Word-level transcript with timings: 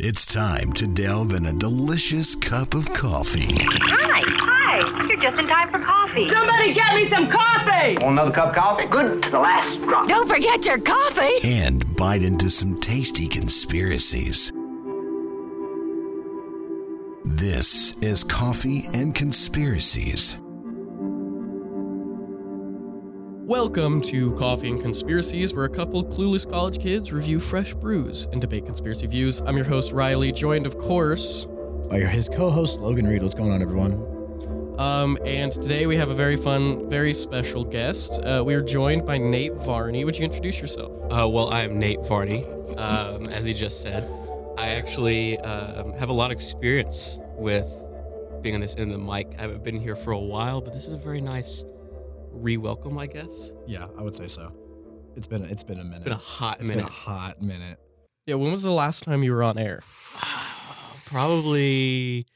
It's 0.00 0.24
time 0.24 0.72
to 0.74 0.86
delve 0.86 1.32
in 1.32 1.44
a 1.44 1.52
delicious 1.52 2.36
cup 2.36 2.74
of 2.74 2.88
coffee 2.92 3.56
Hi, 3.58 4.22
hi. 4.24 5.06
You're 5.08 5.20
just 5.20 5.36
in 5.40 5.48
time 5.48 5.72
for 5.72 5.80
coffee. 5.80 6.28
Somebody 6.28 6.72
get 6.72 6.94
me 6.94 7.02
some 7.02 7.26
coffee! 7.26 7.96
Want 8.00 8.12
another 8.12 8.30
cup 8.30 8.50
of 8.50 8.54
coffee? 8.54 8.86
Good 8.86 9.24
to 9.24 9.30
the 9.30 9.40
last 9.40 9.76
drop. 9.80 10.06
Don't 10.06 10.28
forget 10.28 10.64
your 10.64 10.78
coffee. 10.78 11.38
and 11.42 11.96
bite 11.96 12.22
into 12.22 12.48
some 12.48 12.78
tasty 12.80 13.26
conspiracies. 13.26 14.52
This 17.24 17.96
is 18.00 18.22
Coffee 18.22 18.86
and 18.94 19.12
Conspiracies. 19.16 20.36
Welcome 23.48 24.02
to 24.02 24.34
Coffee 24.34 24.68
and 24.68 24.78
Conspiracies, 24.78 25.54
where 25.54 25.64
a 25.64 25.70
couple 25.70 26.04
clueless 26.04 26.46
college 26.46 26.78
kids 26.78 27.14
review 27.14 27.40
fresh 27.40 27.72
brews 27.72 28.28
and 28.30 28.42
debate 28.42 28.66
conspiracy 28.66 29.06
views. 29.06 29.40
I'm 29.40 29.56
your 29.56 29.64
host, 29.64 29.92
Riley, 29.92 30.32
joined, 30.32 30.66
of 30.66 30.76
course, 30.76 31.46
by 31.88 32.00
his 32.00 32.28
co-host 32.28 32.78
Logan 32.78 33.06
Reed. 33.06 33.22
What's 33.22 33.32
going 33.32 33.50
on, 33.50 33.62
everyone? 33.62 33.94
um, 34.78 35.16
and 35.24 35.50
today 35.50 35.86
we 35.86 35.96
have 35.96 36.10
a 36.10 36.14
very 36.14 36.36
fun, 36.36 36.90
very 36.90 37.14
special 37.14 37.64
guest. 37.64 38.20
Uh, 38.22 38.42
we 38.44 38.52
are 38.52 38.60
joined 38.60 39.06
by 39.06 39.16
Nate 39.16 39.54
Varney. 39.54 40.04
Would 40.04 40.18
you 40.18 40.26
introduce 40.26 40.60
yourself? 40.60 40.92
Uh, 41.10 41.26
well, 41.26 41.48
I 41.48 41.62
am 41.62 41.78
Nate 41.78 42.04
Varney, 42.04 42.44
um, 42.76 43.26
as 43.30 43.46
he 43.46 43.54
just 43.54 43.80
said. 43.80 44.06
I 44.58 44.74
actually 44.74 45.38
um, 45.38 45.94
have 45.94 46.10
a 46.10 46.12
lot 46.12 46.30
of 46.30 46.36
experience 46.36 47.18
with 47.38 47.82
being 48.42 48.56
on 48.56 48.60
this 48.60 48.76
end 48.76 48.92
of 48.92 49.00
the 49.00 49.10
mic. 49.10 49.36
I 49.38 49.40
haven't 49.40 49.64
been 49.64 49.80
here 49.80 49.96
for 49.96 50.10
a 50.10 50.20
while, 50.20 50.60
but 50.60 50.74
this 50.74 50.86
is 50.86 50.92
a 50.92 50.98
very 50.98 51.22
nice 51.22 51.64
re-welcome, 52.42 52.98
I 52.98 53.06
guess. 53.06 53.52
Yeah, 53.66 53.86
I 53.98 54.02
would 54.02 54.14
say 54.14 54.26
so. 54.26 54.52
It's 55.16 55.26
been 55.26 55.42
it's 55.44 55.64
been 55.64 55.78
a 55.80 55.84
minute. 55.84 55.98
It's 55.98 56.04
been 56.04 56.12
a 56.12 56.16
hot 56.16 56.60
It's 56.60 56.70
minute. 56.70 56.84
been 56.84 56.88
a 56.92 56.94
hot 56.94 57.42
minute. 57.42 57.78
Yeah, 58.26 58.34
when 58.36 58.50
was 58.50 58.62
the 58.62 58.70
last 58.72 59.04
time 59.04 59.22
you 59.22 59.32
were 59.32 59.42
on 59.42 59.58
air? 59.58 59.80
Probably 61.06 62.26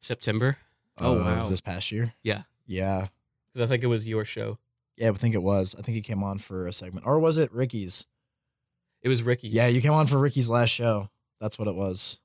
September, 0.00 0.56
Oh, 0.98 1.18
of 1.18 1.24
wow. 1.24 1.48
This 1.48 1.60
past 1.60 1.92
year. 1.92 2.14
Yeah. 2.22 2.42
Yeah. 2.66 3.08
because 3.52 3.66
I 3.66 3.70
think 3.70 3.82
it 3.84 3.88
was 3.88 4.08
your 4.08 4.24
show. 4.24 4.58
Yeah, 4.96 5.10
I 5.10 5.12
think 5.12 5.34
it 5.34 5.42
was. 5.42 5.74
I 5.78 5.82
think 5.82 5.94
he 5.94 6.00
came 6.00 6.22
on 6.22 6.38
for 6.38 6.66
a 6.66 6.72
segment, 6.72 7.06
or 7.06 7.18
was 7.18 7.36
it 7.36 7.52
Ricky's? 7.52 8.06
It 9.02 9.08
was 9.10 9.22
Ricky's. 9.22 9.52
Yeah, 9.52 9.68
you 9.68 9.82
came 9.82 9.92
on 9.92 10.06
for 10.06 10.18
Ricky's 10.18 10.48
last 10.48 10.70
show. 10.70 11.10
That's 11.38 11.58
what 11.58 11.68
it 11.68 11.74
was. 11.74 12.18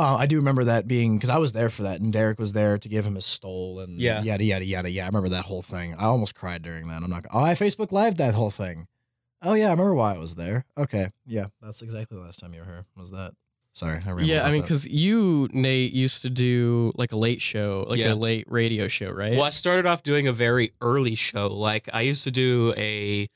Oh, 0.00 0.14
I 0.16 0.26
do 0.26 0.36
remember 0.36 0.62
that 0.64 0.86
being 0.86 1.16
because 1.16 1.28
I 1.28 1.38
was 1.38 1.52
there 1.52 1.68
for 1.68 1.82
that, 1.82 2.00
and 2.00 2.12
Derek 2.12 2.38
was 2.38 2.52
there 2.52 2.78
to 2.78 2.88
give 2.88 3.04
him 3.04 3.16
his 3.16 3.26
stole 3.26 3.80
and 3.80 3.98
Yeah. 3.98 4.22
yada 4.22 4.44
yada 4.44 4.64
yada. 4.64 4.88
Yeah, 4.90 5.02
I 5.04 5.06
remember 5.08 5.28
that 5.30 5.46
whole 5.46 5.60
thing. 5.62 5.94
I 5.96 6.04
almost 6.04 6.34
cried 6.36 6.62
during 6.62 6.86
that. 6.88 7.02
I'm 7.02 7.10
not. 7.10 7.24
Gonna 7.24 7.44
Oh, 7.44 7.44
I 7.44 7.54
Facebook 7.54 7.90
Live 7.90 8.16
that 8.18 8.34
whole 8.34 8.50
thing. 8.50 8.86
Oh 9.42 9.54
yeah, 9.54 9.66
I 9.66 9.70
remember 9.70 9.94
why 9.94 10.14
I 10.14 10.18
was 10.18 10.36
there. 10.36 10.64
Okay, 10.78 11.10
yeah, 11.26 11.46
that's 11.60 11.82
exactly 11.82 12.16
the 12.16 12.22
last 12.24 12.38
time 12.40 12.54
you 12.54 12.60
were 12.60 12.66
here. 12.66 12.84
Was 12.96 13.10
that? 13.10 13.32
Sorry, 13.72 14.00
I 14.04 14.08
rambled 14.08 14.26
Yeah, 14.28 14.44
I 14.44 14.50
mean, 14.50 14.62
because 14.62 14.88
you, 14.88 15.48
Nate, 15.52 15.92
used 15.92 16.22
to 16.22 16.30
do 16.30 16.90
like 16.96 17.12
a 17.12 17.16
late 17.16 17.40
show, 17.40 17.84
like 17.88 18.00
Yeah. 18.00 18.12
a 18.12 18.16
late 18.16 18.44
radio 18.48 18.88
show, 18.88 19.10
right? 19.10 19.32
Well, 19.34 19.44
I 19.44 19.50
started 19.50 19.86
off 19.86 20.02
doing 20.02 20.26
a 20.26 20.32
very 20.32 20.72
early 20.80 21.14
show. 21.14 21.46
Like 21.48 21.88
I 21.92 22.00
used 22.00 22.24
to 22.24 22.32
do 22.32 22.74
a, 22.76 23.26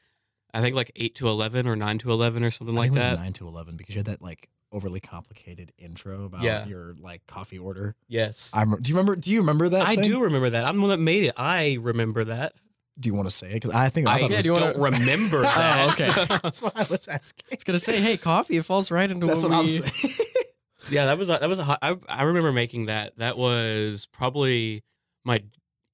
I 0.53 0.61
think 0.61 0.75
like 0.75 0.91
eight 0.97 1.15
to 1.17 1.29
eleven 1.29 1.69
or 1.69 1.77
nine 1.77 1.99
to 1.99 2.11
eleven 2.11 2.43
or 2.43 2.51
something 2.51 2.77
I 2.77 2.81
like 2.81 2.91
think 2.91 2.99
it 2.99 3.01
that. 3.05 3.11
was 3.13 3.19
nine 3.21 3.33
to 3.35 3.47
eleven 3.49 3.77
because 3.77 3.95
you 3.95 4.01
had 4.01 4.07
that 4.07 4.21
like 4.23 4.49
overly 4.73 5.01
complicated 5.01 5.73
intro 5.79 6.25
about 6.25 6.43
Yeah. 6.43 6.67
your 6.67 6.95
like 7.01 7.27
coffee 7.27 7.59
order. 7.59 7.95
Yes, 8.09 8.53
I 8.55 8.61
rem- 8.65 8.81
do 8.83 8.91
you 8.91 8.97
remember? 8.97 9.17
Do 9.17 9.31
you 9.31 9.41
remember 9.41 9.69
that? 9.69 9.87
I 9.87 9.95
thing? 9.97 10.05
do 10.05 10.23
remember 10.23 10.51
that. 10.51 10.65
I'm 10.65 10.77
the 10.77 10.81
one 10.83 10.91
that 10.91 10.99
made 11.01 11.25
it. 11.25 11.35
I 11.37 11.79
remember 11.81 12.25
that. 12.25 12.55
Do 12.99 13.09
you 13.09 13.15
want 13.15 13.27
to 13.29 13.35
say 13.35 13.51
it? 13.51 13.55
Because 13.55 13.71
I 13.71 13.89
think 13.89 14.07
I, 14.07 14.15
I, 14.17 14.21
thought 14.21 14.31
it 14.31 14.31
Yeah, 14.33 14.37
was, 14.39 14.45
do 14.45 14.49
you 14.49 14.53
wanna- 14.55 14.73
don't 14.75 14.83
remember 14.83 15.43
that. 15.43 15.89
Oh, 15.89 15.93
okay. 16.25 16.39
that's 16.43 16.61
what 16.61 16.77
I 16.77 16.81
was 16.91 17.09
asking. 17.09 17.45
I 17.51 17.55
was 17.55 17.65
gonna 17.65 17.79
say, 17.79 18.01
hey, 18.01 18.17
coffee. 18.17 18.57
It 18.57 18.65
falls 18.65 18.91
right 18.91 19.11
into 19.11 19.27
That's 19.27 19.43
what, 19.43 19.51
what 19.51 19.57
I'm 19.59 19.65
we- 19.65 19.69
saying. 19.69 20.27
yeah, 20.91 21.07
that 21.07 21.19
was 21.19 21.31
a, 21.31 21.39
that 21.39 21.49
was 21.49 21.59
a 21.59 21.65
hot. 21.65 21.79
I, 21.83 21.97
I 22.09 22.25
remember 22.25 22.53
making 22.53 22.87
that. 22.87 23.17
That 23.19 23.37
was 23.39 24.07
probably 24.13 24.83
my 25.25 25.43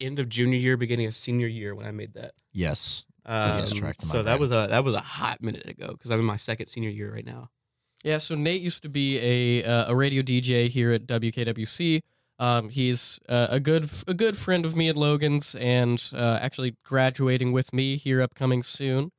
end 0.00 0.18
of 0.18 0.28
junior 0.28 0.58
year, 0.58 0.76
beginning 0.76 1.06
of 1.06 1.14
senior 1.14 1.46
year 1.46 1.74
when 1.74 1.86
I 1.86 1.90
made 1.92 2.14
that. 2.14 2.32
yes. 2.52 3.04
Um, 3.26 3.58
gets 3.58 3.74
tracked 3.74 4.02
in 4.04 4.08
so 4.08 4.22
that 4.22 4.40
was 4.40 4.52
a 4.52 4.68
that 4.70 4.84
was 4.84 4.94
a 4.94 5.00
hot 5.00 5.42
minute 5.42 5.68
ago 5.68 5.88
because 5.88 6.10
I'm 6.10 6.18
in 6.18 6.24
my 6.24 6.36
second 6.36 6.68
senior 6.68 6.88
year 6.88 7.12
right 7.12 7.26
now. 7.26 7.50
Yeah, 8.04 8.18
so 8.18 8.34
Nate 8.34 8.62
used 8.62 8.82
to 8.84 8.88
be 8.88 9.18
a 9.18 9.64
uh, 9.64 9.90
a 9.90 9.96
radio 9.96 10.22
DJ 10.22 10.68
here 10.68 10.92
at 10.92 11.06
WKWC. 11.06 12.00
Um, 12.38 12.68
he's 12.68 13.18
uh, 13.28 13.48
a 13.50 13.58
good 13.60 13.90
a 14.06 14.14
good 14.14 14.36
friend 14.36 14.64
of 14.64 14.76
me 14.76 14.88
and 14.88 14.96
Logan's, 14.96 15.54
and 15.56 16.02
uh, 16.14 16.38
actually 16.40 16.76
graduating 16.84 17.52
with 17.52 17.72
me 17.72 17.96
here 17.96 18.22
upcoming 18.22 18.62
soon. 18.62 19.10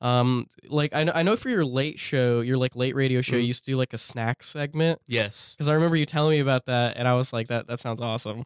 Um, 0.00 0.46
like 0.68 0.94
I 0.94 1.04
know, 1.04 1.12
I 1.14 1.22
know 1.22 1.36
for 1.36 1.48
your 1.50 1.64
late 1.64 1.98
show, 1.98 2.40
your 2.40 2.56
like 2.56 2.74
late 2.74 2.94
radio 2.96 3.20
show, 3.20 3.36
you 3.36 3.42
Mhm. 3.44 3.46
used 3.48 3.64
to 3.66 3.70
do 3.72 3.76
like 3.76 3.92
a 3.92 3.98
snack 3.98 4.42
segment 4.42 5.00
Yes. 5.06 5.54
because 5.54 5.68
I 5.68 5.74
remember 5.74 5.96
you 5.96 6.06
telling 6.06 6.32
me 6.32 6.40
about 6.40 6.64
that, 6.66 6.96
and 6.96 7.06
I 7.06 7.14
was 7.14 7.32
like, 7.32 7.48
that 7.48 7.66
that 7.68 7.78
sounds 7.78 8.00
awesome. 8.00 8.44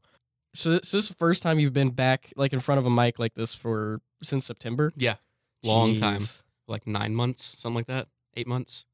So, 0.52 0.80
so 0.82 0.96
this 0.96 1.04
is 1.04 1.08
the 1.08 1.14
first 1.14 1.42
time 1.42 1.58
you've 1.60 1.72
been 1.72 1.91
back 1.91 2.32
like 2.36 2.52
in 2.52 2.58
front 2.60 2.78
of 2.80 2.84
a 2.86 2.91
mic 2.91 3.19
like 3.19 3.34
this 3.34 3.54
for 3.54 4.00
since 4.22 4.44
September. 4.46 4.92
Yeah. 4.96 5.14
Long 5.62 5.94
time. 5.96 6.20
Like 6.66 6.86
nine 6.86 7.14
months, 7.14 7.44
something 7.44 7.76
like 7.76 7.86
that. 7.86 8.08
Eight 8.36 8.46
months. 8.48 8.84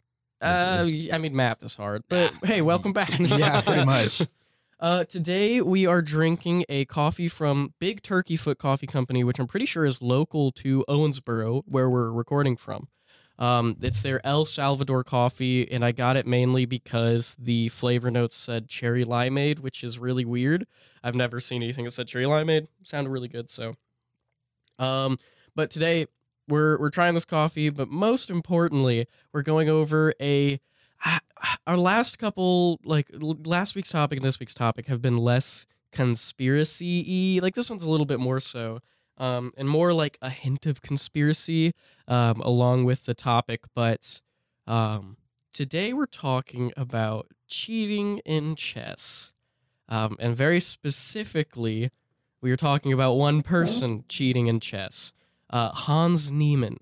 Uh, 0.43 0.85
I 1.13 1.19
mean, 1.19 1.37
math 1.37 1.63
is 1.63 1.75
hard, 1.75 2.03
but 2.09 2.33
hey, 2.45 2.61
welcome 2.63 2.93
back. 2.93 3.13
yeah, 3.19 3.61
pretty 3.61 3.85
much. 3.85 4.23
Uh, 4.81 5.05
today 5.05 5.61
we 5.61 5.87
are 5.87 6.03
drinking 6.03 6.65
a 6.69 6.85
coffee 6.87 7.29
from 7.29 7.73
Big 7.79 8.03
Turkey 8.03 8.35
Foot 8.35 8.59
Coffee 8.59 8.89
Company, 8.89 9.23
which 9.23 9.39
I'm 9.39 9.47
pretty 9.47 9.65
sure 9.65 9.85
is 9.85 10.03
local 10.03 10.51
to 10.51 10.85
Owensboro, 10.89 11.63
where 11.67 11.89
we're 11.89 12.11
recording 12.11 12.57
from. 12.57 12.89
Um, 13.39 13.77
it's 13.81 14.03
their 14.03 14.21
El 14.27 14.45
Salvador 14.45 15.05
coffee, 15.05 15.71
and 15.71 15.85
I 15.85 15.93
got 15.93 16.17
it 16.17 16.27
mainly 16.27 16.65
because 16.65 17.37
the 17.39 17.69
flavor 17.69 18.11
notes 18.11 18.35
said 18.35 18.69
cherry 18.69 19.05
limeade, 19.05 19.61
which 19.61 19.85
is 19.85 20.01
really 20.01 20.25
weird. 20.25 20.67
I've 21.05 21.15
never 21.15 21.39
seen 21.39 21.63
anything 21.63 21.85
that 21.85 21.93
said 21.93 22.09
cherry 22.09 22.25
limeade. 22.25 22.67
Sounded 22.83 23.11
really 23.11 23.29
good, 23.29 23.49
so. 23.49 23.75
Um, 24.81 25.17
but 25.55 25.71
today 25.71 26.07
we're 26.53 26.79
we're 26.79 26.91
trying 26.91 27.15
this 27.15 27.25
coffee, 27.25 27.71
but 27.71 27.89
most 27.89 28.31
importantly, 28.31 29.07
we're 29.33 29.43
going 29.43 29.69
over 29.71 30.13
a 30.21 30.61
our 31.67 31.77
last 31.77 32.19
couple 32.19 32.79
like 32.85 33.09
last 33.45 33.75
week's 33.75 33.91
topic 33.91 34.19
and 34.19 34.25
this 34.25 34.39
week's 34.39 34.55
topic 34.55 34.87
have 34.87 35.03
been 35.03 35.17
less 35.17 35.67
conspiracy 35.91 37.41
like 37.41 37.55
this 37.55 37.69
one's 37.69 37.85
a 37.85 37.91
little 37.91 38.07
bit 38.07 38.21
more 38.21 38.39
so 38.41 38.79
um 39.19 39.53
and 39.57 39.69
more 39.69 39.93
like 39.93 40.17
a 40.23 40.31
hint 40.31 40.65
of 40.65 40.81
conspiracy 40.81 41.73
um 42.07 42.41
along 42.41 42.85
with 42.85 43.05
the 43.05 43.15
topic 43.15 43.65
but 43.75 44.21
um 44.67 45.17
today 45.53 45.93
we're 45.93 46.07
talking 46.07 46.73
about 46.77 47.27
cheating 47.49 48.19
in 48.25 48.55
chess. 48.55 49.33
Um 49.89 50.17
and 50.21 50.37
very 50.37 50.61
specifically 50.61 51.91
we 52.41 52.51
are 52.53 52.57
talking 52.57 52.93
about 52.93 53.15
one 53.15 53.43
person 53.43 54.05
cheating 54.09 54.47
in 54.47 54.61
chess 54.61 55.13
uh 55.53 55.71
Hans 55.73 56.31
Niemann 56.31 56.77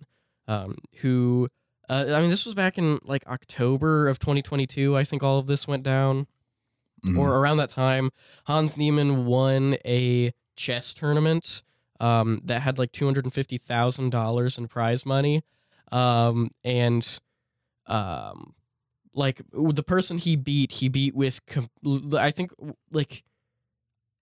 um 0.49 0.77
who 0.99 1.49
uh, 1.89 2.07
I 2.15 2.21
mean, 2.21 2.31
this 2.31 2.47
was 2.47 2.55
back 2.55 2.79
in 2.79 3.01
like 3.03 3.27
October 3.27 4.07
of 4.07 4.21
2022. 4.21 4.97
I 4.97 5.03
think 5.03 5.25
all 5.25 5.39
of 5.39 5.49
this 5.49 5.67
went 5.67 5.83
down, 5.83 6.29
Mhm. 7.05 7.19
or 7.19 7.35
around 7.39 7.57
that 7.57 7.71
time. 7.71 8.11
Hans 8.47 8.79
Niemann 8.79 9.25
won 9.27 9.75
a 9.85 10.31
chess 10.55 10.95
tournament 10.95 11.63
um, 11.99 12.41
that 12.45 12.61
had 12.63 12.79
like 12.79 12.93
two 12.93 13.07
hundred 13.07 13.25
and 13.25 13.35
fifty 13.35 13.59
thousand 13.59 14.11
dollars 14.11 14.57
in 14.57 14.69
prize 14.69 15.05
money, 15.05 15.43
um, 15.91 16.51
and 16.63 17.19
um, 17.87 18.55
like 19.13 19.43
the 19.53 19.83
person 19.83 20.19
he 20.19 20.37
beat, 20.37 20.71
he 20.73 20.89
beat 20.89 21.17
with 21.17 21.45
com- 21.47 21.71
I 22.17 22.31
think 22.31 22.53
like 22.93 23.25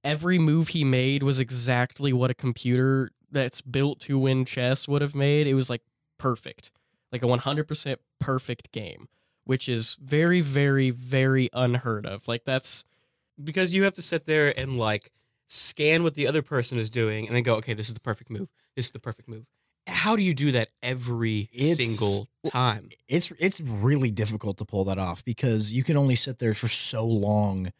every 0.05 0.39
move 0.39 0.69
he 0.69 0.85
made 0.85 1.23
was 1.23 1.39
exactly 1.39 2.13
what 2.15 2.31
a 2.31 2.35
computer 2.35 3.11
that's 3.31 3.61
built 3.61 4.01
to 4.01 4.19
win 4.19 4.45
chess 4.45 4.87
would 4.89 5.03
have 5.03 5.15
made. 5.15 5.47
It 5.47 5.55
was 5.55 5.69
like 5.71 5.83
perfect 6.19 6.73
like 7.11 7.23
a 7.23 7.27
100% 7.27 7.97
perfect 8.21 8.71
game, 8.71 9.09
which 9.45 9.67
is 9.67 9.97
very, 9.99 10.43
very, 10.43 10.91
very 10.91 11.49
unheard 11.55 12.05
of. 12.05 12.29
Like 12.29 12.45
that's 12.45 12.85
because 13.43 13.73
you 13.73 13.85
have 13.85 13.95
to 13.95 14.03
sit 14.03 14.27
there 14.27 14.53
and 14.59 14.77
like 14.77 15.11
scan 15.47 16.03
what 16.03 16.13
the 16.15 16.27
other 16.27 16.43
person 16.43 16.79
is 16.79 16.91
doing 16.91 17.27
and 17.27 17.35
then 17.35 17.43
go, 17.43 17.55
okay, 17.57 17.73
this 17.73 17.89
is 17.89 17.95
the 17.95 18.01
perfect 18.01 18.31
move. 18.31 18.49
This 18.77 18.87
is 18.87 18.93
the 18.93 18.99
perfect 18.99 19.27
move. 19.27 19.47
How 19.87 20.17
do 20.17 20.23
you 20.23 20.35
do 20.35 20.53
that 20.53 20.69
every 20.83 21.49
It's- 21.51 21.79
single 21.79 22.29
time? 22.51 22.91
it's 23.09 23.33
it's 23.39 23.59
really 23.63 24.11
difficult 24.11 24.59
to 24.59 24.67
pull 24.67 24.85
that 24.85 24.99
off 24.99 25.25
because 25.25 25.73
you 25.73 25.83
can 25.83 25.97
only 25.97 26.15
sit 26.15 26.39
there 26.41 26.53
for 26.53 26.69
so 26.69 27.07
long 27.07 27.73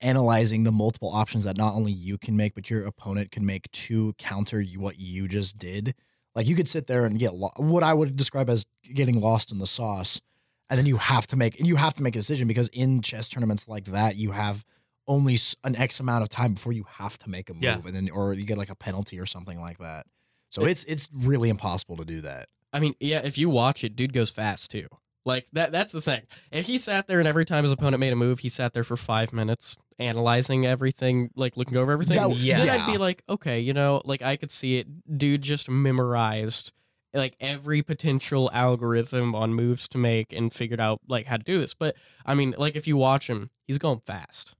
analyzing 0.00 0.64
the 0.64 0.72
multiple 0.72 1.10
options 1.12 1.44
that 1.44 1.56
not 1.56 1.74
only 1.74 1.92
you 1.92 2.18
can 2.18 2.36
make 2.36 2.54
but 2.54 2.68
your 2.70 2.84
opponent 2.86 3.30
can 3.30 3.44
make 3.46 3.70
to 3.72 4.12
counter 4.18 4.62
what 4.76 4.98
you 4.98 5.26
just 5.28 5.58
did. 5.58 5.94
Like 6.34 6.46
you 6.48 6.54
could 6.54 6.68
sit 6.68 6.86
there 6.86 7.04
and 7.06 7.18
get 7.18 7.34
lo- 7.34 7.52
what 7.56 7.82
I 7.82 7.94
would 7.94 8.14
describe 8.16 8.50
as 8.50 8.66
getting 8.94 9.20
lost 9.20 9.50
in 9.52 9.58
the 9.58 9.66
sauce, 9.66 10.20
and 10.68 10.78
then 10.78 10.84
you 10.86 10.96
have 10.98 11.26
to 11.28 11.36
make 11.36 11.58
and 11.58 11.66
you 11.66 11.76
have 11.76 11.94
to 11.94 12.02
make 12.02 12.14
a 12.14 12.18
decision 12.18 12.46
because 12.46 12.68
in 12.68 13.00
chess 13.00 13.28
tournaments 13.28 13.66
like 13.68 13.86
that 13.86 14.16
you 14.16 14.32
have 14.32 14.64
only 15.08 15.38
an 15.64 15.76
X 15.76 16.00
amount 16.00 16.22
of 16.22 16.28
time 16.28 16.54
before 16.54 16.72
you 16.72 16.84
have 16.98 17.16
to 17.18 17.30
make 17.30 17.48
a 17.48 17.54
move, 17.54 17.62
Yeah. 17.62 17.76
and 17.84 17.94
then 17.94 18.10
or 18.10 18.34
you 18.34 18.44
get 18.44 18.58
like 18.58 18.70
a 18.70 18.74
penalty 18.74 19.18
or 19.20 19.24
something 19.26 19.58
like 19.60 19.78
that. 19.78 20.04
So 20.50 20.64
it's 20.66 20.84
it's 20.84 21.08
really 21.14 21.48
impossible 21.48 21.96
to 21.96 22.04
do 22.04 22.20
that. 22.22 22.46
I 22.72 22.80
mean, 22.80 22.94
yeah, 23.00 23.20
if 23.24 23.38
you 23.38 23.48
watch 23.48 23.82
it, 23.84 23.96
dude 23.96 24.12
goes 24.12 24.28
fast 24.30 24.70
too. 24.70 24.88
Like 25.26 25.46
that 25.52 25.72
that's 25.72 25.92
the 25.92 26.00
thing. 26.00 26.22
If 26.52 26.66
he 26.66 26.78
sat 26.78 27.08
there 27.08 27.18
and 27.18 27.28
every 27.28 27.44
time 27.44 27.64
his 27.64 27.72
opponent 27.72 28.00
made 28.00 28.12
a 28.12 28.16
move, 28.16 28.38
he 28.38 28.48
sat 28.48 28.72
there 28.72 28.84
for 28.84 28.96
five 28.96 29.32
minutes 29.32 29.76
analyzing 29.98 30.64
everything, 30.64 31.30
like 31.36 31.56
looking 31.56 31.76
over 31.76 31.90
everything, 31.90 32.16
That- 32.28 32.36
then 32.58 32.80
I'd 32.80 32.86
be 32.92 32.98
like, 32.98 33.22
okay, 33.28 33.58
you 33.60 33.72
know, 33.74 34.00
like 34.04 34.22
I 34.22 34.36
could 34.36 34.50
see 34.50 34.76
it. 34.78 35.18
Dude 35.18 35.42
just 35.42 35.68
memorized 35.68 36.72
like 37.12 37.34
every 37.40 37.82
potential 37.82 38.50
algorithm 38.52 39.34
on 39.34 39.52
moves 39.54 39.88
to 39.88 39.98
make 39.98 40.32
and 40.32 40.52
figured 40.52 40.80
out 40.80 41.00
like 41.08 41.26
how 41.26 41.36
to 41.38 41.42
do 41.42 41.58
this. 41.58 41.74
But 41.74 41.96
I 42.24 42.34
mean, 42.34 42.54
like 42.56 42.76
if 42.76 42.86
you 42.86 42.96
watch 42.96 43.28
him, 43.28 43.50
he's 43.66 43.78
going 43.78 44.00
fast. 44.00 44.54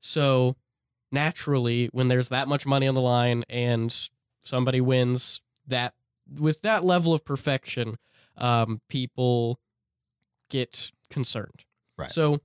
So 0.00 0.56
naturally, 1.10 1.88
when 1.92 2.08
there's 2.08 2.28
that 2.28 2.48
much 2.48 2.66
money 2.66 2.86
on 2.86 2.94
the 2.94 3.00
line 3.00 3.44
and 3.48 3.96
somebody 4.44 4.80
wins 4.80 5.40
that 5.66 5.94
with 6.38 6.62
that 6.62 6.84
level 6.84 7.14
of 7.14 7.24
perfection, 7.24 7.96
um, 8.36 8.80
people 8.88 9.58
get 10.48 10.92
concerned. 11.10 11.64
Right. 11.98 12.10
So, 12.10 12.40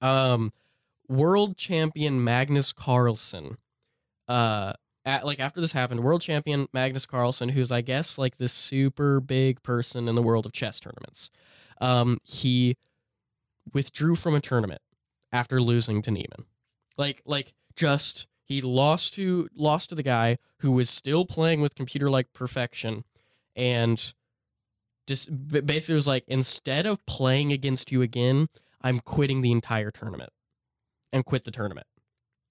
um, 0.00 0.52
world 1.08 1.56
champion 1.56 2.22
Magnus 2.22 2.72
Carlsen, 2.72 3.56
uh, 4.28 4.74
at, 5.04 5.24
like 5.24 5.40
after 5.40 5.60
this 5.60 5.72
happened, 5.72 6.00
world 6.00 6.20
champion 6.20 6.68
Magnus 6.72 7.06
Carlsen, 7.06 7.50
who's 7.50 7.72
I 7.72 7.80
guess 7.80 8.18
like 8.18 8.36
this 8.36 8.52
super 8.52 9.20
big 9.20 9.62
person 9.62 10.08
in 10.08 10.14
the 10.14 10.22
world 10.22 10.46
of 10.46 10.52
chess 10.52 10.78
tournaments, 10.80 11.30
um, 11.80 12.18
he 12.22 12.76
withdrew 13.72 14.14
from 14.14 14.34
a 14.34 14.40
tournament 14.40 14.82
after 15.32 15.60
losing 15.60 16.02
to 16.02 16.10
Niemann. 16.10 16.44
Like, 16.96 17.22
like 17.24 17.54
just 17.76 18.26
he 18.44 18.60
lost 18.60 19.14
to 19.14 19.48
lost 19.54 19.90
to 19.90 19.94
the 19.94 20.02
guy 20.02 20.36
who 20.58 20.72
was 20.72 20.90
still 20.90 21.24
playing 21.24 21.60
with 21.60 21.74
computer 21.74 22.10
like 22.10 22.32
perfection, 22.32 23.04
and 23.56 24.12
just 25.06 25.28
b- 25.48 25.60
basically 25.60 25.94
was 25.96 26.06
like, 26.06 26.24
instead 26.28 26.86
of 26.86 27.04
playing 27.06 27.52
against 27.52 27.90
you 27.92 28.02
again, 28.02 28.48
I'm 28.82 29.00
quitting 29.00 29.40
the 29.40 29.52
entire 29.52 29.90
tournament, 29.90 30.30
and 31.12 31.24
quit 31.24 31.44
the 31.44 31.50
tournament 31.50 31.86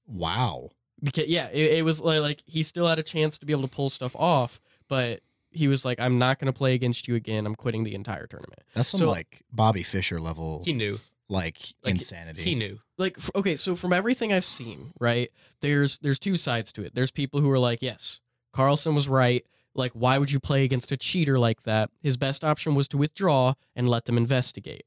Wow. 0.07 0.69
because 1.01 1.27
yeah, 1.27 1.49
it, 1.51 1.79
it 1.79 1.85
was 1.85 2.01
like, 2.01 2.21
like 2.21 2.41
he 2.45 2.63
still 2.63 2.87
had 2.87 2.99
a 2.99 3.03
chance 3.03 3.37
to 3.39 3.45
be 3.45 3.53
able 3.53 3.63
to 3.63 3.67
pull 3.69 3.89
stuff 3.89 4.15
off, 4.15 4.59
but 4.87 5.21
he 5.51 5.67
was 5.67 5.85
like, 5.85 5.99
I'm 5.99 6.17
not 6.19 6.39
going 6.39 6.51
to 6.51 6.57
play 6.57 6.73
against 6.73 7.07
you 7.07 7.15
again. 7.15 7.45
I'm 7.45 7.55
quitting 7.55 7.83
the 7.83 7.95
entire 7.95 8.27
tournament. 8.27 8.61
That's 8.73 8.89
some 8.89 8.99
So- 8.99 9.09
like 9.09 9.41
Bobby 9.51 9.83
Fischer 9.83 10.19
level 10.19 10.61
He 10.65 10.73
knew. 10.73 10.97
like, 11.29 11.57
Like, 11.83 11.93
insanity. 11.95 12.41
He 12.43 12.55
knew. 12.55 12.79
Like 12.97 13.17
okay, 13.35 13.55
so 13.55 13.75
from 13.77 13.93
everything 13.93 14.33
I've 14.33 14.43
seen, 14.43 14.91
right? 14.99 15.31
There's 15.61 15.99
there's 15.99 16.19
two 16.19 16.35
sides 16.35 16.73
to 16.73 16.83
it. 16.83 16.93
There's 16.95 17.11
people 17.11 17.39
who 17.39 17.49
are 17.49 17.57
like, 17.59 17.81
yes, 17.81 18.19
Carlsen 18.51 18.93
was 18.93 19.07
right. 19.07 19.45
Like, 19.75 19.91
why 19.93 20.17
would 20.17 20.31
you 20.31 20.39
play 20.39 20.63
against 20.63 20.91
a 20.91 20.97
cheater 20.97 21.39
like 21.39 21.63
that? 21.63 21.89
His 22.01 22.17
best 22.17 22.43
option 22.43 22.75
was 22.75 22.87
to 22.89 22.97
withdraw 22.97 23.53
and 23.75 23.87
let 23.87 24.05
them 24.05 24.17
investigate. 24.17 24.83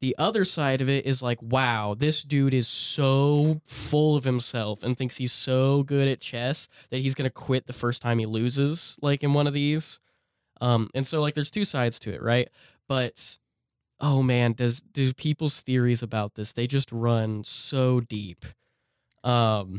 The 0.00 0.16
other 0.18 0.44
side 0.44 0.80
of 0.80 0.88
it 0.88 1.06
is 1.06 1.22
like, 1.22 1.40
wow, 1.40 1.94
this 1.96 2.24
dude 2.24 2.54
is 2.54 2.66
so 2.66 3.60
full 3.64 4.16
of 4.16 4.24
himself 4.24 4.82
and 4.82 4.96
thinks 4.96 5.18
he's 5.18 5.32
so 5.32 5.84
good 5.84 6.08
at 6.08 6.20
chess 6.20 6.68
that 6.90 6.98
he's 6.98 7.14
gonna 7.14 7.30
quit 7.30 7.68
the 7.68 7.72
first 7.72 8.02
time 8.02 8.18
he 8.18 8.26
loses, 8.26 8.96
like 9.00 9.22
in 9.22 9.32
one 9.32 9.46
of 9.46 9.52
these. 9.52 10.00
Um, 10.60 10.90
and 10.92 11.06
so 11.06 11.20
like, 11.20 11.34
there's 11.34 11.52
two 11.52 11.64
sides 11.64 12.00
to 12.00 12.12
it, 12.12 12.20
right? 12.20 12.48
But 12.88 13.38
oh 14.00 14.24
man, 14.24 14.54
does 14.54 14.80
do 14.80 15.14
people's 15.14 15.60
theories 15.60 16.02
about 16.02 16.34
this? 16.34 16.52
They 16.52 16.66
just 16.66 16.90
run 16.90 17.44
so 17.44 18.00
deep. 18.00 18.44
Um, 19.22 19.78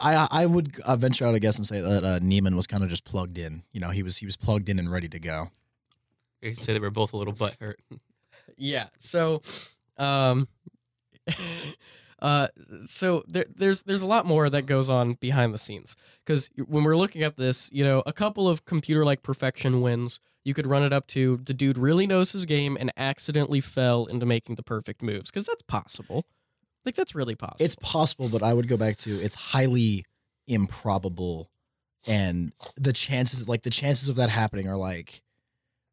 I 0.00 0.14
I, 0.14 0.42
I 0.42 0.46
would 0.46 0.80
uh, 0.82 0.96
venture 0.96 1.26
out 1.26 1.34
a 1.34 1.40
guess 1.40 1.56
and 1.56 1.66
say 1.66 1.80
that 1.80 2.04
uh, 2.04 2.18
Niemann 2.20 2.56
was 2.56 2.66
kind 2.66 2.82
of 2.82 2.90
just 2.90 3.04
plugged 3.04 3.38
in. 3.38 3.62
You 3.72 3.80
know, 3.80 3.90
he 3.90 4.02
was 4.02 4.18
he 4.18 4.26
was 4.26 4.36
plugged 4.36 4.68
in 4.68 4.78
and 4.78 4.90
ready 4.90 5.08
to 5.08 5.18
go. 5.18 5.48
They 6.40 6.54
say 6.54 6.72
they 6.72 6.78
were 6.78 6.90
both 6.90 7.12
a 7.12 7.16
little 7.16 7.34
butthurt. 7.34 7.74
yeah. 8.56 8.86
So, 8.98 9.42
um, 9.98 10.48
uh, 12.22 12.48
so 12.86 13.22
there, 13.28 13.44
there's 13.54 13.82
there's 13.82 14.02
a 14.02 14.06
lot 14.06 14.26
more 14.26 14.48
that 14.48 14.62
goes 14.66 14.88
on 14.88 15.14
behind 15.14 15.52
the 15.52 15.58
scenes 15.58 15.96
because 16.24 16.50
when 16.66 16.84
we're 16.84 16.96
looking 16.96 17.22
at 17.22 17.36
this, 17.36 17.70
you 17.72 17.84
know, 17.84 18.02
a 18.06 18.12
couple 18.12 18.48
of 18.48 18.64
computer 18.64 19.04
like 19.04 19.22
perfection 19.22 19.80
wins. 19.80 20.20
You 20.42 20.54
could 20.54 20.66
run 20.66 20.82
it 20.82 20.90
up 20.90 21.06
to 21.08 21.36
the 21.36 21.52
dude 21.52 21.76
really 21.76 22.06
knows 22.06 22.32
his 22.32 22.46
game 22.46 22.78
and 22.80 22.90
accidentally 22.96 23.60
fell 23.60 24.06
into 24.06 24.24
making 24.24 24.54
the 24.54 24.62
perfect 24.62 25.02
moves 25.02 25.30
because 25.30 25.44
that's 25.44 25.62
possible. 25.64 26.24
Like 26.84 26.94
that's 26.94 27.14
really 27.14 27.34
possible. 27.34 27.64
It's 27.64 27.76
possible, 27.76 28.28
but 28.30 28.42
I 28.42 28.52
would 28.54 28.68
go 28.68 28.76
back 28.76 28.96
to 28.98 29.10
it's 29.10 29.34
highly 29.34 30.04
improbable, 30.46 31.50
and 32.06 32.52
the 32.76 32.92
chances 32.92 33.48
like 33.48 33.62
the 33.62 33.70
chances 33.70 34.08
of 34.08 34.16
that 34.16 34.30
happening 34.30 34.68
are 34.68 34.76
like 34.76 35.22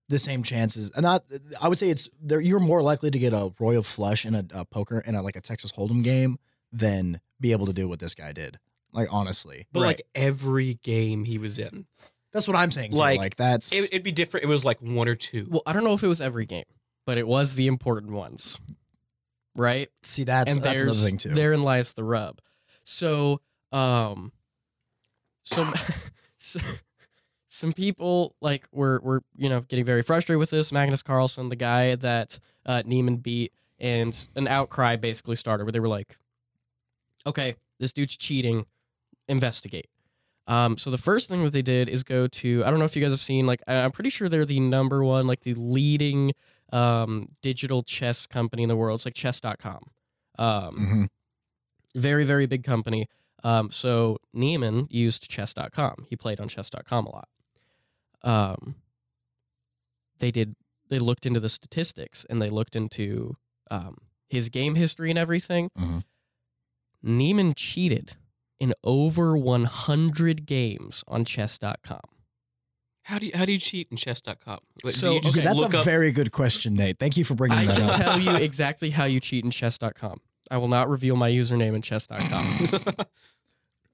the 0.10 0.19
same 0.19 0.44
chances. 0.44 0.89
And 0.92 1.04
not 1.04 1.24
I 1.62 1.68
would 1.68 1.80
say 1.80 1.89
it's 1.89 2.10
there. 2.22 2.39
You're 2.39 2.60
more 2.60 2.81
likely 2.81 3.12
to 3.12 3.19
get 3.19 3.34
a 3.34 3.51
royal 3.60 3.84
flush 3.84 4.25
in 4.25 4.36
a, 4.36 4.45
a 4.54 4.66
poker 4.66 5.00
in 5.06 5.16
a 5.16 5.22
like 5.22 5.36
a 5.36 5.42
Texas 5.42 5.72
Hold'em 5.74 6.04
game 6.04 6.38
than 6.72 7.19
be 7.40 7.51
able 7.51 7.66
to 7.66 7.74
do 7.74 7.88
what 7.88 8.00
this 8.00 8.16
guy 8.16 8.31
did. 8.31 8.60
Like 8.94 9.10
honestly, 9.12 9.68
But 9.72 9.81
Right. 9.81 9.88
like 9.88 10.01
every 10.16 10.75
game 10.75 11.25
he 11.25 11.38
was 11.38 11.60
in, 11.60 11.86
that's 12.31 12.48
what 12.48 12.56
I'm 12.57 12.72
saying. 12.72 12.92
Too. 12.92 12.98
Like, 13.00 13.19
Like, 13.19 13.36
that's 13.36 13.74
it, 13.74 13.86
it'd 13.92 14.04
be 14.04 14.12
different. 14.13 14.45
It 14.45 14.50
was 14.50 14.63
like 14.66 14.81
one 14.81 15.07
or 15.10 15.16
two. 15.16 15.48
well, 15.50 15.62
I 15.68 15.74
don't 15.74 15.83
know 15.83 15.94
if 15.94 16.04
it 16.04 16.07
was 16.07 16.22
every 16.22 16.45
game, 16.45 16.63
but 17.06 17.18
it 17.18 17.28
was 17.28 17.56
the 17.56 17.68
important 17.68 18.13
ones, 18.13 18.60
right? 19.57 19.89
see 20.04 20.24
that's 20.24 20.54
and 20.54 20.63
that's 20.63 20.81
there's 20.81 20.95
another 20.95 21.09
thing 21.09 21.18
too. 21.18 21.30
therein 21.30 21.63
lies 21.63 21.94
the 21.94 22.04
rub. 22.04 22.39
So, 22.83 23.42
um, 23.71 24.31
some 25.44 25.74
so, 26.38 26.59
some 27.50 27.74
people 27.74 28.36
like 28.42 28.68
were 28.71 29.01
were 29.04 29.24
you 29.36 29.50
know 29.50 29.62
getting 29.62 29.86
very 29.86 30.01
frustrated 30.04 30.39
with 30.39 30.51
this. 30.51 30.71
Magnus 30.71 31.04
Carlsen, 31.04 31.50
the 31.50 31.56
guy 31.56 31.95
that 31.95 32.39
uh, 32.65 32.83
Niemann 32.86 33.18
beat, 33.18 33.51
and 33.80 34.27
an 34.36 34.48
outcry 34.48 34.95
basically 34.95 35.36
started 35.36 35.65
where 35.65 35.71
they 35.71 35.80
were 35.80 35.88
like, 35.88 36.18
"Okay, 37.25 37.56
this 37.80 37.94
dude's 37.94 38.15
cheating. 38.15 38.65
Investigate." 39.27 39.88
Um, 40.48 40.77
so 40.77 40.89
the 40.89 40.98
first 40.98 41.27
thing 41.27 41.44
that 41.44 41.51
they 41.51 41.62
did 41.62 41.89
is 41.89 42.04
go 42.04 42.27
to 42.27 42.63
I 42.65 42.69
don't 42.69 42.80
know 42.80 42.86
if 42.86 42.95
you 42.95 43.01
guys 43.01 43.12
have 43.12 43.19
seen 43.19 43.45
like 43.45 43.62
I'm 43.68 43.92
pretty 43.92 44.09
sure 44.09 44.30
they're 44.30 44.45
the 44.45 44.62
number 44.62 45.04
one 45.04 45.27
like 45.27 45.42
the 45.42 45.54
leading 45.56 46.31
um, 46.72 47.30
digital 47.42 47.81
chess 47.84 48.25
company 48.28 48.64
in 48.64 48.69
the 48.69 48.75
world. 48.75 49.00
It's 49.00 49.06
like 49.06 49.14
chess.com. 49.16 49.84
Um, 50.40 50.75
Mhm. 50.78 51.08
very 51.96 52.24
very 52.25 52.46
big 52.46 52.64
company 52.64 53.08
um, 53.44 53.72
so 53.72 54.18
niemann 54.34 54.88
used 54.92 55.28
chess.com 55.30 56.06
he 56.10 56.16
played 56.16 56.40
on 56.40 56.48
chess.com 56.48 57.06
a 57.08 57.10
lot 57.10 57.28
um, 58.24 58.75
they 60.19 60.30
did 60.31 60.56
they 60.90 61.00
looked 61.00 61.25
into 61.25 61.40
the 61.40 61.50
statistics 61.50 62.24
and 62.30 62.40
they 62.42 62.50
looked 62.52 62.75
into 62.75 63.36
um, 63.72 63.98
his 64.30 64.50
game 64.50 64.75
history 64.75 65.09
and 65.09 65.18
everything 65.18 65.69
Mhm. 65.78 66.04
niemann 67.02 67.54
cheated 67.56 68.16
in 68.59 68.74
over 68.83 69.36
100 69.38 70.45
games 70.45 71.04
on 71.07 71.26
chess.com 71.26 72.02
How 73.07 73.19
do 73.19 73.26
you 73.26 73.31
how 73.33 73.45
do 73.45 73.54
you 73.54 73.57
cheat 73.57 73.87
in 73.90 73.97
chess.com? 73.97 74.59
Like, 74.83 74.94
So, 74.94 75.09
do 75.09 75.14
you 75.16 75.21
just 75.21 75.37
okay, 75.37 75.45
that's 75.45 75.57
look 75.59 75.73
a 75.73 75.80
up? 75.80 75.85
very 75.85 76.11
good 76.11 76.31
question, 76.31 76.73
Nate. 76.73 76.99
Thank 76.99 77.16
you 77.16 77.23
for 77.23 77.35
bringing 77.35 77.57
i 77.57 77.66
that 77.66 77.81
up. 77.81 77.94
I 77.94 77.97
can 77.97 78.02
tell 78.02 78.19
you 78.19 78.35
exactly 78.44 78.90
how 78.90 79.06
you 79.06 79.19
cheat 79.19 79.44
in 79.45 79.52
chess.com 79.52 80.19
i 80.49 80.56
will 80.56 80.69
not 80.69 80.87
reveal 80.90 81.18
my 81.18 81.30
username 81.30 81.76
in 81.76 81.81
chess.com 81.81 83.06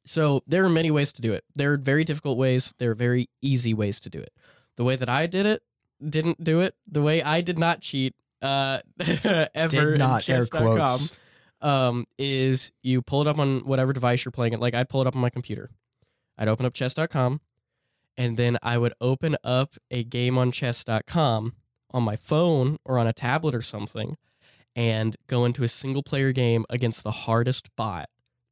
So 0.05 0.41
there 0.48 0.65
are 0.65 0.70
many 0.70 0.91
ways 0.91 1.13
to 1.13 1.22
do 1.22 1.34
it. 1.34 1.46
There 1.55 1.74
are 1.74 1.77
very 1.77 2.03
difficult 2.03 2.38
ways. 2.38 2.74
There 2.77 2.91
are 2.91 2.96
very 2.96 3.29
easy 3.41 3.74
ways 3.74 4.00
to 4.01 4.10
do 4.10 4.20
it. 4.20 4.34
The 4.75 4.84
way 4.84 4.96
that 4.96 5.10
I 5.10 5.27
did 5.27 5.46
it, 5.46 5.63
didn't 6.08 6.43
do 6.43 6.60
it. 6.60 6.75
The 6.91 7.01
way 7.01 7.22
I 7.22 7.41
did 7.41 7.58
not 7.58 7.82
cheat, 7.82 8.13
uh, 8.41 8.79
ever 9.00 9.67
Did 9.67 9.93
in 9.93 10.00
not 10.00 10.27
air 10.27 10.41
chess.com, 10.41 11.00
um, 11.62 12.05
is 12.17 12.74
you 12.82 13.01
pull 13.01 13.22
it 13.22 13.27
up 13.27 13.39
on 13.39 13.62
whatever 13.62 13.93
device 13.93 14.25
you're 14.25 14.34
playing 14.34 14.53
it. 14.53 14.60
Like 14.60 14.74
I'd 14.75 14.89
pull 14.89 15.01
it 15.01 15.08
up 15.08 15.15
on 15.15 15.22
my 15.22 15.29
computer. 15.29 15.70
I'd 16.38 16.50
open 16.50 16.65
up 16.65 16.74
chess.com, 16.74 17.39
and 18.17 18.38
then 18.38 18.58
I 18.62 18.77
would 18.77 18.93
open 19.01 19.36
up 19.43 19.75
a 19.91 20.03
game 20.03 20.38
on 20.38 20.51
chess.com 20.51 21.53
on 21.91 22.03
my 22.03 22.15
phone 22.15 22.77
or 22.86 22.98
on 22.98 23.08
a 23.08 23.13
tablet 23.13 23.53
or 23.53 23.62
something, 23.62 24.17
and 24.75 25.15
go 25.27 25.46
into 25.46 25.63
a 25.63 25.67
single 25.67 26.03
player 26.03 26.32
game 26.32 26.65
against 26.70 27.03
the 27.03 27.12
hardest 27.12 27.75
bot 27.75 28.10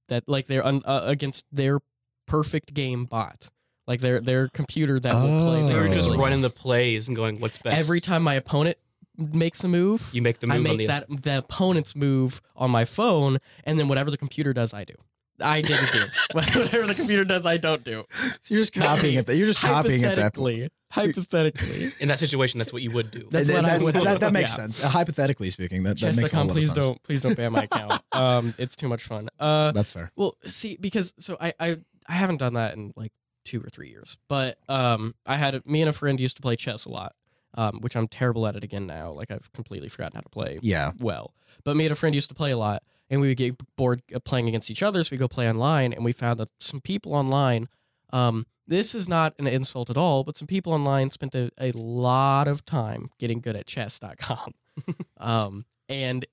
that 0.10 0.24
like 0.27 0.48
they're 0.48 0.65
un, 0.65 0.82
uh, 0.86 1.01
against 1.06 1.46
their 1.51 1.80
perfect 2.27 2.74
game 2.74 3.06
bot, 3.06 3.50
like 3.88 4.00
their 4.01 4.20
their 4.20 4.48
computer 4.50 5.00
that 5.00 5.13
will 5.13 5.51
play. 5.51 5.63
Oh. 5.63 5.68
So 5.68 5.72
you're 5.72 5.94
just 5.94 6.10
running 6.12 6.41
the 6.41 6.50
plays 6.50 7.08
and 7.08 7.15
going, 7.15 7.39
"What's 7.39 7.58
best?" 7.58 7.80
every 7.80 8.00
time 8.00 8.22
my 8.24 8.36
opponent 8.36 8.77
makes 9.18 9.63
a 9.63 9.68
move. 9.68 10.10
you 10.13 10.22
make 10.22 10.39
the 10.39 10.48
move 10.48 10.56
I 10.56 10.58
on 10.58 10.63
make 10.63 10.77
the 10.77 10.88
that 10.88 11.06
the 11.10 11.38
opponent's 11.39 11.96
move 11.96 12.41
on 12.56 12.72
my 12.72 12.86
phone, 12.86 13.38
and 13.63 13.80
then 13.80 13.88
whatever 13.88 14.12
the 14.12 14.18
computer 14.18 14.53
does, 14.53 14.74
I 14.74 14.84
do. 14.84 14.96
I 15.41 15.62
didn't 15.62 15.91
do. 15.91 16.03
whatever 16.33 16.60
the 16.60 16.93
computer 16.98 17.24
does, 17.24 17.45
I 17.45 17.57
don't 17.57 17.83
do. 17.83 18.05
So 18.41 18.53
you're 18.53 18.62
just 18.62 18.74
copying 18.74 19.15
it. 19.17 19.27
You're 19.29 19.48
just 19.48 19.62
copying 19.62 20.03
it. 20.03 20.15
That 20.15 20.33
point. 20.33 20.71
Hypothetically, 20.91 21.15
hypothetically, 21.15 21.91
in 22.00 22.07
that 22.10 22.19
situation. 22.19 22.57
That's 22.60 22.74
what 22.74 22.81
you 22.81 22.91
would 22.91 23.12
do. 23.12 23.27
That's 23.31 23.48
That- 23.48 23.63
what 23.63 23.65
I 23.65 23.77
would 23.77 23.93
that, 23.95 24.03
do. 24.13 24.17
that 24.19 24.33
makes 24.33 24.51
Yeah. 24.51 24.55
sense. 24.55 24.83
Uh, 24.83 24.89
hypothetically 24.89 25.50
speaking, 25.50 25.83
that, 25.83 26.00
that 26.00 26.05
makes 26.07 26.17
a 26.17 26.21
chess.com, 26.21 26.48
lot 26.48 26.50
of 26.50 26.53
please 26.55 26.71
sense. 26.74 26.86
don't, 26.88 27.03
please 27.03 27.21
don't 27.21 27.38
ban 27.38 27.51
my 27.51 27.63
account. 27.71 27.93
Um, 28.12 28.53
it's 28.57 28.75
too 28.75 28.88
much 28.88 29.03
fun. 29.03 29.29
Uh, 29.39 29.71
That's 29.71 29.91
fair. 29.91 30.12
Well, 30.15 30.36
see, 30.45 30.77
because 30.79 31.13
so 31.19 31.38
I, 31.39 31.53
I 31.60 31.77
I 32.07 32.13
haven't 32.13 32.38
done 32.38 32.53
that 32.53 32.75
in 32.75 32.93
like 32.95 33.12
two 33.45 33.62
or 33.62 33.69
three 33.69 33.89
years, 33.89 34.17
but 34.27 34.57
um, 34.69 35.15
I 35.25 35.38
had 35.38 35.65
me 35.65 35.81
and 35.81 35.89
a 35.89 35.93
friend 35.93 36.19
used 36.19 36.36
to 36.38 36.41
play 36.41 36.55
chess 36.55 36.86
a 36.86 36.89
lot, 36.89 37.13
um, 37.55 37.79
which 37.81 37.95
I'm 37.95 38.07
terrible 38.07 38.45
at 38.48 38.55
it 38.55 38.63
again 38.63 38.86
now. 38.86 39.12
Like 39.12 39.31
I've 39.31 39.51
completely 39.53 39.88
forgotten 39.89 40.15
how 40.15 40.21
to 40.21 40.29
play 40.29 40.60
Yeah. 40.62 40.91
well. 41.00 41.33
But 41.63 41.77
me 41.77 41.86
and 41.86 41.91
a 41.91 41.95
friend 41.95 42.13
used 42.15 42.29
to 42.29 42.36
play 42.36 42.51
a 42.51 42.57
lot, 42.57 42.81
and 43.12 43.22
we 43.22 43.27
would 43.27 43.38
get 43.38 43.56
bored 43.75 44.01
uh, 44.15 44.20
playing 44.20 44.48
against 44.48 44.72
each 44.72 44.82
other. 44.82 45.03
So 45.03 45.10
we 45.12 45.18
go 45.18 45.27
play 45.27 45.48
online, 45.48 45.94
and 45.94 46.03
we 46.03 46.13
found 46.13 46.39
that 46.39 46.50
some 46.58 46.82
people 46.82 47.13
online. 47.13 47.68
Um, 48.12 48.48
this 48.68 48.96
is 48.96 49.10
not 49.10 49.34
an 49.38 49.48
insult 49.48 49.89
at 49.89 49.98
all, 49.98 50.24
but 50.24 50.38
some 50.38 50.48
people 50.48 50.74
online 50.74 51.12
spent 51.12 51.36
a, 51.36 51.51
a 51.60 51.72
lot 51.74 52.48
of 52.48 52.65
time 52.65 53.10
getting 53.20 53.41
good 53.41 53.56
at 53.56 53.68
chess.com. 53.68 54.53
um, 55.18 55.65
and 55.89 56.25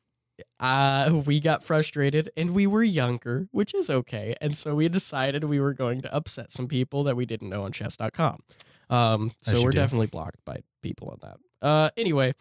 uh, 0.61 1.23
we 1.27 1.41
got 1.41 1.65
frustrated 1.65 2.31
and 2.37 2.51
we 2.51 2.67
were 2.67 2.83
younger, 2.83 3.49
which 3.51 3.75
is 3.75 3.91
okay. 3.91 4.35
And 4.41 4.57
so 4.57 4.77
we 4.77 4.89
decided 4.89 5.45
we 5.45 5.59
were 5.59 5.73
going 5.73 6.01
to 6.03 6.15
upset 6.15 6.53
some 6.53 6.69
people 6.69 7.03
that 7.05 7.17
we 7.17 7.27
didn't 7.27 7.49
know 7.49 7.65
on 7.65 7.73
chess.com. 7.73 8.43
Um, 8.89 9.33
so 9.41 9.63
we're 9.63 9.71
do. 9.71 9.77
definitely 9.77 10.07
blocked 10.07 10.45
by 10.45 10.63
people 10.83 11.09
on 11.09 11.19
that. 11.23 11.67
Uh, 11.67 11.91
anyway, 11.97 12.35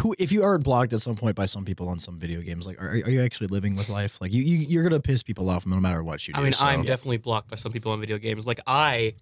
Who, 0.00 0.14
if 0.18 0.32
you 0.32 0.42
aren't 0.42 0.64
blocked 0.64 0.92
at 0.92 1.00
some 1.00 1.16
point 1.16 1.36
by 1.36 1.46
some 1.46 1.64
people 1.64 1.88
on 1.88 1.98
some 1.98 2.18
video 2.18 2.40
games, 2.40 2.66
like, 2.66 2.80
are, 2.82 2.88
are 2.90 3.10
you 3.10 3.22
actually 3.22 3.48
living 3.48 3.76
with 3.76 3.88
life? 3.88 4.20
Like, 4.20 4.32
you, 4.32 4.42
you 4.42 4.56
you're 4.58 4.82
gonna 4.82 5.00
piss 5.00 5.22
people 5.22 5.48
off 5.50 5.66
no 5.66 5.76
matter 5.80 6.02
what 6.02 6.26
you 6.26 6.34
do. 6.34 6.40
I 6.40 6.44
mean, 6.44 6.52
so- 6.52 6.64
I'm 6.64 6.82
definitely 6.82 7.18
blocked 7.18 7.50
by 7.50 7.56
some 7.56 7.72
people 7.72 7.92
on 7.92 8.00
video 8.00 8.18
games. 8.18 8.46
Like 8.46 8.60
I 8.66 9.14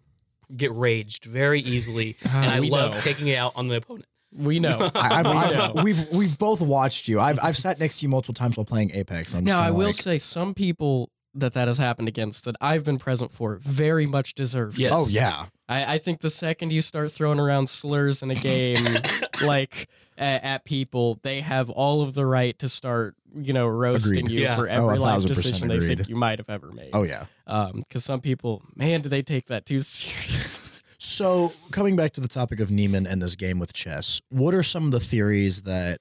get 0.57 0.73
raged 0.75 1.25
very 1.25 1.61
easily, 1.61 2.17
Ah, 2.27 2.43
and 2.43 2.51
I 2.51 2.59
love 2.59 2.93
know. 2.93 2.99
taking 3.01 3.29
it 3.29 3.37
out 3.37 3.53
on 3.57 3.69
the 3.69 3.77
opponent. 3.77 4.07
we 4.37 4.61
know. 4.61 4.79
I, 4.95 5.21
I've, 5.21 5.27
We 5.27 5.33
I've, 5.33 5.75
know. 5.77 5.83
we've 5.83 6.09
we've 6.13 6.39
both 6.39 6.61
watched 6.61 7.09
you. 7.09 7.21
I've 7.21 7.39
I've 7.43 7.57
sat 7.57 7.79
next 7.81 7.99
to 8.01 8.07
you 8.07 8.09
multiple 8.09 8.35
times 8.35 8.57
while 8.57 8.65
playing 8.65 8.91
Apex. 8.95 9.35
I'm 9.35 9.45
Now, 9.45 9.61
I 9.61 9.71
will 9.71 9.87
like, 9.87 9.95
say 9.97 10.19
some 10.19 10.55
people 10.55 11.11
that 11.35 11.53
that 11.53 11.69
has 11.69 11.79
happened 11.79 12.09
against 12.09 12.45
that 12.47 12.57
I've 12.61 12.85
been 12.85 12.99
present 12.99 13.31
for 13.31 13.57
very 13.63 14.05
much 14.07 14.35
deserved. 14.35 14.79
Yes. 14.79 14.93
oh 14.95 15.07
yeah, 15.11 15.45
I, 15.69 15.95
I 15.95 15.99
think 15.99 16.21
the 16.21 16.31
second 16.31 16.73
you 16.73 16.83
start 16.83 17.13
throwing 17.13 17.39
around 17.39 17.69
slurs 17.69 18.23
in 18.23 18.31
a 18.33 18.35
game, 18.35 18.99
like 19.43 19.89
at, 20.21 20.45
at 20.45 20.65
people, 20.65 21.19
they 21.23 21.41
have 21.41 21.69
all 21.71 22.03
of 22.03 22.15
the 22.15 22.25
right 22.27 22.57
to 22.61 22.69
start, 22.69 23.17
you 23.35 23.53
know, 23.53 23.67
roasting 23.67 24.27
Agreed. 24.27 24.31
you 24.39 24.45
Yeah. 24.45 24.55
for 24.57 24.69
Oh, 24.69 24.73
every 24.73 24.97
a 24.97 25.01
life 25.01 25.15
thousand 25.15 25.29
percent 25.31 25.45
decision 25.55 25.69
they 25.69 25.81
think 25.81 25.93
agreed. 26.01 26.09
you 26.09 26.17
might 26.17 26.39
have 26.39 26.49
ever 26.51 26.71
made. 26.71 26.91
oh 26.93 27.03
yeah. 27.03 27.25
Um, 27.47 27.81
because 27.81 28.05
some 28.05 28.21
people, 28.21 28.63
man, 28.77 29.01
do 29.01 29.09
they 29.09 29.23
take 29.23 29.47
that 29.47 29.67
too 29.67 29.81
serious? 29.81 30.83
So 30.99 31.53
coming 31.73 31.97
back 31.97 32.13
to 32.13 32.21
the 32.21 32.29
topic 32.29 32.61
of 32.61 32.71
Niemann 32.71 33.07
and 33.07 33.23
this 33.23 33.35
game 33.35 33.59
with 33.59 33.73
chess, 33.73 34.21
what 34.29 34.55
are 34.55 34.63
some 34.63 34.85
of 34.85 34.91
the 34.93 35.01
theories 35.01 35.63
that 35.63 35.99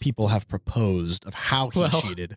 people 0.00 0.28
have 0.28 0.48
proposed 0.48 1.26
of 1.26 1.34
how 1.34 1.68
he 1.70 1.78
Well, 1.80 1.90
cheated? 1.90 2.36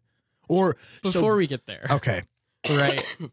Or 0.50 0.76
so- 1.04 1.12
Before 1.14 1.36
we 1.38 1.48
get 1.48 1.66
there, 1.66 1.86
okay, 1.90 2.22
right? 2.70 3.18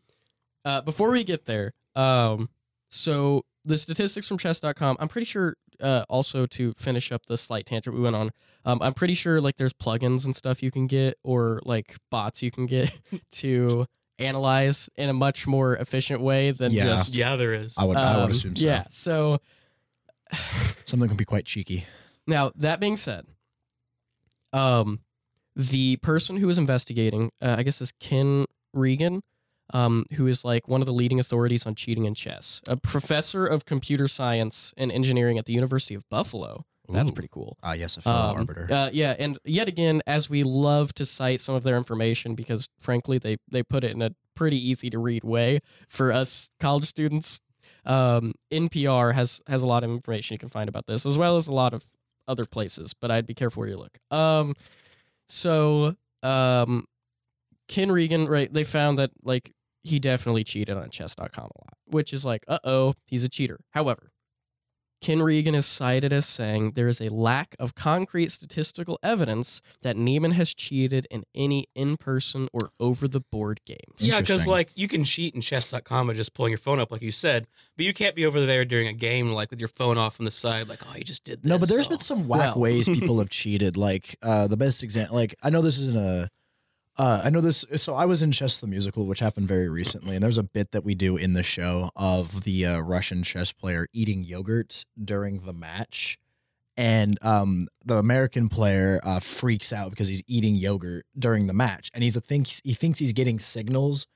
Uh, 0.64 0.80
before 0.80 1.10
we 1.10 1.24
get 1.24 1.44
there, 1.46 1.72
um, 1.96 2.48
so 2.88 3.44
the 3.64 3.76
statistics 3.76 4.28
from 4.28 4.38
chess.com, 4.38 4.96
I'm 5.00 5.08
pretty 5.08 5.24
sure, 5.24 5.56
uh, 5.80 6.04
also 6.08 6.46
to 6.46 6.72
finish 6.74 7.10
up 7.12 7.26
the 7.26 7.36
slight 7.36 7.66
tangent 7.66 7.94
we 7.96 8.02
went 8.02 8.16
on, 8.16 8.30
um, 8.64 8.80
I'm 8.82 8.94
pretty 8.94 9.14
sure 9.14 9.40
like 9.40 9.56
there's 9.56 9.72
plugins 9.72 10.24
and 10.24 10.34
stuff 10.36 10.62
you 10.62 10.70
can 10.70 10.86
get 10.86 11.18
or 11.24 11.60
like 11.64 11.96
bots 12.10 12.42
you 12.42 12.50
can 12.50 12.66
get 12.66 12.92
to 13.32 13.86
analyze 14.18 14.88
in 14.96 15.08
a 15.08 15.12
much 15.12 15.46
more 15.46 15.76
efficient 15.76 16.20
way 16.20 16.50
than 16.52 16.72
Yeah. 16.72 16.84
just. 16.84 17.14
Yeah, 17.14 17.36
there 17.36 17.54
is. 17.54 17.76
I 17.78 17.84
would 17.84 17.96
I 17.96 18.16
would 18.16 18.24
um, 18.26 18.30
assume 18.30 18.54
so. 18.56 18.66
Yeah. 18.66 18.84
So 18.90 19.38
something 20.84 21.08
can 21.08 21.16
be 21.16 21.24
quite 21.24 21.44
cheeky. 21.44 21.86
Now, 22.26 22.52
that 22.54 22.78
being 22.78 22.96
said, 22.96 23.26
um, 24.52 25.00
the 25.56 25.96
person 25.96 26.36
who 26.36 26.46
was 26.46 26.58
investigating, 26.58 27.30
uh, 27.40 27.56
I 27.58 27.62
guess, 27.62 27.80
is 27.80 27.92
Ken 27.92 28.46
Regan, 28.72 29.22
um, 29.72 30.04
who 30.16 30.26
is 30.26 30.44
like 30.44 30.68
one 30.68 30.80
of 30.80 30.86
the 30.86 30.92
leading 30.92 31.18
authorities 31.20 31.66
on 31.66 31.74
cheating 31.74 32.04
in 32.04 32.14
chess, 32.14 32.60
a 32.68 32.76
professor 32.76 33.46
of 33.46 33.64
computer 33.64 34.08
science 34.08 34.72
and 34.76 34.90
engineering 34.92 35.38
at 35.38 35.46
the 35.46 35.52
University 35.52 35.94
of 35.94 36.08
Buffalo. 36.10 36.64
That's 36.88 37.10
Ooh. 37.10 37.14
pretty 37.14 37.28
cool. 37.30 37.56
Ah, 37.62 37.72
yes, 37.74 37.96
a 37.96 38.02
fellow 38.02 38.30
Um, 38.32 38.36
arbiter. 38.38 38.68
Uh, 38.70 38.90
yeah, 38.92 39.14
and 39.18 39.38
yet 39.44 39.68
again, 39.68 40.02
as 40.06 40.28
we 40.28 40.42
love 40.42 40.92
to 40.94 41.04
cite 41.04 41.40
some 41.40 41.54
of 41.54 41.62
their 41.62 41.76
information 41.76 42.34
because, 42.34 42.68
frankly, 42.78 43.18
they 43.18 43.36
they 43.50 43.62
put 43.62 43.84
it 43.84 43.92
in 43.92 44.02
a 44.02 44.10
pretty 44.34 44.58
easy 44.58 44.90
to 44.90 44.98
read 44.98 45.22
way 45.24 45.60
for 45.88 46.12
us 46.12 46.50
college 46.58 46.84
students. 46.84 47.40
Um, 47.86 48.34
NPR 48.52 49.14
has 49.14 49.40
has 49.46 49.62
a 49.62 49.66
lot 49.66 49.84
of 49.84 49.90
information 49.90 50.34
you 50.34 50.38
can 50.38 50.48
find 50.48 50.68
about 50.68 50.86
this, 50.86 51.06
as 51.06 51.16
well 51.16 51.36
as 51.36 51.46
a 51.48 51.52
lot 51.52 51.72
of 51.72 51.84
other 52.28 52.44
places. 52.44 52.94
But 53.00 53.10
I'd 53.12 53.26
be 53.26 53.34
careful 53.34 53.60
where 53.60 53.70
you 53.70 53.76
look. 53.78 53.96
Um, 54.10 54.54
so 55.28 55.96
um, 56.22 56.86
Ken 57.68 57.90
Regan, 57.90 58.26
right? 58.26 58.52
They 58.52 58.64
found 58.64 58.98
that 58.98 59.10
like 59.22 59.52
he 59.82 59.98
definitely 59.98 60.44
cheated 60.44 60.76
on 60.76 60.90
Chess.com 60.90 61.44
a 61.44 61.60
lot, 61.60 61.74
which 61.86 62.12
is 62.12 62.24
like, 62.24 62.44
uh 62.48 62.58
oh, 62.64 62.94
he's 63.06 63.24
a 63.24 63.28
cheater. 63.28 63.60
However, 63.70 64.12
Ken 65.02 65.20
Regan 65.20 65.56
is 65.56 65.66
cited 65.66 66.12
as 66.12 66.26
saying 66.26 66.72
there 66.72 66.86
is 66.86 67.00
a 67.00 67.08
lack 67.08 67.56
of 67.58 67.74
concrete 67.74 68.30
statistical 68.30 69.00
evidence 69.02 69.60
that 69.82 69.96
Niemann 69.96 70.30
has 70.30 70.54
cheated 70.54 71.08
in 71.10 71.24
any 71.34 71.66
in 71.74 71.96
person 71.96 72.48
or 72.52 72.70
over 72.78 73.08
the 73.08 73.20
board 73.20 73.60
games. 73.66 73.80
Yeah, 73.98 74.20
because 74.20 74.46
like 74.46 74.70
you 74.76 74.86
can 74.86 75.02
cheat 75.02 75.34
in 75.34 75.40
chess.com 75.40 76.06
by 76.06 76.12
just 76.12 76.34
pulling 76.34 76.52
your 76.52 76.58
phone 76.58 76.78
up, 76.78 76.92
like 76.92 77.02
you 77.02 77.10
said, 77.10 77.48
but 77.76 77.84
you 77.84 77.92
can't 77.92 78.14
be 78.14 78.24
over 78.24 78.46
there 78.46 78.64
during 78.64 78.86
a 78.86 78.92
game, 78.92 79.32
like 79.32 79.50
with 79.50 79.58
your 79.58 79.68
phone 79.68 79.98
off 79.98 80.20
on 80.20 80.24
the 80.24 80.30
side, 80.30 80.68
like, 80.68 80.78
oh, 80.88 80.96
you 80.96 81.02
just 81.02 81.24
did 81.24 81.42
this. 81.42 81.48
No, 81.48 81.58
but 81.58 81.68
there's 81.68 81.88
oh. 81.88 81.90
been 81.90 81.98
some 81.98 82.28
whack 82.28 82.54
Well. 82.54 82.60
ways 82.60 82.88
people 82.88 83.18
have 83.18 83.28
cheated. 83.28 83.76
Like 83.76 84.16
uh, 84.22 84.46
the 84.46 84.56
best 84.56 84.84
example, 84.84 85.16
like 85.16 85.34
I 85.42 85.50
know 85.50 85.62
this 85.62 85.80
isn't 85.80 85.96
a, 85.96 86.30
uh, 86.96 87.22
I 87.24 87.30
know 87.30 87.40
this. 87.40 87.64
So 87.76 87.94
I 87.94 88.04
was 88.04 88.22
in 88.22 88.32
Chess 88.32 88.58
the 88.58 88.66
Musical, 88.66 89.06
which 89.06 89.20
happened 89.20 89.48
very 89.48 89.68
recently, 89.68 90.14
and 90.14 90.22
there's 90.22 90.38
a 90.38 90.42
bit 90.42 90.72
that 90.72 90.84
we 90.84 90.94
do 90.94 91.16
in 91.16 91.32
the 91.32 91.42
show 91.42 91.90
of 91.96 92.44
the 92.44 92.66
uh, 92.66 92.80
Russian 92.80 93.22
chess 93.22 93.52
player 93.52 93.86
eating 93.92 94.24
yogurt 94.24 94.84
during 95.02 95.40
the 95.40 95.54
match, 95.54 96.18
and 96.76 97.18
um, 97.22 97.66
the 97.84 97.96
American 97.96 98.48
player 98.48 99.00
uh, 99.04 99.20
freaks 99.20 99.72
out 99.72 99.90
because 99.90 100.08
he's 100.08 100.22
eating 100.26 100.54
yogurt 100.54 101.06
during 101.18 101.46
the 101.46 101.54
match, 101.54 101.90
and 101.94 102.04
he's 102.04 102.16
a 102.16 102.20
thinks 102.20 102.60
he 102.62 102.74
thinks 102.74 102.98
he's 102.98 103.12
getting 103.12 103.38
signals. 103.38 104.06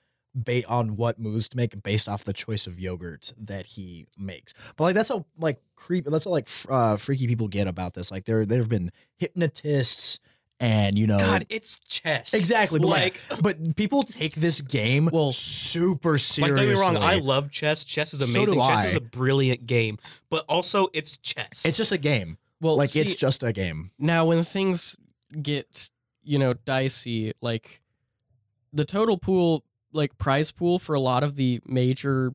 Based 0.44 0.68
on 0.68 0.96
what 0.96 1.18
moves 1.18 1.48
to 1.48 1.56
make 1.56 1.82
based 1.82 2.10
off 2.10 2.22
the 2.22 2.34
choice 2.34 2.66
of 2.66 2.78
yogurt 2.78 3.32
that 3.38 3.64
he 3.64 4.04
makes, 4.18 4.52
but 4.76 4.84
like 4.84 4.94
that's 4.94 5.08
how 5.08 5.24
like 5.38 5.62
creep 5.76 6.04
that's 6.04 6.26
how 6.26 6.30
like 6.30 6.46
uh, 6.68 6.98
freaky 6.98 7.26
people 7.26 7.48
get 7.48 7.66
about 7.66 7.94
this. 7.94 8.10
Like 8.10 8.26
there 8.26 8.44
there 8.44 8.58
have 8.58 8.68
been 8.68 8.90
hypnotists 9.16 10.20
and 10.60 10.98
you 10.98 11.06
know 11.06 11.18
God, 11.18 11.46
it's 11.48 11.78
chess. 11.80 12.32
exactly, 12.34 12.80
but 12.80 12.88
Like, 12.88 13.20
like, 13.30 13.42
but 13.42 13.76
people 13.76 14.02
take 14.02 14.34
this 14.34 14.60
game 14.60 15.08
Well, 15.12 15.32
super 15.32 16.12
like, 16.12 16.54
don't 16.54 16.66
get 16.66 16.74
me 16.74 16.80
wrong, 16.80 16.96
I 16.96 17.16
love 17.18 17.50
chess. 17.50 17.84
Chess 17.84 18.14
is 18.14 18.20
So 18.32 18.38
amazing. 18.40 18.54
do 18.58 18.60
chess 18.66 18.78
I. 18.84 18.86
is 18.86 18.94
a 18.96 19.00
brilliant 19.00 19.66
game, 19.66 19.98
but 20.30 20.44
also 20.48 20.88
it's 20.94 21.16
chess. 21.18 21.64
It's 21.66 21.76
just 21.76 21.92
a 21.92 21.98
game. 21.98 22.38
Well, 22.60 22.76
Like 22.76 22.90
see, 22.90 23.00
it's 23.00 23.14
just 23.14 23.42
a 23.42 23.52
game. 23.52 23.90
now 23.98 24.24
when 24.26 24.42
things 24.44 24.96
get 25.42 25.90
you 26.22 26.38
know 26.38 26.54
dicey, 26.54 27.32
like 27.42 27.80
the 28.72 28.84
total 28.84 29.18
pool, 29.18 29.62
like 29.92 30.16
prize 30.18 30.52
pool 30.52 30.78
for 30.78 30.94
a 30.94 31.00
lot 31.00 31.22
of 31.22 31.36
the 31.36 31.60
major 31.66 32.32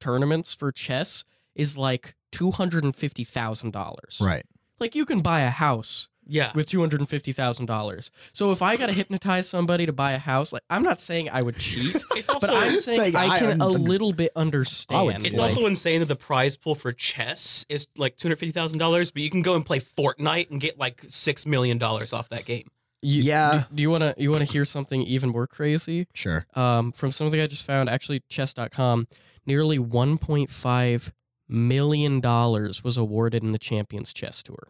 tournaments 0.00 0.54
for 0.54 0.70
chess 0.72 1.24
is 1.54 1.76
like 1.76 2.14
two 2.30 2.50
hundred 2.52 2.84
and 2.84 2.94
fifty 2.94 3.24
thousand 3.24 3.72
dollars. 3.72 4.20
Right. 4.22 4.44
Like 4.78 4.94
you 4.94 5.04
can 5.04 5.20
buy 5.20 5.40
a 5.40 5.50
house 5.50 6.08
yeah. 6.26 6.52
with 6.54 6.66
two 6.66 6.80
hundred 6.80 7.00
and 7.00 7.08
fifty 7.08 7.32
thousand 7.32 7.66
dollars. 7.66 8.10
So 8.32 8.50
if 8.52 8.62
I 8.62 8.76
got 8.76 8.86
to 8.86 8.92
hypnotize 8.92 9.48
somebody 9.48 9.86
to 9.86 9.92
buy 9.92 10.12
a 10.12 10.18
house, 10.18 10.52
like 10.52 10.62
I'm 10.70 10.82
not 10.82 11.00
saying 11.00 11.30
I 11.30 11.42
would 11.42 11.56
cheat, 11.56 11.94
It's 12.16 12.28
also 12.28 12.46
but 12.46 12.56
I'm 12.56 12.70
saying 12.72 12.98
like, 13.00 13.14
I 13.14 13.36
I 13.36 13.38
can 13.38 13.60
a 13.60 13.68
little 13.68 14.12
bit 14.12 14.32
understand. 14.36 15.20
too. 15.20 15.28
It's 15.28 15.38
like- 15.38 15.50
also 15.50 15.66
insane 15.66 16.00
that 16.00 16.06
the 16.06 16.16
prize 16.16 16.56
pool 16.56 16.74
for 16.74 16.92
chess 16.92 17.64
is 17.68 17.88
like 17.96 18.16
two 18.16 18.28
hundred 18.28 18.36
fifty 18.36 18.52
thousand 18.52 18.78
dollars, 18.78 19.10
but 19.10 19.22
you 19.22 19.30
can 19.30 19.42
go 19.42 19.54
and 19.54 19.64
play 19.64 19.80
Fortnite 19.80 20.50
and 20.50 20.60
get 20.60 20.78
like 20.78 21.02
six 21.08 21.46
million 21.46 21.78
dollars 21.78 22.12
off 22.12 22.28
that 22.30 22.44
game. 22.44 22.68
You- 23.02 23.22
Yeah. 23.22 23.64
Do, 23.70 23.74
do 23.76 23.82
you 23.82 23.90
want 23.90 24.02
to 24.02 24.14
you 24.18 24.30
want 24.30 24.44
to 24.46 24.50
hear 24.52 24.64
something 24.64 25.02
even 25.02 25.30
more 25.30 25.46
crazy? 25.46 26.06
Sure. 26.14 26.46
Um, 26.54 26.92
from 26.92 27.10
something 27.12 27.38
I 27.40 27.46
just 27.46 27.64
found, 27.64 27.88
actually, 27.88 28.22
chess.com, 28.28 29.06
nearly 29.46 29.78
1.5 29.78 31.12
million 31.48 32.20
dollars 32.20 32.82
was 32.82 32.96
awarded 32.96 33.42
in 33.44 33.52
the 33.52 33.58
Champions 33.58 34.12
Chess 34.12 34.42
Tour. 34.42 34.68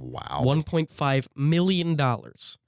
Wow. 0.00 0.42
1.5 0.44 1.26
million 1.36 1.94
dollars. 1.96 2.58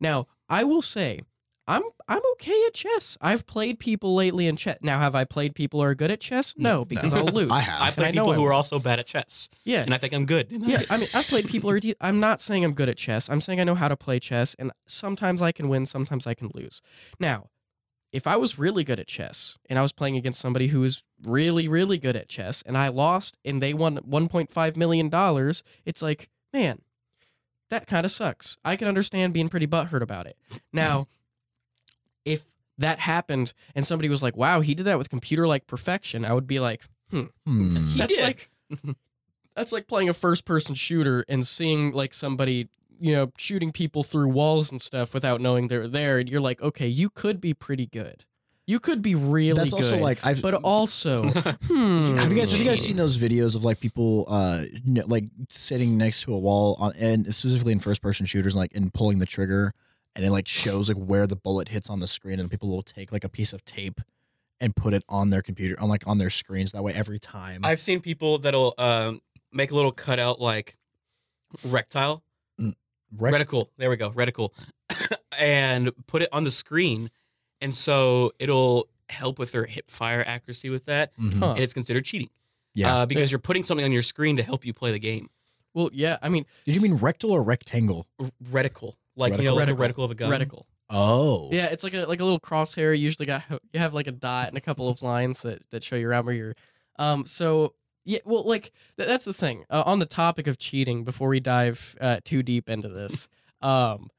Now, 0.00 0.26
I 0.48 0.64
will 0.64 0.82
say, 0.82 1.20
I'm 1.66 1.82
I'm 2.06 2.20
okay 2.32 2.64
at 2.66 2.74
chess. 2.74 3.18
I've 3.20 3.46
played 3.46 3.78
people 3.78 4.14
lately 4.14 4.46
in 4.46 4.56
chess. 4.56 4.78
Now, 4.82 5.00
have 5.00 5.14
I 5.14 5.24
played 5.24 5.54
people 5.54 5.80
who 5.80 5.86
are 5.86 5.94
good 5.94 6.10
at 6.10 6.20
chess? 6.20 6.54
No, 6.56 6.84
because 6.84 7.12
I'll 7.12 7.24
lose. 7.32 7.50
I 7.50 7.60
have. 7.60 7.80
I 7.82 7.86
And 7.86 7.94
play 7.96 8.12
know 8.12 8.22
people 8.24 8.32
I 8.32 8.36
who 8.36 8.44
are 8.44 8.52
also 8.52 8.78
bad 8.78 9.00
at 9.00 9.06
chess, 9.06 9.48
Yeah, 9.64 9.82
and 9.82 9.92
I 9.92 9.98
think 9.98 10.12
I'm 10.12 10.26
good. 10.26 10.48
yeah, 10.50 10.82
I 10.90 10.98
mean, 10.98 11.08
I've 11.14 11.26
played 11.26 11.48
people 11.48 11.70
who 11.70 11.76
are. 11.76 11.80
De- 11.80 11.96
I'm 12.00 12.20
not 12.20 12.40
saying 12.40 12.64
I'm 12.64 12.74
good 12.74 12.88
at 12.88 12.96
chess. 12.96 13.28
I'm 13.28 13.40
saying 13.40 13.60
I 13.60 13.64
know 13.64 13.74
how 13.74 13.88
to 13.88 13.96
play 13.96 14.20
chess, 14.20 14.54
and 14.58 14.70
sometimes 14.86 15.42
I 15.42 15.50
can 15.50 15.68
win, 15.68 15.86
sometimes 15.86 16.26
I 16.26 16.34
can 16.34 16.50
lose. 16.54 16.82
Now, 17.18 17.48
if 18.12 18.26
I 18.28 18.36
was 18.36 18.58
really 18.58 18.84
good 18.84 19.00
at 19.00 19.08
chess 19.08 19.58
and 19.68 19.78
I 19.78 19.82
was 19.82 19.92
playing 19.92 20.16
against 20.16 20.40
somebody 20.40 20.68
who 20.68 20.80
was 20.80 21.02
really, 21.24 21.66
really 21.66 21.98
good 21.98 22.14
at 22.16 22.28
chess, 22.28 22.62
and 22.64 22.78
I 22.78 22.88
lost, 22.88 23.36
and 23.44 23.60
they 23.60 23.74
won 23.74 23.96
1.5 23.98 24.76
million 24.76 25.08
dollars, 25.08 25.64
it's 25.84 26.00
like, 26.00 26.28
man, 26.56 26.80
that 27.70 27.86
kind 27.86 28.04
of 28.06 28.10
sucks. 28.10 28.56
I 28.64 28.76
can 28.76 28.88
understand 28.88 29.32
being 29.34 29.48
pretty 29.48 29.66
butthurt 29.66 30.00
about 30.02 30.26
it. 30.26 30.36
Now, 30.72 31.06
if 32.24 32.44
that 32.78 32.98
happened 33.00 33.52
and 33.74 33.86
somebody 33.86 34.08
was 34.08 34.22
like, 34.22 34.36
"Wow, 34.36 34.60
he 34.60 34.74
did 34.74 34.84
that 34.84 34.98
with 34.98 35.10
computer 35.10 35.46
like 35.46 35.66
perfection," 35.66 36.24
I 36.24 36.32
would 36.32 36.46
be 36.46 36.60
like, 36.60 36.82
Hmm. 37.10 37.26
He 37.46 37.98
that's 37.98 38.14
did. 38.14 38.24
like 38.24 38.50
that's 39.54 39.72
like 39.72 39.86
playing 39.86 40.08
a 40.08 40.12
first 40.12 40.44
person 40.44 40.74
shooter 40.74 41.24
and 41.28 41.46
seeing 41.46 41.92
like 41.92 42.12
somebody 42.12 42.68
you 42.98 43.12
know 43.12 43.30
shooting 43.38 43.70
people 43.70 44.02
through 44.02 44.28
walls 44.28 44.72
and 44.72 44.80
stuff 44.82 45.14
without 45.14 45.40
knowing 45.40 45.68
they're 45.68 45.86
there 45.86 46.18
and 46.18 46.28
you're 46.28 46.40
like 46.40 46.60
okay 46.60 46.88
you 46.88 47.08
could 47.10 47.40
be 47.40 47.54
pretty 47.54 47.86
good 47.86 48.24
you 48.66 48.80
could 48.80 49.00
be 49.00 49.14
really 49.14 49.52
That's 49.52 49.72
good 49.72 49.84
also 49.84 49.98
like 49.98 50.24
I've 50.24 50.42
but 50.42 50.54
also 50.54 51.22
hmm, 51.28 52.16
Have 52.16 52.32
you 52.32 52.38
guys 52.38 52.50
have 52.50 52.60
you 52.60 52.66
guys 52.66 52.82
seen 52.82 52.96
those 52.96 53.16
videos 53.16 53.54
of 53.54 53.64
like 53.64 53.80
people 53.80 54.26
uh 54.28 54.64
n- 54.86 55.02
like 55.06 55.24
sitting 55.50 55.96
next 55.96 56.22
to 56.22 56.34
a 56.34 56.38
wall 56.38 56.76
on 56.78 56.92
and 57.00 57.34
specifically 57.34 57.72
in 57.72 57.78
first 57.78 58.02
person 58.02 58.26
shooters 58.26 58.56
like 58.56 58.74
and 58.74 58.92
pulling 58.92 59.18
the 59.18 59.26
trigger 59.26 59.72
and 60.14 60.24
it 60.24 60.30
like 60.30 60.48
shows 60.48 60.88
like 60.88 60.98
where 60.98 61.26
the 61.26 61.36
bullet 61.36 61.68
hits 61.68 61.90
on 61.90 62.00
the 62.00 62.06
screen 62.06 62.40
and 62.40 62.50
people 62.50 62.68
will 62.68 62.82
take 62.82 63.12
like 63.12 63.24
a 63.24 63.28
piece 63.28 63.52
of 63.52 63.64
tape 63.64 64.00
and 64.60 64.74
put 64.74 64.94
it 64.94 65.04
on 65.08 65.30
their 65.30 65.42
computer 65.42 65.78
on 65.80 65.88
like 65.88 66.06
on 66.06 66.18
their 66.18 66.30
screens 66.30 66.72
that 66.72 66.82
way 66.82 66.92
every 66.92 67.18
time. 67.18 67.64
I've 67.64 67.80
seen 67.80 68.00
people 68.00 68.38
that'll 68.38 68.74
um, 68.78 69.20
make 69.52 69.70
a 69.70 69.74
little 69.74 69.92
cutout 69.92 70.40
like 70.40 70.76
rectile, 71.64 72.22
Rec- 73.16 73.34
reticle. 73.34 73.68
There 73.76 73.90
we 73.90 73.96
go, 73.96 74.10
reticle, 74.10 74.50
and 75.38 75.92
put 76.06 76.22
it 76.22 76.28
on 76.32 76.44
the 76.44 76.50
screen, 76.50 77.10
and 77.60 77.74
so 77.74 78.32
it'll 78.38 78.88
help 79.08 79.38
with 79.38 79.52
their 79.52 79.66
hip 79.66 79.90
fire 79.90 80.22
accuracy 80.26 80.68
with 80.70 80.84
that, 80.86 81.16
Mhm. 81.16 81.38
Huh. 81.38 81.50
and 81.52 81.60
it's 81.60 81.74
considered 81.74 82.04
cheating. 82.04 82.30
Yeah. 82.74 82.94
uh, 82.94 83.06
because 83.06 83.30
you're 83.32 83.38
putting 83.38 83.62
something 83.62 83.84
on 83.86 83.92
your 83.92 84.02
screen 84.02 84.36
to 84.36 84.42
help 84.42 84.66
you 84.66 84.74
play 84.74 84.92
the 84.92 84.98
game. 84.98 85.28
well 85.72 85.88
yeah 85.94 86.16
i 86.22 86.28
mean 86.28 86.44
Did 86.66 86.74
you 86.76 86.82
mean 86.82 86.96
rectal 86.96 87.30
or 87.32 87.42
rectangle? 87.42 88.06
R- 88.18 88.30
reticle, 88.50 88.94
like 89.16 89.36
you 89.38 89.44
know, 89.44 89.54
like 89.54 89.68
a 89.68 89.72
reticle 89.74 90.04
of 90.04 90.10
a 90.10 90.14
gun. 90.14 90.30
reticle 90.30 90.64
Oh. 90.90 91.48
yeah 91.52 91.66
it's 91.66 91.82
like 91.82 91.94
a 91.94 92.04
like 92.06 92.20
a 92.20 92.24
little 92.24 92.38
crosshair 92.40 92.96
you 92.96 93.02
usually 93.04 93.24
got 93.26 93.42
you 93.72 93.80
have 93.80 93.92
like 93.94 94.06
a 94.06 94.12
dot 94.12 94.48
and 94.48 94.56
a 94.58 94.60
couple 94.60 94.88
of 94.88 95.00
lines 95.02 95.40
that 95.42 95.62
that 95.70 95.82
show 95.82 95.96
you 95.96 96.06
around 96.08 96.26
where 96.26 96.34
you're 96.34 96.54
um 96.98 97.24
so 97.26 97.74
yeah 98.04 98.18
well 98.26 98.46
like 98.46 98.72
th- 98.98 99.08
that's 99.08 99.24
the 99.24 99.32
thing 99.34 99.64
uh, 99.70 99.82
on 99.86 99.98
the 99.98 100.06
topic 100.06 100.46
of 100.46 100.58
cheating 100.58 101.02
before 101.04 101.28
we 101.28 101.40
dive 101.40 101.96
uh, 102.00 102.18
too 102.24 102.42
deep 102.42 102.68
into 102.70 102.88
this 102.88 103.28
um 103.62 104.10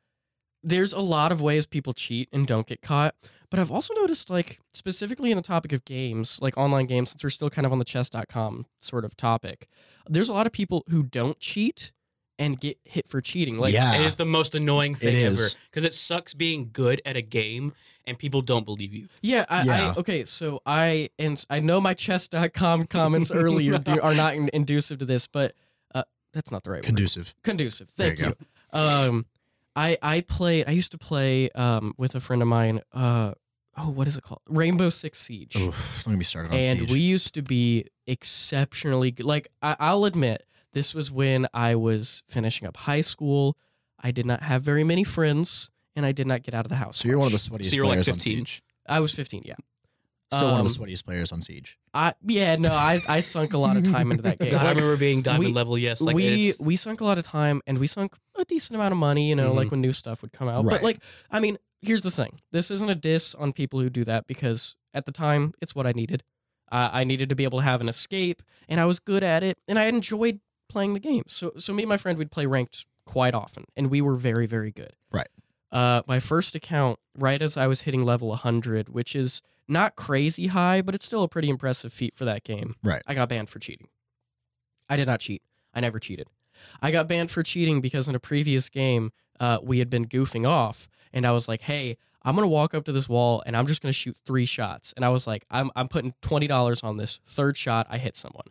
there's 0.68 0.94
a 0.94 1.00
lot 1.00 1.32
of 1.32 1.42
ways 1.42 1.66
people 1.66 1.94
cheat 1.94 2.28
and 2.32 2.46
don't 2.46 2.68
get 2.68 2.82
caught 2.82 3.16
but 3.50 3.60
i've 3.60 3.72
also 3.72 3.94
noticed 3.96 4.30
like 4.30 4.60
specifically 4.74 5.32
in 5.32 5.38
the 5.38 5.44
topic 5.44 5.72
of 5.72 5.84
games 5.86 6.40
like 6.42 6.58
online 6.58 6.86
games 6.86 7.10
since 7.12 7.24
we're 7.24 7.30
still 7.30 7.50
kind 7.50 7.66
of 7.66 7.72
on 7.72 7.78
the 7.78 7.86
chess.com 7.86 8.66
sort 8.80 9.06
of 9.06 9.16
topic 9.16 9.68
there's 10.08 10.30
a 10.30 10.34
lot 10.34 10.46
of 10.46 10.54
people 10.54 10.84
who 10.90 11.04
don't 11.04 11.40
cheat 11.40 11.92
and 12.40 12.60
get 12.60 12.78
hit 12.86 13.08
for 13.08 13.22
cheating 13.22 13.58
like 13.58 13.74
yeah. 13.74 13.96
It 13.96 14.06
is 14.06 14.16
the 14.16 14.26
most 14.26 14.54
annoying 14.56 14.94
thing 14.94 15.16
It 15.16 15.26
ever 15.26 15.48
because 15.66 15.86
it 15.86 15.94
sucks 15.94 16.34
being 16.34 16.70
good 16.72 17.02
at 17.06 17.18
a 17.18 17.22
game 17.22 17.74
and 18.06 18.18
people 18.18 18.42
don't 18.42 18.66
believe 18.66 18.94
you. 18.94 19.08
Yeah, 19.22 19.46
I, 19.50 19.64
Yeah. 19.64 19.94
I 19.96 20.00
okay, 20.00 20.24
so 20.24 20.62
I 20.66 21.10
and 21.20 21.44
I 21.50 21.60
know 21.60 21.82
my 21.82 21.94
chess.com 21.94 22.86
comments 22.90 23.32
earlier 23.32 23.78
do, 23.80 24.00
are 24.00 24.14
not 24.14 24.36
in, 24.36 24.50
inducive 24.54 25.00
to 25.00 25.06
this, 25.06 25.28
but 25.28 25.56
uh, 25.94 26.04
that's 26.34 26.52
not 26.52 26.64
the 26.64 26.72
right 26.72 26.78
word. 26.78 26.86
Conducive. 26.86 27.34
Conducive. 27.44 27.94
There 27.96 28.16
Thank 28.16 28.20
you 28.20 28.36
you. 28.74 28.80
Um, 28.80 29.26
I 29.78 29.98
I 30.02 30.22
played. 30.22 30.66
I 30.68 30.72
used 30.72 30.92
to 30.92 30.98
play 30.98 31.50
um 31.52 31.94
with 31.98 32.16
a 32.16 32.20
friend 32.20 32.42
of 32.42 32.48
mine. 32.48 32.82
Uh, 32.92 33.34
oh, 33.78 33.90
what 33.92 34.08
is 34.08 34.18
it 34.18 34.24
called? 34.24 34.42
Rainbow 34.50 34.90
Six 34.90 35.20
Siege. 35.20 35.56
Oof, 35.56 36.04
don't 36.04 36.14
get 36.16 36.18
me 36.18 36.24
started 36.26 36.50
on 36.50 36.56
and 36.56 36.80
Siege. 36.80 36.92
we 36.92 37.00
used 37.00 37.34
to 37.36 37.42
be 37.42 37.86
exceptionally 38.08 39.12
good. 39.12 39.26
Like 39.26 39.48
I, 39.62 39.76
I'll 39.80 40.06
admit, 40.06 40.44
this 40.74 40.94
was 40.94 41.12
when 41.12 41.48
I 41.54 41.76
was 41.76 42.24
finishing 42.28 42.68
up 42.68 42.76
high 42.78 43.02
school. 43.02 43.58
I 44.00 44.12
did 44.12 44.26
not 44.26 44.42
have 44.44 44.62
very 44.62 44.84
many 44.84 45.04
friends, 45.04 45.70
and 45.96 46.06
I 46.06 46.12
did 46.12 46.28
not 46.28 46.44
get 46.44 46.54
out 46.54 46.66
of 46.66 46.70
the 46.70 46.76
house. 46.76 46.98
so 46.98 47.08
you're 47.08 47.18
one 47.18 47.28
of 47.28 47.32
the 47.32 47.50
much. 47.52 47.62
sweatiest 47.62 47.70
So 47.70 47.76
you're 47.76 47.86
like 47.86 47.96
players 47.96 48.10
on 48.10 48.16
15? 48.16 48.38
Siege. 48.38 48.64
I 48.88 49.00
was 49.00 49.14
15. 49.14 49.44
Yeah. 49.46 49.56
Still 50.34 50.52
one 50.52 50.60
of 50.60 50.74
the 50.74 50.80
Um, 50.82 50.88
sweatiest 50.88 51.06
players 51.06 51.32
on 51.32 51.42
Siege. 51.42 51.78
I 51.94 52.14
yeah 52.22 52.56
no 52.58 52.70
I 52.72 53.00
I 53.08 53.20
sunk 53.22 53.54
a 53.54 53.58
lot 53.58 53.78
of 53.78 53.90
time 53.90 54.12
into 54.12 54.24
that 54.24 54.40
game. 54.42 54.52
God, 54.52 54.62
I 54.62 54.66
Like, 54.70 54.76
remember 54.76 54.98
being 54.98 55.22
diamond 55.22 55.46
we- 55.46 55.52
level. 55.54 55.78
Yes, 55.78 56.02
like 56.02 56.16
we 56.16 56.50
it's, 56.50 56.60
we 56.60 56.76
sunk 56.76 57.00
a 57.02 57.06
lot 57.06 57.18
of 57.18 57.26
time 57.26 57.62
and 57.66 57.78
we 57.78 57.88
sunk 57.88 58.16
a 58.38 58.44
decent 58.44 58.76
amount 58.76 58.92
of 58.92 58.98
money. 58.98 59.30
You 59.30 59.36
know, 59.36 59.54
like 59.54 59.72
when 59.72 59.80
new 59.82 59.94
stuff 59.94 60.22
would 60.22 60.34
come 60.34 60.50
out. 60.50 60.66
Right. 60.66 60.72
But 60.74 60.84
like 60.84 61.00
I 61.32 61.40
mean, 61.40 61.58
here's 61.82 62.02
the 62.02 62.12
thing: 62.12 62.40
this 62.52 62.70
isn't 62.72 62.90
a 62.90 62.96
diss 62.96 63.34
on 63.36 63.54
people 63.54 63.80
who 63.80 63.90
do 63.90 64.04
that 64.04 64.28
because 64.28 64.76
at 64.94 65.06
the 65.06 65.12
time 65.14 65.54
it's 65.62 65.74
what 65.74 65.88
I 65.88 65.92
needed. 65.94 66.24
Uh, 66.70 66.90
I 66.92 67.06
needed 67.06 67.30
to 67.30 67.36
be 67.36 67.46
able 67.46 67.60
to 67.60 67.64
have 67.64 67.80
an 67.80 67.88
escape, 67.88 68.42
and 68.68 68.82
I 68.82 68.86
was 68.86 69.00
good 69.00 69.24
at 69.24 69.42
it, 69.44 69.58
and 69.70 69.80
I 69.80 69.86
enjoyed 69.86 70.42
playing 70.68 70.92
the 70.94 71.00
game. 71.00 71.24
So 71.28 71.54
so 71.58 71.72
me 71.72 71.84
and 71.84 71.90
my 71.90 71.96
friend 71.98 72.18
we'd 72.18 72.32
play 72.32 72.46
ranked 72.46 72.86
quite 73.06 73.34
often, 73.34 73.64
and 73.78 73.90
we 73.90 74.02
were 74.02 74.18
very 74.18 74.46
very 74.46 74.72
good. 74.72 74.92
Right. 75.10 75.30
Uh, 75.72 76.02
my 76.08 76.20
first 76.20 76.54
account, 76.56 77.00
right 77.18 77.42
as 77.42 77.56
I 77.56 77.68
was 77.68 77.82
hitting 77.84 78.04
level 78.06 78.28
100, 78.30 78.90
which 78.90 79.16
is 79.16 79.42
not 79.68 79.96
crazy 79.96 80.48
high, 80.48 80.82
but 80.82 80.96
it's 80.96 81.06
still 81.06 81.24
a 81.24 81.28
pretty 81.28 81.50
impressive 81.50 81.92
feat 81.92 82.14
for 82.14 82.26
that 82.26 82.44
game. 82.44 82.76
Right. 82.84 83.02
I 83.08 83.14
got 83.14 83.30
banned 83.30 83.50
for 83.50 83.60
cheating. 83.60 83.88
I 84.90 84.96
did 84.96 85.08
not 85.08 85.20
cheat. 85.20 85.42
I 85.74 85.82
never 85.82 86.00
cheated. 86.00 86.28
I 86.82 86.92
got 86.92 87.08
banned 87.08 87.32
for 87.32 87.44
cheating 87.44 87.82
because 87.82 88.08
in 88.08 88.16
a 88.16 88.20
previous 88.20 88.70
game, 88.70 89.12
uh, 89.40 89.60
we 89.62 89.80
had 89.80 89.90
been 89.90 90.06
goofing 90.06 90.48
off, 90.48 90.88
and 91.14 91.26
I 91.26 91.32
was 91.32 91.48
like, 91.48 91.62
"Hey, 91.62 91.98
I'm 92.24 92.36
gonna 92.36 92.48
walk 92.48 92.74
up 92.74 92.84
to 92.86 92.92
this 92.92 93.08
wall 93.08 93.44
and 93.46 93.56
I'm 93.56 93.68
just 93.68 93.82
gonna 93.82 93.94
shoot 93.94 94.18
three 94.26 94.46
shots." 94.46 94.94
And 94.96 95.06
I 95.06 95.10
was 95.10 95.28
like, 95.28 95.46
"I'm 95.52 95.72
I'm 95.76 95.88
putting 95.88 96.14
twenty 96.22 96.48
dollars 96.48 96.82
on 96.84 96.98
this 96.98 97.20
third 97.28 97.58
shot. 97.58 97.88
I 97.90 97.98
hit 97.98 98.16
someone." 98.16 98.48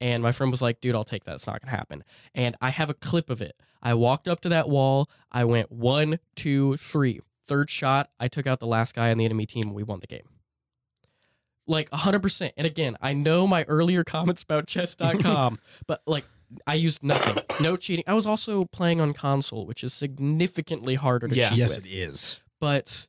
And 0.00 0.22
my 0.22 0.32
friend 0.32 0.50
was 0.50 0.62
like, 0.62 0.80
"Dude, 0.80 0.94
I'll 0.94 1.04
take 1.04 1.24
that. 1.24 1.34
It's 1.34 1.46
not 1.46 1.60
gonna 1.62 1.76
happen." 1.76 2.04
And 2.34 2.56
I 2.60 2.70
have 2.70 2.90
a 2.90 2.94
clip 2.94 3.30
of 3.30 3.42
it. 3.42 3.56
I 3.82 3.94
walked 3.94 4.28
up 4.28 4.40
to 4.42 4.48
that 4.50 4.68
wall. 4.68 5.10
I 5.32 5.44
went 5.44 5.72
one, 5.72 6.20
two, 6.36 6.76
three. 6.76 7.20
Third 7.46 7.70
shot, 7.70 8.10
I 8.20 8.28
took 8.28 8.46
out 8.46 8.60
the 8.60 8.66
last 8.66 8.94
guy 8.94 9.10
on 9.10 9.18
the 9.18 9.24
enemy 9.24 9.46
team, 9.46 9.66
and 9.66 9.74
we 9.74 9.82
won 9.82 9.98
the 9.98 10.06
game. 10.06 10.28
Like 11.66 11.88
100%. 11.90 12.50
And 12.56 12.66
again, 12.66 12.96
I 13.00 13.12
know 13.12 13.46
my 13.46 13.62
earlier 13.64 14.04
comments 14.04 14.42
about 14.42 14.66
chess.com, 14.66 15.58
but 15.86 16.02
like 16.06 16.24
I 16.66 16.74
used 16.74 17.02
nothing. 17.02 17.42
No 17.60 17.76
cheating. 17.76 18.04
I 18.06 18.14
was 18.14 18.26
also 18.26 18.64
playing 18.66 19.00
on 19.00 19.12
console, 19.12 19.64
which 19.66 19.82
is 19.84 19.92
significantly 19.92 20.96
harder 20.96 21.28
to 21.28 21.34
Yeah. 21.34 21.48
cheat 21.50 21.58
Yes, 21.58 21.76
with. 21.76 21.86
it 21.86 21.90
is. 21.94 22.40
But 22.60 23.06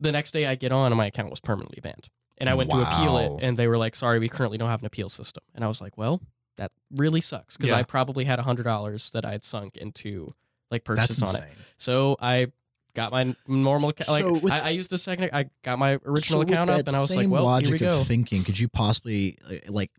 the 0.00 0.12
next 0.12 0.32
day 0.32 0.46
I 0.46 0.54
get 0.54 0.72
on 0.72 0.92
and 0.92 0.96
my 0.96 1.06
account 1.06 1.30
was 1.30 1.40
permanently 1.40 1.80
banned. 1.80 2.08
And 2.38 2.50
I 2.50 2.54
went 2.54 2.70
to 2.70 2.78
appeal 2.82 3.16
it 3.18 3.42
and 3.42 3.56
they 3.56 3.66
were 3.66 3.78
like, 3.78 3.96
sorry, 3.96 4.18
we 4.18 4.28
currently 4.28 4.58
don't 4.58 4.68
have 4.68 4.80
an 4.80 4.86
appeal 4.86 5.08
system. 5.08 5.42
And 5.54 5.64
I 5.64 5.68
was 5.68 5.80
like, 5.80 5.96
well, 5.96 6.20
that 6.56 6.70
really 6.94 7.20
sucks 7.22 7.56
because 7.56 7.70
Yeah. 7.70 7.76
I 7.78 7.82
probably 7.82 8.24
had 8.24 8.38
$100 8.38 9.10
that 9.12 9.24
I 9.24 9.32
had 9.32 9.42
sunk 9.44 9.76
into 9.78 10.34
like 10.70 10.84
That's 10.84 11.18
purchase 11.18 11.22
on 11.36 11.42
it. 11.44 11.50
So 11.78 12.16
I 12.20 12.48
got 12.96 13.12
my 13.12 13.34
normal 13.46 13.90
account. 13.90 14.08
Like, 14.08 14.22
So 14.24 14.32
with- 14.32 14.52
I, 14.52 14.58
I 14.58 14.68
used 14.70 14.92
a 14.92 14.98
second, 14.98 15.30
I 15.32 15.46
got 15.62 15.78
my 15.78 15.98
original 16.04 16.40
So 16.40 16.40
account 16.40 16.70
up 16.70 16.86
and 16.88 16.96
I 16.96 17.00
was 17.00 17.14
like, 17.14 17.28
well, 17.28 17.44
logic 17.44 17.68
here 17.68 17.74
we 17.74 17.78
go. 17.78 18.00
of 18.00 18.06
thinking, 18.06 18.42
could 18.42 18.58
you 18.58 18.66
possibly 18.68 19.38
uh, 19.48 19.54
like? 19.68 19.90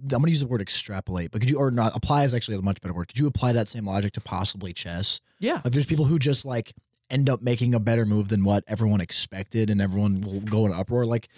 I'm 0.00 0.08
going 0.08 0.24
to 0.24 0.30
use 0.30 0.40
the 0.40 0.48
word 0.48 0.60
extrapolate, 0.62 1.30
but 1.30 1.40
could 1.40 1.50
you 1.50 1.58
or 1.58 1.70
not 1.70 1.94
apply 1.94 2.24
is 2.24 2.32
actually 2.34 2.56
a 2.56 2.62
much 2.62 2.80
better 2.80 2.94
word. 2.94 3.06
Could 3.08 3.18
you 3.18 3.26
apply 3.28 3.52
that 3.52 3.68
same 3.68 3.84
logic 3.86 4.12
to 4.14 4.20
possibly 4.20 4.72
chess? 4.72 5.20
yeah. 5.38 5.60
Like, 5.62 5.72
there's 5.72 5.86
people 5.86 6.06
who 6.06 6.18
just 6.18 6.44
like 6.44 6.72
end 7.10 7.28
up 7.28 7.42
making 7.42 7.74
a 7.74 7.78
better 7.80 8.04
move 8.06 8.28
than 8.28 8.42
what 8.44 8.64
everyone 8.66 9.00
expected, 9.00 9.68
and 9.70 9.80
everyone 9.80 10.20
will 10.22 10.40
go 10.40 10.64
in 10.66 10.72
uproar. 10.72 11.04
Like, 11.06 11.28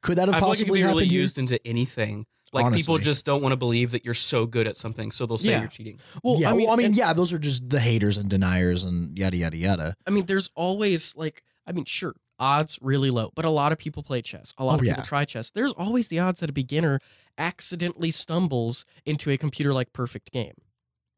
could 0.00 0.16
that 0.16 0.28
have 0.28 0.36
I 0.36 0.40
feel 0.40 0.48
like 0.48 0.58
it 0.60 0.62
could 0.62 0.68
possibly 0.68 0.78
be 0.80 0.84
really 0.84 1.04
happened 1.04 1.10
here? 1.10 1.20
used 1.20 1.38
into 1.38 1.66
anything. 1.66 2.26
Like 2.52 2.72
people 2.74 2.96
just 2.98 3.26
don't 3.26 3.42
want 3.42 3.52
to 3.52 3.56
believe 3.56 3.90
that 3.90 4.04
you're 4.04 4.14
so 4.14 4.46
good 4.46 4.66
at 4.66 4.76
something, 4.76 5.10
so 5.12 5.26
they'll 5.26 5.36
say 5.36 5.50
Yeah. 5.52 5.60
you're 5.60 5.68
cheating. 5.68 5.98
Well, 6.22 6.40
yeah, 6.40 6.50
I 6.50 6.54
mean, 6.54 6.66
well, 6.66 6.74
I 6.74 6.76
mean, 6.78 6.86
and- 6.86 6.96
yeah, 6.96 7.12
those 7.12 7.32
are 7.32 7.38
just 7.38 7.68
the 7.68 7.80
haters 7.80 8.16
and 8.16 8.30
deniers 8.30 8.84
and 8.84 9.18
yada 9.18 9.36
yada 9.36 9.56
yada. 9.56 9.94
I 10.06 10.10
mean, 10.10 10.24
there's 10.26 10.50
always 10.54 11.14
like, 11.16 11.42
I 11.66 11.72
mean, 11.72 11.84
sure, 11.84 12.14
odds 12.38 12.78
really 12.80 13.10
low, 13.10 13.30
but 13.34 13.44
a 13.44 13.50
lot 13.50 13.72
of 13.72 13.78
people 13.78 14.02
play 14.02 14.22
chess. 14.22 14.54
A 14.56 14.64
lot 14.64 14.72
Oh, 14.72 14.74
of 14.76 14.80
people 14.80 14.96
yeah. 14.98 15.02
try 15.04 15.24
chess. 15.26 15.50
There's 15.50 15.72
always 15.72 16.08
the 16.08 16.20
odds 16.20 16.40
that 16.40 16.48
a 16.48 16.52
beginner 16.52 17.00
accidentally 17.36 18.10
stumbles 18.10 18.84
into 19.04 19.30
a 19.30 19.36
computer 19.36 19.72
like 19.74 19.92
perfect 19.92 20.32
game, 20.32 20.54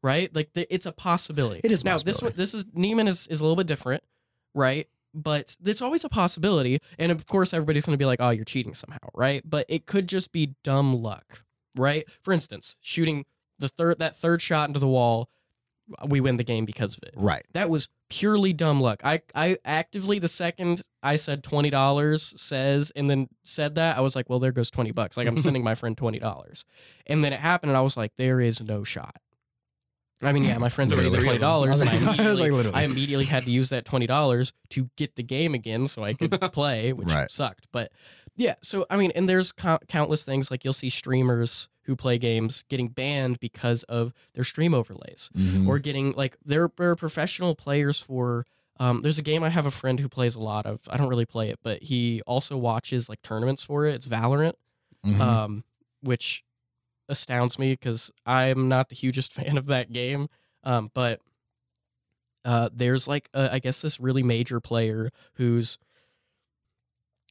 right? 0.03 0.33
Like 0.35 0.53
the, 0.53 0.71
it's 0.73 0.85
a 0.85 0.91
possibility. 0.91 1.61
It 1.63 1.71
is 1.71 1.81
a 1.83 1.85
now 1.85 1.93
this 1.97 2.21
one. 2.21 2.31
possibility. 2.31 2.37
This 2.37 2.53
is 2.53 2.65
Niemann 2.73 3.07
is 3.07 3.27
is 3.27 3.39
a 3.41 3.43
little 3.43 3.55
bit 3.55 3.67
different, 3.67 4.03
right? 4.53 4.87
But 5.13 5.55
it's 5.65 5.81
always 5.81 6.03
a 6.03 6.09
possibility, 6.09 6.79
and 6.97 7.11
of 7.11 7.25
course, 7.27 7.53
everybody's 7.53 7.85
going 7.85 7.93
to 7.93 7.97
be 7.97 8.05
like, 8.05 8.21
"Oh, 8.21 8.29
you're 8.29 8.45
cheating 8.45 8.73
somehow," 8.73 9.09
right? 9.13 9.41
But 9.43 9.65
it 9.67 9.85
could 9.85 10.07
just 10.07 10.31
be 10.31 10.55
dumb 10.63 11.01
luck, 11.01 11.43
right? 11.75 12.05
For 12.21 12.31
instance, 12.31 12.77
shooting 12.79 13.25
the 13.59 13.67
third 13.67 13.99
that 13.99 14.15
third 14.15 14.41
shot 14.41 14.69
into 14.69 14.79
the 14.79 14.87
wall, 14.87 15.29
we 16.07 16.21
win 16.21 16.37
the 16.37 16.43
game 16.43 16.65
because 16.65 16.97
of 16.97 17.03
it. 17.03 17.13
Right. 17.15 17.45
That 17.53 17.69
was 17.69 17.89
purely 18.09 18.53
dumb 18.53 18.81
luck. 18.81 19.01
I 19.03 19.21
I 19.35 19.57
actively 19.65 20.19
the 20.19 20.27
second 20.27 20.83
I 21.03 21.15
said 21.15 21.43
twenty 21.43 21.69
dollars 21.69 22.33
says 22.37 22.91
and 22.95 23.09
then 23.09 23.27
said 23.43 23.75
that 23.75 23.97
I 23.97 24.01
was 24.01 24.15
like, 24.15 24.29
well, 24.29 24.39
there 24.39 24.51
goes 24.51 24.69
twenty 24.69 24.91
bucks. 24.91 25.17
Like 25.17 25.27
I'm 25.27 25.37
sending 25.37 25.63
my 25.63 25.75
friend 25.75 25.97
twenty 25.97 26.19
dollars, 26.19 26.65
and 27.07 27.23
then 27.23 27.33
it 27.33 27.39
happened, 27.39 27.71
and 27.71 27.77
I 27.77 27.81
was 27.81 27.97
like, 27.97 28.15
there 28.17 28.39
is 28.39 28.61
no 28.61 28.83
shot. 28.83 29.17
I 30.23 30.31
mean, 30.33 30.43
yeah, 30.43 30.57
my 30.57 30.69
friend 30.69 30.89
sent 30.91 31.03
me 31.03 31.09
three 31.09 31.23
twenty 31.23 31.39
dollars, 31.39 31.81
and 31.81 31.89
I 31.89 31.93
I 31.97 31.99
like- 31.99 32.19
I 32.19 32.29
was 32.29 32.39
immediately, 32.39 32.41
like, 32.51 32.51
literally. 32.57 32.77
I 32.77 32.83
immediately 32.83 33.25
had 33.25 33.43
to 33.45 33.51
use 33.51 33.69
that 33.69 33.85
twenty 33.85 34.07
dollars 34.07 34.53
to 34.69 34.89
get 34.95 35.15
the 35.15 35.23
game 35.23 35.53
again 35.53 35.87
so 35.87 36.03
I 36.03 36.13
could 36.13 36.31
play, 36.53 36.93
which 36.93 37.07
Right. 37.09 37.29
sucked. 37.31 37.67
But 37.71 37.91
yeah, 38.35 38.55
so 38.61 38.85
I 38.89 38.97
mean, 38.97 39.11
and 39.15 39.27
there's 39.27 39.51
co- 39.51 39.79
countless 39.87 40.23
things 40.25 40.49
like 40.51 40.63
you'll 40.63 40.73
see 40.73 40.89
streamers 40.89 41.69
who 41.85 41.95
play 41.95 42.17
games 42.17 42.63
getting 42.69 42.87
banned 42.89 43.39
because 43.39 43.83
of 43.83 44.13
their 44.33 44.43
stream 44.43 44.73
overlays 44.73 45.29
Mhm. 45.35 45.67
or 45.67 45.79
getting 45.79 46.11
like 46.13 46.37
there 46.45 46.63
are 46.79 46.95
professional 46.95 47.55
players 47.55 47.99
for 47.99 48.45
um, 48.79 49.01
there's 49.01 49.19
a 49.19 49.23
game 49.23 49.43
I 49.43 49.49
have 49.49 49.65
a 49.67 49.71
friend 49.71 49.99
who 49.99 50.07
plays 50.09 50.35
a 50.35 50.39
lot 50.39 50.65
of. 50.65 50.81
I 50.89 50.97
don't 50.97 51.09
really 51.09 51.25
play 51.25 51.49
it, 51.49 51.59
but 51.61 51.83
he 51.83 52.21
also 52.25 52.57
watches 52.57 53.09
like 53.09 53.21
tournaments 53.21 53.63
for 53.63 53.85
it. 53.85 53.93
It's 53.95 54.07
Valorant, 54.07 54.53
Mhm. 55.05 55.19
um, 55.19 55.63
which 56.01 56.43
astounds 57.09 57.59
me 57.59 57.73
because 57.73 58.11
I'm 58.25 58.67
not 58.67 58.89
the 58.89 58.95
hugest 58.95 59.33
fan 59.33 59.57
of 59.57 59.67
that 59.67 59.91
game. 59.91 60.27
Um, 60.63 60.91
but 60.93 61.19
uh, 62.45 62.69
there's 62.73 63.07
like 63.07 63.29
uh, 63.33 63.49
I 63.51 63.59
guess 63.59 63.81
this 63.81 63.99
really 63.99 64.23
major 64.23 64.59
player 64.59 65.09
who's 65.35 65.77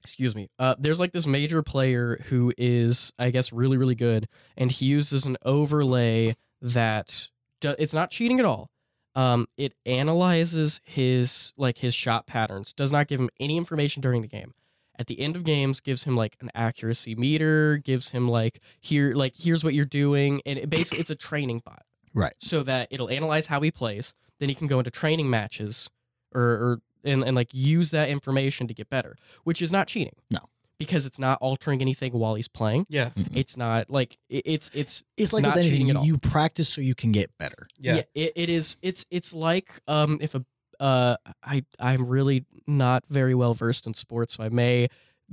excuse 0.03 0.35
me. 0.35 0.49
Uh, 0.59 0.75
there's 0.79 1.01
like 1.01 1.13
this 1.13 1.27
major 1.27 1.63
player 1.63 2.21
who 2.27 2.53
is 2.57 3.13
I 3.19 3.31
guess 3.31 3.53
really 3.53 3.77
really 3.77 3.95
good, 3.95 4.29
and 4.57 4.71
he 4.71 4.87
uses 4.87 5.27
an 5.27 5.37
overlay 5.45 6.37
that 6.63 7.29
do- 7.61 7.77
it's 7.79 7.95
not 7.95 8.11
cheating 8.11 8.39
at 8.41 8.47
all. 8.47 8.71
Um, 9.17 9.49
it 9.57 9.75
analyzes 9.87 10.81
his 10.85 11.53
like 11.57 11.79
his 11.79 11.95
shot 11.95 12.27
patterns. 12.27 12.73
Does 12.73 12.93
not 12.93 13.09
give 13.09 13.21
him 13.21 13.31
any 13.41 13.57
information 13.57 14.01
during 14.01 14.23
the 14.23 14.29
game 14.29 14.55
at 15.01 15.07
the 15.09 15.19
end 15.19 15.35
of 15.35 15.43
games 15.45 15.81
gives 15.81 16.05
him 16.05 16.15
like 16.15 16.37
an 16.41 16.51
accuracy 16.55 17.15
meter 17.15 17.79
gives 17.79 18.11
him 18.11 18.29
like 18.29 18.61
here 18.81 19.15
like 19.15 19.35
here's 19.37 19.65
what 19.65 19.73
you're 19.75 19.85
doing 20.05 20.41
and 20.47 20.59
it 20.59 20.69
basically 20.71 21.01
it's 21.01 21.11
a 21.11 21.17
training 21.17 21.61
bot 21.65 21.83
Right. 22.15 22.35
so 22.39 22.63
that 22.65 22.89
it'll 22.91 23.09
analyze 23.11 23.47
how 23.47 23.61
he 23.63 23.71
plays 23.71 24.15
then 24.39 24.49
he 24.49 24.55
can 24.55 24.67
go 24.67 24.79
into 24.79 24.91
training 24.91 25.29
matches 25.31 25.91
or, 26.35 26.43
or 26.43 26.81
and, 27.05 27.23
and 27.25 27.35
like 27.35 27.49
use 27.53 27.91
that 27.93 28.09
information 28.09 28.69
to 28.69 28.75
get 28.75 28.91
better 28.91 29.17
which 29.45 29.63
is 29.63 29.73
not 29.73 29.87
cheating 29.87 30.15
No. 30.31 30.41
because 30.79 31.07
it's 31.07 31.19
not 31.19 31.39
altering 31.41 31.81
anything 31.81 32.13
while 32.13 32.35
he's 32.35 32.49
playing 32.49 32.85
Yeah. 32.91 33.11
it's 33.35 33.57
not 33.57 33.89
like 33.91 34.19
it- 34.29 34.43
it's 34.45 34.71
it's 34.75 35.03
It's 35.17 35.33
like 35.33 35.45
Not 35.45 35.55
with 35.55 35.65
anything, 35.65 35.87
you, 35.89 36.03
you 36.03 36.19
practice 36.19 36.69
so 36.69 36.81
you 36.83 36.95
can 36.95 37.11
get 37.13 37.31
better. 37.39 37.69
Yeah. 37.79 38.03
it, 38.15 38.33
it 38.37 38.49
is 38.51 38.77
it's 38.83 39.07
it's 39.11 39.33
like 39.33 39.71
um 39.89 40.19
if 40.21 40.35
a 40.35 40.45
uh 40.81 41.17
I 41.45 41.65
I'm 41.79 42.07
really 42.07 42.47
not 42.67 43.07
very 43.09 43.35
well 43.35 43.55
versed 43.55 43.87
in 43.87 43.95
sports 43.95 44.37
so 44.37 44.45
I 44.45 44.49
may 44.51 44.89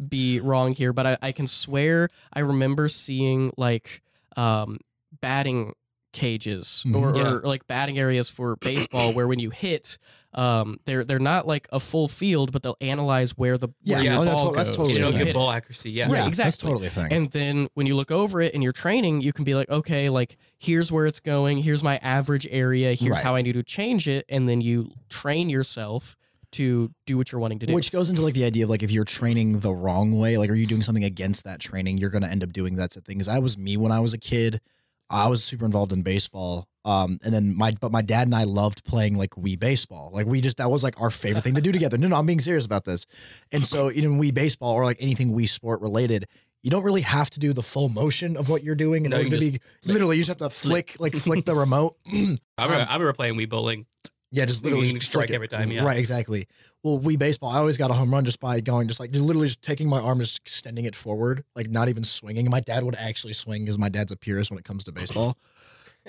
be 0.10 0.40
wrong 0.42 0.74
here 0.74 0.94
but 0.94 1.08
I, 1.08 1.18
I 1.22 1.32
can 1.32 1.48
swear 1.48 2.10
I 2.34 2.42
remember 2.42 2.90
seeing 2.90 3.52
like 3.58 4.02
um 4.36 4.80
batting 5.22 5.74
cages 6.13 6.84
Mhm. 6.88 6.96
or, 6.96 7.15
Yeah. 7.17 7.30
or 7.34 7.41
like 7.41 7.67
batting 7.67 7.98
areas 8.00 8.30
for 8.30 8.56
baseball 8.58 9.13
where 9.13 9.28
when 9.28 9.39
you 9.39 9.50
hit 9.52 9.98
um 10.34 10.78
they're 10.86 11.04
they're 11.04 11.20
not 11.20 11.48
like 11.48 11.67
a 11.72 11.80
full 11.80 12.08
field 12.08 12.52
but 12.52 12.62
they'll 12.63 12.78
analyze 12.82 13.32
where 13.38 13.58
the 13.58 13.67
where 13.86 14.02
Yeah, 14.04 14.13
your 14.13 14.22
oh, 14.22 14.26
that's 14.26 14.43
ball 14.43 14.52
that's 14.52 14.70
goes. 14.70 14.78
totally 14.78 14.96
You 14.96 15.02
know, 15.02 15.10
Yeah. 15.10 15.24
good 15.26 15.34
ball 15.34 15.52
accuracy. 15.52 15.91
Yeah. 15.91 16.04
Right, 16.06 16.12
That's 16.17 16.28
exactly. 16.28 16.67
totally 16.70 16.88
a 16.88 16.89
thing. 16.89 17.12
And 17.12 17.32
then 17.32 17.67
when 17.76 17.88
you 17.88 17.96
look 17.96 18.12
over 18.12 18.41
it 18.41 18.54
in 18.54 18.62
your 18.62 18.72
training, 18.74 19.22
you 19.22 19.32
can 19.34 19.43
be 19.46 19.56
like, 19.56 19.70
okay, 19.70 20.10
like 20.10 20.38
here's 20.60 20.91
where 20.91 21.06
it's 21.06 21.20
going. 21.20 21.60
Here's 21.60 21.84
my 21.84 21.98
average 21.98 22.48
area. 22.52 22.93
Here's 22.93 23.12
Right. 23.17 23.24
how 23.24 23.36
I 23.36 23.41
need 23.41 23.54
to 23.54 23.63
change 23.63 24.08
it. 24.08 24.26
And 24.30 24.48
then 24.50 24.62
you 24.62 24.91
train 25.10 25.50
yourself 25.50 26.15
to 26.52 26.91
do 27.06 27.17
what 27.17 27.32
you're 27.32 27.41
wanting 27.41 27.60
to 27.60 27.65
do. 27.65 27.74
Which 27.74 27.91
goes 27.91 28.10
into 28.10 28.22
like 28.22 28.34
the 28.34 28.46
idea 28.46 28.63
of 28.63 28.70
like 28.70 28.82
if 28.84 28.91
you're 28.91 29.04
training 29.06 29.60
the 29.60 29.74
wrong 29.74 30.17
way, 30.17 30.38
like 30.38 30.50
are 30.50 30.56
you 30.56 30.65
doing 30.67 30.82
something 30.82 31.04
against 31.04 31.43
that 31.43 31.60
training, 31.60 31.98
you're 31.98 32.10
gonna 32.10 32.28
end 32.28 32.41
up 32.43 32.54
doing 32.54 32.76
that 32.76 32.93
thing. 32.93 33.02
Because 33.17 33.28
I 33.28 33.39
was 33.39 33.58
me 33.58 33.76
when 33.78 33.91
I 33.91 34.00
was 34.00 34.13
a 34.13 34.17
kid. 34.17 34.62
I 35.10 35.28
was 35.28 35.43
super 35.43 35.65
involved 35.65 35.93
in 35.93 36.02
baseball. 36.02 36.67
Um, 36.86 37.20
and 37.24 37.34
then 37.34 37.56
my 37.58 37.76
but 37.82 37.91
my 37.91 38.02
dad 38.02 38.28
and 38.28 38.36
I 38.36 38.46
loved 38.46 38.86
playing 38.86 39.17
like 39.17 39.32
Wii 39.32 39.60
baseball. 39.60 40.10
Like 40.13 40.26
we 40.26 40.39
just 40.39 40.58
that 40.58 40.72
was 40.72 40.84
like 40.84 41.00
our 41.02 41.10
favorite 41.12 41.43
thing 41.43 41.56
to 41.56 41.62
do 41.62 41.74
together. 41.74 41.98
No, 41.98 42.08
no, 42.08 42.15
I'm 42.15 42.26
being 42.26 42.39
serious 42.39 42.65
about 42.65 42.86
this. 42.86 43.06
And 43.52 43.65
so 43.65 43.89
you 43.89 44.02
know, 44.02 44.10
Wii 44.10 44.34
baseball 44.34 44.74
or 44.74 44.86
like 44.86 44.98
anything 45.02 45.34
Wii 45.34 45.50
sport 45.50 45.82
related, 45.82 46.26
you 46.63 46.72
don't 46.72 46.84
really 46.84 47.02
have 47.02 47.30
to 47.32 47.39
do 47.39 47.52
the 47.52 47.63
full 47.63 47.89
motion 47.89 48.38
of 48.38 48.48
what 48.50 48.63
you're 48.63 48.76
doing 48.76 49.04
in 49.04 49.12
No, 49.12 49.17
you 49.17 49.26
order 49.26 49.38
to 49.38 49.52
can 49.52 49.60
be 49.84 49.91
literally 49.91 50.15
you 50.15 50.24
just 50.24 50.30
have 50.39 50.50
to 50.50 50.50
flick 50.50 50.96
like 50.98 51.13
flick 51.13 51.43
the 51.43 51.56
remote. 51.56 51.98
I 52.08 52.12
remember, 52.13 52.39
I 52.58 52.93
remember 52.93 53.13
playing 53.13 53.36
Wii 53.36 53.50
bowling. 53.50 53.86
Yeah, 54.32 54.46
just 54.46 54.63
literally 54.63 54.88
just 54.88 55.08
strike 55.08 55.32
every 55.32 55.48
time, 55.48 55.72
yeah. 55.72 55.86
Right, 55.86 55.98
exactly. 55.98 56.48
Well, 56.84 57.00
Wii 57.00 57.18
baseball, 57.18 57.50
I 57.50 57.58
always 57.60 57.78
got 57.78 57.92
a 57.92 57.94
home 57.94 58.12
run 58.12 58.26
just 58.26 58.40
by 58.40 58.60
going, 58.60 58.88
just 58.88 59.00
like 59.00 59.12
just 59.12 59.24
literally 59.24 59.48
just 59.48 59.62
taking 59.62 59.88
my 59.88 60.02
arm, 60.02 60.20
just 60.20 60.40
extending 60.40 60.86
it 60.86 60.96
forward, 60.96 61.44
like 61.56 61.70
not 61.70 61.88
even 61.88 62.04
swinging. 62.04 62.50
My 62.50 62.60
dad 62.60 62.84
would 62.84 62.96
actually 62.96 63.34
swing 63.34 63.63
because 63.63 63.78
my 63.78 63.90
dad's 63.90 64.12
a 64.12 64.18
purist 64.18 64.52
when 64.52 64.60
it 64.60 64.66
comes 64.66 64.84
to 64.86 64.92
baseball. 64.92 65.38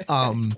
Um, 0.08 0.52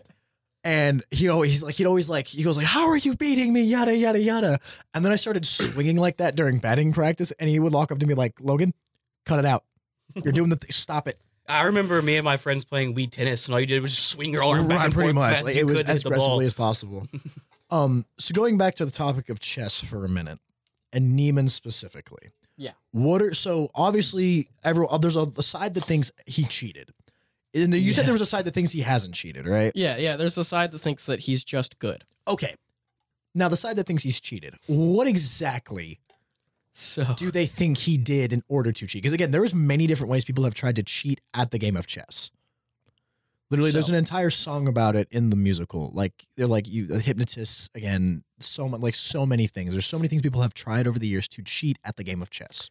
and 0.64 1.02
he 1.10 1.30
always 1.30 1.50
he's 1.50 1.62
like 1.62 1.74
he'd 1.76 1.86
always 1.86 2.10
like 2.10 2.26
he 2.26 2.42
goes 2.42 2.58
like, 2.58 2.66
"How 2.66 2.88
are 2.88 2.96
you 2.96 3.16
beating 3.16 3.54
me?" 3.54 3.62
Yada 3.62 3.96
yada 3.96 4.20
yada. 4.20 4.58
And 4.92 5.02
then 5.02 5.12
I 5.12 5.16
started 5.16 5.46
swinging 5.46 5.96
like 5.96 6.18
that 6.18 6.36
during 6.36 6.58
batting 6.58 6.92
practice, 6.92 7.32
and 7.38 7.48
he 7.48 7.58
would 7.58 7.72
walk 7.72 7.90
up 7.90 7.98
to 8.00 8.06
me 8.06 8.12
like, 8.12 8.34
"Logan, 8.40 8.74
cut 9.24 9.38
it 9.38 9.46
out. 9.46 9.64
You're 10.22 10.34
doing 10.34 10.50
the 10.50 10.56
th- 10.56 10.72
stop 10.72 11.08
it." 11.08 11.18
I 11.50 11.62
remember 11.64 12.00
me 12.02 12.16
and 12.16 12.24
my 12.24 12.36
friends 12.36 12.64
playing 12.64 12.94
Wii 12.94 13.10
tennis, 13.10 13.46
and 13.46 13.54
all 13.54 13.60
you 13.60 13.66
did 13.66 13.82
was 13.82 13.94
just 13.94 14.08
swing 14.10 14.32
your 14.32 14.42
arm 14.42 14.68
back 14.68 14.84
and 14.84 14.94
pretty 14.94 15.12
forth 15.12 15.14
much. 15.16 15.30
fast 15.34 15.44
Like, 15.44 15.56
as 15.56 15.60
it 15.60 15.66
was 15.66 15.82
as 15.82 16.02
the 16.02 16.10
ball. 16.10 16.16
aggressively 16.18 16.46
as 16.46 16.54
possible. 16.54 17.06
um, 17.70 18.04
so 18.18 18.32
going 18.32 18.56
back 18.58 18.74
to 18.76 18.84
the 18.84 18.90
topic 18.90 19.28
of 19.28 19.40
chess 19.40 19.80
for 19.80 20.04
a 20.04 20.08
minute, 20.08 20.38
and 20.92 21.14
Niemann 21.14 21.48
specifically. 21.48 22.28
Yeah. 22.56 22.72
What 22.92 23.22
are 23.22 23.32
so 23.32 23.70
obviously 23.74 24.48
everyone 24.62 25.00
there's 25.00 25.16
a, 25.16 25.22
a 25.22 25.42
side 25.42 25.74
that 25.74 25.84
thinks 25.84 26.12
he 26.26 26.44
cheated. 26.44 26.90
And 27.54 27.72
the, 27.72 27.78
you 27.78 27.92
said 27.92 28.04
there 28.06 28.12
was 28.12 28.20
a 28.20 28.26
side 28.26 28.44
that 28.44 28.54
thinks 28.54 28.70
he 28.72 28.82
hasn't 28.82 29.14
cheated, 29.14 29.46
right? 29.48 29.72
yeah, 29.74 29.96
yeah. 29.96 30.16
There's 30.16 30.36
a 30.38 30.44
side 30.44 30.70
that 30.72 30.78
thinks 30.78 31.06
that 31.06 31.20
he's 31.20 31.42
just 31.42 31.78
good. 31.78 32.04
Okay. 32.28 32.54
Now 33.34 33.48
the 33.48 33.56
side 33.56 33.76
that 33.76 33.86
thinks 33.86 34.02
he's 34.02 34.20
cheated, 34.20 34.54
what 34.66 35.06
exactly 35.06 35.98
So 36.80 37.04
do 37.16 37.30
they 37.30 37.44
think 37.46 37.76
he 37.78 37.98
did 37.98 38.32
in 38.32 38.42
order 38.48 38.72
to 38.72 38.86
cheat? 38.86 39.02
Because 39.02 39.12
again, 39.12 39.32
there's 39.32 39.54
many 39.54 39.86
different 39.86 40.10
ways 40.10 40.24
people 40.24 40.44
have 40.44 40.54
tried 40.54 40.76
to 40.76 40.82
cheat 40.82 41.20
at 41.34 41.50
the 41.50 41.58
game 41.58 41.76
of 41.76 41.86
chess. 41.86 42.30
Literally, 43.50 43.70
there's 43.70 43.88
an 43.90 43.96
entire 43.96 44.30
song 44.30 44.66
about 44.68 44.94
it 44.96 45.08
in 45.10 45.30
the 45.30 45.36
musical. 45.36 45.90
Like 45.92 46.26
they're 46.36 46.46
like 46.46 46.68
you 46.68 46.86
the 46.86 47.00
hypnotists 47.00 47.68
again, 47.74 48.22
so 48.38 48.66
much 48.68 48.80
like 48.80 48.94
so 48.94 49.26
many 49.26 49.46
things. 49.46 49.72
There's 49.72 49.86
so 49.86 49.98
many 49.98 50.08
things 50.08 50.22
people 50.22 50.40
have 50.42 50.54
tried 50.54 50.86
over 50.86 50.98
the 50.98 51.08
years 51.08 51.28
to 51.28 51.42
cheat 51.42 51.78
at 51.84 51.96
the 51.96 52.04
game 52.04 52.22
of 52.22 52.30
chess. 52.30 52.70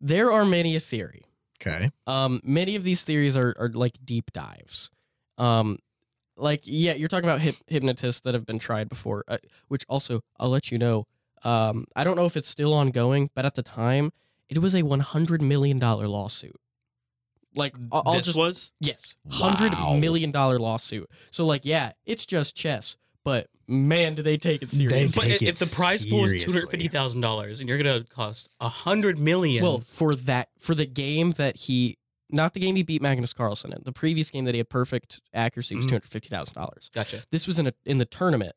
there 0.00 0.30
are 0.32 0.44
many 0.44 0.76
a 0.76 0.80
theory. 0.80 1.22
Okay. 1.62 1.90
Um, 2.06 2.40
many 2.42 2.74
of 2.74 2.82
these 2.84 3.04
theories 3.04 3.36
are, 3.36 3.54
are 3.58 3.68
like 3.68 3.92
deep 4.04 4.32
dives. 4.32 4.90
Um, 5.38 5.78
like 6.36 6.62
yeah, 6.64 6.94
you're 6.94 7.08
talking 7.08 7.28
about 7.28 7.40
hip, 7.40 7.54
hypnotists 7.66 8.22
that 8.22 8.34
have 8.34 8.44
been 8.46 8.58
tried 8.58 8.88
before. 8.88 9.24
Uh, 9.28 9.38
which 9.68 9.84
also, 9.88 10.20
I'll 10.38 10.50
let 10.50 10.70
you 10.70 10.78
know. 10.78 11.06
Um, 11.42 11.86
I 11.96 12.04
don't 12.04 12.16
know 12.16 12.26
if 12.26 12.36
it's 12.36 12.48
still 12.48 12.74
ongoing, 12.74 13.30
but 13.34 13.44
at 13.46 13.54
the 13.54 13.62
time, 13.62 14.12
it 14.48 14.58
was 14.58 14.74
a 14.74 14.82
100 14.82 15.40
million 15.42 15.78
dollar 15.78 16.06
lawsuit. 16.08 16.56
Like 17.56 17.74
I'll, 17.90 18.02
I'll 18.06 18.14
this 18.14 18.26
just 18.26 18.36
was 18.38 18.72
yes, 18.78 19.16
hundred 19.28 19.72
Wow. 19.72 19.96
million 19.96 20.30
dollar 20.30 20.58
lawsuit. 20.58 21.10
So 21.32 21.44
like 21.46 21.64
yeah, 21.64 21.92
it's 22.06 22.24
just 22.24 22.54
chess, 22.56 22.96
but 23.24 23.48
man, 23.66 24.14
do 24.14 24.22
they 24.22 24.36
take 24.36 24.62
it 24.62 24.68
They 24.68 24.76
seriously? 24.88 25.20
But 25.20 25.38
Take 25.40 25.42
if 25.48 25.58
the 25.58 25.74
prize 25.76 26.06
pool 26.06 26.24
is 26.26 26.30
two 26.32 26.38
seriously. 26.38 26.52
hundred 26.60 26.70
fifty 26.70 26.88
thousand 26.88 27.22
dollars, 27.22 27.58
and 27.58 27.68
you're 27.68 27.78
gonna 27.78 28.04
cost 28.04 28.50
a 28.60 28.68
hundred 28.68 29.18
million, 29.18 29.64
Well, 29.64 29.80
for 29.80 30.14
that, 30.14 30.50
for 30.60 30.76
the 30.76 30.86
game 30.86 31.32
that 31.32 31.56
he, 31.56 31.98
not 32.30 32.54
the 32.54 32.60
game 32.60 32.76
he 32.76 32.84
beat 32.84 33.02
Magnus 33.02 33.32
Carlsen 33.32 33.72
in, 33.72 33.82
the 33.84 33.90
previous 33.92 34.30
game 34.30 34.44
that 34.44 34.54
he 34.54 34.58
had 34.58 34.68
perfect 34.68 35.20
accuracy 35.34 35.74
was 35.74 35.86
Mhm. 35.86 35.88
two 35.88 35.94
hundred 35.96 36.08
fifty 36.08 36.28
thousand 36.28 36.54
dollars. 36.54 36.88
gotcha. 36.94 37.24
This 37.32 37.48
was 37.48 37.58
in 37.58 37.66
a 37.66 37.72
in 37.84 37.98
the 37.98 38.04
tournament 38.06 38.54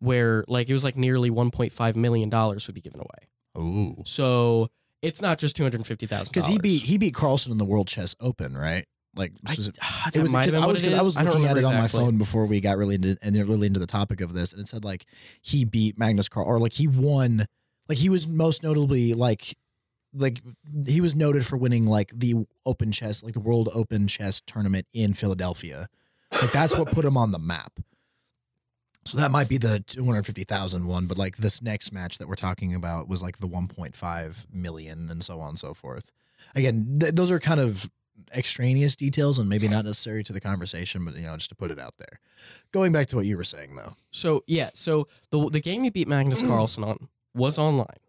where 0.00 0.44
like 0.48 0.68
it 0.68 0.72
was 0.72 0.84
like 0.84 0.96
nearly 0.96 1.30
one 1.30 1.50
point 1.50 1.72
five 1.72 1.96
million 1.96 2.28
dollars 2.28 2.66
would 2.66 2.74
be 2.74 2.80
given 2.80 3.00
away. 3.00 3.64
Ooh. 3.64 4.02
So 4.04 4.70
it's 5.02 5.22
not 5.22 5.38
just 5.38 5.56
two 5.56 5.62
hundred 5.62 5.86
fifty 5.86 6.06
thousand. 6.06 6.28
Because 6.32 6.46
he 6.46 6.58
beat 6.58 6.82
he 6.82 6.98
beat 6.98 7.14
Carlsen 7.14 7.52
in 7.52 7.58
the 7.58 7.64
World 7.64 7.88
Chess 7.88 8.14
Open, 8.20 8.56
right? 8.56 8.84
Like 9.16 9.32
I, 9.46 9.54
was 9.56 9.68
it, 9.68 9.78
ah, 9.82 10.10
it 10.14 10.20
was 10.20 10.32
because 10.32 10.54
I 10.54 10.66
was 10.66 10.94
I 10.94 11.02
was 11.02 11.14
don't 11.16 11.24
looking 11.24 11.44
at 11.46 11.52
it 11.52 11.60
remember 11.60 11.76
on 11.76 11.82
my 11.82 11.88
phone 11.88 12.18
before 12.18 12.46
we 12.46 12.60
got 12.60 12.76
really 12.76 12.94
into 12.94 13.16
and 13.22 13.34
they're 13.34 13.44
really 13.44 13.66
into 13.66 13.80
the 13.80 13.86
topic 13.86 14.20
of 14.20 14.32
this, 14.32 14.52
and 14.52 14.62
it 14.62 14.68
said 14.68 14.84
like 14.84 15.06
he 15.42 15.64
beat 15.64 15.98
Magnus 15.98 16.28
Carl 16.28 16.46
or 16.46 16.60
like 16.60 16.74
he 16.74 16.86
won, 16.86 17.46
like 17.88 17.98
he 17.98 18.08
was 18.08 18.28
most 18.28 18.62
notably 18.62 19.14
like 19.14 19.56
like 20.14 20.40
he 20.86 21.00
was 21.00 21.16
noted 21.16 21.44
for 21.44 21.56
winning 21.56 21.86
like 21.86 22.12
the 22.14 22.46
Open 22.64 22.92
Chess 22.92 23.24
like 23.24 23.34
the 23.34 23.40
World 23.40 23.68
Open 23.74 24.06
Chess 24.06 24.40
tournament 24.46 24.86
in 24.92 25.14
Philadelphia. 25.14 25.88
Like 26.30 26.52
that's 26.52 26.76
what 26.78 26.92
put 26.92 27.04
him 27.04 27.16
on 27.16 27.32
the 27.32 27.38
map. 27.38 27.80
So 29.08 29.16
that 29.16 29.30
might 29.30 29.48
be 29.48 29.56
the 29.56 29.80
250,000 29.80 30.86
one, 30.86 31.06
but 31.06 31.16
like 31.16 31.38
this 31.38 31.62
next 31.62 31.92
match 31.92 32.18
that 32.18 32.28
we're 32.28 32.34
talking 32.34 32.74
about 32.74 33.08
was 33.08 33.22
like 33.22 33.38
the 33.38 33.48
1.5 33.48 34.46
million 34.52 35.10
and 35.10 35.24
so 35.24 35.40
on 35.40 35.50
and 35.50 35.58
so 35.58 35.72
forth. 35.72 36.12
Again, 36.54 36.98
th- 37.00 37.14
those 37.14 37.30
are 37.30 37.38
kind 37.38 37.58
of 37.58 37.90
extraneous 38.36 38.96
details 38.96 39.38
and 39.38 39.48
maybe 39.48 39.66
not 39.66 39.86
necessary 39.86 40.22
to 40.24 40.32
the 40.34 40.42
conversation, 40.42 41.06
but 41.06 41.16
you 41.16 41.22
know, 41.22 41.34
just 41.36 41.48
to 41.48 41.54
put 41.54 41.70
it 41.70 41.78
out 41.78 41.94
there. 41.96 42.20
Going 42.70 42.92
back 42.92 43.06
to 43.08 43.16
what 43.16 43.24
you 43.24 43.38
were 43.38 43.44
saying 43.44 43.76
though. 43.76 43.94
So 44.10 44.44
yeah, 44.46 44.70
so 44.74 45.08
the 45.30 45.48
the 45.48 45.60
game 45.60 45.84
he 45.84 45.90
beat 45.90 46.06
Magnus 46.06 46.42
mm. 46.42 46.48
Carlsen 46.48 46.84
on 46.84 47.08
was 47.34 47.58
online, 47.58 48.00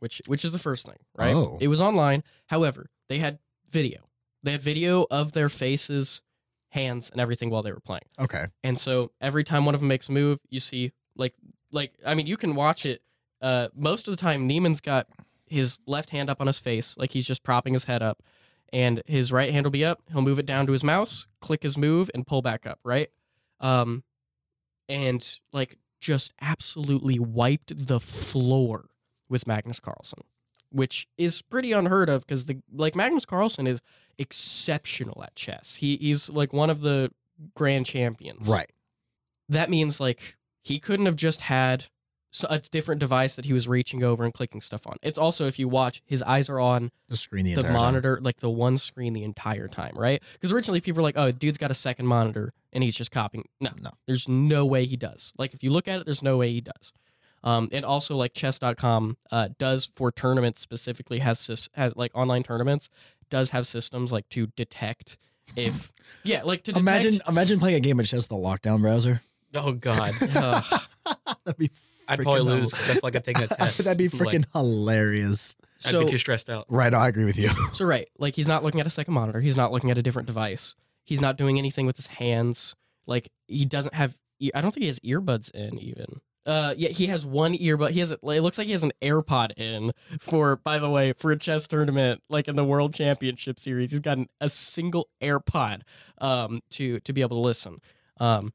which 0.00 0.20
which 0.26 0.44
is 0.44 0.50
the 0.50 0.58
first 0.58 0.84
thing, 0.84 0.98
right? 1.16 1.34
Oh. 1.34 1.58
It 1.60 1.68
was 1.68 1.80
online. 1.80 2.24
However, 2.46 2.90
they 3.08 3.18
had 3.18 3.38
video. 3.70 4.08
They 4.42 4.52
had 4.52 4.62
video 4.62 5.06
of 5.10 5.30
their 5.32 5.48
faces, 5.48 6.22
hands, 6.74 7.10
and 7.10 7.20
everything 7.20 7.50
while 7.50 7.62
they 7.62 7.72
were 7.72 7.80
playing. 7.80 8.04
Okay. 8.18 8.46
And 8.62 8.78
so 8.78 9.12
every 9.20 9.44
time 9.44 9.64
one 9.64 9.74
of 9.74 9.80
them 9.80 9.88
makes 9.88 10.08
a 10.08 10.12
move, 10.12 10.38
you 10.50 10.60
see 10.60 10.92
like 11.16 11.34
like 11.72 11.92
I 12.04 12.14
mean 12.14 12.26
you 12.26 12.36
can 12.36 12.54
watch 12.54 12.84
it. 12.84 13.02
Uh, 13.40 13.68
most 13.74 14.08
of 14.08 14.16
the 14.16 14.20
time, 14.20 14.48
Niemann's 14.48 14.80
got 14.80 15.06
his 15.46 15.78
left 15.86 16.10
hand 16.10 16.28
up 16.28 16.40
on 16.40 16.46
his 16.46 16.58
face, 16.58 16.96
like 16.96 17.12
he's 17.12 17.26
just 17.26 17.42
propping 17.42 17.72
his 17.72 17.84
head 17.84 18.02
up, 18.02 18.22
and 18.72 19.02
his 19.06 19.32
right 19.32 19.52
hand 19.52 19.64
will 19.64 19.70
be 19.70 19.84
up. 19.84 20.02
He'll 20.10 20.22
move 20.22 20.38
it 20.38 20.46
down 20.46 20.66
to 20.66 20.72
his 20.72 20.84
mouse, 20.84 21.26
click 21.40 21.62
his 21.62 21.78
move, 21.78 22.10
and 22.14 22.26
pull 22.26 22.42
back 22.42 22.66
up. 22.66 22.80
Right. 22.84 23.10
Um, 23.60 24.02
and 24.88 25.40
like 25.52 25.78
just 26.00 26.34
absolutely 26.40 27.18
wiped 27.18 27.86
the 27.86 28.00
floor 28.00 28.86
with 29.28 29.46
Magnus 29.46 29.80
Carlsen. 29.80 30.24
Which 30.74 31.06
is 31.16 31.40
pretty 31.40 31.72
unheard 31.72 32.08
of 32.08 32.26
because 32.26 32.44
the 32.46 32.60
like 32.72 32.94
Magnus 32.94 33.24
Carlsen 33.24 33.66
is 33.66 33.80
exceptional 34.18 35.22
at 35.22 35.34
chess. 35.34 35.76
He 35.76 35.96
he's 35.96 36.28
like 36.30 36.52
one 36.52 36.70
of 36.70 36.80
the 36.80 37.10
grand 37.54 37.86
champions. 37.86 38.48
Right. 38.48 38.70
That 39.48 39.70
means 39.70 40.00
like 40.00 40.36
he 40.62 40.78
couldn't 40.78 41.06
have 41.06 41.16
just 41.16 41.42
had 41.42 41.86
a 42.48 42.58
different 42.58 42.98
device 43.00 43.36
that 43.36 43.44
he 43.44 43.52
was 43.52 43.68
reaching 43.68 44.02
over 44.02 44.24
and 44.24 44.34
clicking 44.34 44.60
stuff 44.60 44.88
on. 44.88 44.96
It's 45.02 45.18
also 45.18 45.46
if 45.46 45.56
you 45.58 45.68
watch, 45.68 46.02
his 46.04 46.20
eyes 46.22 46.48
are 46.50 46.58
on 46.58 46.90
The 47.08 47.16
screen 47.16 47.44
the, 47.44 47.52
the 47.54 47.60
entire 47.60 47.72
time. 47.72 47.80
monitor, 47.80 48.18
like 48.20 48.38
the 48.38 48.50
one 48.50 48.76
screen 48.76 49.12
the 49.12 49.22
entire 49.22 49.68
time, 49.68 49.92
right? 49.96 50.20
Because 50.32 50.50
originally 50.50 50.80
people 50.80 50.96
were 51.00 51.04
like, 51.08 51.16
"Oh, 51.16 51.30
dude's 51.30 51.58
got 51.58 51.70
a 51.70 51.74
second 51.74 52.06
monitor 52.06 52.52
and 52.72 52.82
he's 52.82 52.96
just 52.96 53.12
copying." 53.12 53.44
No, 53.60 53.70
No. 53.80 53.90
there's 54.06 54.28
no 54.28 54.66
way 54.66 54.84
he 54.84 54.96
does. 54.96 55.32
Like 55.38 55.54
if 55.54 55.62
you 55.62 55.70
look 55.70 55.86
at 55.86 56.00
it, 56.00 56.06
there's 56.06 56.22
no 56.22 56.36
way 56.36 56.50
he 56.52 56.60
does. 56.60 56.92
Um, 57.44 57.68
and 57.72 57.84
also 57.84 58.16
like 58.16 58.32
chess.com 58.34 59.18
uh, 59.30 59.50
does 59.58 59.84
for 59.86 60.10
tournaments 60.10 60.60
specifically 60.60 61.18
has 61.18 61.68
has 61.74 61.94
like 61.94 62.10
online 62.16 62.42
tournaments 62.42 62.88
does 63.30 63.50
have 63.50 63.66
systems 63.66 64.10
like 64.12 64.26
to 64.30 64.46
detect 64.56 65.18
if 65.56 65.92
yeah 66.24 66.42
like 66.42 66.62
to 66.64 66.72
detect 66.72 66.80
Imagine 66.88 67.20
imagine 67.28 67.58
playing 67.60 67.76
a 67.76 67.80
game 67.80 68.00
of 68.00 68.06
chess 68.06 68.28
with 68.30 68.38
a 68.38 68.42
lockdown 68.42 68.80
browser. 68.80 69.20
Oh 69.54 69.72
God, 69.72 70.12
That'd 71.44 71.58
be 71.58 71.70
I'd 72.08 72.18
probably 72.20 72.40
lose. 72.42 72.60
lose. 72.62 72.72
'cause 72.72 72.90
I 72.90 72.92
feel 72.94 73.00
like 73.02 73.16
I'm 73.16 73.22
taking 73.22 73.42
a 73.44 73.46
test. 73.48 73.78
That'd 73.84 73.98
be 73.98 74.08
Like, 74.08 74.28
freaking 74.34 74.44
hilarious. 74.52 75.56
I'd 75.84 75.90
so 75.90 76.00
be 76.00 76.06
too 76.06 76.18
stressed 76.18 76.48
out. 76.50 76.64
Right, 76.68 76.92
I 76.94 77.08
agree 77.08 77.24
with 77.24 77.38
you. 77.38 77.48
So 77.74 77.84
right, 77.84 78.08
like 78.18 78.34
he's 78.34 78.48
not 78.48 78.64
looking 78.64 78.80
at 78.80 78.86
a 78.86 78.90
second 78.90 79.14
monitor. 79.14 79.40
He's 79.40 79.56
not 79.56 79.70
looking 79.70 79.90
at 79.90 79.98
a 79.98 80.02
different 80.02 80.26
device. 80.26 80.74
He's 81.04 81.20
not 81.20 81.36
doing 81.36 81.58
anything 81.58 81.84
with 81.86 81.96
his 81.96 82.06
hands. 82.06 82.74
Like 83.06 83.30
he 83.48 83.64
doesn't 83.66 83.94
have. 83.94 84.16
I 84.54 84.60
don't 84.60 84.72
think 84.72 84.82
he 84.82 84.86
has 84.88 84.98
earbuds 85.00 85.50
in 85.52 85.78
even. 85.78 86.20
Uh, 86.46 86.74
yeah, 86.76 86.90
he 86.90 87.06
has 87.06 87.24
one 87.24 87.54
earbud. 87.54 87.90
He 87.90 88.00
has. 88.00 88.10
It 88.10 88.22
looks 88.22 88.58
like 88.58 88.66
he 88.66 88.72
has 88.72 88.82
an 88.82 88.92
AirPod 89.00 89.52
in 89.56 89.92
for. 90.20 90.56
By 90.56 90.78
the 90.78 90.90
way, 90.90 91.12
for 91.12 91.30
a 91.30 91.38
chess 91.38 91.66
tournament, 91.66 92.22
like 92.28 92.48
in 92.48 92.56
the 92.56 92.64
World 92.64 92.92
Championship 92.92 93.58
Series, 93.58 93.92
he's 93.92 94.00
got 94.00 94.18
an, 94.18 94.28
a 94.40 94.48
single 94.48 95.08
AirPod, 95.22 95.82
um, 96.18 96.60
to 96.70 97.00
to 97.00 97.12
be 97.12 97.22
able 97.22 97.38
to 97.38 97.46
listen. 97.46 97.80
Um, 98.20 98.52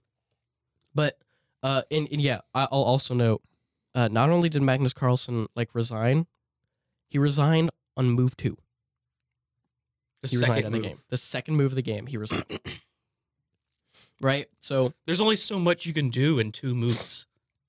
but 0.94 1.18
uh, 1.64 1.82
and, 1.92 2.08
and 2.12 2.22
yeah, 2.22 2.42
I'll 2.54 2.68
also 2.72 3.14
note, 3.14 3.42
uh, 3.96 4.08
not 4.08 4.30
only 4.30 4.50
did 4.50 4.62
Magnus 4.62 4.94
Carlsen 4.94 5.48
like 5.56 5.74
resign, 5.74 6.28
he 7.10 7.18
resigned 7.18 7.72
on 7.98 8.12
move 8.12 8.38
two. 8.38 8.58
The 10.22 10.30
he 10.30 10.38
resigned 10.38 10.56
second 10.56 10.76
of 10.76 10.82
the 10.82 10.88
game. 10.88 10.98
The 11.10 11.18
second 11.18 11.56
move 11.56 11.72
of 11.72 11.76
the 11.76 11.82
game, 11.82 12.06
he 12.06 12.18
resigned. 12.18 12.46
right? 14.22 14.48
So 14.60 14.94
There's 15.06 15.22
only 15.22 15.36
so 15.38 15.60
much 15.60 15.86
you 15.86 15.94
can 15.94 16.10
do 16.10 16.40
in 16.40 16.52
two 16.52 16.76
moves. 16.76 17.26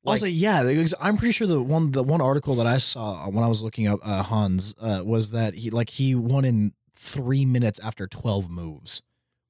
I 0.06 0.12
was 0.12 0.22
like, 0.22 0.28
also, 0.30 0.38
yeah, 0.38 0.62
because 0.64 0.94
I'm 1.00 1.16
pretty 1.18 1.32
sure 1.32 1.46
the 1.46 1.62
one 1.62 1.90
the 1.92 2.02
one 2.02 2.20
article 2.20 2.54
that 2.56 2.66
I 2.66 2.78
saw 2.78 3.28
when 3.28 3.44
I 3.44 3.48
was 3.48 3.62
looking 3.62 3.86
up 3.86 4.00
uh, 4.02 4.22
Hans 4.22 4.74
uh, 4.80 5.02
was 5.04 5.30
that 5.32 5.54
he 5.56 5.70
like 5.70 5.90
he 5.90 6.14
won 6.14 6.44
in 6.44 6.72
three 6.94 7.44
minutes 7.44 7.78
after 7.80 8.06
twelve 8.06 8.50
moves, 8.50 9.02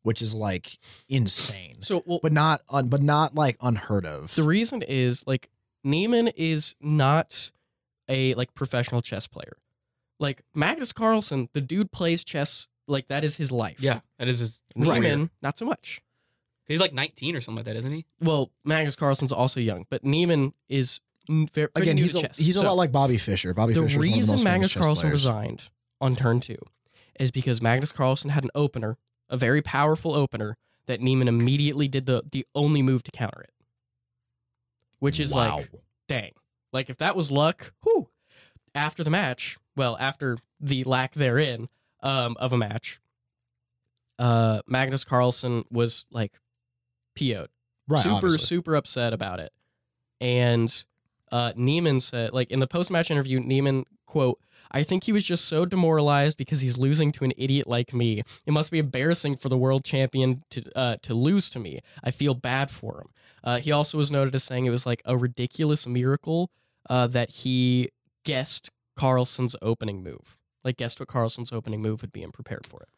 which 0.03 0.21
is 0.21 0.35
like 0.35 0.79
insane. 1.09 1.77
so 1.83 2.03
well 2.05 2.19
but 2.23 2.33
not 2.33 2.63
un, 2.69 2.89
but 2.89 3.01
not 3.03 3.35
like 3.35 3.57
unheard 3.61 4.05
of. 4.05 4.35
the 4.35 4.43
reason 4.43 4.83
is 4.83 5.25
like 5.27 5.49
Niemann 5.85 6.29
is 6.37 6.75
not 6.81 7.53
a 8.09 8.35
like 8.35 8.53
professional 8.55 9.03
chess 9.03 9.27
player. 9.29 9.57
Like 10.19 10.43
Magnus 10.55 10.93
Carlsen, 10.93 11.49
the 11.55 11.61
dude 11.61 11.93
plays 11.93 12.25
chess 12.25 12.69
like 12.89 13.07
that 13.07 13.23
is 13.23 13.37
his 13.37 13.53
life. 13.53 13.81
yeah, 13.81 14.01
that 14.19 14.27
is 14.27 14.41
his 14.41 14.63
Niemann, 14.75 15.01
career. 15.01 15.31
not 15.43 15.57
so 15.59 15.65
much. 15.65 16.03
He's 16.70 16.80
like 16.80 16.92
19 16.94 17.37
or 17.37 17.40
something 17.40 17.56
like 17.56 17.64
that, 17.66 17.76
isn't 17.76 17.92
he? 17.92 18.06
Well, 18.20 18.50
Magnus 18.64 18.96
Carlsen's 18.96 19.33
also 19.33 19.61
young, 19.61 19.87
but 19.90 20.04
Niemann 20.04 20.54
is 20.68 21.00
n- 21.28 21.46
ver- 21.52 21.68
pretty 21.68 21.83
Again, 21.90 21.96
new 21.96 22.02
he's 22.02 22.12
to 22.12 22.18
a, 22.18 22.22
chess. 22.22 22.37
he's 22.38 22.56
a 22.56 22.62
lot 22.64 22.74
like 22.74 22.92
Bobby 22.92 23.16
Fischer. 23.18 23.52
Bobby 23.54 23.72
the 23.74 23.83
Fischer 23.83 23.88
is 23.88 23.96
one 23.96 24.06
of 24.06 24.12
the 24.12 24.16
reason 24.18 24.33
most 24.35 24.44
Magnus 24.44 24.72
chess 24.72 24.83
Carlsen 24.83 25.02
players. 25.02 25.12
resigned 25.12 25.68
on 26.00 26.16
turn 26.16 26.40
two 26.40 26.59
is 27.18 27.30
because 27.30 27.61
Magnus 27.61 27.92
Carlsen 27.92 28.30
had 28.30 28.44
an 28.44 28.50
opener, 28.54 28.96
a 29.28 29.37
very 29.37 29.61
powerful 29.62 30.14
opener 30.14 30.56
that 30.87 31.00
Niemann 31.00 31.28
immediately 31.28 31.88
did 31.88 32.06
the 32.06 32.22
the 32.30 32.46
only 32.54 32.83
move 32.83 33.02
to 33.02 33.11
counter 33.11 33.42
it, 33.42 33.50
which 35.00 35.18
is 35.20 35.35
Wow. 35.35 35.56
like 35.59 35.70
dang, 36.09 36.33
like 36.72 36.88
if 36.88 36.96
that 36.98 37.16
was 37.16 37.30
luck, 37.30 37.72
whew. 37.83 38.09
After 38.74 39.02
the 39.02 39.11
match, 39.11 39.59
well, 39.76 39.96
after 39.98 40.38
the 40.61 40.85
lack 40.85 41.14
therein 41.14 41.68
um, 42.02 42.37
of 42.38 42.52
a 42.52 42.56
match, 42.56 43.00
uh, 44.18 44.61
Magnus 44.66 45.02
Carlsen 45.04 45.64
was 45.70 46.06
like 46.12 46.38
PO'd 47.20 47.48
right, 47.88 48.02
super 48.02 48.14
obviously. 48.16 48.38
super 48.38 48.74
upset 48.74 49.12
about 49.12 49.40
it. 49.40 49.52
And 50.20 50.85
uh 51.33 51.52
niemann 51.54 52.00
said 52.00 52.33
like 52.33 52.50
in 52.50 52.59
the 52.59 52.66
post-match 52.66 53.09
interview 53.09 53.38
niemann 53.38 53.85
quote 54.04 54.40
i 54.72 54.83
think 54.83 55.04
he 55.04 55.12
was 55.12 55.22
just 55.22 55.44
so 55.44 55.64
demoralized 55.64 56.37
because 56.37 56.61
he's 56.61 56.76
losing 56.76 57.12
to 57.12 57.24
an 57.24 57.33
idiot 57.37 57.68
like 57.68 57.94
me. 57.94 58.22
It 58.46 58.52
must 58.52 58.72
be 58.72 58.80
embarrassing 58.80 59.37
for 59.37 59.48
the 59.48 59.56
world 59.56 59.85
champion 59.85 60.42
to 60.50 60.62
uh 60.76 60.96
to 61.02 61.14
lose 61.14 61.48
to 61.50 61.61
me. 61.61 61.80
I 62.02 62.11
feel 62.11 62.35
bad 62.35 62.68
for 62.70 63.00
him. 63.00 63.09
Uh 63.44 63.59
he 63.59 63.70
also 63.70 63.96
was 63.96 64.11
noted 64.11 64.35
as 64.35 64.42
saying 64.44 64.66
it 64.66 64.70
was 64.70 64.87
like 64.87 65.02
a 65.04 65.16
ridiculous 65.16 65.87
miracle 65.87 66.50
uh 66.88 67.06
that 67.06 67.30
he 67.30 67.90
guessed 68.24 68.70
carlsen's 68.96 69.54
opening 69.62 70.02
move. 70.02 70.37
Like 70.64 70.76
guessed 70.78 70.98
what 71.00 71.09
carlsen's 71.09 71.52
opening 71.52 71.80
move 71.80 72.02
would 72.02 72.12
be 72.12 72.22
and 72.24 72.33
prepared 72.33 72.66
for 72.66 72.83
it 72.83 72.88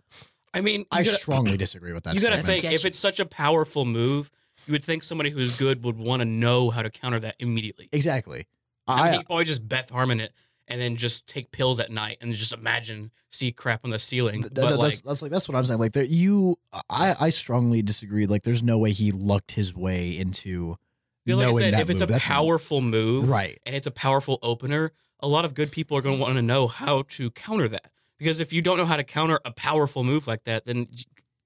I 0.55 0.61
mean, 0.61 0.85
I 0.91 1.03
gotta- 1.03 1.17
strongly 1.17 1.57
disagree 1.57 1.93
with 1.93 2.05
that. 2.05 2.15
you 2.15 2.21
got 2.21 2.31
to 2.37 2.43
think 2.43 2.65
if 2.65 2.85
it's 2.85 2.99
such 2.99 3.21
a 3.21 3.27
powerful 3.27 3.85
move, 3.85 4.31
you 4.67 4.73
would 4.73 4.85
think 4.85 5.03
somebody 5.03 5.31
who's 5.31 5.57
good 5.57 5.83
would 5.85 5.97
want 5.97 6.21
to 6.21 6.27
know 6.27 6.71
how 6.71 6.83
to 6.83 6.91
counter 6.91 7.19
that 7.21 7.37
immediately. 7.39 7.89
exactly. 7.93 8.47
I, 8.87 8.97
mean, 8.97 9.05
I, 9.15 9.17
he'd 9.19 9.27
probably 9.27 9.45
just 9.45 9.69
Beth 9.69 9.91
Harmon 9.91 10.21
it 10.21 10.33
and 10.69 10.81
then 10.81 10.97
just 10.97 11.27
take 11.27 11.53
pills 11.53 11.79
at 11.81 11.91
night 11.91 12.19
and 12.21 12.35
just 12.35 12.53
imagine 12.53 13.11
see 13.31 13.53
crap 13.53 13.85
on 13.85 13.91
the 13.91 13.99
ceiling. 13.99 14.43
Th- 14.43 14.53
th- 14.53 14.71
like, 14.71 14.81
that's 14.81 15.01
that's 15.03 15.23
like 15.23 15.31
that's 15.31 15.49
what 15.49 15.57
I'm 15.57 15.65
saying. 15.65 15.81
Like 15.81 15.93
there, 15.93 16.05
you, 16.05 16.57
I 16.91 17.15
I 17.19 17.31
strongly 17.31 17.83
disagree. 17.83 18.27
Like 18.27 18.43
there's 18.43 18.63
no 18.63 18.79
way 18.79 18.91
he 18.91 19.13
lucked 19.13 19.53
his 19.53 19.75
way 19.75 20.17
into 20.17 20.77
you 21.25 21.37
know, 21.37 21.39
like 21.39 21.49
I 21.49 21.59
said, 21.59 21.75
that 21.75 21.81
if 21.83 21.91
it's 21.91 22.01
move. 22.01 22.11
a 22.11 22.13
That's 22.15 22.27
powerful 22.29 22.81
move 22.81 23.29
right. 23.29 23.59
and 23.65 23.77
it's 23.77 23.87
a 23.87 23.93
powerful 23.93 24.39
opener, 24.43 24.93
a 25.21 25.29
lot 25.29 25.45
of 25.45 25.55
good 25.55 25.71
people 25.71 25.97
are 25.97 26.03
going 26.03 26.17
to 26.17 26.21
want 26.23 26.35
to 26.35 26.43
know 26.43 26.67
how 26.67 27.03
to 27.11 27.31
counter 27.31 27.69
that. 27.69 27.92
Because 28.23 28.41
if 28.41 28.53
you 28.53 28.63
don't 28.63 28.77
know 28.77 28.87
how 28.87 28.97
to 28.97 29.05
counter 29.05 29.41
a 29.45 29.51
powerful 29.51 30.05
move 30.05 30.27
like 30.27 30.45
that, 30.45 30.65
then 30.65 30.87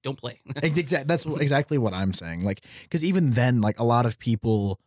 don't 0.03 0.17
play. 0.17 0.39
Exactly. 0.63 1.07
That's 1.07 1.25
exactly 1.25 1.77
what 1.77 1.93
I'm 1.93 2.13
saying. 2.13 2.43
Like, 2.43 2.63
because 2.83 3.03
even 3.03 3.31
then, 3.31 3.61
like 3.61 3.79
a 3.79 3.83
lot 3.83 4.05
of 4.05 4.19
people, 4.19 4.79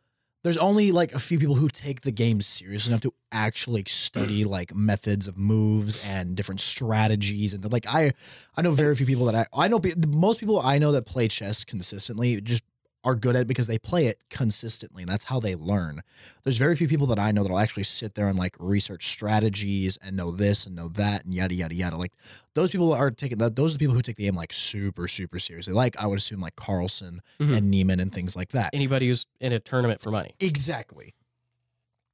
there's 0.44 0.56
only 0.56 0.92
like 0.92 1.12
a 1.12 1.18
few 1.18 1.38
people 1.38 1.56
who 1.56 1.68
take 1.68 2.02
the 2.02 2.12
game 2.12 2.40
serious 2.40 2.86
enough 2.86 3.00
to 3.02 3.12
actually 3.32 3.84
study 3.86 4.44
mm. 4.44 4.48
like 4.48 4.74
methods 4.74 5.28
of 5.28 5.36
moves 5.36 6.02
and 6.06 6.36
different 6.36 6.60
strategies. 6.60 7.54
And 7.54 7.70
like, 7.72 7.86
I, 7.86 8.12
I 8.56 8.62
know 8.62 8.72
very 8.72 8.94
few 8.94 9.06
people 9.06 9.26
that 9.26 9.34
I, 9.34 9.46
I 9.52 9.68
know 9.68 9.80
most 10.16 10.40
people 10.40 10.60
I 10.60 10.78
know 10.78 10.92
that 10.92 11.06
play 11.06 11.28
chess 11.28 11.64
consistently 11.64 12.40
just 12.40 12.62
are 13.02 13.14
good 13.16 13.34
at 13.34 13.42
it 13.42 13.48
because 13.48 13.66
they 13.66 13.78
play 13.78 14.06
it 14.06 14.18
consistently. 14.28 15.02
And 15.02 15.10
that's 15.10 15.24
how 15.24 15.40
they 15.40 15.54
learn. 15.54 16.00
There's 16.44 16.58
very 16.58 16.76
few 16.76 16.86
people 16.86 17.06
that 17.06 17.18
I 17.18 17.30
know 17.32 17.42
that'll 17.42 17.58
actually 17.58 17.84
sit 17.84 18.14
there 18.14 18.28
and 18.28 18.38
like 18.38 18.54
research 18.58 19.06
strategies 19.08 19.96
and 19.98 20.16
know 20.16 20.30
this 20.30 20.66
and 20.66 20.76
know 20.76 20.88
that 20.88 21.24
and 21.24 21.32
yada 21.32 21.54
yada 21.54 21.74
yada. 21.74 21.96
Like 21.96 22.12
those 22.54 22.72
people 22.72 22.92
are 22.92 23.10
taking 23.10 23.38
that. 23.38 23.56
Those 23.56 23.72
are 23.74 23.78
the 23.78 23.82
people 23.82 23.94
who 23.94 24.02
take 24.02 24.16
the 24.16 24.24
game 24.24 24.34
like 24.34 24.52
super 24.52 25.08
super 25.08 25.38
seriously. 25.38 25.72
Like 25.72 25.96
I 25.98 26.06
would 26.06 26.18
assume 26.18 26.40
like 26.40 26.56
Carlsen 26.56 27.22
Mhm. 27.40 27.56
and 27.56 27.70
Niemann 27.70 28.00
and 28.00 28.12
things 28.12 28.36
like 28.36 28.50
that. 28.50 28.70
anybody 28.74 29.08
who's 29.08 29.26
in 29.40 29.52
a 29.54 29.60
tournament 29.60 30.00
for 30.02 30.10
money 30.10 30.34
Exactly. 30.38 31.14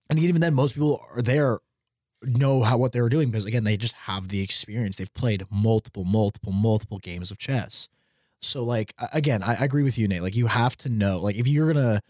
And 0.09 0.19
even 0.21 0.41
then, 0.41 0.55
most 0.55 0.75
people 0.75 1.05
are 1.13 1.21
there 1.23 1.59
know 2.23 2.63
how 2.63 2.79
what 2.79 2.93
they 2.93 3.01
were 3.01 3.09
doing 3.09 3.29
because 3.31 3.45
again, 3.45 3.65
they 3.65 3.77
just 3.77 3.95
have 3.95 4.29
the 4.29 4.41
experience. 4.41 4.97
They've 4.99 5.13
played 5.15 5.45
multiple, 5.51 6.05
multiple, 6.05 6.53
multiple 6.53 6.99
games 6.99 7.31
of 7.33 7.39
chess. 7.39 7.89
So 8.41 8.65
like 8.65 8.95
again, 9.13 9.43
I, 9.43 9.55
I 9.55 9.65
agree 9.65 9.83
with 9.83 9.99
you, 9.99 10.09
Nate. 10.09 10.23
Like 10.23 10.37
you 10.37 10.47
have 10.47 10.77
to 10.79 10.89
know. 10.89 11.19
Like 11.19 11.37
if 11.37 11.47
you're 11.47 11.73
gonna, 11.73 12.01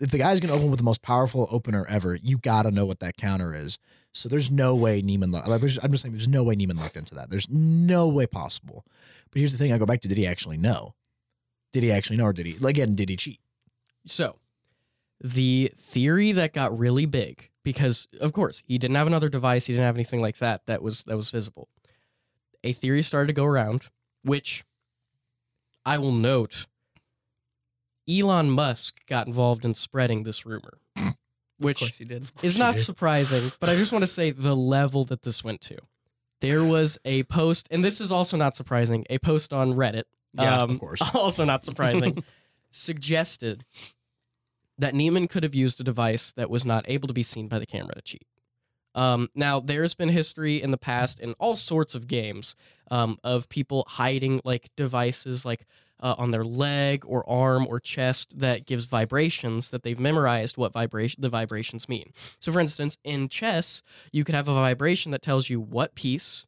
if 0.00 0.10
the 0.10 0.18
guy's 0.18 0.40
gonna 0.40 0.54
open 0.54 0.70
with 0.70 0.78
the 0.78 0.84
most 0.84 1.02
powerful 1.02 1.48
opener 1.50 1.86
ever, 1.88 2.16
you 2.22 2.38
gotta 2.38 2.70
know 2.70 2.86
what 2.86 3.00
that 3.00 3.16
counter 3.16 3.54
is. 3.54 3.78
So 4.12 4.28
there's 4.28 4.50
no 4.50 4.74
way 4.74 5.02
Niemann. 5.02 5.30
Like 5.30 5.60
there's, 5.60 5.78
I'm 5.82 5.90
just 5.90 6.02
saying, 6.02 6.14
there's 6.14 6.28
no 6.28 6.42
way 6.42 6.54
Niemann 6.54 6.78
looked 6.78 6.96
into 6.96 7.14
that. 7.16 7.28
There's 7.28 7.50
no 7.50 8.08
way 8.08 8.26
possible. 8.26 8.84
But 9.30 9.40
here's 9.40 9.52
the 9.52 9.58
thing: 9.58 9.72
I 9.72 9.78
go 9.78 9.86
back 9.86 10.00
to, 10.00 10.08
did 10.08 10.18
he 10.18 10.26
actually 10.26 10.56
know? 10.56 10.94
Did 11.72 11.82
he 11.82 11.92
actually 11.92 12.16
know, 12.16 12.24
or 12.24 12.32
did 12.32 12.46
he? 12.46 12.56
Again, 12.66 12.94
did 12.94 13.10
he 13.10 13.16
cheat? 13.16 13.40
So, 14.06 14.38
the 15.20 15.70
theory 15.76 16.32
that 16.32 16.54
got 16.54 16.76
really 16.76 17.04
big 17.04 17.50
because 17.66 18.06
of 18.20 18.32
course, 18.32 18.62
he 18.66 18.78
didn't 18.78 18.96
have 18.96 19.08
another 19.08 19.28
device, 19.28 19.66
he 19.66 19.72
didn't 19.72 19.86
have 19.86 19.96
anything 19.96 20.22
like 20.22 20.38
that 20.38 20.64
that 20.66 20.82
was 20.82 21.02
that 21.04 21.16
was 21.16 21.30
visible. 21.30 21.68
A 22.64 22.72
theory 22.72 23.02
started 23.02 23.26
to 23.26 23.32
go 23.32 23.44
around 23.44 23.82
which 24.22 24.64
I 25.86 25.98
will 25.98 26.12
note 26.12 26.66
Elon 28.10 28.50
Musk 28.50 29.06
got 29.06 29.26
involved 29.26 29.64
in 29.64 29.72
spreading 29.74 30.24
this 30.24 30.44
rumor. 30.44 30.80
which 31.58 31.80
of 31.80 31.88
course 31.88 31.98
he 31.98 32.04
did. 32.04 32.30
is 32.42 32.58
not 32.58 32.78
surprising, 32.78 33.50
but 33.60 33.70
I 33.70 33.76
just 33.76 33.92
want 33.92 34.02
to 34.02 34.06
say 34.06 34.30
the 34.30 34.56
level 34.56 35.04
that 35.06 35.22
this 35.22 35.42
went 35.42 35.60
to. 35.62 35.78
There 36.40 36.62
was 36.64 36.98
a 37.04 37.22
post, 37.24 37.66
and 37.70 37.82
this 37.82 38.00
is 38.00 38.12
also 38.12 38.36
not 38.36 38.56
surprising, 38.56 39.06
a 39.08 39.18
post 39.18 39.52
on 39.52 39.72
Reddit. 39.72 40.04
Yeah, 40.34 40.58
um, 40.58 40.70
of 40.70 40.80
course. 40.80 41.02
Also 41.14 41.44
not 41.44 41.64
surprising. 41.64 42.22
suggested 42.70 43.64
that 44.76 44.94
Niemann 44.94 45.28
could 45.28 45.44
have 45.44 45.54
used 45.54 45.80
a 45.80 45.84
device 45.84 46.32
that 46.32 46.50
was 46.50 46.66
not 46.66 46.84
able 46.88 47.08
to 47.08 47.14
be 47.14 47.22
seen 47.22 47.48
by 47.48 47.58
the 47.58 47.64
camera 47.64 47.94
to 47.94 48.02
cheat. 48.02 48.26
Um, 48.96 49.28
now, 49.34 49.60
there's 49.60 49.94
been 49.94 50.08
history 50.08 50.60
in 50.60 50.72
the 50.72 50.78
past 50.78 51.20
in 51.20 51.34
all 51.34 51.54
sorts 51.54 51.94
of 51.94 52.08
games 52.08 52.56
um, 52.90 53.18
of 53.22 53.48
people 53.48 53.84
hiding 53.86 54.40
like 54.42 54.70
devices 54.74 55.44
like 55.44 55.66
uh, 56.00 56.14
on 56.18 56.30
their 56.30 56.44
leg 56.44 57.04
or 57.06 57.28
arm 57.28 57.66
or 57.68 57.78
chest 57.78 58.38
that 58.40 58.66
gives 58.66 58.86
vibrations 58.86 59.70
that 59.70 59.82
they've 59.82 60.00
memorized 60.00 60.56
what 60.56 60.72
vibration 60.72 61.20
the 61.20 61.28
vibrations 61.28 61.88
mean. 61.88 62.10
So, 62.40 62.50
for 62.50 62.60
instance, 62.60 62.96
in 63.04 63.28
chess, 63.28 63.82
you 64.12 64.24
could 64.24 64.34
have 64.34 64.48
a 64.48 64.54
vibration 64.54 65.12
that 65.12 65.22
tells 65.22 65.50
you 65.50 65.60
what 65.60 65.94
piece 65.94 66.46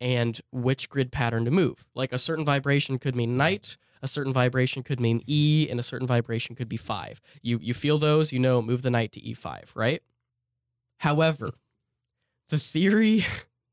and 0.00 0.40
which 0.50 0.88
grid 0.88 1.12
pattern 1.12 1.44
to 1.44 1.50
move. 1.50 1.86
Like 1.94 2.12
a 2.12 2.18
certain 2.18 2.44
vibration 2.44 2.98
could 2.98 3.14
mean 3.14 3.36
knight, 3.36 3.76
a 4.02 4.08
certain 4.08 4.32
vibration 4.32 4.82
could 4.82 4.98
mean 4.98 5.22
E, 5.26 5.68
and 5.70 5.78
a 5.78 5.82
certain 5.82 6.06
vibration 6.06 6.56
could 6.56 6.68
be 6.68 6.76
five. 6.76 7.20
You 7.42 7.58
you 7.62 7.74
feel 7.74 7.98
those, 7.98 8.32
you 8.32 8.38
know, 8.38 8.60
move 8.60 8.82
the 8.82 8.90
knight 8.90 9.12
to 9.12 9.20
E5, 9.20 9.76
right? 9.76 10.02
However, 10.98 11.52
the 12.52 12.58
theory 12.58 13.24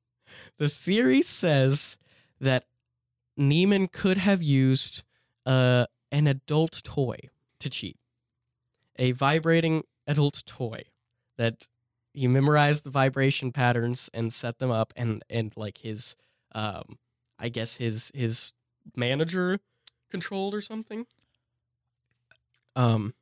the 0.58 0.70
theory 0.70 1.22
says 1.22 1.98
that 2.40 2.64
Niemann 3.36 3.90
could 3.90 4.18
have 4.18 4.42
used 4.42 5.04
uh, 5.46 5.86
an 6.14 6.28
adult 6.28 6.82
toy 6.86 7.18
to 7.60 7.70
cheat. 7.70 7.98
A 8.96 9.12
vibrating 9.12 9.84
adult 10.08 10.44
toy 10.46 10.84
that 11.38 11.68
he 12.14 12.28
memorized 12.30 12.86
the 12.86 12.90
vibration 12.90 13.52
patterns 13.52 14.10
and 14.14 14.32
set 14.32 14.60
them 14.60 14.72
up 14.72 14.94
and 14.96 15.24
and 15.30 15.52
like 15.58 15.80
his 15.80 16.16
um 16.56 16.98
I 17.38 17.50
guess 17.50 17.76
his 17.76 18.14
his 18.16 18.54
manager 18.96 19.60
controlled 20.10 20.56
or 20.56 20.62
something. 20.62 21.06
Um 22.78 23.14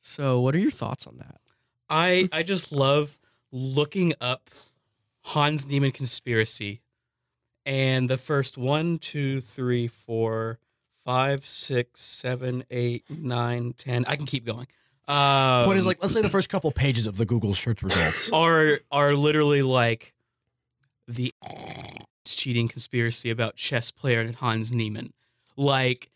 so 0.00 0.40
what 0.40 0.56
are 0.56 0.58
your 0.58 0.72
thoughts 0.72 1.06
on 1.06 1.18
that? 1.18 1.40
I 1.88 2.28
I 2.32 2.42
just 2.42 2.72
love 2.72 3.20
looking 3.52 4.14
up 4.20 4.50
Hans 5.24 5.68
Niemann 5.68 5.92
conspiracy, 5.92 6.80
and 7.66 8.08
the 8.08 8.16
first 8.16 8.56
one, 8.56 8.98
two, 8.98 9.40
three, 9.40 9.88
four, 9.88 10.58
five, 11.04 11.44
six, 11.44 12.00
seven, 12.00 12.64
eight, 12.70 13.04
nine, 13.10 13.74
ten. 13.76 14.04
I 14.06 14.16
can 14.16 14.26
keep 14.26 14.44
going. 14.44 14.66
Um, 15.06 15.64
Point 15.64 15.78
is 15.78 15.86
like, 15.86 15.98
let's 16.02 16.12
say 16.12 16.22
the 16.22 16.28
first 16.28 16.50
couple 16.50 16.70
pages 16.70 17.06
of 17.06 17.16
the 17.16 17.24
Google 17.24 17.54
search 17.54 17.82
results. 17.82 18.30
are 18.32 18.80
are 18.90 19.14
literally 19.14 19.62
like 19.62 20.14
the 21.06 21.32
cheating 22.26 22.68
conspiracy 22.68 23.30
about 23.30 23.56
chess 23.56 23.90
player 23.90 24.20
and 24.20 24.34
Hans 24.36 24.70
Niemann. 24.70 25.12
Like 25.56 26.10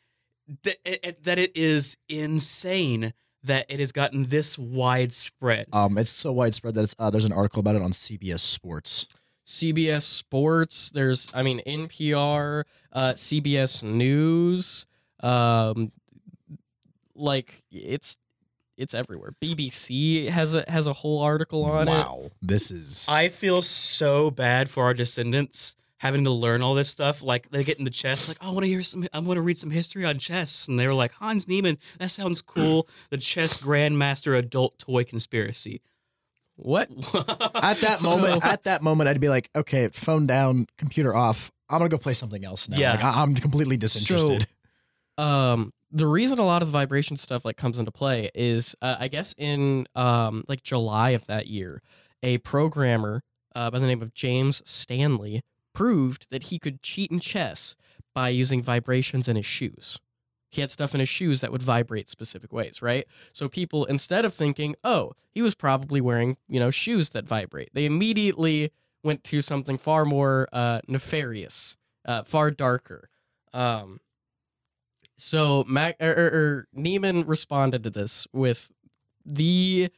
th- 0.62 0.76
that 1.22 1.38
it 1.38 1.56
is 1.56 1.96
insane 2.08 3.12
that 3.44 3.66
it 3.68 3.80
has 3.80 3.92
gotten 3.92 4.26
this 4.26 4.58
widespread. 4.58 5.66
Um, 5.72 5.98
it's 5.98 6.10
so 6.10 6.32
widespread 6.32 6.74
that 6.74 6.84
it's 6.84 6.94
uh, 6.98 7.10
there's 7.10 7.24
an 7.24 7.32
article 7.32 7.60
about 7.60 7.76
it 7.76 7.82
on 7.82 7.90
CBS 7.90 8.40
Sports. 8.40 9.08
CBS 9.46 10.02
Sports. 10.02 10.90
There's, 10.90 11.32
I 11.34 11.42
mean, 11.42 11.60
NPR, 11.66 12.64
uh, 12.92 13.12
CBS 13.12 13.82
News. 13.82 14.86
Um, 15.20 15.92
like 17.14 17.62
it's 17.70 18.16
it's 18.76 18.94
everywhere. 18.94 19.34
BBC 19.40 20.28
has 20.28 20.54
a 20.54 20.64
has 20.68 20.86
a 20.86 20.92
whole 20.92 21.20
article 21.20 21.64
on 21.64 21.88
it. 21.88 21.92
wow, 21.92 22.30
this 22.40 22.70
is 22.70 23.06
I 23.08 23.28
feel 23.28 23.62
so 23.62 24.30
bad 24.30 24.68
for 24.68 24.84
our 24.84 24.94
descendants 24.94 25.76
having 26.02 26.24
to 26.24 26.30
learn 26.30 26.62
all 26.62 26.74
this 26.74 26.88
stuff. 26.90 27.22
Like 27.22 27.48
they 27.50 27.62
get 27.64 27.78
in 27.78 27.84
the 27.84 27.90
chess, 27.90 28.26
like, 28.28 28.36
oh, 28.42 28.48
I 28.50 28.52
want 28.52 28.64
to 28.64 28.68
hear 28.68 28.82
some, 28.82 29.06
I 29.12 29.18
want 29.20 29.38
to 29.38 29.42
read 29.42 29.56
some 29.56 29.70
history 29.70 30.04
on 30.04 30.18
chess, 30.18 30.66
and 30.68 30.78
they 30.78 30.86
were 30.86 30.94
like, 30.94 31.12
Hans 31.12 31.46
Niemann, 31.48 31.78
that 31.98 32.10
sounds 32.10 32.42
cool. 32.54 32.88
the 33.10 33.16
chess 33.18 33.56
grandmaster 33.62 34.36
adult 34.36 34.78
toy 34.78 35.04
conspiracy. 35.04 35.80
What? 36.56 36.90
at 37.62 37.78
that 37.80 37.98
So- 37.98 38.16
moment. 38.16 38.44
At 38.44 38.64
that 38.64 38.82
moment, 38.82 39.08
I'd 39.08 39.20
be 39.20 39.28
like, 39.30 39.48
okay, 39.56 39.88
phone 39.88 40.26
down, 40.26 40.66
computer 40.76 41.14
off. 41.14 41.50
I'm 41.70 41.78
gonna 41.78 41.88
go 41.88 41.96
play 41.98 42.12
something 42.14 42.44
else 42.44 42.68
now. 42.68 42.76
Yeah. 42.76 42.90
Like, 42.92 43.04
I- 43.04 43.22
I'm 43.22 43.34
completely 43.34 43.76
disinterested. 43.78 44.46
um 45.18 45.72
the 45.94 46.06
reason 46.06 46.38
a 46.38 46.44
lot 46.44 46.62
of 46.62 46.68
the 46.68 46.72
vibration 46.72 47.16
stuff 47.16 47.44
like 47.44 47.56
comes 47.58 47.78
into 47.78 47.90
play 47.92 48.30
is 48.34 48.74
uh, 48.80 48.96
i 48.98 49.08
guess 49.08 49.34
in 49.36 49.86
um 49.94 50.42
like 50.48 50.62
july 50.62 51.10
of 51.10 51.26
that 51.26 51.48
year 51.48 51.82
a 52.22 52.38
programmer 52.38 53.22
uh, 53.54 53.70
by 53.70 53.78
the 53.78 53.86
name 53.86 54.00
of 54.00 54.14
james 54.14 54.62
stanley 54.64 55.42
proved 55.72 56.30
that 56.30 56.44
he 56.44 56.58
could 56.58 56.82
cheat 56.82 57.10
in 57.10 57.20
chess 57.20 57.76
by 58.14 58.28
using 58.28 58.62
vibrations 58.62 59.28
in 59.28 59.36
his 59.36 59.46
shoes. 59.46 59.98
He 60.50 60.60
had 60.60 60.70
stuff 60.70 60.94
in 60.94 61.00
his 61.00 61.08
shoes 61.08 61.40
that 61.40 61.50
would 61.50 61.62
vibrate 61.62 62.08
specific 62.10 62.52
ways 62.52 62.82
right? 62.82 63.06
So 63.32 63.48
people 63.48 63.84
instead 63.86 64.24
of 64.24 64.34
thinking 64.34 64.76
oh 64.84 65.12
he 65.30 65.42
was 65.42 65.54
probably 65.54 66.00
wearing 66.00 66.36
you 66.48 66.60
know 66.60 66.70
shoes 66.70 67.10
that 67.10 67.26
vibrate 67.26 67.70
they 67.72 67.86
immediately 67.86 68.70
went 69.02 69.24
to 69.24 69.40
something 69.40 69.78
far 69.78 70.04
more 70.04 70.48
uh, 70.52 70.80
nefarious 70.86 71.76
uh, 72.04 72.22
far 72.22 72.50
darker. 72.50 73.08
Um, 73.52 74.00
so 75.16 75.64
Mac 75.68 75.96
or, 76.00 76.10
or, 76.10 76.26
or 76.26 76.68
Niemann 76.72 77.26
responded 77.26 77.84
to 77.84 77.90
this 77.90 78.26
with 78.32 78.72
the, 79.24 79.88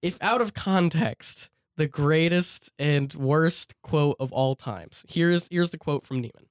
if 0.00 0.22
out 0.22 0.40
of 0.40 0.54
context, 0.54 1.50
the 1.76 1.88
greatest 1.88 2.72
and 2.78 3.12
worst 3.14 3.74
quote 3.82 4.16
of 4.20 4.32
all 4.32 4.54
times. 4.54 5.04
Here's 5.08 5.48
here's 5.50 5.70
the 5.70 5.78
quote 5.78 6.04
from 6.04 6.20
Niemann. 6.20 6.46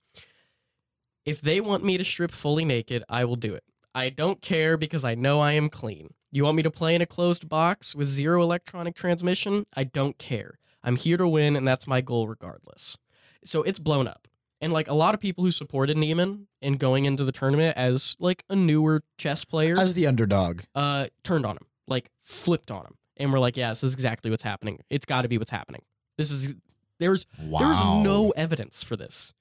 If 1.26 1.42
they 1.42 1.62
want 1.62 1.84
me 1.84 1.98
to 1.98 2.04
strip 2.04 2.32
fully 2.32 2.66
naked, 2.66 3.04
I 3.08 3.26
will 3.26 3.36
do 3.36 3.54
it. 3.54 3.64
I 3.94 4.10
don't 4.10 4.42
care 4.42 4.78
because 4.78 5.04
I 5.04 5.16
know 5.16 5.40
I 5.40 5.52
am 5.52 5.70
clean. 5.70 6.14
You 6.32 6.46
want 6.46 6.56
me 6.58 6.64
to 6.64 6.72
play 6.72 6.96
in 6.96 7.02
a 7.02 7.06
closed 7.06 7.50
box 7.50 7.94
with 7.94 8.08
zero 8.08 8.42
electronic 8.42 8.96
transmission? 8.96 9.66
I 9.76 9.84
don't 9.84 10.18
care. 10.18 10.60
I'm 10.84 10.96
here 10.96 11.18
to 11.18 11.28
win, 11.28 11.56
and 11.56 11.68
that's 11.68 11.86
my 11.86 12.02
goal 12.02 12.28
regardless. 12.28 12.98
So 13.44 13.64
it's 13.64 13.80
blown 13.80 14.08
up. 14.08 14.28
And 14.62 14.72
like 14.72 14.88
a 14.88 14.94
lot 14.94 15.14
of 15.14 15.20
people 15.20 15.44
who 15.44 15.52
supported 15.52 15.98
Niemann 15.98 16.48
in 16.62 16.78
going 16.78 17.06
into 17.06 17.24
the 17.24 17.32
tournament 17.32 17.76
as 17.76 18.16
like 18.20 18.44
a 18.50 18.56
newer 18.56 19.04
chess 19.18 19.44
player, 19.44 19.76
As 19.78 19.94
the 19.94 20.08
underdog, 20.08 20.62
uh, 20.76 21.08
turned 21.24 21.46
on 21.46 21.58
him, 21.58 21.66
like 21.88 22.10
flipped 22.22 22.70
on 22.70 22.86
him, 22.86 22.96
and 23.22 23.32
we're 23.32 23.40
like, 23.40 23.58
yeah, 23.58 23.70
this 23.70 23.84
is 23.84 23.94
exactly 23.94 24.30
what's 24.32 24.44
happening. 24.44 24.80
It's 24.90 25.06
got 25.06 25.22
to 25.22 25.28
be 25.28 25.38
what's 25.38 25.52
happening. 25.52 25.82
This 26.18 26.32
is 26.32 26.56
there's 27.00 27.26
wow. 27.42 27.60
there's 27.60 27.84
no 28.04 28.32
evidence 28.36 28.84
for 28.84 28.96
this. 28.96 29.34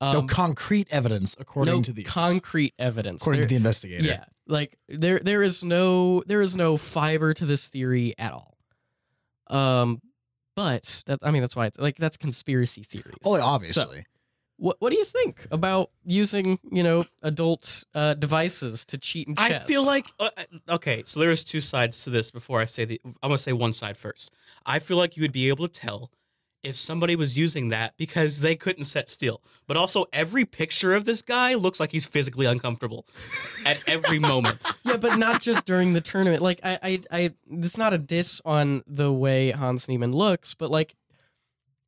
no 0.00 0.20
Um, 0.20 0.26
concrete 0.26 0.88
evidence 0.90 1.36
according 1.38 1.74
no 1.76 1.82
to 1.82 1.92
the 1.92 2.02
concrete 2.04 2.74
evidence. 2.78 3.22
according 3.22 3.40
There- 3.40 3.48
to 3.48 3.48
the 3.50 3.56
investigator. 3.56 4.04
yeah, 4.04 4.24
like 4.46 4.76
there 4.88 5.18
there 5.18 5.42
is 5.42 5.62
no 5.64 6.22
there 6.26 6.40
is 6.40 6.54
no 6.56 6.76
fiber 6.76 7.34
to 7.34 7.44
this 7.46 7.68
theory 7.68 8.14
at 8.18 8.32
all. 8.32 8.56
Um, 9.48 10.00
but 10.56 11.02
that 11.06 11.18
I 11.22 11.30
mean 11.30 11.42
that's 11.42 11.56
why 11.56 11.66
it's 11.66 11.78
like 11.78 11.96
that's 11.96 12.16
conspiracy 12.16 12.82
theories. 12.82 13.16
Oh, 13.24 13.40
obviously. 13.40 14.04
What 14.62 14.76
what 14.78 14.92
do 14.92 14.96
you 14.96 15.04
think 15.04 15.44
about 15.50 15.90
using 16.04 16.60
you 16.70 16.84
know 16.84 17.04
adult 17.20 17.82
uh, 17.96 18.14
devices 18.14 18.84
to 18.86 18.96
cheat 18.96 19.26
in 19.26 19.34
chess? 19.34 19.64
I 19.64 19.66
feel 19.66 19.84
like 19.84 20.06
uh, 20.20 20.30
uh, 20.36 20.74
okay, 20.74 21.02
so 21.04 21.18
there's 21.18 21.42
two 21.42 21.60
sides 21.60 22.04
to 22.04 22.10
this. 22.10 22.30
Before 22.30 22.60
I 22.60 22.66
say 22.66 22.84
the, 22.84 23.00
I'm 23.04 23.30
gonna 23.30 23.38
say 23.38 23.52
one 23.52 23.72
side 23.72 23.96
first. 23.96 24.32
I 24.64 24.78
feel 24.78 24.96
like 24.96 25.16
you 25.16 25.22
would 25.22 25.32
be 25.32 25.48
able 25.48 25.66
to 25.66 25.80
tell 25.80 26.12
if 26.62 26.76
somebody 26.76 27.16
was 27.16 27.36
using 27.36 27.70
that 27.70 27.96
because 27.96 28.40
they 28.40 28.54
couldn't 28.54 28.84
set 28.84 29.08
still. 29.08 29.42
But 29.66 29.76
also, 29.76 30.04
every 30.12 30.44
picture 30.44 30.94
of 30.94 31.06
this 31.06 31.22
guy 31.22 31.54
looks 31.54 31.80
like 31.80 31.90
he's 31.90 32.06
physically 32.06 32.46
uncomfortable 32.46 33.04
at 33.66 33.82
every 33.88 34.20
moment. 34.20 34.58
yeah, 34.84 34.96
but 34.96 35.18
not 35.18 35.40
just 35.40 35.66
during 35.66 35.92
the 35.92 36.00
tournament. 36.00 36.40
Like 36.40 36.60
I, 36.62 36.78
I, 36.82 37.00
I, 37.10 37.30
it's 37.50 37.78
not 37.78 37.94
a 37.94 37.98
diss 37.98 38.40
on 38.44 38.84
the 38.86 39.12
way 39.12 39.50
Hans 39.50 39.88
Niemann 39.88 40.12
looks, 40.12 40.54
but 40.54 40.70
like 40.70 40.94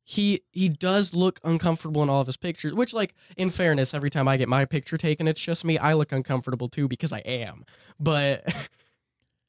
he 0.07 0.41
he 0.51 0.69
does 0.69 1.15
look 1.15 1.39
uncomfortable 1.43 2.03
in 2.03 2.09
all 2.09 2.21
of 2.21 2.27
his 2.27 2.37
pictures. 2.37 2.73
Which, 2.73 2.93
like, 2.93 3.15
in 3.35 3.49
fairness, 3.49 3.93
every 3.93 4.11
time 4.11 4.27
I 4.27 4.37
get 4.37 4.47
my 4.47 4.63
picture 4.63 4.97
taken, 4.97 5.27
it's 5.27 5.41
just 5.41 5.65
me. 5.65 5.79
I 5.79 5.93
look 5.93 6.11
uncomfortable 6.11 6.69
too 6.69 6.87
because 6.87 7.11
I 7.11 7.19
am. 7.19 7.65
But 7.99 8.69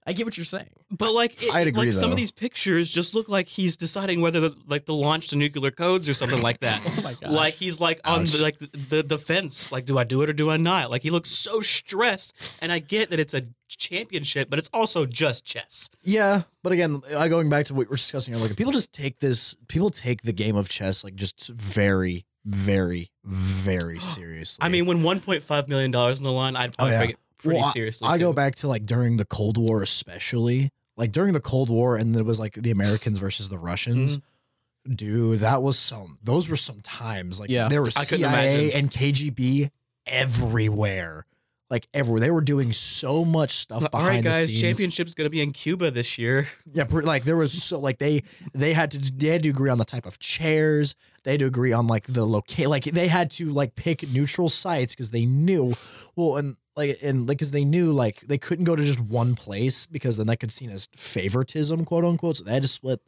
I 0.07 0.12
get 0.12 0.25
what 0.25 0.37
you're 0.38 0.45
saying. 0.45 0.69
But 0.90 1.12
like, 1.12 1.42
it, 1.42 1.53
I'd 1.53 1.66
agree, 1.66 1.87
like 1.87 1.92
some 1.92 2.12
of 2.12 2.16
these 2.16 2.31
pictures 2.31 2.90
just 2.90 3.12
look 3.14 3.29
like 3.29 3.49
he's 3.49 3.77
deciding 3.77 4.21
whether 4.21 4.40
the, 4.40 4.57
like 4.69 4.87
to 4.87 4.92
launch 4.92 5.31
the 5.31 5.37
nuclear 5.37 5.73
codes 5.73 6.09
or 6.09 6.14
something 6.14 6.40
like 6.42 6.61
that. 6.61 6.81
Oh 6.99 7.03
my 7.03 7.14
gosh. 7.14 7.31
Like 7.31 7.55
he's 7.55 7.81
like 7.81 8.01
on 8.05 8.25
the, 8.25 8.38
like 8.40 8.59
the, 8.59 8.66
the 8.90 9.03
the 9.03 9.19
fence. 9.19 9.73
Like, 9.73 9.85
do 9.85 9.99
I 9.99 10.05
do 10.05 10.23
it 10.23 10.31
or 10.31 10.33
do 10.33 10.51
I 10.51 10.57
not? 10.57 10.91
Like 10.91 11.03
he 11.03 11.11
looks 11.11 11.31
so 11.31 11.61
stressed. 11.61 12.57
And 12.62 12.70
I 12.70 12.78
get 12.78 13.11
that 13.11 13.18
it's 13.18 13.35
a 13.35 13.43
championship, 13.68 14.49
but 14.49 14.59
it's 14.59 14.70
also 14.72 15.07
just 15.07 15.45
chess. 15.45 15.91
Yeah, 16.03 16.43
but 16.62 16.72
again, 16.72 17.03
I 17.16 17.28
going 17.28 17.51
back 17.51 17.66
to 17.66 17.74
what 17.74 17.89
we're 17.91 17.97
discussing 17.97 18.35
earlier. 18.35 18.55
People 18.55 18.72
just 18.72 18.93
take 18.93 19.18
this. 19.18 19.57
People 19.68 19.91
take 19.91 20.22
the 20.22 20.33
game 20.33 20.57
of 20.57 20.68
chess 20.68 21.03
like 21.05 21.16
just 21.16 21.49
very, 21.49 22.24
very, 22.45 23.11
very 23.24 23.99
seriously. 24.14 24.64
I 24.64 24.68
mean, 24.68 24.87
when 24.87 24.99
1.5 24.99 25.68
million 25.68 25.91
dollars 25.91 26.20
on 26.20 26.24
the 26.24 26.33
line, 26.33 26.55
I'd 26.57 26.70
Oh, 26.78 26.87
probably 26.87 27.09
yeah. 27.09 27.14
Pretty 27.47 27.61
Well, 27.61 27.68
I- 27.68 27.72
seriously. 27.72 28.09
I, 28.09 28.18
go 28.18 28.32
back 28.32 28.55
to 28.57 28.68
like 28.68 28.84
during 28.86 29.16
the 29.16 29.24
Cold 29.24 29.57
War, 29.59 29.82
especially 29.82 30.70
like 30.97 31.12
during 31.12 31.32
the 31.32 31.40
Cold 31.40 31.70
War, 31.70 31.97
and 31.97 32.14
it 32.16 32.24
was 32.24 32.38
like 32.40 32.55
the 32.55 32.70
Americans 32.70 33.18
versus 33.18 33.49
the 33.49 33.59
Russians. 33.59 34.18
Mm-hmm. 34.18 34.92
Dude, 34.92 35.40
that 35.40 35.62
was 35.62 35.78
some. 35.78 36.18
Those 36.22 36.49
were 36.49 36.57
some 36.57 36.80
times. 36.80 37.40
Like 37.40 37.51
Yeah. 37.51 37.68
there 37.68 37.82
I 37.82 38.05
couldn't 38.05 38.07
CIA 38.30 38.72
and 38.72 38.90
KGB 38.90 39.70
everywhere. 40.07 41.26
like 41.68 41.88
everywhere. 41.92 42.20
They 42.20 42.30
were 42.30 42.40
doing 42.40 42.70
so 42.70 43.24
much 43.24 43.51
stuff 43.51 43.82
All 43.82 43.88
behind 43.88 44.09
right, 44.09 44.22
the 44.24 44.30
guys. 44.30 44.47
scenes. 44.49 44.61
Championship's 44.61 45.14
gonna 45.14 45.30
be 45.30 45.42
in 45.42 45.51
Cuba 45.51 45.90
this 45.90 46.16
year. 46.18 46.47
Yeah, 46.72 46.84
like 46.88 47.24
there 47.24 47.36
was 47.36 47.61
so 47.61 47.80
like 47.80 47.99
they 47.99 48.22
they 48.55 48.72
had 48.72 48.92
to 48.92 48.99
they 48.99 49.28
had 49.28 49.42
to 49.42 49.49
agree 49.51 49.70
on 49.70 49.78
the 49.78 49.84
type 49.84 50.07
of 50.07 50.20
chairs. 50.20 50.94
They 51.24 51.32
had 51.32 51.40
to 51.40 51.47
agree 51.47 51.72
on 51.72 51.88
like 51.88 52.05
the 52.07 52.24
locate. 52.24 52.68
Like 52.68 52.84
they 52.84 53.09
had 53.09 53.32
to 53.32 53.51
like 53.51 53.74
pick 53.74 54.09
neutral 54.09 54.49
sites 54.49 54.94
because 54.94 55.11
they 55.11 55.26
knew. 55.26 55.74
Well, 56.14 56.36
and 56.36 56.57
like 56.77 56.99
and 57.03 57.27
like 57.27 57.39
because 57.39 57.51
they 57.53 57.64
knew 57.64 57.93
like 57.93 58.20
they 58.20 58.39
couldn't 58.39 58.64
go 58.64 58.77
to 58.77 58.85
just 58.85 59.01
one 59.01 59.35
place 59.35 59.87
because 59.87 60.16
then 60.16 60.27
that 60.27 60.39
could 60.39 60.53
seen 60.53 60.70
as 60.70 60.89
favoritism, 60.97 61.85
quote 61.85 62.05
unquote. 62.05 62.37
So 62.37 62.45
they 62.45 62.53
had 62.53 62.62
to 62.62 62.68
split 62.68 63.01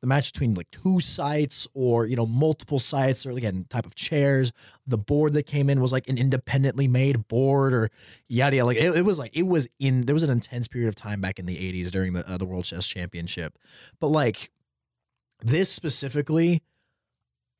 the 0.00 0.06
match 0.06 0.32
between 0.32 0.54
like 0.54 0.70
two 0.70 1.00
sites 1.00 1.66
or 1.74 2.06
you 2.06 2.14
know 2.14 2.26
multiple 2.26 2.78
sites 2.78 3.26
or 3.26 3.32
again 3.32 3.66
type 3.68 3.86
of 3.86 3.94
chairs. 3.96 4.52
The 4.86 4.98
board 4.98 5.32
that 5.32 5.46
came 5.46 5.68
in 5.68 5.80
was 5.80 5.92
like 5.92 6.08
an 6.08 6.16
independently 6.16 6.86
made 6.86 7.26
board 7.26 7.72
or 7.72 7.90
yada 8.28 8.56
yada. 8.56 8.66
Like 8.66 8.76
it, 8.76 8.96
it 8.96 9.04
was 9.04 9.18
like 9.18 9.36
it 9.36 9.46
was 9.46 9.66
in 9.78 10.02
there 10.02 10.14
was 10.14 10.22
an 10.22 10.30
intense 10.30 10.68
period 10.68 10.88
of 10.88 10.94
time 10.94 11.20
back 11.20 11.38
in 11.38 11.46
the 11.46 11.56
'80s 11.56 11.90
during 11.90 12.12
the 12.12 12.28
uh, 12.30 12.38
the 12.38 12.46
World 12.46 12.64
Chess 12.64 12.86
Championship, 12.86 13.58
but 14.00 14.08
like 14.08 14.50
this 15.40 15.70
specifically, 15.70 16.62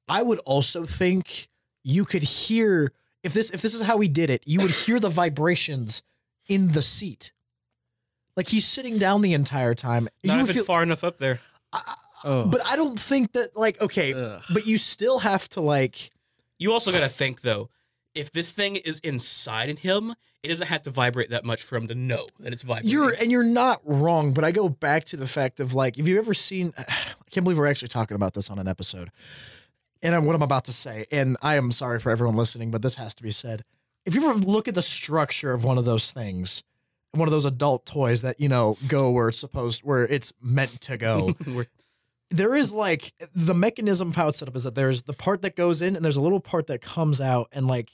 I 0.09 0.23
would 0.23 0.39
also 0.41 0.85
think 0.85 1.49
you 1.85 2.05
could 2.05 2.23
hear 2.23 2.93
if 3.23 3.33
this 3.33 3.51
if 3.51 3.63
this 3.63 3.75
is 3.75 3.83
how 3.83 3.97
we 3.97 4.09
did 4.09 4.31
it, 4.31 4.43
you 4.47 4.61
would 4.61 4.71
hear 4.71 5.01
the 5.01 5.09
vibrations 5.09 6.03
in 6.47 6.73
the 6.73 6.83
seat. 6.83 7.33
Like 8.37 8.49
he's 8.49 8.67
sitting 8.67 8.99
down 8.99 9.23
the 9.23 9.33
entire 9.33 9.75
time. 9.75 10.09
Not 10.25 10.37
you 10.37 10.45
if 10.45 10.51
it's 10.51 10.65
far 10.65 10.83
enough 10.83 11.05
up 11.05 11.19
there. 11.19 11.41
Oh. 12.25 12.45
but 12.45 12.65
I 12.67 12.75
don't 12.75 12.99
think 12.99 13.33
that 13.33 13.57
like 13.57 13.81
okay, 13.81 14.13
Ugh. 14.13 14.43
but 14.53 14.67
you 14.67 14.79
still 14.79 15.21
have 15.21 15.49
to 15.51 15.61
like 15.61 16.11
You 16.59 16.73
also 16.73 16.91
gotta 16.91 17.09
think 17.09 17.43
though, 17.43 17.71
if 18.15 18.33
this 18.33 18.51
thing 18.51 18.77
is 18.77 18.99
inside 19.01 19.69
in 19.69 19.77
him, 19.77 20.15
it 20.43 20.49
doesn't 20.49 20.69
have 20.69 20.83
to 20.83 20.91
vibrate 20.91 21.31
that 21.31 21.45
much 21.45 21.63
for 21.63 21.77
him 21.77 21.89
to 21.89 21.95
know 21.95 22.27
that 22.41 22.53
it's 22.53 22.63
vibrating. 22.63 22.91
You're 22.91 23.13
and 23.21 23.31
you're 23.31 23.45
not 23.45 23.81
wrong, 23.85 24.33
but 24.33 24.45
I 24.45 24.51
go 24.53 24.69
back 24.69 25.05
to 25.07 25.17
the 25.17 25.27
fact 25.27 25.61
of 25.61 25.75
like, 25.75 25.99
if 25.99 26.07
you've 26.07 26.19
ever 26.19 26.35
seen, 26.35 26.73
I 26.79 26.85
can't 27.31 27.45
believe 27.45 27.59
we're 27.59 27.67
actually 27.67 27.89
talking 27.89 28.15
about 28.15 28.35
this 28.35 28.51
on 28.51 28.59
an 28.59 28.69
episode, 28.69 29.11
and 30.03 30.27
what 30.27 30.35
I'm 30.37 30.43
about 30.43 30.65
to 30.67 30.73
say, 30.73 31.07
and 31.11 31.37
I 31.43 31.57
am 31.57 31.71
sorry 31.71 31.99
for 31.99 32.11
everyone 32.11 32.37
listening, 32.37 32.71
but 32.71 32.83
this 32.83 32.97
has 32.97 33.15
to 33.15 33.23
be 33.23 33.31
said. 33.31 33.65
If 34.05 34.15
you 34.15 34.29
ever 34.29 34.39
look 34.39 34.69
at 34.69 34.75
the 34.75 34.83
structure 34.83 35.53
of 35.53 35.65
one 35.65 35.77
of 35.77 35.85
those 35.85 36.11
things, 36.11 36.63
one 37.13 37.27
of 37.29 37.33
those 37.33 37.45
adult 37.45 37.85
toys 37.87 38.23
that 38.23 38.41
you 38.41 38.49
know 38.49 38.77
go 38.87 39.11
where 39.11 39.29
it's 39.29 39.39
supposed, 39.39 39.83
where 39.83 40.05
it's 40.05 40.33
meant 40.43 40.81
to 40.83 40.97
go, 40.97 41.35
there 42.31 42.55
is 42.55 42.73
like 42.73 43.13
the 43.35 43.55
mechanism 43.55 44.09
of 44.09 44.17
how 44.17 44.29
it's 44.29 44.39
set 44.39 44.49
up 44.49 44.57
is 44.57 44.65
that 44.65 44.75
there's 44.75 45.03
the 45.03 45.13
part 45.13 45.43
that 45.43 45.57
goes 45.57 45.81
in 45.83 45.97
and 45.97 46.05
there's 46.05 46.17
a 46.17 46.21
little 46.21 46.41
part 46.41 46.67
that 46.67 46.81
comes 46.81 47.21
out 47.21 47.49
and 47.53 47.67
like 47.67 47.91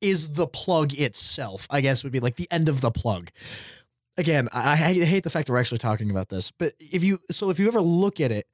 is 0.00 0.32
the 0.32 0.46
plug 0.46 0.94
itself 0.94 1.66
i 1.70 1.80
guess 1.80 2.02
would 2.02 2.12
be 2.12 2.20
like 2.20 2.36
the 2.36 2.48
end 2.50 2.68
of 2.68 2.80
the 2.80 2.90
plug 2.90 3.30
again 4.16 4.48
I, 4.52 4.72
I 4.72 4.76
hate 4.76 5.24
the 5.24 5.30
fact 5.30 5.46
that 5.46 5.52
we're 5.52 5.60
actually 5.60 5.78
talking 5.78 6.10
about 6.10 6.28
this 6.28 6.50
but 6.50 6.72
if 6.78 7.04
you 7.04 7.20
so 7.30 7.50
if 7.50 7.60
you 7.60 7.68
ever 7.68 7.80
look 7.80 8.20
at 8.20 8.32
it 8.32 8.46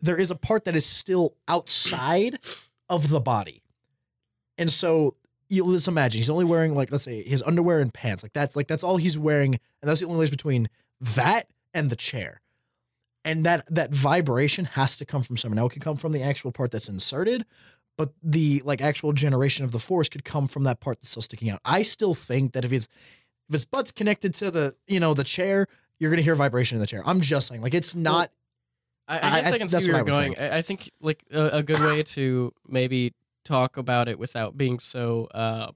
there 0.00 0.16
is 0.16 0.30
a 0.30 0.36
part 0.36 0.64
that 0.64 0.76
is 0.76 0.86
still 0.86 1.34
outside 1.46 2.38
of 2.88 3.08
the 3.08 3.20
body 3.20 3.62
and 4.56 4.72
so 4.72 5.14
you 5.48 5.64
let's 5.64 5.88
imagine 5.88 6.18
he's 6.18 6.30
only 6.30 6.44
wearing 6.44 6.74
like 6.74 6.90
let's 6.90 7.04
say 7.04 7.22
his 7.22 7.42
underwear 7.42 7.80
and 7.80 7.94
pants 7.94 8.22
like 8.22 8.32
that's 8.32 8.56
like 8.56 8.68
that's 8.68 8.84
all 8.84 8.96
he's 8.96 9.18
wearing 9.18 9.54
and 9.82 9.88
that's 9.88 10.00
the 10.00 10.06
only 10.06 10.18
ways 10.18 10.30
between 10.30 10.68
that 11.00 11.48
and 11.74 11.90
the 11.90 11.96
chair 11.96 12.40
and 13.28 13.44
that 13.44 13.64
that 13.68 13.92
vibration 13.94 14.64
has 14.64 14.96
to 14.96 15.04
come 15.04 15.22
from 15.22 15.36
somewhere. 15.36 15.56
Now 15.56 15.66
it 15.66 15.72
could 15.72 15.82
come 15.82 15.96
from 15.96 16.12
the 16.12 16.22
actual 16.22 16.50
part 16.50 16.70
that's 16.70 16.88
inserted, 16.88 17.44
but 17.96 18.12
the 18.22 18.62
like 18.64 18.80
actual 18.80 19.12
generation 19.12 19.64
of 19.66 19.72
the 19.72 19.78
force 19.78 20.08
could 20.08 20.24
come 20.24 20.48
from 20.48 20.64
that 20.64 20.80
part 20.80 20.98
that's 20.98 21.10
still 21.10 21.22
sticking 21.22 21.50
out. 21.50 21.60
I 21.64 21.82
still 21.82 22.14
think 22.14 22.52
that 22.52 22.64
if 22.64 22.70
his 22.70 22.88
if 23.48 23.52
his 23.52 23.64
butt's 23.66 23.92
connected 23.92 24.32
to 24.34 24.50
the 24.50 24.74
you 24.86 24.98
know 24.98 25.12
the 25.12 25.24
chair, 25.24 25.66
you're 25.98 26.10
gonna 26.10 26.22
hear 26.22 26.34
vibration 26.34 26.76
in 26.76 26.80
the 26.80 26.86
chair. 26.86 27.02
I'm 27.04 27.20
just 27.20 27.48
saying, 27.48 27.60
like 27.60 27.74
it's 27.74 27.94
not. 27.94 28.30
I, 29.08 29.16
I- 29.16 29.20
guess 29.40 29.52
I, 29.52 29.54
I- 29.54 29.58
can 29.58 29.68
see 29.68 29.76
where 29.90 29.96
you're 29.96 30.04
going. 30.04 30.38
I, 30.38 30.58
I 30.58 30.62
think 30.62 30.90
like 31.00 31.22
a, 31.32 31.58
a 31.58 31.62
good 31.62 31.80
way 31.80 32.02
to 32.02 32.52
maybe 32.68 33.14
talk 33.44 33.76
about 33.76 34.08
it 34.08 34.18
without 34.18 34.56
being 34.56 34.78
so. 34.78 35.26
Uh, 35.34 35.72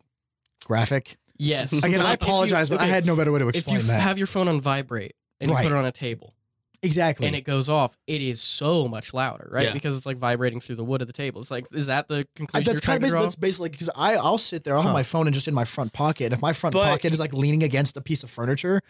graphic. 0.64 1.16
yes. 1.39 1.72
Again, 1.72 2.01
I 2.01 2.12
if 2.12 2.20
you- 2.20 2.26
apologize, 2.26 2.68
but 2.70 2.80
I 2.80 2.87
had 2.87 3.07
no 3.07 3.16
better 3.16 3.33
way 3.33 3.41
to 3.41 3.49
explain 3.49 3.76
that. 3.76 3.80
If 3.80 3.87
you 3.87 3.93
that. 3.93 4.01
have 4.01 4.18
your 4.18 4.26
phone 4.26 4.49
on 4.49 4.61
vibrate 4.61 5.14
and 5.41 5.51
you 5.51 5.57
put 5.57 5.66
it 5.66 5.72
on 5.72 5.85
a 5.85 5.93
table 5.93 6.35
exactly. 6.83 7.26
and 7.26 7.37
it 7.37 7.45
goes 7.45 7.68
off, 7.68 7.97
it 8.07 8.20
is 8.20 8.41
so 8.41 8.89
much 8.89 9.14
louder, 9.14 9.49
right? 9.51 9.66
Yeah. 9.68 9.72
Because 9.72 9.97
it's 9.97 10.07
like 10.07 10.16
vibrating 10.16 10.61
through 10.61 10.76
the 10.76 10.85
wood 10.85 11.01
of 11.01 11.07
the 11.07 11.12
table. 11.12 11.41
It's 11.41 11.51
like, 11.51 11.66
is 11.72 11.87
that 11.87 12.09
the 12.09 12.24
conclusion 12.35 12.66
that's 12.72 12.87
you're 12.87 12.87
kind 12.87 12.97
of 12.99 13.03
basically, 13.03 13.22
that's 13.24 13.37
basically 13.37 13.68
because 13.70 13.91
I 13.97 14.14
I'll 14.14 14.39
sit 14.39 14.64
there, 14.64 14.76
I'll 14.76 14.83
have 14.83 14.93
my 14.93 15.03
phone 15.03 15.26
and 15.26 15.35
just 15.35 15.49
in 15.49 15.55
my 15.55 15.64
front 15.64 15.93
pocket. 15.93 16.33
If 16.33 16.43
my 16.43 16.53
front 16.53 16.74
But- 16.74 16.85
pocket 16.85 17.12
is 17.12 17.20
like 17.20 17.33
leaning 17.33 17.62
against 17.62 17.97
a 17.97 18.01
piece 18.01 18.22
of 18.22 18.30
furniture, 18.30 18.80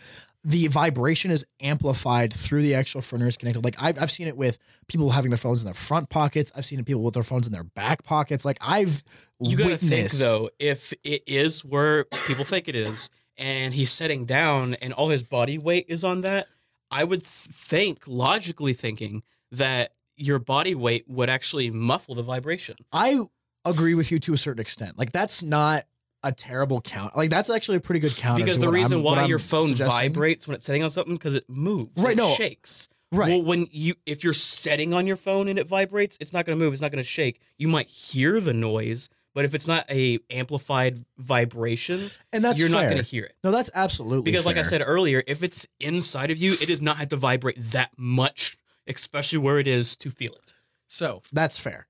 the 0.45 0.67
vibration 0.67 1.31
is 1.31 1.47
amplified 1.61 2.33
through 2.33 2.63
the 2.63 2.75
actual 2.75 3.01
furniture 3.01 3.29
is 3.29 3.37
connected. 3.37 3.65
Like 3.65 3.81
I've 3.81 4.01
I've 4.01 4.11
seen 4.11 4.27
it 4.27 4.37
with 4.37 4.59
people 4.89 5.11
having 5.11 5.31
their 5.31 5.39
phones 5.39 5.63
in 5.63 5.67
their 5.67 5.75
front 5.75 6.09
pockets. 6.09 6.53
I've 6.57 6.65
seen 6.65 6.83
people 6.85 7.03
with 7.03 7.15
their 7.15 7.23
phones 7.23 7.47
in 7.47 7.53
their 7.53 7.65
back 7.65 8.03
pockets. 8.03 8.45
Like 8.45 8.59
I've 8.61 9.05
You 9.41 9.57
gotta 9.57 9.77
think 9.79 10.11
though, 10.13 10.51
if 10.59 10.93
it 11.05 11.23
is 11.27 11.65
where 11.65 12.05
people 12.27 12.45
think 12.45 12.69
it 12.69 12.75
is, 12.75 13.11
and 13.39 13.73
he's 13.73 13.91
sitting 13.91 14.27
down, 14.27 14.75
and 14.83 14.93
all 14.93 15.09
his 15.09 15.23
body 15.23 15.59
weight 15.59 15.87
is 15.89 16.05
on 16.05 16.21
that, 16.23 16.47
I 16.93 17.05
would 17.05 17.23
think, 17.23 18.05
logically 18.07 18.73
thinking, 18.75 19.23
that 19.51 19.93
your 20.17 20.39
body 20.39 20.75
weight 20.75 21.05
would 21.09 21.29
actually 21.31 21.71
muffle 21.71 22.15
the 22.15 22.23
vibration. 22.23 22.77
I 22.93 23.21
agree 23.65 23.95
with 23.95 24.11
you 24.13 24.19
to 24.21 24.35
a 24.35 24.37
certain 24.37 24.61
extent. 24.61 24.99
Like 24.99 25.11
that's 25.13 25.43
not 25.43 25.85
a 26.23 26.31
terrible 26.33 26.81
count. 26.81 27.17
Like 27.17 27.31
that's 27.31 27.51
actually 27.51 27.79
a 27.79 27.81
pretty 27.81 28.01
good 28.01 28.15
count. 28.17 28.39
Because 28.39 28.61
the 28.61 28.69
reason 28.69 28.99
I'm- 28.99 29.05
why 29.05 29.25
your 29.27 29.39
phone 29.39 29.69
suggesting. 29.69 30.13
vibrates 30.13 30.47
when 30.47 30.55
it's 30.55 30.65
sitting 30.65 30.83
on 30.83 30.91
something 30.91 31.15
because 31.15 31.35
it 31.35 31.49
moves, 31.49 32.03
Right, 32.03 32.13
it 32.13 32.17
no. 32.17 32.35
shakes. 32.35 32.89
Right. 33.11 33.29
Well, 33.29 33.43
when 33.43 33.67
you 33.71 33.95
if 34.07 34.25
you're 34.25 34.33
setting 34.33 34.95
on 34.95 35.07
your 35.07 35.17
phone 35.17 35.49
and 35.49 35.59
it 35.59 35.67
vibrates, 35.67 36.17
it's 36.21 36.33
not 36.33 36.47
going 36.47 36.59
to 36.59 36.65
move. 36.65 36.73
It's 36.73 36.81
not 36.83 36.91
going 36.93 37.03
to 37.03 37.09
shake. 37.09 37.41
You 37.59 37.69
might 37.69 37.89
hear 37.89 38.41
the 38.41 38.55
noise, 38.55 39.11
but 39.35 39.45
if 39.45 39.55
it's 39.55 39.67
not 39.67 39.85
a 39.91 40.19
amplified 40.31 41.05
vibration, 41.19 42.11
and 42.33 42.45
that's 42.45 42.59
you're 42.61 42.69
not 42.69 42.85
going 42.85 42.97
to 42.97 43.03
hear 43.03 43.25
it. 43.25 43.37
No, 43.43 43.51
that's 43.51 43.71
absolutely 43.75 44.31
Because, 44.31 44.47
like 44.47 44.57
I 44.57 44.63
said 44.63 44.83
earlier, 44.85 45.23
if 45.27 45.43
it's 45.43 45.67
inside 45.81 46.31
of 46.31 46.39
you, 46.39 46.53
it 46.53 46.67
does 46.67 46.83
not 46.83 46.97
have 46.99 47.09
to 47.11 47.17
vibrate 47.17 47.57
that 47.59 47.91
much, 47.97 48.57
especially 48.87 49.39
where 49.39 49.59
it 49.59 49.67
is 49.67 49.97
to 49.99 50.11
feel 50.11 50.33
it. 50.33 50.55
so 50.87 51.23
that's 51.33 51.59
fair. 51.59 51.87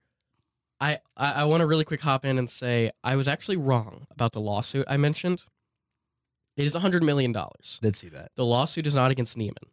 I, 0.80 0.99
I, 1.16 1.32
I 1.32 1.45
want 1.45 1.61
to 1.61 1.66
really 1.66 1.84
quick 1.84 2.01
hop 2.01 2.24
in 2.24 2.38
and 2.38 2.51
say 2.51 2.90
I 3.05 3.14
was 3.14 3.28
actually 3.28 3.57
wrong 3.57 4.07
about 4.11 4.32
the 4.32 4.40
lawsuit 4.40 4.84
I 4.88 4.97
mentioned. 4.97 5.45
It 6.57 6.64
is 6.66 6.74
$100 6.74 7.03
million. 7.03 7.32
Did 7.80 7.97
see 7.97 8.09
that. 8.09 8.32
The 8.34 8.45
lawsuit 8.45 8.86
is 8.86 8.95
not 8.97 9.11
against 9.11 9.38
Niemann. 9.38 9.70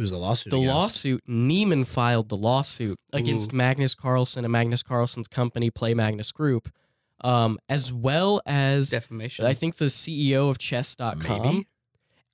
Who's 0.00 0.12
the 0.12 0.16
lawsuit? 0.16 0.50
The 0.50 0.56
against? 0.56 0.74
lawsuit, 0.74 1.22
Niemann 1.26 1.84
filed 1.84 2.30
the 2.30 2.36
lawsuit 2.36 2.98
against 3.12 3.52
Ooh. 3.52 3.56
Magnus 3.56 3.94
Carlsen 3.94 4.46
and 4.46 4.50
Magnus 4.50 4.82
Carlsen's 4.82 5.28
company, 5.28 5.68
Play 5.68 5.92
Magnus 5.92 6.32
Group, 6.32 6.72
um, 7.20 7.58
as 7.68 7.92
well 7.92 8.40
as 8.46 8.88
Defamation. 8.88 9.44
I 9.44 9.52
think 9.52 9.76
the 9.76 9.86
CEO 9.86 10.48
of 10.48 10.56
Chess.com 10.56 11.18
Maybe. 11.18 11.66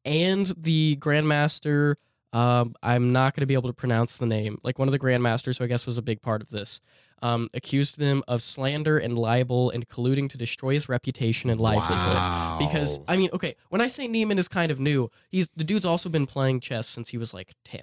and 0.04 0.46
the 0.56 0.96
Grandmaster. 1.00 1.96
Um, 2.32 2.74
I'm 2.82 3.12
not 3.12 3.34
going 3.34 3.42
to 3.42 3.46
be 3.46 3.54
able 3.54 3.68
to 3.70 3.74
pronounce 3.74 4.16
the 4.18 4.26
name. 4.26 4.58
Like 4.62 4.78
one 4.78 4.88
of 4.88 4.92
the 4.92 4.98
Grandmasters, 4.98 5.58
who 5.58 5.64
I 5.64 5.66
guess 5.68 5.86
was 5.86 5.96
a 5.96 6.02
big 6.02 6.20
part 6.20 6.42
of 6.42 6.48
this, 6.48 6.80
um, 7.22 7.48
accused 7.54 7.98
them 7.98 8.22
of 8.28 8.42
slander 8.42 8.98
and 8.98 9.18
libel 9.18 9.70
and 9.70 9.88
colluding 9.88 10.28
to 10.30 10.36
destroy 10.36 10.74
his 10.74 10.88
reputation 10.88 11.48
and 11.48 11.58
livelihood. 11.58 12.58
Because 12.58 13.00
I 13.08 13.16
mean, 13.16 13.30
okay, 13.32 13.56
when 13.70 13.80
I 13.80 13.86
say 13.86 14.06
Niemann 14.06 14.38
is 14.38 14.48
kind 14.48 14.70
of 14.70 14.78
new, 14.80 15.10
he's 15.30 15.48
the 15.56 15.64
dude's 15.64 15.86
also 15.86 16.08
been 16.08 16.26
playing 16.26 16.60
chess 16.60 16.86
since 16.86 17.10
he 17.10 17.18
was 17.18 17.32
like 17.32 17.54
ten, 17.64 17.82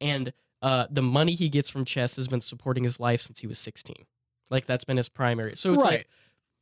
and 0.00 0.32
uh, 0.62 0.86
the 0.90 1.02
money 1.02 1.34
he 1.34 1.48
gets 1.48 1.70
from 1.70 1.84
chess 1.84 2.16
has 2.16 2.28
been 2.28 2.40
supporting 2.40 2.82
his 2.82 2.98
life 2.98 3.20
since 3.20 3.40
he 3.40 3.46
was 3.46 3.58
sixteen. 3.58 4.06
Like 4.50 4.64
that's 4.64 4.84
been 4.84 4.96
his 4.96 5.08
primary. 5.08 5.54
So 5.56 5.74
it's 5.74 5.84
Right. 5.84 5.90
like, 5.98 6.08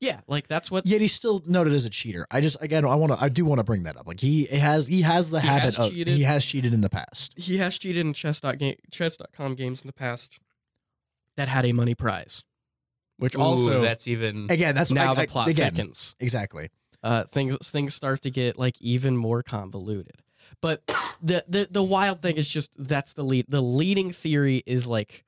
yeah, 0.04 0.20
like 0.26 0.46
that's 0.46 0.70
what. 0.70 0.86
Yet 0.86 1.00
he's 1.00 1.12
still 1.12 1.42
noted 1.46 1.72
as 1.72 1.84
a 1.86 1.90
cheater. 1.90 2.26
I 2.30 2.40
just 2.40 2.60
again 2.62 2.84
I 2.84 2.94
want 2.94 3.12
to 3.12 3.22
I 3.24 3.28
do 3.28 3.44
want 3.44 3.58
to 3.58 3.64
bring 3.64 3.84
that 3.84 3.96
up. 3.96 4.06
Like 4.06 4.20
he 4.20 4.44
has 4.46 4.86
he 4.88 5.02
has 5.02 5.30
the 5.30 5.40
He 5.40 5.46
habit 5.48 5.64
has 5.74 5.78
of 5.78 5.90
cheated. 5.90 6.14
he 6.16 6.22
has 6.22 6.44
cheated 6.44 6.72
in 6.72 6.80
the 6.82 6.90
past. 6.90 7.32
He 7.38 7.56
has 7.58 7.78
cheated 7.78 8.04
in 8.06 8.12
chess.game, 8.12 8.76
chess.com 8.90 9.54
games 9.54 9.80
in 9.82 9.86
the 9.86 9.92
past 9.92 10.38
that 11.36 11.48
had 11.48 11.66
a 11.66 11.72
money 11.72 11.94
prize, 11.94 12.44
which 13.18 13.34
Ooh, 13.34 13.40
also 13.40 13.80
that's 13.80 14.06
even. 14.06 14.46
Again, 14.50 14.74
that's 14.74 14.92
now 14.92 15.12
I, 15.12 15.14
the 15.14 15.20
I- 15.22 15.26
plot 15.26 15.48
again 15.48 15.72
thickens. 15.74 16.14
exactly. 16.20 16.68
uh, 17.02 17.24
things 17.24 17.56
things 17.70 17.94
start 17.94 18.22
to 18.22 18.30
get 18.30 18.58
like 18.58 18.80
even 18.80 19.16
more 19.16 19.42
convoluted. 19.42 20.16
But 20.60 20.82
the, 21.22 21.44
the 21.48 21.66
the 21.70 21.82
wild 21.82 22.20
thing 22.22 22.36
is 22.36 22.46
just 22.48 22.70
that's 22.78 23.14
the 23.14 23.24
lead. 23.24 23.46
The 23.48 23.62
leading 23.62 24.12
theory 24.12 24.62
is 24.66 24.86
like 24.86 25.24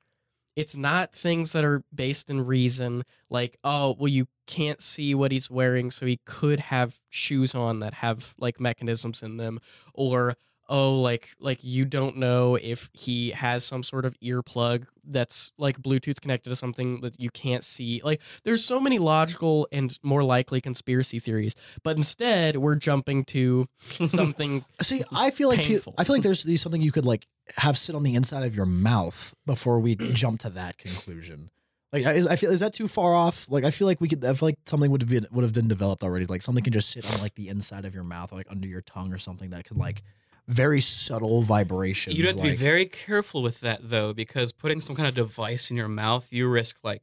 it's 0.57 0.75
not 0.75 1.13
things 1.13 1.53
that 1.53 1.63
are 1.63 1.83
based 1.93 2.29
in 2.31 2.45
reason. 2.45 3.05
Like 3.29 3.57
oh 3.63 3.95
well, 3.97 4.09
you 4.09 4.25
can't 4.47 4.81
see 4.81 5.13
what 5.13 5.31
he's 5.31 5.49
wearing, 5.49 5.91
so 5.91 6.05
he 6.05 6.19
could 6.25 6.59
have 6.59 6.99
shoes 7.09 7.53
on 7.55 7.79
that 7.79 7.93
have 7.95 8.33
like 8.39 8.59
mechanisms 8.59 9.21
in 9.21 9.37
them, 9.37 9.59
or 9.93 10.35
oh 10.67 10.99
like 10.99 11.29
like 11.39 11.59
you 11.61 11.85
don't 11.85 12.17
know 12.17 12.55
if 12.55 12.89
he 12.91 13.29
has 13.31 13.63
some 13.63 13.83
sort 13.83 14.03
of 14.03 14.19
earplug 14.19 14.85
that's 15.05 15.53
like 15.57 15.81
bluetooth 15.81 16.19
connected 16.19 16.49
to 16.49 16.57
something 16.57 16.99
that 16.99 17.17
you 17.17 17.29
can't 17.29 17.63
see 17.63 18.01
like 18.03 18.21
there's 18.43 18.65
so 18.65 18.77
many 18.77 18.99
logical 18.99 19.65
and 19.71 19.97
more 20.03 20.23
likely 20.23 20.59
conspiracy 20.59 21.19
theories 21.19 21.55
but 21.83 21.95
instead 21.95 22.57
we're 22.57 22.75
jumping 22.75 23.23
to 23.23 23.65
something 23.79 24.65
See, 24.81 25.03
I 25.15 25.31
feel 25.31 25.47
like 25.47 25.59
Painful. 25.59 25.93
I 25.97 26.03
feel 26.03 26.17
like 26.17 26.23
there's 26.23 26.61
something 26.61 26.81
you 26.81 26.91
could 26.91 27.05
like 27.05 27.27
have 27.57 27.77
sit 27.77 27.95
on 27.95 28.03
the 28.03 28.15
inside 28.15 28.43
of 28.45 28.55
your 28.55 28.65
mouth 28.65 29.33
before 29.45 29.79
we 29.79 29.95
jump 30.13 30.39
to 30.41 30.49
that 30.51 30.77
conclusion. 30.77 31.49
Like, 31.93 32.05
is, 32.05 32.27
I 32.27 32.35
feel 32.35 32.51
is 32.51 32.59
that 32.59 32.73
too 32.73 32.87
far 32.87 33.15
off? 33.15 33.49
Like, 33.49 33.63
I 33.63 33.71
feel 33.71 33.87
like 33.87 34.01
we 34.01 34.09
could. 34.09 34.23
I 34.25 34.33
feel 34.33 34.49
like 34.49 34.59
something 34.65 34.91
would 34.91 35.01
have 35.01 35.09
been 35.09 35.25
would 35.31 35.43
have 35.43 35.53
been 35.53 35.69
developed 35.69 36.03
already. 36.03 36.25
Like, 36.25 36.41
something 36.41 36.63
can 36.63 36.73
just 36.73 36.89
sit 36.91 37.11
on 37.13 37.21
like 37.21 37.35
the 37.35 37.47
inside 37.47 37.85
of 37.85 37.95
your 37.95 38.03
mouth, 38.03 38.33
or 38.33 38.35
like 38.35 38.47
under 38.49 38.67
your 38.67 38.81
tongue, 38.81 39.13
or 39.13 39.17
something 39.17 39.51
that 39.51 39.65
could 39.65 39.77
like 39.77 40.03
very 40.47 40.81
subtle 40.81 41.41
vibrations. 41.43 42.17
You'd 42.17 42.25
have 42.27 42.35
to 42.37 42.43
be 42.43 42.55
very 42.55 42.85
careful 42.85 43.41
with 43.41 43.61
that 43.61 43.79
though, 43.83 44.13
because 44.13 44.51
putting 44.51 44.81
some 44.81 44.95
kind 44.95 45.07
of 45.07 45.15
device 45.15 45.71
in 45.71 45.77
your 45.77 45.87
mouth, 45.87 46.31
you 46.31 46.47
risk 46.49 46.77
like 46.83 47.01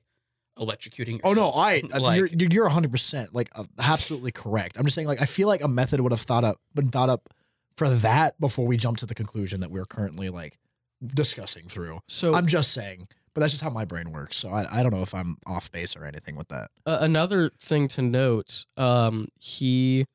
electrocuting. 0.58 1.20
Oh 1.24 1.32
no. 1.32 1.50
I 1.50 1.82
Like- 1.98 2.18
you're 2.18 2.28
dude, 2.28 2.52
you're 2.54 2.64
100 2.64 2.90
percent 2.90 3.34
like 3.34 3.48
uh, 3.54 3.64
absolutely 3.78 4.32
correct. 4.32 4.76
I'm 4.78 4.84
just 4.84 4.94
saying 4.94 5.08
like 5.08 5.20
I 5.20 5.26
feel 5.26 5.48
like 5.48 5.62
a 5.62 5.68
method 5.68 6.00
would 6.00 6.12
have 6.12 6.20
thought 6.20 6.44
up 6.44 6.60
been 6.74 6.88
thought 6.90 7.08
up 7.08 7.28
for 7.76 7.88
that 7.88 8.38
before 8.40 8.66
we 8.66 8.76
jump 8.76 8.98
to 8.98 9.06
the 9.06 9.14
conclusion 9.14 9.60
that 9.60 9.70
we're 9.70 9.84
currently 9.84 10.28
like 10.28 10.58
discussing 11.04 11.68
through. 11.68 12.00
so 12.08 12.34
I'm 12.34 12.46
just 12.46 12.72
saying, 12.72 13.08
but 13.34 13.40
that's 13.40 13.52
just 13.52 13.64
how 13.64 13.70
my 13.70 13.84
brain 13.84 14.12
works. 14.12 14.36
So 14.36 14.48
I, 14.48 14.64
I 14.70 14.82
don't 14.82 14.92
know 14.92 15.02
if 15.02 15.14
I'm 15.14 15.36
off 15.46 15.70
base 15.70 15.96
or 15.96 16.04
anything 16.04 16.36
with 16.36 16.48
that. 16.48 16.70
Uh, 16.86 16.98
another 17.00 17.50
thing 17.58 17.88
to 17.88 18.02
note, 18.02 18.64
um, 18.76 19.28
he, 19.38 20.06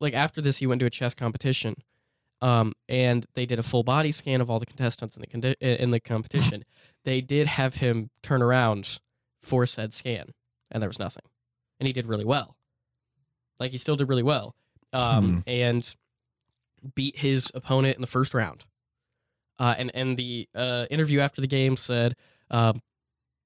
like 0.00 0.14
after 0.14 0.40
this, 0.40 0.58
he 0.58 0.66
went 0.66 0.80
to 0.80 0.86
a 0.86 0.90
chess 0.90 1.14
competition, 1.14 1.76
um, 2.42 2.72
and 2.88 3.26
they 3.34 3.46
did 3.46 3.58
a 3.58 3.62
full 3.62 3.84
body 3.84 4.12
scan 4.12 4.40
of 4.40 4.50
all 4.50 4.58
the 4.58 4.66
contestants 4.66 5.16
in 5.16 5.22
the 5.22 5.26
condi- 5.26 5.56
in 5.60 5.90
the 5.90 6.00
competition. 6.00 6.64
they 7.04 7.20
did 7.20 7.46
have 7.46 7.76
him 7.76 8.10
turn 8.22 8.42
around 8.42 8.98
for 9.40 9.64
said 9.64 9.94
scan, 9.94 10.32
and 10.70 10.82
there 10.82 10.88
was 10.88 10.98
nothing, 10.98 11.24
and 11.80 11.86
he 11.86 11.92
did 11.92 12.06
really 12.06 12.24
well. 12.24 12.56
Like 13.60 13.70
he 13.70 13.76
still 13.78 13.96
did 13.96 14.08
really 14.08 14.22
well, 14.22 14.54
um, 14.92 15.42
and 15.46 15.94
beat 16.94 17.18
his 17.18 17.50
opponent 17.54 17.96
in 17.96 18.00
the 18.00 18.06
first 18.06 18.34
round. 18.34 18.66
Uh, 19.58 19.74
and 19.76 19.90
and 19.94 20.16
the 20.16 20.48
uh, 20.54 20.86
interview 20.90 21.20
after 21.20 21.40
the 21.40 21.46
game 21.46 21.76
said. 21.76 22.14
Um, 22.50 22.80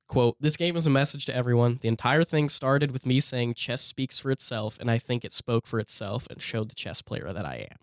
quote 0.08 0.36
this 0.40 0.56
game 0.56 0.76
is 0.76 0.86
a 0.86 0.90
message 0.90 1.24
to 1.24 1.34
everyone 1.34 1.78
the 1.80 1.88
entire 1.88 2.22
thing 2.22 2.48
started 2.48 2.90
with 2.90 3.06
me 3.06 3.18
saying 3.18 3.54
chess 3.54 3.80
speaks 3.80 4.20
for 4.20 4.30
itself 4.30 4.76
and 4.78 4.90
i 4.90 4.98
think 4.98 5.24
it 5.24 5.32
spoke 5.32 5.66
for 5.66 5.78
itself 5.78 6.26
and 6.28 6.42
showed 6.42 6.68
the 6.68 6.74
chess 6.74 7.00
player 7.00 7.32
that 7.32 7.46
i 7.46 7.66
am 7.70 7.78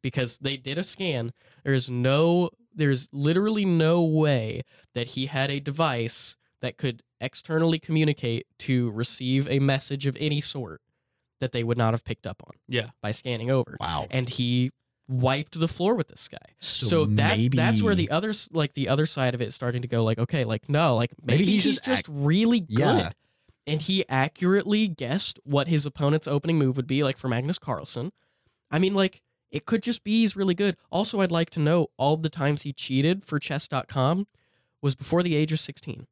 because 0.00 0.38
they 0.38 0.56
did 0.56 0.78
a 0.78 0.82
scan 0.84 1.30
there's 1.62 1.90
no 1.90 2.48
there's 2.74 3.08
literally 3.12 3.66
no 3.66 4.02
way 4.02 4.62
that 4.94 5.08
he 5.08 5.26
had 5.26 5.50
a 5.50 5.60
device 5.60 6.36
that 6.60 6.78
could 6.78 7.02
externally 7.20 7.78
communicate 7.78 8.46
to 8.58 8.90
receive 8.92 9.46
a 9.48 9.58
message 9.58 10.06
of 10.06 10.16
any 10.18 10.40
sort 10.40 10.80
that 11.40 11.52
they 11.52 11.62
would 11.64 11.76
not 11.76 11.92
have 11.92 12.04
picked 12.04 12.26
up 12.26 12.42
on 12.46 12.54
yeah. 12.66 12.90
by 13.02 13.10
scanning 13.10 13.50
over 13.50 13.76
Wow. 13.78 14.06
and 14.10 14.28
he 14.28 14.70
wiped 15.08 15.58
the 15.58 15.68
floor 15.68 15.94
with 15.94 16.08
this 16.08 16.28
guy. 16.28 16.54
So, 16.60 16.86
so, 16.86 17.04
that's 17.04 17.42
maybe, 17.42 17.56
that's 17.56 17.82
where 17.82 17.94
the 17.94 18.10
other 18.10 18.32
like 18.52 18.74
the 18.74 18.88
other 18.88 19.06
side 19.06 19.34
of 19.34 19.42
it 19.42 19.48
is 19.48 19.54
starting 19.54 19.82
to 19.82 19.88
go 19.88 20.02
like 20.02 20.18
okay 20.18 20.44
like 20.44 20.68
no 20.68 20.96
like 20.96 21.12
maybe, 21.22 21.40
Maybe 21.40 21.52
he's 21.52 21.64
he's, 21.64 21.80
just 21.80 22.06
really 22.08 22.60
good. 22.60 22.78
Yeah. 22.78 23.10
and 23.66 23.82
he 23.82 24.04
accurately 24.08 24.88
guessed 24.88 25.38
what 25.44 25.68
his 25.68 25.84
opponent's 25.86 26.26
opening 26.26 26.58
move 26.58 26.76
would 26.76 26.86
be 26.86 27.02
like 27.02 27.16
for 27.16 27.28
Magnus 27.28 27.58
Carlsen. 27.58 28.12
I 28.70 28.78
mean 28.78 28.94
like 28.94 29.20
it 29.50 29.66
could 29.66 29.82
just 29.82 30.02
be 30.04 30.22
he's 30.22 30.34
really 30.36 30.54
good. 30.54 30.76
Also 30.90 31.20
I'd 31.20 31.30
like 31.30 31.50
to 31.50 31.60
know 31.60 31.88
all 31.96 32.16
the 32.16 32.30
times 32.30 32.62
he 32.62 32.72
cheated 32.72 33.24
for 33.24 33.38
chess.com 33.38 34.26
was 34.80 34.94
before 34.96 35.22
the 35.22 35.34
age 35.34 35.52
of 35.52 35.60
16 35.60 36.06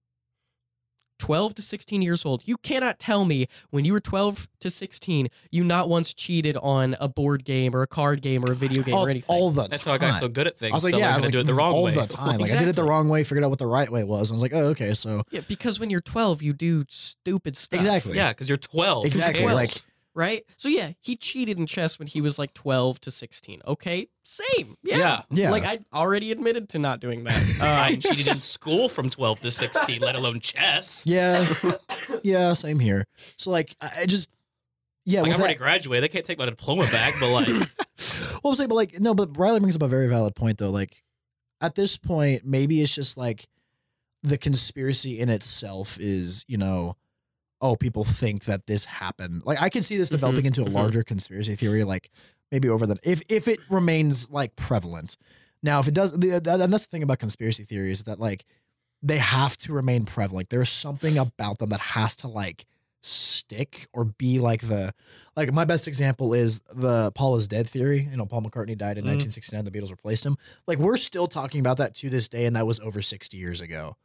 12 1.22 1.54
to 1.54 1.62
16 1.62 2.02
years 2.02 2.26
old. 2.26 2.42
You 2.48 2.56
cannot 2.56 2.98
tell 2.98 3.24
me 3.24 3.46
when 3.70 3.84
you 3.84 3.92
were 3.92 4.00
12 4.00 4.48
to 4.58 4.68
16 4.70 5.28
you 5.52 5.62
not 5.62 5.88
once 5.88 6.12
cheated 6.12 6.56
on 6.56 6.96
a 6.98 7.06
board 7.08 7.44
game 7.44 7.76
or 7.76 7.82
a 7.82 7.86
card 7.86 8.20
game 8.22 8.44
or 8.44 8.50
a 8.50 8.54
video 8.56 8.82
game 8.82 8.94
all, 8.96 9.06
or 9.06 9.10
anything. 9.10 9.32
all 9.36 9.50
the 9.52 9.62
That's 9.68 9.84
time. 9.84 10.00
how 10.00 10.06
I 10.08 10.10
got 10.10 10.16
so 10.18 10.26
good 10.28 10.48
at 10.48 10.56
things. 10.56 10.72
I 10.72 10.74
was 10.74 10.82
like, 10.82 10.94
so 10.94 10.98
yeah, 10.98 11.10
I'm 11.10 11.14
gonna 11.14 11.26
like, 11.26 11.32
do 11.32 11.38
it 11.38 11.46
the 11.46 11.54
wrong 11.54 11.74
all 11.74 11.84
way. 11.84 11.94
All 11.94 12.06
the 12.06 12.12
time. 12.16 12.38
Like 12.40 12.50
I 12.52 12.58
did 12.58 12.66
it 12.66 12.74
the 12.74 12.82
wrong 12.84 13.08
way, 13.08 13.22
figured 13.22 13.44
out 13.44 13.50
what 13.50 13.60
the 13.60 13.66
right 13.68 13.88
way 13.90 14.02
was. 14.02 14.32
I 14.32 14.34
was 14.34 14.42
like, 14.42 14.52
oh, 14.52 14.66
okay, 14.70 14.94
so 14.94 15.22
Yeah, 15.30 15.42
because 15.46 15.78
when 15.78 15.90
you're 15.90 16.00
12, 16.00 16.42
you 16.42 16.52
do 16.52 16.84
stupid 16.88 17.56
stuff. 17.56 17.78
exactly, 17.78 18.16
Yeah, 18.16 18.30
because 18.32 18.48
you're 18.48 18.58
12. 18.58 19.04
Who 19.04 19.06
Exactly, 19.06 19.42
cares? 19.44 19.54
like- 19.54 19.70
Right? 20.14 20.44
So, 20.58 20.68
yeah, 20.68 20.92
he 21.00 21.16
cheated 21.16 21.58
in 21.58 21.64
chess 21.66 21.98
when 21.98 22.06
he 22.06 22.20
was 22.20 22.38
like 22.38 22.52
12 22.52 23.00
to 23.00 23.10
16. 23.10 23.62
Okay, 23.66 24.08
same. 24.22 24.76
Yeah. 24.82 24.98
Yeah. 24.98 25.22
Yeah. 25.30 25.50
Like, 25.50 25.64
I 25.64 25.78
already 25.92 26.30
admitted 26.32 26.68
to 26.70 26.78
not 26.78 27.00
doing 27.00 27.24
that. 27.24 27.58
I 27.62 27.94
Um, 27.94 28.00
cheated 28.00 28.28
in 28.28 28.40
school 28.40 28.88
from 28.90 29.08
12 29.08 29.40
to 29.40 29.50
16, 29.50 30.00
let 30.02 30.14
alone 30.14 30.40
chess. 30.40 31.04
yeah, 31.06 31.46
yeah, 32.22 32.52
same 32.52 32.78
here. 32.78 33.06
So 33.38 33.50
like, 33.50 33.74
I 33.80 33.90
I 34.02 34.06
just, 34.06 34.30
yeah, 35.06 35.20
Like, 35.22 35.28
with 35.28 35.34
I'm 35.36 35.40
already 35.40 35.54
that- 35.54 35.58
graduated. 35.60 36.04
I 36.04 36.12
can't 36.12 36.26
take 36.26 36.38
my 36.38 36.44
diploma 36.44 36.84
back, 36.84 37.14
but 37.18 37.30
like, 37.32 37.48
Well, 38.44 38.50
I'm 38.52 38.54
saying, 38.56 38.68
but 38.68 38.74
like, 38.74 39.00
no, 39.00 39.14
but 39.14 39.36
Riley 39.38 39.60
brings 39.60 39.76
up 39.76 39.82
a 39.82 39.88
very 39.88 40.08
valid 40.08 40.34
point, 40.34 40.58
though. 40.58 40.70
Like, 40.70 41.02
at 41.60 41.74
this 41.74 41.96
point, 41.96 42.44
maybe 42.44 42.82
it's 42.82 42.94
just 42.94 43.16
like 43.16 43.46
the 44.24 44.36
conspiracy 44.36 45.18
in 45.20 45.28
itself 45.28 45.96
is, 46.00 46.44
you 46.48 46.58
know, 46.58 46.96
oh, 47.62 47.76
people 47.76 48.04
think 48.04 48.44
that 48.44 48.66
this 48.66 48.84
happened. 48.86 49.42
Like, 49.46 49.62
I 49.62 49.68
can 49.70 49.82
see 49.82 49.96
this 49.96 50.08
Mhm, 50.08 50.12
developing 50.12 50.46
into 50.46 50.62
a 50.62 50.66
mhm. 50.66 50.72
larger 50.74 51.02
conspiracy 51.02 51.54
theory, 51.54 51.84
like 51.84 52.10
maybe 52.50 52.68
over 52.68 52.86
the 52.86 52.96
if 53.04 53.22
if 53.28 53.48
it 53.48 53.60
remains 53.70 54.28
like 54.30 54.56
prevalent. 54.56 55.16
Now, 55.62 55.78
if 55.80 55.86
it 55.88 55.94
does, 55.94 56.12
the, 56.12 56.40
the- 56.40 56.60
and 56.62 56.72
that's 56.72 56.86
the 56.86 56.90
thing 56.90 57.02
about 57.04 57.20
conspiracy 57.20 57.62
theories 57.64 58.04
that 58.04 58.18
like 58.20 58.44
they 59.02 59.18
have 59.18 59.56
to 59.58 59.72
remain 59.72 60.04
prevalent. 60.04 60.50
There's 60.50 60.68
something 60.68 61.16
about 61.18 61.58
them 61.58 61.70
that 61.70 61.80
has 61.80 62.16
to 62.16 62.28
like 62.28 62.66
stick 63.04 63.86
or 63.92 64.04
be 64.04 64.38
like 64.38 64.62
the 64.62 64.92
like 65.36 65.52
my 65.52 65.64
best 65.64 65.88
example 65.88 66.34
is 66.34 66.60
the 66.74 67.10
Paul 67.12 67.36
is 67.36 67.48
dead 67.48 67.68
theory. 67.68 68.08
You 68.10 68.16
know, 68.16 68.26
Paul 68.26 68.42
McCartney 68.42 68.76
died 68.76 68.98
in 68.98 69.04
Mhm. 69.04 69.08
1969. 69.18 69.64
The 69.64 69.70
Beatles 69.70 69.90
replaced 69.90 70.24
him. 70.26 70.36
Like 70.66 70.78
we're 70.78 70.96
still 70.96 71.26
talking 71.26 71.60
about 71.60 71.76
that 71.78 71.94
to 71.96 72.10
this 72.10 72.28
day, 72.28 72.44
and 72.44 72.54
that 72.56 72.66
was 72.66 72.80
over 72.80 73.02
60 73.02 73.36
years 73.36 73.60
ago, 73.60 73.96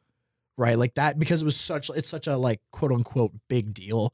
right? 0.57 0.77
Like 0.77 0.95
that 0.95 1.19
because 1.19 1.41
it 1.41 1.45
was 1.45 1.57
such 1.57 1.89
it's 1.89 2.09
such 2.09 2.27
a 2.27 2.37
like 2.37 2.61
quote 2.71 2.91
unquote 2.91 3.31
big 3.47 3.73
deal. 3.73 4.13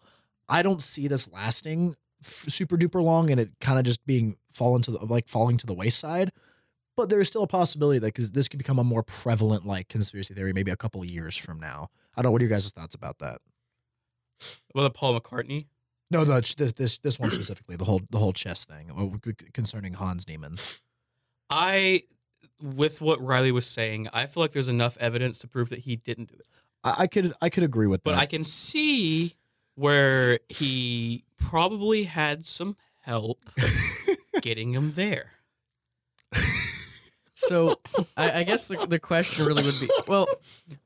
I 0.50 0.62
don't 0.62 0.82
see 0.82 1.08
this 1.08 1.32
lasting 1.32 1.96
f- 2.24 2.46
super 2.50 2.78
duper 2.78 3.02
long, 3.02 3.30
and 3.30 3.40
it 3.40 3.52
kind 3.60 3.80
of 3.80 3.86
just 3.86 4.06
being 4.06 4.36
falling 4.52 4.82
to 4.84 4.92
the 4.92 5.06
like 5.06 5.28
falling 5.28 5.58
to 5.58 5.66
the 5.66 5.74
wayside. 5.74 6.32
But 6.96 7.10
there 7.10 7.20
is 7.20 7.28
still 7.28 7.44
a 7.44 7.48
possibility 7.48 7.98
that 8.00 8.14
this 8.16 8.48
could 8.48 8.60
become 8.60 8.78
a 8.78 8.84
more 8.84 9.02
prevalent 9.02 9.66
like 9.66 9.88
conspiracy 9.88 10.34
theory 10.34 10.54
maybe 10.54 10.70
a 10.70 10.76
couple 10.76 11.02
of 11.02 11.08
years 11.08 11.36
from 11.38 11.60
now. 11.60 11.88
I 12.16 12.22
don't 12.22 12.30
know. 12.30 12.32
What 12.34 12.42
are 12.42 12.46
your 12.46 12.52
guys' 12.52 12.70
thoughts 12.72 12.94
about 12.94 13.18
that? 13.20 13.40
well, 14.76 14.84
the 14.84 14.92
Paul 14.92 15.20
McCartney. 15.20 15.68
No, 16.12 16.24
the, 16.24 16.54
this 16.58 16.74
this 16.74 17.00
this 17.00 17.20
one 17.20 17.32
specifically, 17.32 17.76
the 17.76 17.86
whole 17.86 18.02
the 18.12 18.20
whole 18.20 18.34
chess 18.34 18.66
thing 18.66 18.92
oh, 18.96 19.16
c- 19.26 19.34
concerning 19.54 19.94
Hans 19.94 20.28
Niemann. 20.28 20.58
I, 21.50 22.04
with 22.64 23.02
what 23.02 23.22
Riley 23.22 23.52
was 23.52 23.66
saying, 23.68 24.08
I 24.14 24.26
feel 24.26 24.42
like 24.42 24.52
there's 24.54 24.70
enough 24.70 24.98
evidence 25.00 25.38
to 25.40 25.48
prove 25.48 25.70
that 25.70 25.80
he 25.80 25.98
didn't 25.98 26.30
do 26.30 26.36
it. 26.36 26.48
I, 26.84 26.96
I 27.00 27.08
could 27.08 27.34
I 27.42 27.50
could 27.50 27.64
agree 27.64 27.88
with 27.88 28.04
But 28.04 28.12
that. 28.12 28.22
I 28.22 28.26
can 28.26 28.44
see 28.44 29.36
where 29.76 30.40
he 30.48 31.26
probably 31.38 32.06
had 32.06 32.46
some 32.46 32.78
help 33.02 33.40
getting 34.42 34.72
him 34.74 34.94
there. 34.94 35.34
so, 37.36 37.76
I, 38.16 38.40
I 38.40 38.44
guess 38.44 38.68
the, 38.68 38.86
the 38.88 39.00
question 39.00 39.46
really 39.46 39.64
would 39.64 39.80
be 39.80 39.90
well, 40.08 40.28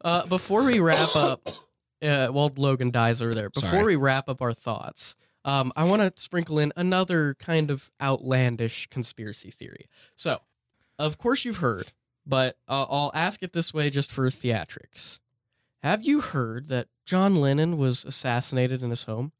uh, 0.04 0.26
before 0.26 0.64
we 0.64 0.80
wrap 0.80 1.16
up, 1.16 1.48
uh, 2.02 2.28
while 2.28 2.52
Logan 2.56 2.92
dies 2.92 3.22
over 3.22 3.34
there, 3.34 3.50
before 3.50 3.70
Sorry. 3.70 3.86
we 3.86 3.96
wrap 3.96 4.30
up 4.30 4.42
our 4.42 4.54
thoughts, 4.54 5.16
um, 5.46 5.72
I 5.76 5.84
want 5.86 6.02
to 6.02 6.22
sprinkle 6.22 6.60
in 6.60 6.74
another 6.76 7.36
kind 7.36 7.70
of 7.72 7.90
outlandish 8.02 8.88
conspiracy 8.88 9.52
theory. 9.52 9.88
So, 10.16 10.40
of 11.00 11.18
course, 11.18 11.46
you've 11.46 11.58
heard, 11.58 11.88
but 12.26 12.58
uh, 12.68 12.86
I'll 12.90 13.12
ask 13.14 13.44
it 13.44 13.54
this 13.54 13.74
way 13.74 13.90
just 13.90 14.12
for 14.12 14.26
theatrics. 14.28 15.20
Have 15.84 16.04
you 16.06 16.22
heard 16.22 16.70
that 16.70 16.88
John 17.06 17.36
Lennon 17.36 17.78
was 17.78 18.04
assassinated 18.04 18.82
in 18.84 18.90
his 18.90 19.04
home? 19.04 19.32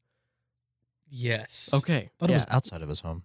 Yes. 1.10 1.70
Okay. 1.74 2.10
thought 2.18 2.30
it 2.30 2.34
was 2.34 2.46
outside 2.48 2.82
of 2.82 2.88
his 2.88 3.00
home. 3.00 3.24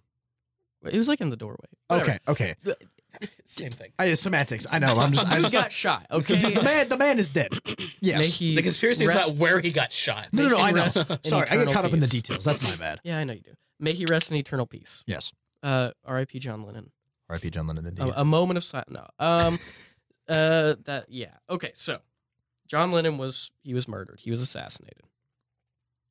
It 0.84 0.96
was 0.96 1.08
like 1.08 1.20
in 1.20 1.30
the 1.30 1.36
doorway. 1.36 1.64
Whatever. 1.88 2.18
Okay, 2.28 2.54
okay. 2.62 2.74
Same 3.44 3.70
thing. 3.70 3.92
I, 3.98 4.12
semantics. 4.14 4.66
I 4.70 4.78
know. 4.78 4.94
I'm 4.96 5.12
just. 5.12 5.26
I 5.26 5.40
just 5.40 5.52
got 5.52 5.72
shot. 5.72 6.06
Okay. 6.10 6.36
the, 6.36 6.50
the 6.50 6.62
man. 6.62 6.88
The 6.88 6.98
man 6.98 7.18
is 7.18 7.28
dead. 7.28 7.52
May 7.78 7.86
Yes. 8.00 8.38
The 8.38 8.60
conspiracy 8.60 9.04
is 9.04 9.08
rest- 9.08 9.34
not 9.36 9.40
where 9.40 9.60
he 9.60 9.70
got 9.70 9.92
shot. 9.92 10.28
No, 10.32 10.42
no, 10.42 10.48
no. 10.50 10.58
I 10.58 10.72
know. 10.72 10.88
Sorry, 10.88 11.46
I 11.48 11.56
get 11.56 11.68
eternal 11.68 11.72
caught 11.72 11.84
up 11.84 11.92
in 11.92 12.00
the 12.00 12.06
details. 12.06 12.44
That's 12.44 12.62
my 12.62 12.74
bad. 12.76 13.00
Yeah, 13.04 13.18
I 13.18 13.24
know 13.24 13.32
you 13.34 13.40
do. 13.40 13.52
May 13.78 13.92
he 13.92 14.06
rest 14.06 14.30
in 14.30 14.36
eternal 14.36 14.66
peace. 14.66 15.02
Yes. 15.06 15.32
Uh, 15.62 15.90
R.I.P. 16.04 16.38
John 16.38 16.64
Lennon. 16.64 16.90
R.I.P. 17.30 17.50
John 17.50 17.66
Lennon. 17.66 17.86
Indeed. 17.86 18.08
A, 18.08 18.20
a 18.20 18.24
moment 18.24 18.56
of 18.56 18.64
silence. 18.64 18.90
No. 18.90 19.06
Um. 19.18 19.58
uh. 20.28 20.74
That. 20.84 21.06
Yeah. 21.08 21.32
Okay. 21.48 21.70
So, 21.74 21.98
John 22.68 22.92
Lennon 22.92 23.18
was 23.18 23.50
he 23.62 23.74
was 23.74 23.88
murdered. 23.88 24.20
He 24.20 24.30
was 24.30 24.40
assassinated. 24.40 25.02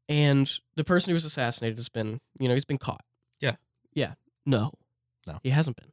And 0.09 0.51
the 0.75 0.83
person 0.83 1.11
who 1.11 1.13
was 1.13 1.25
assassinated 1.25 1.77
has 1.77 1.89
been, 1.89 2.19
you 2.39 2.47
know, 2.47 2.53
he's 2.53 2.65
been 2.65 2.77
caught. 2.77 3.03
Yeah. 3.39 3.55
Yeah. 3.93 4.13
No. 4.45 4.73
No. 5.25 5.37
He 5.43 5.49
hasn't 5.49 5.77
been. 5.77 5.91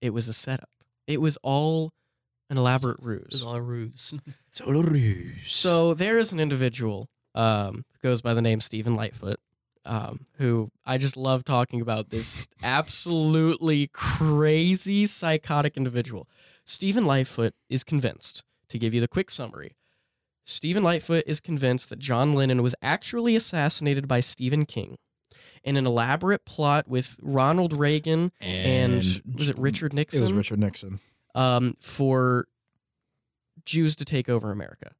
it 0.00 0.10
was 0.10 0.28
a 0.28 0.32
setup. 0.32 0.68
It 1.06 1.20
was 1.20 1.38
all 1.44 1.92
an 2.50 2.58
elaborate 2.58 2.98
ruse. 3.00 3.20
It 3.20 3.24
ruse. 3.24 3.32
was 3.32 3.42
all 3.42 3.54
a 3.54 3.60
ruse. 3.60 4.14
Total 4.54 4.82
ruse. 4.82 5.42
So 5.46 5.94
there 5.94 6.18
is 6.18 6.32
an 6.32 6.40
individual 6.40 7.08
um, 7.36 7.84
who 7.92 8.08
goes 8.08 8.20
by 8.22 8.34
the 8.34 8.42
name 8.42 8.60
Stephen 8.60 8.96
Lightfoot, 8.96 9.38
um, 9.86 10.20
who 10.38 10.70
I 10.84 10.98
just 10.98 11.16
love 11.16 11.44
talking 11.44 11.80
about. 11.80 12.10
This 12.10 12.48
absolutely 12.62 13.88
crazy, 13.92 15.06
psychotic 15.06 15.76
individual. 15.76 16.28
Stephen 16.64 17.04
Lightfoot 17.06 17.54
is 17.68 17.84
convinced. 17.84 18.42
To 18.70 18.78
give 18.80 18.92
you 18.92 19.00
the 19.00 19.06
quick 19.06 19.30
summary, 19.30 19.76
Stephen 20.44 20.82
Lightfoot 20.82 21.22
is 21.24 21.38
convinced 21.38 21.88
that 21.90 22.00
John 22.00 22.34
Lennon 22.34 22.64
was 22.64 22.74
actually 22.82 23.36
assassinated 23.36 24.08
by 24.08 24.18
Stephen 24.18 24.66
King 24.66 24.96
in 25.62 25.76
an 25.76 25.86
elaborate 25.86 26.44
plot 26.44 26.88
with 26.88 27.16
Ronald 27.22 27.72
Reagan 27.72 28.32
and, 28.40 29.22
was 29.32 29.48
it 29.48 29.56
Richard 29.56 29.92
Nixon? 29.92 30.18
It 30.18 30.22
was 30.22 30.32
Richard 30.32 30.58
Nixon. 30.58 30.98
Um, 31.36 31.76
for 31.80 32.46
Jews 33.64 33.94
to 33.96 34.04
take 34.04 34.28
over 34.28 34.50
America. 34.50 34.92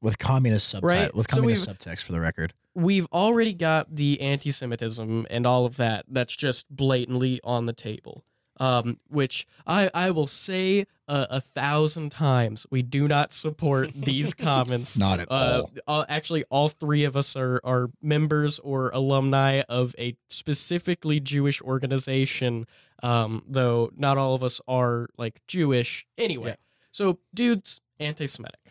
With 0.00 0.18
communist 0.18 0.74
subtext. 0.74 0.90
Right, 0.90 1.14
With 1.14 1.28
communist 1.28 1.68
we've- 1.68 1.78
subtext 1.78 2.02
for 2.02 2.12
the 2.12 2.20
record. 2.20 2.52
We've 2.74 3.06
already 3.12 3.52
got 3.54 3.94
the 3.94 4.20
anti-Semitism 4.20 5.26
and 5.30 5.46
all 5.46 5.64
of 5.66 5.76
that. 5.76 6.04
That's 6.08 6.34
just 6.36 6.68
blatantly 6.74 7.40
on 7.44 7.66
the 7.66 7.72
table. 7.72 8.24
Um, 8.60 9.00
which 9.08 9.48
I 9.66 9.90
I 9.92 10.12
will 10.12 10.28
say 10.28 10.86
a, 11.08 11.26
a 11.28 11.40
thousand 11.40 12.10
times, 12.12 12.68
we 12.70 12.82
do 12.82 13.08
not 13.08 13.32
support 13.32 13.92
these 13.96 14.32
comments. 14.32 14.96
Not 14.96 15.18
at 15.18 15.26
Uh, 15.28 15.62
all. 15.64 15.70
all- 15.88 16.06
actually, 16.08 16.44
all 16.50 16.68
three 16.68 17.02
of 17.02 17.16
us 17.16 17.34
are 17.34 17.60
are 17.64 17.90
members 18.00 18.60
or 18.60 18.90
alumni 18.90 19.62
of 19.68 19.96
a 19.98 20.16
specifically 20.28 21.18
Jewish 21.18 21.60
organization. 21.62 22.66
Um, 23.02 23.42
though 23.48 23.90
not 23.96 24.18
all 24.18 24.34
of 24.34 24.42
us 24.44 24.60
are 24.68 25.08
like 25.18 25.40
Jewish. 25.48 26.06
Anyway, 26.16 26.50
Yeah. 26.50 26.54
so 26.92 27.18
dude's 27.34 27.80
anti-Semitic. 27.98 28.63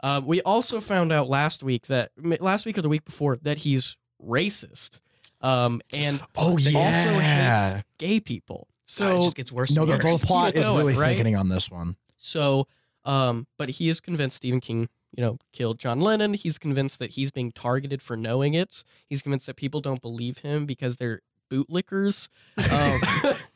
Uh, 0.00 0.20
we 0.24 0.40
also 0.42 0.80
found 0.80 1.12
out 1.12 1.28
last 1.28 1.62
week 1.62 1.86
that 1.88 2.10
last 2.40 2.66
week 2.66 2.78
or 2.78 2.82
the 2.82 2.88
week 2.88 3.04
before 3.04 3.36
that 3.42 3.58
he's 3.58 3.96
racist, 4.24 5.00
um, 5.40 5.80
and 5.92 6.20
Oh, 6.36 6.52
also 6.52 6.70
yeah. 6.70 7.72
hates 7.74 7.84
gay 7.98 8.20
people. 8.20 8.68
So 8.86 9.06
So 9.08 9.12
it 9.14 9.24
just 9.24 9.36
gets 9.36 9.52
worse. 9.52 9.70
No, 9.72 9.82
and 9.82 9.90
the, 10.00 10.06
worse. 10.06 10.20
the 10.20 10.26
plot 10.26 10.46
Keep 10.48 10.56
it 10.56 10.60
is 10.60 10.66
going, 10.66 10.78
really 10.86 10.94
right? 10.98 11.08
thickening 11.08 11.36
on 11.36 11.48
this 11.48 11.70
one. 11.70 11.96
So, 12.16 12.66
um, 13.04 13.46
but 13.58 13.68
he 13.70 13.88
is 13.88 14.00
convinced 14.00 14.36
Stephen 14.38 14.60
King, 14.60 14.88
you 15.12 15.22
know, 15.22 15.38
killed 15.52 15.78
John 15.78 16.00
Lennon. 16.00 16.34
He's 16.34 16.58
convinced 16.58 16.98
that 17.00 17.10
he's 17.12 17.30
being 17.30 17.52
targeted 17.52 18.00
for 18.02 18.16
knowing 18.16 18.54
it. 18.54 18.84
He's 19.08 19.22
convinced 19.22 19.46
that 19.46 19.56
people 19.56 19.80
don't 19.80 20.00
believe 20.02 20.38
him 20.38 20.64
because 20.66 20.96
they're 20.96 21.20
bootlickers. 21.50 22.28
Um, 22.56 23.34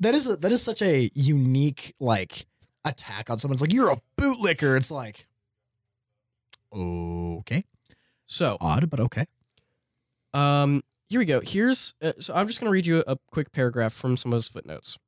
That 0.00 0.14
is 0.14 0.28
a, 0.28 0.36
that 0.38 0.50
is 0.50 0.60
such 0.62 0.82
a 0.82 1.10
unique 1.14 1.94
like 2.00 2.46
attack 2.84 3.30
on 3.30 3.38
someone. 3.38 3.54
It's 3.54 3.62
like 3.62 3.72
you're 3.72 3.90
a 3.92 4.00
bootlicker. 4.18 4.76
It's 4.76 4.90
like 4.90 5.26
okay, 6.74 7.64
so, 8.26 8.56
odd, 8.60 8.88
but 8.90 9.00
okay. 9.00 9.26
um, 10.32 10.82
here 11.08 11.18
we 11.18 11.26
go. 11.26 11.40
Here's 11.40 11.94
uh, 12.02 12.12
so 12.20 12.34
I'm 12.34 12.46
just 12.46 12.60
gonna 12.60 12.70
read 12.70 12.86
you 12.86 13.04
a 13.06 13.16
quick 13.30 13.52
paragraph 13.52 13.92
from 13.92 14.16
some 14.16 14.32
of 14.32 14.36
his 14.38 14.48
footnotes. 14.48 14.98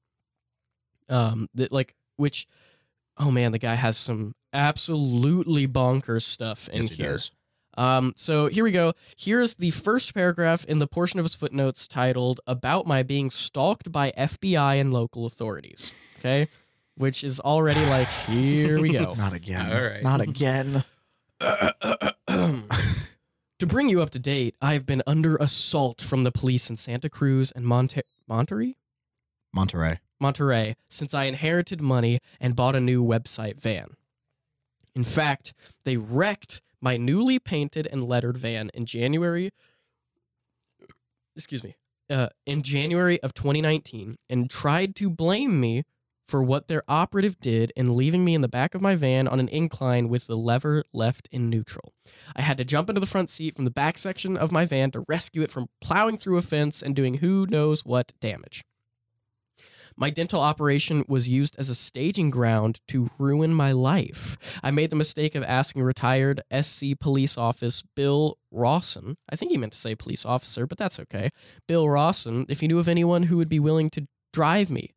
Um, 1.08 1.48
that 1.54 1.72
like 1.72 1.94
which, 2.16 2.46
oh 3.18 3.30
man, 3.30 3.52
the 3.52 3.58
guy 3.58 3.74
has 3.74 3.96
some 3.96 4.34
absolutely 4.52 5.66
bonkers 5.66 6.22
stuff 6.22 6.68
in 6.68 6.76
Yes, 6.76 6.88
he 6.88 7.02
here. 7.02 7.12
does. 7.12 7.30
Um, 7.76 8.12
so 8.16 8.46
here 8.46 8.62
we 8.62 8.70
go. 8.70 8.92
Here's 9.16 9.56
the 9.56 9.70
first 9.70 10.14
paragraph 10.14 10.64
in 10.66 10.78
the 10.78 10.86
portion 10.86 11.18
of 11.18 11.24
his 11.24 11.34
footnotes 11.34 11.88
titled 11.88 12.40
About 12.46 12.86
My 12.86 13.02
Being 13.02 13.30
Stalked 13.30 13.90
by 13.90 14.12
FBI 14.16 14.80
and 14.80 14.92
Local 14.92 15.26
Authorities. 15.26 15.92
Okay. 16.20 16.46
Which 16.96 17.24
is 17.24 17.40
already 17.40 17.84
like, 17.86 18.08
here 18.08 18.80
we 18.80 18.92
go. 18.92 19.14
Not 19.18 19.32
again. 19.32 19.72
All 19.72 19.84
right. 19.84 20.02
Not 20.02 20.20
again. 20.20 20.84
to 21.40 23.66
bring 23.66 23.88
you 23.88 24.00
up 24.00 24.10
to 24.10 24.18
date, 24.18 24.54
I've 24.62 24.86
been 24.86 25.02
under 25.06 25.36
assault 25.36 26.00
from 26.00 26.22
the 26.22 26.30
police 26.30 26.70
in 26.70 26.76
Santa 26.76 27.10
Cruz 27.10 27.52
and 27.52 27.66
Monte- 27.66 28.02
Monterey? 28.28 28.76
Monterey. 29.52 29.98
Monterey 30.20 30.76
since 30.88 31.14
I 31.14 31.24
inherited 31.24 31.80
money 31.80 32.20
and 32.40 32.56
bought 32.56 32.76
a 32.76 32.80
new 32.80 33.04
website 33.04 33.60
van. 33.60 33.96
In 34.94 35.04
fact, 35.04 35.52
they 35.84 35.96
wrecked 35.96 36.62
my 36.80 36.96
newly 36.96 37.38
painted 37.38 37.88
and 37.90 38.04
lettered 38.04 38.38
van 38.38 38.70
in 38.74 38.86
January. 38.86 39.50
Excuse 41.36 41.64
me. 41.64 41.76
Uh, 42.10 42.28
in 42.46 42.62
January 42.62 43.20
of 43.22 43.34
2019 43.34 44.18
and 44.28 44.50
tried 44.50 44.94
to 44.94 45.10
blame 45.10 45.58
me 45.58 45.84
for 46.26 46.42
what 46.42 46.68
their 46.68 46.82
operative 46.88 47.38
did 47.40 47.72
in 47.76 47.94
leaving 47.94 48.24
me 48.24 48.34
in 48.34 48.40
the 48.40 48.48
back 48.48 48.74
of 48.74 48.82
my 48.82 48.94
van 48.94 49.28
on 49.28 49.40
an 49.40 49.48
incline 49.48 50.08
with 50.08 50.26
the 50.26 50.36
lever 50.36 50.84
left 50.92 51.28
in 51.30 51.50
neutral. 51.50 51.92
I 52.34 52.42
had 52.42 52.56
to 52.58 52.64
jump 52.64 52.88
into 52.88 53.00
the 53.00 53.06
front 53.06 53.30
seat 53.30 53.54
from 53.54 53.64
the 53.64 53.70
back 53.70 53.98
section 53.98 54.36
of 54.36 54.52
my 54.52 54.64
van 54.64 54.90
to 54.92 55.04
rescue 55.08 55.42
it 55.42 55.50
from 55.50 55.68
plowing 55.80 56.18
through 56.18 56.38
a 56.38 56.42
fence 56.42 56.82
and 56.82 56.96
doing 56.96 57.14
who 57.14 57.46
knows 57.46 57.84
what 57.84 58.12
damage. 58.20 58.64
My 59.96 60.10
dental 60.10 60.40
operation 60.40 61.04
was 61.06 61.28
used 61.28 61.54
as 61.56 61.70
a 61.70 61.74
staging 61.74 62.30
ground 62.30 62.80
to 62.88 63.10
ruin 63.16 63.54
my 63.54 63.70
life. 63.70 64.58
I 64.60 64.72
made 64.72 64.90
the 64.90 64.96
mistake 64.96 65.36
of 65.36 65.44
asking 65.44 65.84
retired 65.84 66.42
SC 66.60 66.98
police 66.98 67.38
office 67.38 67.84
Bill 67.94 68.36
Rawson, 68.50 69.16
I 69.30 69.36
think 69.36 69.52
he 69.52 69.56
meant 69.56 69.72
to 69.72 69.78
say 69.78 69.94
police 69.94 70.26
officer, 70.26 70.66
but 70.66 70.78
that's 70.78 70.98
okay, 70.98 71.30
Bill 71.68 71.88
Rawson, 71.88 72.44
if 72.48 72.58
he 72.58 72.66
knew 72.66 72.80
of 72.80 72.88
anyone 72.88 73.24
who 73.24 73.36
would 73.36 73.48
be 73.48 73.60
willing 73.60 73.88
to 73.90 74.08
drive 74.32 74.68
me 74.68 74.94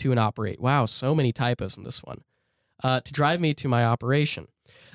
to 0.00 0.12
an 0.12 0.18
operate. 0.18 0.60
Wow, 0.60 0.84
so 0.86 1.14
many 1.14 1.32
typos 1.32 1.76
in 1.78 1.84
this 1.84 2.02
one. 2.02 2.22
Uh, 2.82 3.00
to 3.00 3.12
drive 3.12 3.40
me 3.40 3.54
to 3.54 3.68
my 3.68 3.84
operation. 3.84 4.48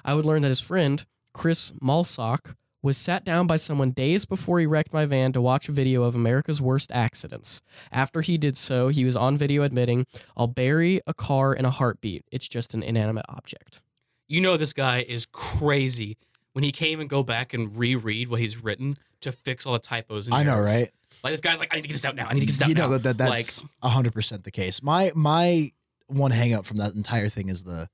I 0.03 0.13
would 0.13 0.25
learn 0.25 0.41
that 0.41 0.49
his 0.49 0.59
friend, 0.61 1.05
Chris 1.33 1.71
Malsock, 1.81 2.55
was 2.81 2.97
sat 2.97 3.25
down 3.25 3.47
by 3.47 3.55
someone 3.55 3.89
days 3.89 4.25
before 4.25 4.59
he 4.59 4.65
wrecked 4.67 4.93
my 4.93 5.05
van 5.05 5.31
to 5.33 5.41
watch 5.41 5.67
a 5.67 5.71
video 5.71 6.03
of 6.03 6.13
America's 6.13 6.61
worst 6.61 6.91
accidents. 6.91 7.61
After 7.91 8.21
he 8.21 8.37
did 8.37 8.57
so, 8.57 8.89
he 8.89 9.03
was 9.03 9.15
on 9.15 9.37
video 9.37 9.63
admitting, 9.63 10.05
I'll 10.37 10.45
bury 10.45 11.01
a 11.07 11.13
car 11.13 11.53
in 11.53 11.65
a 11.65 11.71
heartbeat. 11.71 12.25
It's 12.31 12.47
just 12.47 12.75
an 12.75 12.83
inanimate 12.83 13.25
object. 13.27 13.81
you 14.27 14.39
know 14.41 14.57
this 14.57 14.73
guy 14.73 14.99
is 15.07 15.25
crazy 15.25 16.17
when 16.53 16.63
he 16.63 16.71
can't 16.71 16.91
even 16.91 17.07
go 17.07 17.23
back 17.23 17.53
and 17.53 17.75
reread 17.75 18.27
what 18.29 18.39
he's 18.39 18.63
written 18.63 18.95
to 19.21 19.31
fix 19.31 19.65
all 19.65 19.73
the 19.73 19.79
typos. 19.79 20.27
And 20.27 20.35
I 20.35 20.43
know, 20.43 20.55
errors. 20.57 20.73
right? 20.73 20.91
Like 21.23 21.33
this 21.33 21.41
guy's 21.41 21.59
like, 21.59 21.69
I 21.71 21.77
need 21.77 21.81
to 21.83 21.87
get 21.87 21.93
this 21.95 22.05
out 22.05 22.15
now. 22.15 22.27
I 22.27 22.33
need 22.33 22.41
to 22.41 22.45
get 22.45 22.53
this 22.53 22.61
out 22.61 22.69
You 22.69 22.75
now. 22.75 22.85
know 22.89 22.97
that, 22.97 23.03
that 23.03 23.17
that's 23.17 23.65
hundred 23.83 24.13
percent 24.13 24.43
the 24.43 24.51
case. 24.51 24.81
My 24.83 25.11
my 25.15 25.71
one 26.07 26.31
hang 26.31 26.53
up 26.53 26.65
from 26.65 26.77
that 26.77 26.93
entire 26.93 27.29
thing 27.29 27.49
is 27.49 27.63
the 27.63 27.89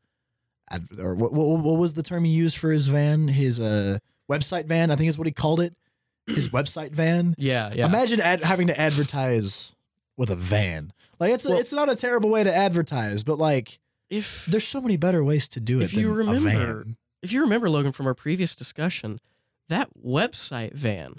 or 0.99 1.15
what, 1.15 1.33
what 1.33 1.45
what 1.59 1.77
was 1.77 1.93
the 1.93 2.03
term 2.03 2.23
he 2.23 2.31
used 2.31 2.57
for 2.57 2.71
his 2.71 2.87
van? 2.87 3.27
His 3.27 3.59
uh 3.59 3.97
website 4.29 4.65
van, 4.65 4.91
I 4.91 4.95
think 4.95 5.09
is 5.09 5.17
what 5.17 5.27
he 5.27 5.33
called 5.33 5.59
it. 5.59 5.73
His 6.27 6.49
website 6.57 6.91
van. 6.91 7.35
Yeah, 7.37 7.71
yeah. 7.73 7.85
Imagine 7.85 8.21
ad, 8.21 8.43
having 8.43 8.67
to 8.67 8.79
advertise 8.79 9.73
with 10.17 10.29
a 10.29 10.35
van. 10.35 10.93
Like 11.19 11.31
it's 11.33 11.45
a, 11.45 11.49
Well- 11.49 11.59
it's 11.59 11.73
not 11.73 11.89
a 11.89 11.95
terrible 11.95 12.29
way 12.29 12.43
to 12.43 12.53
advertise, 12.53 13.23
but 13.23 13.37
like 13.37 13.79
if 14.09 14.45
there's 14.45 14.67
so 14.67 14.81
many 14.81 14.97
better 14.97 15.23
ways 15.23 15.47
to 15.49 15.59
do 15.59 15.79
it. 15.79 15.83
If 15.83 15.93
you 15.93 16.13
remember- 16.13 16.49
a 16.49 16.53
van. 16.53 16.97
if 17.21 17.31
you 17.31 17.41
remember 17.41 17.69
Logan 17.69 17.91
from 17.91 18.07
our 18.07 18.13
previous 18.13 18.55
discussion, 18.55 19.19
that 19.69 19.89
website 20.05 20.73
van 20.73 21.15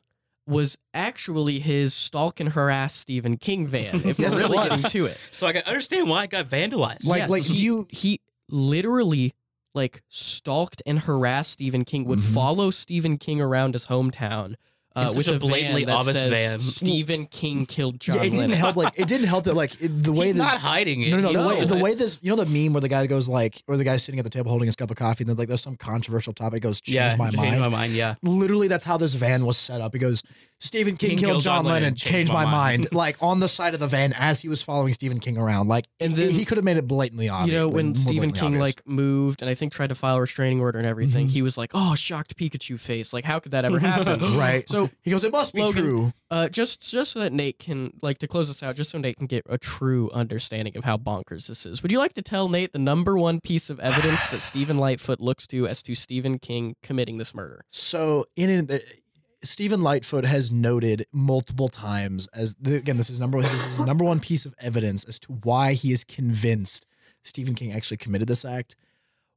was 0.46 0.76
actually 0.92 1.60
his 1.60 1.94
stalk 1.94 2.40
and 2.40 2.50
harass 2.50 2.94
Stephen 2.94 3.36
King 3.36 3.66
van. 3.66 3.94
If 4.04 4.04
Yes, 4.18 4.34
we're 4.34 4.40
it 4.40 4.42
really 4.44 4.56
was. 4.68 4.82
getting 4.82 4.90
to 5.02 5.06
it, 5.06 5.18
So 5.30 5.46
I 5.46 5.52
can 5.52 5.62
understand 5.62 6.08
why 6.08 6.24
it 6.24 6.30
got 6.30 6.48
vandalized. 6.48 7.06
Like- 7.06 7.20
Yeah, 7.20 7.26
like, 7.28 7.42
he, 7.44 7.62
you- 7.62 7.86
he 7.90 8.20
literally 8.48 9.32
like 9.74 10.02
stalked 10.08 10.82
and 10.84 11.00
harassed 11.00 11.50
Stephen 11.52 11.84
King. 11.84 12.04
Would 12.04 12.18
Mhm. 12.18 12.34
follow 12.34 12.70
Stephen 12.70 13.16
King 13.18 13.40
around 13.40 13.74
his 13.74 13.86
hometown. 13.86 14.54
Uh, 14.94 15.00
In 15.02 15.08
such 15.08 15.16
with 15.16 15.28
a 15.28 15.34
a 15.36 15.38
blatantly 15.38 15.84
van 15.84 15.94
that 15.94 16.00
obvious 16.00 16.18
says 16.18 16.50
van. 16.50 16.60
Stephen 16.60 17.26
King 17.26 17.64
killed 17.64 17.98
John 17.98 18.16
yeah, 18.16 18.22
it 18.22 18.24
didn't 18.24 18.38
Lennon. 18.40 18.58
help. 18.58 18.76
Like 18.76 18.98
it 18.98 19.08
didn't 19.08 19.26
help 19.28 19.44
that 19.44 19.54
like 19.54 19.80
it, 19.80 19.88
the 19.88 20.12
way 20.12 20.26
he's 20.26 20.34
that 20.34 20.38
not 20.42 20.58
hiding 20.58 21.00
it. 21.02 21.10
No, 21.10 21.20
no, 21.20 21.28
He's 21.28 21.38
the 21.38 21.48
way, 21.48 21.64
the 21.64 21.76
way 21.84 21.94
this, 21.94 22.18
you 22.20 22.34
know, 22.34 22.42
the 22.42 22.46
meme 22.46 22.74
where 22.74 22.82
the 22.82 22.88
guy 22.88 23.06
goes 23.06 23.28
like, 23.28 23.62
or 23.66 23.76
the 23.78 23.84
guy's 23.84 24.02
sitting 24.02 24.18
at 24.18 24.24
the 24.24 24.30
table 24.30 24.50
holding 24.50 24.66
his 24.66 24.76
cup 24.76 24.90
of 24.90 24.96
coffee, 24.96 25.22
and 25.24 25.30
then 25.30 25.36
like 25.36 25.48
there's 25.48 25.62
some 25.62 25.76
controversial 25.76 26.34
topic, 26.34 26.62
goes, 26.62 26.80
change 26.82 26.94
yeah, 26.94 27.14
my 27.16 27.30
change 27.30 27.36
mind. 27.36 27.60
my 27.60 27.68
mind. 27.68 27.92
Yeah. 27.94 28.16
Literally, 28.22 28.68
that's 28.68 28.84
how 28.84 28.98
this 28.98 29.14
van 29.14 29.46
was 29.46 29.56
set 29.56 29.80
up. 29.80 29.94
He 29.94 29.98
goes, 29.98 30.22
Stephen 30.62 30.96
King, 30.96 31.10
King 31.10 31.18
killed, 31.18 31.42
John, 31.42 31.64
Lennon, 31.64 31.94
Changed 31.96 32.32
my, 32.32 32.44
mind. 32.44 32.86
like 32.92 33.16
on 33.20 33.40
the 33.40 33.48
side 33.48 33.74
of 33.74 33.80
the 33.80 33.86
van 33.88 34.12
as 34.18 34.42
he 34.42 34.48
was 34.48 34.62
following 34.62 34.92
Stephen 34.92 35.18
King 35.20 35.36
around. 35.36 35.66
Like, 35.68 35.86
And 36.00 36.14
then- 36.14 36.30
he 36.30 36.44
could 36.44 36.56
have 36.56 36.64
made 36.64 36.76
it 36.76 36.86
blatantly 36.86 37.28
obvious. 37.28 37.52
you 37.52 37.58
know 37.58 37.68
when 37.68 37.94
Stephen 37.94 38.32
King 38.32 38.44
obvious. 38.56 38.62
like 38.62 38.82
moved 38.86 39.42
and 39.42 39.50
I 39.50 39.54
think 39.54 39.72
tried 39.72 39.88
to 39.88 39.94
file 39.96 40.16
a 40.16 40.20
restraining 40.20 40.60
order 40.60 40.78
and 40.78 40.86
everything, 40.86 41.26
Mhm. 41.26 41.30
he 41.32 41.42
was 41.42 41.58
like, 41.58 41.72
"Oh, 41.74 41.94
shocked 41.96 42.36
Pikachu 42.36 42.78
face! 42.78 43.12
Like, 43.12 43.24
how 43.24 43.40
could 43.40 43.52
that 43.52 43.64
ever 43.64 43.78
happen?" 43.80 44.20
right. 44.38 44.68
So, 44.68 44.88
he 45.02 45.10
goes, 45.10 45.24
it 45.24 45.32
must 45.32 45.52
be 45.52 45.62
Logan, 45.62 45.82
true. 45.82 46.12
uh, 46.30 46.48
just 46.48 46.80
just 46.90 47.12
so 47.12 47.18
that 47.20 47.32
Nate 47.32 47.58
can 47.58 47.92
like 48.00 48.18
to 48.18 48.28
close 48.28 48.46
this 48.48 48.62
out, 48.62 48.76
just 48.76 48.90
so 48.90 48.98
Nate 48.98 49.16
can 49.16 49.26
get 49.26 49.44
a 49.48 49.58
true 49.58 50.10
understanding 50.12 50.76
of 50.76 50.84
how 50.84 50.96
bonkers 50.96 51.48
this 51.48 51.66
is. 51.66 51.82
Would 51.82 51.90
you 51.90 51.98
like 51.98 52.14
to 52.14 52.22
tell 52.22 52.48
Nate 52.48 52.72
the 52.72 52.78
number 52.78 53.18
one 53.18 53.40
piece 53.40 53.68
of 53.68 53.80
evidence 53.80 54.28
that 54.28 54.40
Stephen 54.42 54.78
Lightfoot 54.78 55.20
looks 55.20 55.46
to 55.48 55.66
as 55.66 55.82
to 55.82 55.94
Stephen 55.96 56.38
King 56.38 56.76
committing 56.82 57.16
this 57.16 57.34
murder? 57.34 57.64
So 57.70 58.26
in 58.36 58.70
it, 58.70 59.01
Stephen 59.42 59.82
Lightfoot 59.82 60.24
has 60.24 60.52
noted 60.52 61.06
multiple 61.12 61.68
times 61.68 62.28
as 62.28 62.54
the, 62.54 62.76
again 62.76 62.96
this 62.96 63.10
is 63.10 63.18
number 63.18 63.40
this 63.40 63.52
is 63.52 63.64
his 63.76 63.80
number 63.86 64.04
one 64.04 64.20
piece 64.20 64.46
of 64.46 64.54
evidence 64.60 65.04
as 65.04 65.18
to 65.20 65.32
why 65.32 65.72
he 65.72 65.92
is 65.92 66.04
convinced 66.04 66.86
Stephen 67.22 67.54
King 67.54 67.72
actually 67.72 67.96
committed 67.96 68.28
this 68.28 68.44
act. 68.44 68.76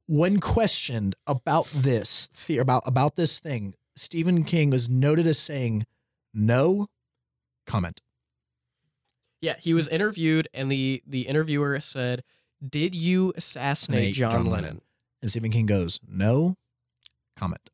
When 0.07 0.39
questioned 0.39 1.15
about 1.25 1.67
this 1.67 2.27
the, 2.47 2.59
about 2.59 2.83
about 2.85 3.15
this 3.15 3.39
thing, 3.39 3.73
Stephen 3.95 4.43
King 4.43 4.69
was 4.69 4.89
noted 4.89 5.25
as 5.25 5.39
saying 5.39 5.85
no 6.33 6.87
comment. 7.65 8.01
Yeah, 9.41 9.55
he 9.59 9.73
was 9.73 9.87
interviewed, 9.87 10.47
and 10.53 10.71
the 10.71 11.01
the 11.05 11.21
interviewer 11.21 11.79
said, 11.79 12.23
"Did 12.67 12.93
you 12.93 13.33
assassinate 13.35 14.01
Nate 14.01 14.15
John, 14.15 14.45
Lennon?" 14.45 14.81
And 15.25 15.31
Stephen 15.31 15.49
King 15.49 15.65
goes, 15.65 15.99
no 16.07 16.55
comment. 17.35 17.71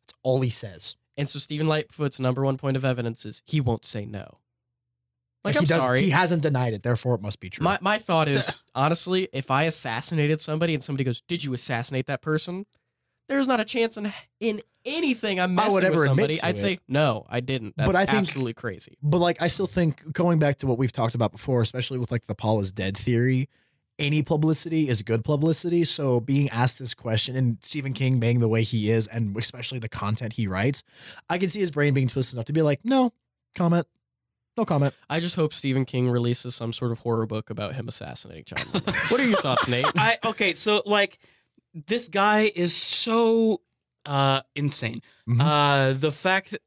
That's 0.00 0.18
all 0.22 0.40
he 0.40 0.48
says. 0.48 0.96
And 1.16 1.28
so 1.28 1.38
Stephen 1.38 1.68
Lightfoot's 1.68 2.18
number 2.20 2.42
one 2.44 2.56
point 2.56 2.76
of 2.76 2.84
evidence 2.84 3.24
is 3.26 3.42
he 3.46 3.60
won't 3.60 3.84
say 3.84 4.04
no. 4.06 4.38
Like, 5.44 5.54
he 5.54 5.58
I'm 5.58 5.64
doesn't- 5.64 5.82
sorry. 5.82 6.02
He 6.02 6.10
hasn't 6.10 6.42
denied 6.42 6.74
it, 6.74 6.82
therefore 6.82 7.14
it 7.14 7.22
must 7.22 7.40
be 7.40 7.48
true. 7.50 7.64
My 7.64 7.78
my 7.80 7.98
thought 7.98 8.28
is 8.28 8.60
honestly, 8.74 9.28
if 9.32 9.50
I 9.50 9.64
assassinated 9.64 10.40
somebody 10.40 10.74
and 10.74 10.82
somebody 10.84 11.04
goes, 11.04 11.20
"Did 11.22 11.44
you 11.44 11.54
assassinate 11.54 12.06
that 12.06 12.20
person?" 12.22 12.66
There's 13.28 13.46
not 13.48 13.60
a 13.60 13.64
chance 13.64 13.96
in 13.96 14.12
in 14.40 14.60
anything 14.84 15.38
I'm 15.40 15.52
I 15.52 15.62
messing 15.62 15.72
would 15.74 15.84
with 15.84 15.92
ever 15.92 16.02
admit 16.04 16.08
somebody. 16.08 16.34
to 16.34 16.46
I'd 16.46 16.54
it. 16.56 16.58
say 16.58 16.78
no, 16.88 17.26
I 17.30 17.40
didn't. 17.40 17.74
That's 17.76 17.86
But 17.88 17.96
I 17.96 18.04
think- 18.04 18.18
absolutely 18.18 18.54
crazy. 18.54 18.98
But 19.02 19.18
like 19.18 19.40
I 19.40 19.48
still 19.48 19.66
think 19.66 20.12
going 20.12 20.38
back 20.40 20.56
to 20.58 20.66
what 20.66 20.76
we've 20.78 20.92
talked 20.92 21.14
about 21.14 21.32
before, 21.32 21.62
especially 21.62 21.98
with 21.98 22.10
like 22.10 22.26
the 22.26 22.34
Paul 22.34 22.60
is 22.60 22.70
dead 22.72 22.96
theory, 22.98 23.48
any 24.00 24.22
publicity 24.22 24.88
is 24.88 25.02
good 25.02 25.22
publicity. 25.22 25.84
So 25.84 26.18
being 26.18 26.48
asked 26.48 26.78
this 26.80 26.94
question 26.94 27.36
and 27.36 27.58
Stephen 27.62 27.92
King 27.92 28.18
being 28.18 28.40
the 28.40 28.48
way 28.48 28.62
he 28.62 28.90
is, 28.90 29.06
and 29.06 29.36
especially 29.36 29.78
the 29.78 29.88
content 29.88 30.32
he 30.32 30.48
writes, 30.48 30.82
I 31.28 31.38
can 31.38 31.48
see 31.48 31.60
his 31.60 31.70
brain 31.70 31.94
being 31.94 32.08
twisted 32.08 32.36
enough 32.36 32.46
to 32.46 32.52
be 32.52 32.62
like, 32.62 32.80
no 32.82 33.12
comment, 33.56 33.86
no 34.56 34.64
comment. 34.64 34.94
I 35.08 35.20
just 35.20 35.36
hope 35.36 35.52
Stephen 35.52 35.84
King 35.84 36.10
releases 36.10 36.54
some 36.56 36.72
sort 36.72 36.90
of 36.90 37.00
horror 37.00 37.26
book 37.26 37.50
about 37.50 37.74
him 37.74 37.86
assassinating 37.86 38.44
John 38.46 38.58
Lennon. 38.72 38.94
what 39.08 39.20
are 39.20 39.26
your 39.26 39.38
thoughts, 39.38 39.68
Nate? 39.68 39.86
I 39.96 40.16
okay, 40.24 40.54
so 40.54 40.82
like 40.86 41.18
this 41.74 42.08
guy 42.08 42.50
is 42.56 42.74
so 42.74 43.60
uh 44.06 44.40
insane. 44.56 45.02
Mhm. 45.28 45.40
Uh 45.40 45.92
the 45.92 46.10
fact 46.10 46.50
that 46.52 46.60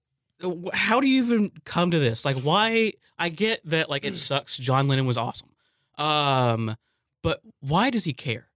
how 0.73 0.99
do 0.99 1.07
you 1.07 1.23
even 1.23 1.51
come 1.65 1.91
to 1.91 1.99
this? 1.99 2.25
Like 2.25 2.37
why 2.37 2.93
I 3.17 3.29
get 3.29 3.59
that 3.65 3.89
like 3.89 4.05
it 4.05 4.15
sucks 4.29 4.57
John 4.57 4.87
Lennon 4.87 5.05
was 5.05 5.17
awesome. 5.17 5.49
Um 5.97 6.75
but 7.23 7.41
why 7.61 7.89
does 7.89 8.03
he 8.03 8.13
care? 8.13 8.49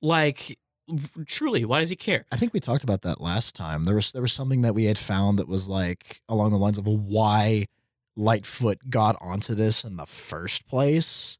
Like 0.00 0.56
truly, 1.26 1.64
why 1.64 1.80
does 1.80 1.90
he 1.90 1.96
care? 1.96 2.24
I 2.32 2.36
think 2.36 2.52
we 2.52 2.60
talked 2.60 2.84
about 2.84 3.02
that 3.02 3.20
last 3.20 3.54
time. 3.54 3.84
There 3.84 3.94
was 3.94 4.12
there 4.12 4.22
was 4.22 4.32
something 4.32 4.62
that 4.62 4.74
we 4.74 4.84
had 4.84 4.98
found 4.98 5.38
that 5.38 5.48
was 5.48 5.68
like 5.68 6.20
along 6.28 6.52
the 6.52 6.58
lines 6.58 6.78
of 6.78 6.86
why 6.86 7.66
Lightfoot 8.16 8.90
got 8.90 9.16
onto 9.20 9.54
this 9.54 9.84
in 9.84 9.96
the 9.96 10.06
first 10.06 10.66
place. 10.68 11.38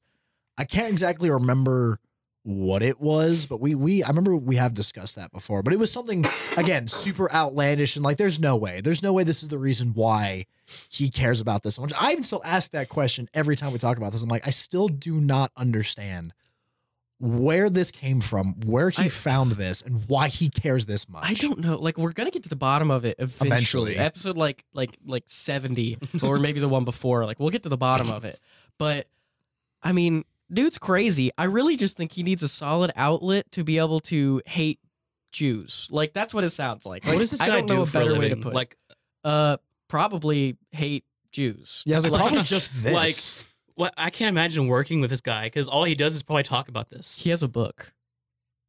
I 0.59 0.65
can't 0.65 0.91
exactly 0.91 1.31
remember 1.31 2.01
what 2.43 2.83
it 2.83 3.01
was, 3.01 3.47
but 3.47 3.61
we 3.61 3.75
we 3.75 4.03
I 4.03 4.09
remember 4.09 4.35
we 4.37 4.57
have 4.57 4.73
discussed 4.75 5.17
that 5.17 5.31
before. 5.31 5.63
But 5.63 5.73
it 5.75 5.79
was 5.79 5.93
something 5.93 6.25
again 6.57 6.89
super 6.89 7.31
outlandish 7.33 7.97
and 7.97 8.05
like 8.05 8.17
there's 8.17 8.41
no 8.41 8.57
way. 8.57 8.81
There's 8.81 9.03
no 9.03 9.13
way 9.13 9.25
this 9.25 9.43
is 9.43 9.49
the 9.51 9.59
reason 9.59 9.93
why 9.95 10.47
he 10.89 11.11
cares 11.11 11.41
about 11.41 11.63
this 11.63 11.75
so 11.75 11.83
much. 11.83 11.93
I 12.01 12.13
even 12.13 12.23
still 12.25 12.41
ask 12.45 12.71
that 12.71 12.89
question 12.89 13.29
every 13.35 13.57
time 13.57 13.73
we 13.73 13.79
talk 13.79 13.97
about 13.99 14.13
this. 14.13 14.23
I'm 14.23 14.29
like, 14.29 14.47
I 14.47 14.51
still 14.51 14.89
do 14.89 15.21
not 15.21 15.53
understand 15.57 16.33
where 17.19 17.69
this 17.69 17.91
came 17.91 18.23
from, 18.23 18.55
where 18.65 18.89
he 18.89 19.05
I- 19.05 19.09
found 19.09 19.53
this, 19.53 19.83
and 19.83 20.05
why 20.09 20.29
he 20.29 20.49
cares 20.49 20.87
this 20.87 21.07
much. 21.11 21.29
I 21.29 21.35
don't 21.35 21.59
know. 21.59 21.77
Like 21.77 21.99
we're 21.99 22.13
gonna 22.13 22.31
get 22.31 22.45
to 22.45 22.49
the 22.49 22.57
bottom 22.57 22.91
of 22.91 23.05
it 23.05 23.17
eventually. 23.19 23.49
Eventually. 23.93 23.97
Episode 23.99 24.39
like 24.39 24.65
like 24.73 24.97
like 25.05 25.25
seventy, 25.27 25.99
or 26.23 26.39
maybe 26.39 26.61
the 26.61 26.69
one 26.69 26.85
before. 26.87 27.27
Like 27.27 27.39
we'll 27.39 27.51
get 27.51 27.65
to 27.65 27.69
the 27.69 27.77
bottom 27.77 28.11
of 28.11 28.25
it. 28.25 28.41
But 28.79 29.07
I 29.83 29.93
mean, 29.93 30.25
dude's 30.53 30.79
crazy. 30.79 31.31
I 31.39 31.45
really 31.45 31.77
just 31.77 31.97
think 31.97 32.13
he 32.13 32.23
needs 32.23 32.43
a 32.43 32.49
solid 32.49 32.93
outlet 32.97 33.51
to 33.53 33.65
be 33.65 33.79
able 33.79 34.01
to 34.01 34.41
hate 34.47 34.81
Jews. 35.33 35.89
Like 35.91 36.13
that's 36.13 36.35
what 36.35 36.45
it 36.45 36.51
sounds 36.51 36.85
like. 36.87 37.05
what 37.07 37.19
does 37.19 37.31
this 37.31 37.41
I 37.41 37.47
guy 37.47 37.57
don't 37.61 37.71
know 37.71 37.83
a 37.83 37.87
for 37.87 37.99
a 37.99 38.01
better 38.03 38.13
way 38.15 38.19
living? 38.21 38.39
to 38.39 38.43
put. 38.43 38.53
it. 38.53 38.57
like 38.57 38.77
uh, 39.25 39.57
probably 39.89 40.57
hate 40.73 41.05
Jews. 41.33 41.83
Yeah, 41.87 41.97
I 41.97 41.99
was 41.99 42.05
like, 42.05 42.13
Like- 42.13 42.21
probably 42.23 42.43
just 42.45 42.71
this. 42.83 42.93
like 42.93 43.47
what 43.75 43.95
I 43.97 44.11
can't 44.11 44.29
imagine 44.29 44.67
working 44.67 45.01
with 45.01 45.11
this 45.11 45.21
guy 45.21 45.47
because 45.47 45.69
all 45.69 45.85
he 45.85 45.95
does 45.95 46.15
is 46.15 46.23
probably 46.23 46.43
talk 46.43 46.69
about 46.69 46.91
this. 46.91 47.21
He 47.21 47.31
has 47.31 47.43
a 47.43 47.49
book. 47.49 47.93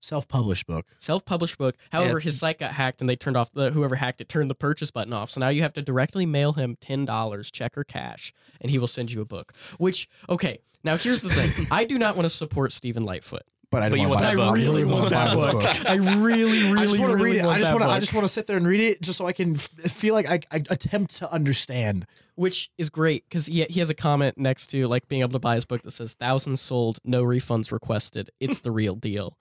Self-published 0.01 0.67
book. 0.67 0.85
self-published 0.99 1.57
book. 1.57 1.75
However, 1.91 2.19
his 2.19 2.39
site 2.39 2.59
got 2.59 2.71
hacked, 2.73 2.99
and 3.01 3.09
they 3.09 3.15
turned 3.15 3.37
off 3.37 3.51
the 3.51 3.69
whoever 3.71 3.95
hacked 3.95 4.19
it 4.21 4.27
turned 4.29 4.49
the 4.49 4.55
purchase 4.55 4.91
button 4.91 5.13
off. 5.13 5.29
So 5.29 5.39
now 5.39 5.49
you 5.49 5.61
have 5.61 5.73
to 5.73 5.81
directly 5.81 6.25
mail 6.25 6.53
him 6.53 6.75
ten 6.79 7.05
dollars, 7.05 7.49
check 7.51 7.77
or 7.77 7.83
cash, 7.83 8.33
and 8.59 8.69
he 8.71 8.77
will 8.79 8.87
send 8.87 9.11
you 9.11 9.21
a 9.21 9.25
book. 9.25 9.53
Which 9.77 10.09
okay, 10.29 10.59
now 10.83 10.97
here's 10.97 11.21
the 11.21 11.29
thing: 11.29 11.67
I 11.71 11.85
do 11.85 11.97
not 11.97 12.15
want 12.15 12.25
to 12.25 12.29
support 12.29 12.71
Stephen 12.71 13.05
Lightfoot. 13.05 13.43
But 13.69 13.83
I 13.83 13.87
don't 13.87 13.99
want 13.99 14.09
want 14.09 14.19
to 14.21 14.25
that 14.25 14.35
buy 14.35 14.45
book. 14.49 14.57
I 14.57 14.61
really 14.61 14.83
want 14.83 15.11
buy 15.11 15.25
that 15.27 15.33
this 15.35 15.45
book. 15.45 15.53
book. 15.61 15.89
I 15.89 15.93
really, 15.95 16.71
really, 16.73 16.77
I 16.81 16.83
just 16.83 16.99
want 16.99 17.11
to 17.11 17.15
really 17.17 17.37
read 17.37 17.45
it. 17.45 17.45
I 17.45 17.57
just 17.57 17.71
want 17.71 17.83
to. 17.83 17.89
I 17.89 17.99
just 17.99 18.13
want 18.13 18.25
to 18.25 18.33
sit 18.33 18.45
there 18.47 18.57
and 18.57 18.67
read 18.67 18.81
it, 18.81 19.01
just 19.01 19.17
so 19.17 19.27
I 19.27 19.31
can 19.31 19.55
f- 19.55 19.69
feel 19.69 20.13
like 20.13 20.29
I, 20.29 20.41
I 20.51 20.57
attempt 20.69 21.15
to 21.19 21.31
understand. 21.31 22.05
which 22.35 22.69
is 22.77 22.89
great 22.89 23.23
because 23.29 23.45
he 23.45 23.63
he 23.69 23.79
has 23.79 23.89
a 23.89 23.93
comment 23.93 24.37
next 24.37 24.67
to 24.71 24.87
like 24.87 25.07
being 25.07 25.21
able 25.21 25.31
to 25.31 25.39
buy 25.39 25.55
his 25.55 25.63
book 25.63 25.83
that 25.83 25.91
says 25.91 26.13
thousands 26.15 26.59
sold, 26.59 26.99
no 27.05 27.23
refunds 27.23 27.71
requested. 27.71 28.29
It's 28.41 28.59
the 28.59 28.71
real 28.71 28.95
deal. 28.95 29.37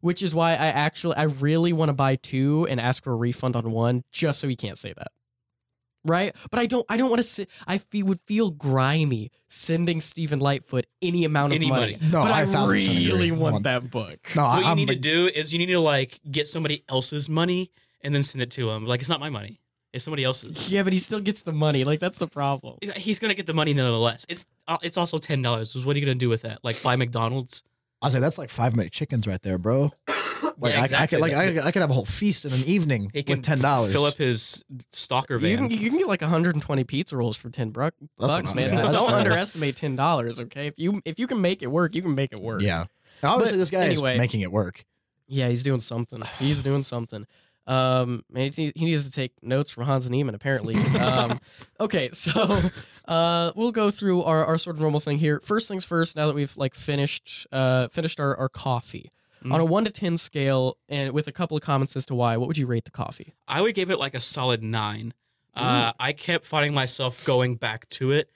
Which 0.00 0.22
is 0.22 0.34
why 0.34 0.52
I 0.52 0.66
actually 0.68 1.16
I 1.16 1.24
really 1.24 1.72
want 1.72 1.88
to 1.90 1.92
buy 1.94 2.16
two 2.16 2.66
and 2.70 2.80
ask 2.80 3.02
for 3.04 3.12
a 3.12 3.16
refund 3.16 3.56
on 3.56 3.70
one 3.72 4.02
just 4.10 4.40
so 4.40 4.48
he 4.48 4.56
can't 4.56 4.78
say 4.78 4.92
that. 4.92 5.08
Right? 6.04 6.34
But 6.50 6.58
I 6.58 6.66
don't 6.66 6.84
I 6.88 6.96
don't 6.96 7.10
want 7.10 7.20
to 7.20 7.26
sit 7.26 7.48
I 7.66 7.78
feel, 7.78 8.06
would 8.06 8.20
feel 8.26 8.50
grimy 8.50 9.30
sending 9.48 10.00
Stephen 10.00 10.40
Lightfoot 10.40 10.86
any 11.00 11.24
amount 11.24 11.52
of 11.52 11.56
Any 11.56 11.68
money. 11.70 11.92
money. 11.92 12.10
No, 12.10 12.22
but 12.22 12.32
I 12.32 12.40
I 12.40 12.42
a 12.42 12.46
thousand 12.46 12.76
percent 12.76 12.98
agree. 12.98 13.12
really 13.12 13.30
want 13.30 13.52
Want- 13.52 13.64
that 13.64 13.88
book. 13.90 14.18
No, 14.34 14.42
what 14.42 14.50
I, 14.50 14.60
you 14.60 14.66
I'm 14.66 14.76
need 14.76 14.88
to 14.88 14.96
do 14.96 15.30
is 15.32 15.52
you 15.52 15.60
need 15.60 15.66
to 15.66 15.78
like 15.78 16.18
get 16.28 16.48
somebody 16.48 16.82
else's 16.88 17.28
money 17.28 17.70
and 18.02 18.12
then 18.12 18.24
send 18.24 18.42
it 18.42 18.50
to 18.52 18.68
him. 18.70 18.84
Like 18.84 18.98
it's 19.00 19.08
not 19.10 19.20
my 19.20 19.30
money; 19.30 19.60
it's 19.92 20.04
somebody 20.04 20.24
else's. 20.24 20.72
Yeah, 20.72 20.82
but 20.82 20.92
he 20.92 20.98
still 20.98 21.20
gets 21.20 21.42
the 21.42 21.52
money. 21.52 21.84
Like 21.84 22.00
that's 22.00 22.18
the 22.18 22.26
problem. 22.26 22.78
He's 22.96 23.20
gonna 23.20 23.34
get 23.34 23.46
the 23.46 23.54
money 23.54 23.72
nonetheless. 23.72 24.26
It's 24.28 24.44
uh, 24.66 24.78
it's 24.82 24.96
also 24.96 25.18
ten 25.18 25.40
dollars. 25.40 25.70
So 25.70 25.78
what 25.82 25.94
are 25.94 26.00
you 26.00 26.04
gonna 26.04 26.16
do 26.16 26.28
with 26.28 26.42
that? 26.42 26.58
Like 26.64 26.82
buy 26.82 26.96
McDonald's? 26.96 27.62
I 28.02 28.06
was 28.06 28.14
like, 28.14 28.20
that's 28.20 28.36
like 28.38 28.50
five 28.50 28.74
minute 28.76 28.92
chickens 28.92 29.26
right 29.26 29.40
there, 29.42 29.58
bro. 29.58 29.90
Like 30.58 30.74
Yeah, 30.74 30.78
I, 30.78 30.80
I 30.82 30.84
exactly. 30.84 31.16
could 31.18 31.22
like 31.22 31.32
I, 31.32 31.66
I 31.68 31.72
could 31.72 31.82
have 31.82 31.90
a 31.90 31.94
whole 31.94 32.04
feast 32.04 32.44
in 32.44 32.52
an 32.52 32.62
evening 32.64 33.10
He 33.14 33.22
can 33.22 33.36
with 33.38 33.44
ten 33.44 33.58
dollars. 33.60 33.92
Fill 33.92 34.04
up 34.04 34.16
his 34.18 34.62
stalker 34.92 35.34
You 35.34 35.56
van. 35.56 35.68
can, 35.68 35.78
you 35.78 35.88
can 35.88 35.98
get 35.98 36.06
like 36.08 36.20
120 36.20 36.84
pizza 36.84 37.16
rolls 37.16 37.36
for 37.36 37.48
10 37.48 37.70
bru- 37.70 37.84
That's 37.84 38.32
bucks, 38.34 38.50
what 38.50 38.56
man. 38.56 38.68
I'm- 38.68 38.76
yeah, 38.76 38.82
that's 38.82 38.96
Don't 38.96 39.08
fair. 39.08 39.18
underestimate 39.18 39.76
ten 39.76 39.96
dollars, 39.96 40.38
okay? 40.40 40.66
If 40.66 40.78
you 40.78 41.00
if 41.04 41.18
you 41.18 41.26
can 41.26 41.40
make 41.40 41.62
it 41.62 41.68
work, 41.68 41.94
you 41.94 42.02
can 42.02 42.14
make 42.14 42.32
it 42.32 42.38
work. 42.40 42.60
Yeah, 42.60 42.80
and 43.22 43.30
obviously 43.30 43.56
But 43.56 43.60
this 43.60 43.70
guy 43.70 43.84
anyway. 43.86 44.12
is 44.14 44.18
making 44.18 44.40
it 44.42 44.52
work. 44.52 44.84
yeah, 45.26 45.48
he's 45.48 45.62
doing 45.64 45.80
something. 45.80 46.22
He's 46.38 46.62
doing 46.62 46.82
something. 46.84 47.26
Um, 47.66 48.24
he 48.34 48.72
he 48.74 48.84
needs 48.84 49.04
to 49.04 49.12
take 49.12 49.32
notes 49.42 49.70
from 49.70 49.84
Hans 49.84 50.10
Niemann 50.10 50.34
apparently. 50.34 50.74
Um, 51.00 51.38
okay, 51.80 52.10
so 52.10 52.58
uh, 53.06 53.52
we'll 53.54 53.72
go 53.72 53.90
through 53.90 54.22
our, 54.24 54.44
our 54.44 54.58
sort 54.58 54.76
of 54.76 54.80
normal 54.80 55.00
thing 55.00 55.18
here. 55.18 55.40
First 55.40 55.68
things 55.68 55.84
first. 55.84 56.16
Now 56.16 56.26
that 56.26 56.34
we've 56.34 56.56
like 56.56 56.74
finished 56.74 57.46
uh 57.52 57.88
finished 57.88 58.18
our, 58.20 58.36
our 58.36 58.48
coffee 58.48 59.10
Mm. 59.44 59.52
on 59.54 59.60
a 59.60 59.64
one 59.64 59.84
to 59.84 59.90
ten 59.90 60.16
scale, 60.18 60.76
and 60.88 61.10
with 61.10 61.26
a 61.26 61.32
couple 61.32 61.56
of 61.56 61.64
comments 61.64 61.96
as 61.96 62.06
to 62.06 62.14
why, 62.14 62.36
what 62.36 62.46
would 62.46 62.56
you 62.56 62.66
rate 62.68 62.84
the 62.84 62.92
coffee? 62.92 63.34
I 63.48 63.60
would 63.60 63.74
give 63.74 63.90
it 63.90 63.98
like 63.98 64.14
a 64.14 64.20
solid 64.20 64.62
nine. 64.62 65.14
Uh, 65.56 65.92
I 65.98 66.12
kept 66.12 66.44
finding 66.44 66.72
myself 66.72 67.24
going 67.24 67.56
back 67.56 67.88
to 67.88 68.12
it 68.12 68.30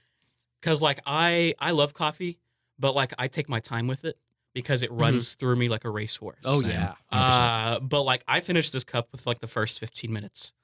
because 0.60 0.82
like 0.82 0.98
I 1.06 1.54
I 1.60 1.70
love 1.70 1.94
coffee, 1.94 2.40
but 2.76 2.96
like 2.96 3.14
I 3.20 3.28
take 3.28 3.48
my 3.48 3.60
time 3.60 3.86
with 3.86 4.04
it 4.04 4.18
because 4.56 4.82
it 4.82 4.90
runs 4.90 5.34
through 5.34 5.54
me 5.56 5.68
like 5.68 5.84
a 5.84 5.90
racehorse. 5.90 6.40
Oh 6.46 6.62
Same. 6.62 6.70
yeah, 6.70 6.94
Uh, 7.12 7.78
but 7.78 8.02
like 8.04 8.24
I 8.26 8.40
finished 8.40 8.72
this 8.72 8.84
cup 8.84 9.08
with 9.12 9.26
like 9.26 9.40
the 9.40 9.46
first 9.46 9.78
15 9.78 10.10
minutes. 10.10 10.54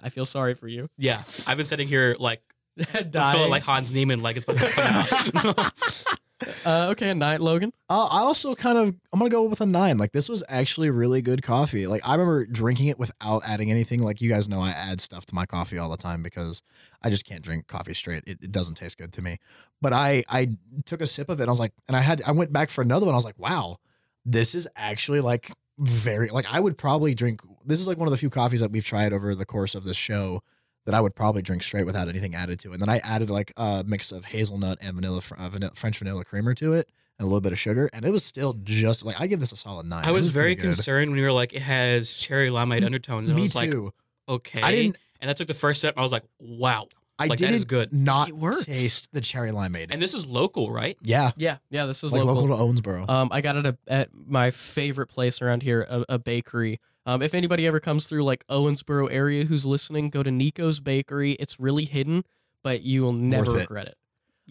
I 0.00 0.10
feel 0.10 0.26
sorry 0.26 0.54
for 0.54 0.68
you. 0.68 0.90
Yeah, 0.98 1.22
I've 1.46 1.56
been 1.56 1.64
sitting 1.64 1.88
here 1.88 2.14
like 2.18 2.42
Dying. 3.10 3.34
feeling 3.34 3.50
like 3.50 3.62
Hans 3.62 3.90
Niemann, 3.90 4.22
like 4.22 4.36
it's 4.36 4.44
about 4.46 4.58
to 4.58 4.68
come 4.68 5.54
out. 5.56 5.72
uh, 6.66 6.88
okay, 6.90 7.10
a 7.10 7.14
nine, 7.14 7.40
Logan. 7.40 7.72
Uh, 7.88 8.08
I 8.12 8.20
also 8.20 8.54
kind 8.54 8.76
of 8.76 8.88
I'm 9.12 9.18
gonna 9.18 9.30
go 9.30 9.44
with 9.44 9.60
a 9.62 9.66
nine. 9.66 9.96
Like 9.96 10.12
this 10.12 10.28
was 10.28 10.44
actually 10.48 10.90
really 10.90 11.22
good 11.22 11.42
coffee. 11.42 11.86
Like 11.86 12.06
I 12.06 12.12
remember 12.12 12.44
drinking 12.44 12.88
it 12.88 12.98
without 12.98 13.42
adding 13.46 13.70
anything. 13.70 14.02
Like 14.02 14.20
you 14.20 14.28
guys 14.28 14.48
know, 14.48 14.60
I 14.60 14.70
add 14.70 15.00
stuff 15.00 15.24
to 15.26 15.34
my 15.34 15.46
coffee 15.46 15.78
all 15.78 15.88
the 15.88 15.96
time 15.96 16.22
because 16.22 16.62
I 17.02 17.08
just 17.08 17.24
can't 17.26 17.42
drink 17.42 17.68
coffee 17.68 17.94
straight. 17.94 18.24
It, 18.26 18.38
it 18.42 18.52
doesn't 18.52 18.74
taste 18.74 18.98
good 18.98 19.12
to 19.14 19.22
me. 19.22 19.38
But 19.80 19.94
I 19.94 20.24
I 20.28 20.56
took 20.84 21.00
a 21.00 21.06
sip 21.06 21.30
of 21.30 21.40
it. 21.40 21.44
and 21.44 21.48
I 21.48 21.52
was 21.52 21.60
like, 21.60 21.72
and 21.88 21.96
I 21.96 22.00
had 22.00 22.20
I 22.26 22.32
went 22.32 22.52
back 22.52 22.68
for 22.68 22.82
another 22.82 23.06
one. 23.06 23.14
I 23.14 23.16
was 23.16 23.24
like, 23.24 23.38
wow, 23.38 23.78
this 24.26 24.54
is 24.54 24.68
actually 24.76 25.22
like 25.22 25.52
very 25.78 26.28
like 26.28 26.52
I 26.52 26.60
would 26.60 26.76
probably 26.76 27.14
drink. 27.14 27.40
This 27.64 27.80
is 27.80 27.88
like 27.88 27.96
one 27.96 28.08
of 28.08 28.12
the 28.12 28.18
few 28.18 28.30
coffees 28.30 28.60
that 28.60 28.70
we've 28.70 28.84
tried 28.84 29.14
over 29.14 29.34
the 29.34 29.46
course 29.46 29.74
of 29.74 29.84
this 29.84 29.96
show 29.96 30.42
that 30.86 30.94
I 30.94 31.00
would 31.00 31.14
probably 31.14 31.42
drink 31.42 31.62
straight 31.62 31.84
without 31.84 32.08
anything 32.08 32.34
added 32.34 32.58
to 32.60 32.70
it. 32.70 32.74
And 32.74 32.82
then 32.82 32.88
I 32.88 32.98
added 32.98 33.28
like 33.28 33.52
a 33.56 33.84
mix 33.86 34.10
of 34.12 34.24
hazelnut 34.24 34.78
and 34.80 34.94
vanilla, 34.94 35.20
uh, 35.36 35.48
vanilla 35.50 35.72
French 35.74 35.98
vanilla 35.98 36.24
creamer 36.24 36.54
to 36.54 36.72
it 36.72 36.88
and 37.18 37.24
a 37.24 37.28
little 37.28 37.40
bit 37.40 37.52
of 37.52 37.58
sugar, 37.58 37.88
and 37.92 38.04
it 38.04 38.10
was 38.10 38.24
still 38.24 38.54
just 38.62 39.04
like 39.04 39.20
I 39.20 39.26
give 39.26 39.40
this 39.40 39.52
a 39.52 39.56
solid 39.56 39.86
nine. 39.86 40.04
I 40.04 40.08
It 40.08 40.12
was 40.12 40.28
very 40.28 40.56
concerned 40.56 41.10
when 41.10 41.18
you 41.18 41.24
were 41.26 41.32
like 41.32 41.52
it 41.54 41.62
has 41.62 42.14
cherry 42.14 42.48
limeade 42.50 42.84
undertones. 42.84 43.30
I 43.30 43.34
Me 43.34 43.42
was 43.42 43.54
like, 43.56 43.70
too. 43.70 43.92
okay. 44.28 44.62
I 44.62 44.70
didn't. 44.72 44.96
And 45.20 45.30
I 45.30 45.34
took 45.34 45.48
the 45.48 45.54
first 45.54 45.80
sip. 45.80 45.94
I 45.98 46.02
was 46.02 46.12
like, 46.12 46.24
wow. 46.40 46.88
I 47.18 47.24
Like, 47.28 47.38
didn't 47.38 47.54
is 47.54 47.64
good. 47.64 47.90
not 47.94 48.28
It 48.28 48.64
taste 48.66 49.10
the 49.14 49.22
cherry 49.22 49.50
limeade. 49.50 49.86
And 49.90 50.02
this 50.02 50.12
is 50.12 50.26
local, 50.26 50.70
right? 50.70 50.98
yeah, 51.02 51.30
Yeah, 51.38 51.56
yeah. 51.70 51.86
This 51.86 52.04
is 52.04 52.12
like 52.12 52.22
local. 52.22 52.42
local, 52.46 52.74
to 52.74 52.82
Owensboro. 52.82 53.08
Um, 53.08 53.30
I 53.32 53.40
got 53.40 53.56
it 53.56 53.64
at, 53.64 53.76
at 53.88 54.08
my 54.14 54.50
favorite 54.50 55.06
place 55.06 55.40
around 55.40 55.62
here, 55.62 55.86
a, 55.88 56.04
a 56.10 56.18
bakery. 56.18 56.78
Um, 57.06 57.22
if 57.22 57.34
anybody 57.34 57.66
ever 57.66 57.78
comes 57.80 58.06
through 58.06 58.24
like 58.24 58.46
Owensboro 58.48 59.08
area 59.10 59.44
who's 59.44 59.64
listening, 59.64 60.10
go 60.10 60.22
to 60.22 60.30
Nico's 60.30 60.80
Bakery. 60.80 61.32
It's 61.32 61.58
really 61.60 61.84
hidden, 61.84 62.24
but 62.62 62.82
you 62.82 63.02
will 63.02 63.12
never 63.12 63.46
Worth 63.52 63.56
it. 63.56 63.60
regret 63.60 63.86
it. 63.86 63.96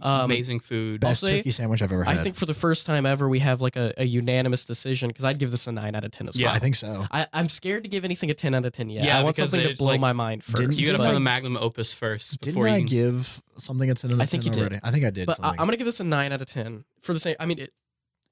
Um, 0.02 0.22
Amazing 0.26 0.60
food. 0.60 1.00
Best 1.00 1.22
say- 1.22 1.38
turkey 1.38 1.52
sandwich 1.52 1.82
I've 1.82 1.92
ever 1.92 2.04
had. 2.04 2.18
I 2.18 2.22
think 2.22 2.36
for 2.36 2.46
the 2.46 2.54
first 2.54 2.86
time 2.86 3.06
ever, 3.06 3.30
we 3.30 3.40
have 3.40 3.62
like 3.62 3.78
a, 3.78 3.94
a 3.98 4.04
unanimous 4.06 4.66
decision 4.66 5.08
because 5.08 5.24
I'd 5.24 5.38
give 5.40 5.52
this 5.52 5.68
a 5.68 5.72
nine 5.72 5.96
out 5.96 6.04
of 6.04 6.12
ten 6.12 6.28
as 6.28 6.36
well. 6.36 6.44
Yeah. 6.44 6.52
I 6.52 6.60
think 6.60 6.76
so. 6.76 7.06
I, 7.12 7.28
I'm 7.32 7.48
scared 7.48 7.84
to 7.86 7.90
give 7.90 8.04
anything 8.04 8.30
a 8.30 8.34
ten 8.34 8.54
out 8.54 8.66
of 8.66 8.74
ten 8.74 8.90
yet. 8.90 9.04
Yeah, 9.06 9.20
I 9.20 9.24
want 9.24 9.38
because 9.38 9.52
something 9.52 9.66
to 9.68 9.72
it's 9.72 9.80
blow 9.80 9.92
like- 9.94 10.02
my 10.02 10.12
mind 10.12 10.44
first. 10.44 10.58
Didn't- 10.58 10.78
you 10.80 10.86
gotta 10.86 10.98
Didn't 10.98 11.06
find 11.06 11.12
I- 11.12 11.14
the 11.14 11.20
magnum 11.22 11.58
opus 11.58 11.94
first 11.94 12.42
Didn't 12.42 12.56
before 12.56 12.68
I 12.68 12.72
you 12.76 12.78
can. 12.80 12.88
give 12.88 13.42
something 13.58 13.90
a 13.90 13.94
10 13.94 14.12
out 14.12 14.14
of 14.14 14.18
10 14.20 14.22
I 14.22 14.26
think 14.26 14.46
you 14.46 14.52
did. 14.52 14.60
already? 14.60 14.80
I 14.84 14.92
think 14.92 15.06
I 15.06 15.12
did. 15.12 15.28
but 15.28 15.40
I, 15.40 15.44
something. 15.44 15.60
I'm 15.62 15.68
gonna 15.68 15.78
give 15.78 15.86
this 15.86 16.00
a 16.02 16.04
nine 16.04 16.34
out 16.34 16.42
of 16.42 16.48
ten 16.48 16.84
for 17.02 17.14
the 17.14 17.20
same. 17.22 17.36
I 17.40 17.46
mean, 17.46 17.60
it, 17.60 17.74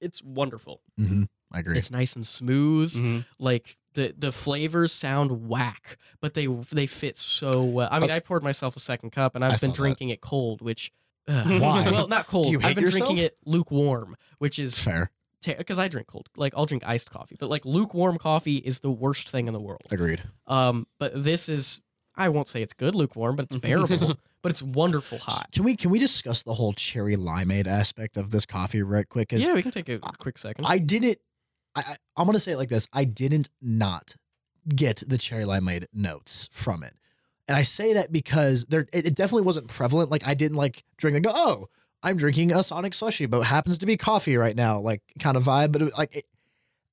it's 0.01 0.21
wonderful. 0.21 0.81
Mhm, 0.99 1.29
I 1.49 1.59
agree. 1.59 1.77
It's 1.77 1.91
nice 1.91 2.15
and 2.17 2.27
smooth. 2.27 2.93
Mhm. 2.93 3.25
like 3.39 3.77
the 3.93 4.13
the 4.17 4.31
flavors 4.31 4.91
sound 4.91 5.47
whack, 5.49 5.97
but 6.21 6.33
they 6.33 6.47
they 6.47 6.87
fit 6.87 7.17
so 7.17 7.63
well. 7.63 7.89
I 7.91 7.99
mean, 7.99 8.11
I 8.11 8.19
poured 8.19 8.43
myself 8.43 8.75
a 8.75 8.79
second 8.79 9.11
cup, 9.11 9.35
and 9.35 9.43
I 9.43 9.49
I've 9.49 9.59
saw 9.59 9.67
been 9.67 9.71
that. 9.71 9.77
drinking 9.77 10.09
it 10.09 10.21
cold, 10.21 10.61
which 10.61 10.91
uh, 11.27 11.43
Why? 11.59 11.89
Well, 11.91 12.07
not 12.07 12.27
cold. 12.27 12.47
I've 12.63 12.75
been 12.75 12.85
drinking 12.85 13.17
it 13.17 13.37
lukewarm, 13.45 14.15
which 14.39 14.59
is 14.59 14.77
fair. 14.83 15.11
because 15.45 15.79
I 15.79 15.87
drink 15.87 16.07
cold. 16.07 16.29
Like 16.35 16.53
I'll 16.55 16.65
drink 16.65 16.83
iced 16.85 17.11
coffee, 17.11 17.35
but 17.39 17.49
like 17.49 17.65
lukewarm 17.65 18.17
coffee 18.17 18.57
is 18.57 18.79
the 18.81 18.91
worst 18.91 19.29
thing 19.29 19.47
in 19.47 19.53
the 19.53 19.59
world. 19.59 19.81
Agreed. 19.91 20.23
Um, 20.47 20.87
but 20.99 21.23
this 21.23 21.47
is 21.49 21.81
I 22.15 22.29
won't 22.29 22.47
say 22.47 22.61
it's 22.61 22.73
good 22.73 22.95
lukewarm, 22.95 23.35
but 23.35 23.45
it's 23.45 23.57
bearable. 23.61 24.15
but 24.41 24.51
it's 24.51 24.61
wonderful 24.61 25.17
hot. 25.19 25.51
Can 25.51 25.63
we 25.63 25.75
can 25.75 25.91
we 25.91 25.99
discuss 25.99 26.43
the 26.43 26.53
whole 26.55 26.73
cherry 26.73 27.15
limeade 27.15 27.67
aspect 27.67 28.17
of 28.17 28.31
this 28.31 28.45
coffee 28.45 28.83
right 28.83 29.07
quick? 29.07 29.31
Yeah, 29.31 29.53
we 29.53 29.61
can 29.61 29.71
take 29.71 29.89
a 29.89 29.99
quick 29.99 30.37
second. 30.37 30.65
I 30.67 30.77
didn't. 30.79 31.19
I, 31.75 31.81
I 31.81 31.95
I'm 32.17 32.25
gonna 32.25 32.39
say 32.39 32.51
it 32.53 32.57
like 32.57 32.69
this. 32.69 32.87
I 32.93 33.03
didn't 33.05 33.49
not 33.61 34.15
get 34.75 35.03
the 35.07 35.17
cherry 35.17 35.43
limeade 35.45 35.85
notes 35.93 36.49
from 36.51 36.83
it, 36.83 36.93
and 37.47 37.55
I 37.57 37.63
say 37.63 37.93
that 37.93 38.11
because 38.11 38.65
there 38.65 38.87
it, 38.93 39.05
it 39.07 39.15
definitely 39.15 39.45
wasn't 39.45 39.67
prevalent. 39.67 40.11
Like 40.11 40.25
I 40.27 40.33
didn't 40.33 40.57
like 40.57 40.83
drink 40.97 41.15
and 41.15 41.23
go, 41.25 41.31
oh, 41.33 41.67
I'm 42.03 42.17
drinking 42.17 42.51
a 42.51 42.61
Sonic 42.63 42.93
slushy, 42.93 43.25
but 43.25 43.39
it 43.39 43.45
happens 43.45 43.77
to 43.79 43.85
be 43.85 43.97
coffee 43.97 44.37
right 44.37 44.55
now, 44.55 44.79
like 44.79 45.01
kind 45.19 45.37
of 45.37 45.43
vibe. 45.43 45.71
But 45.71 45.81
it, 45.83 45.97
like 45.97 46.15
it, 46.15 46.25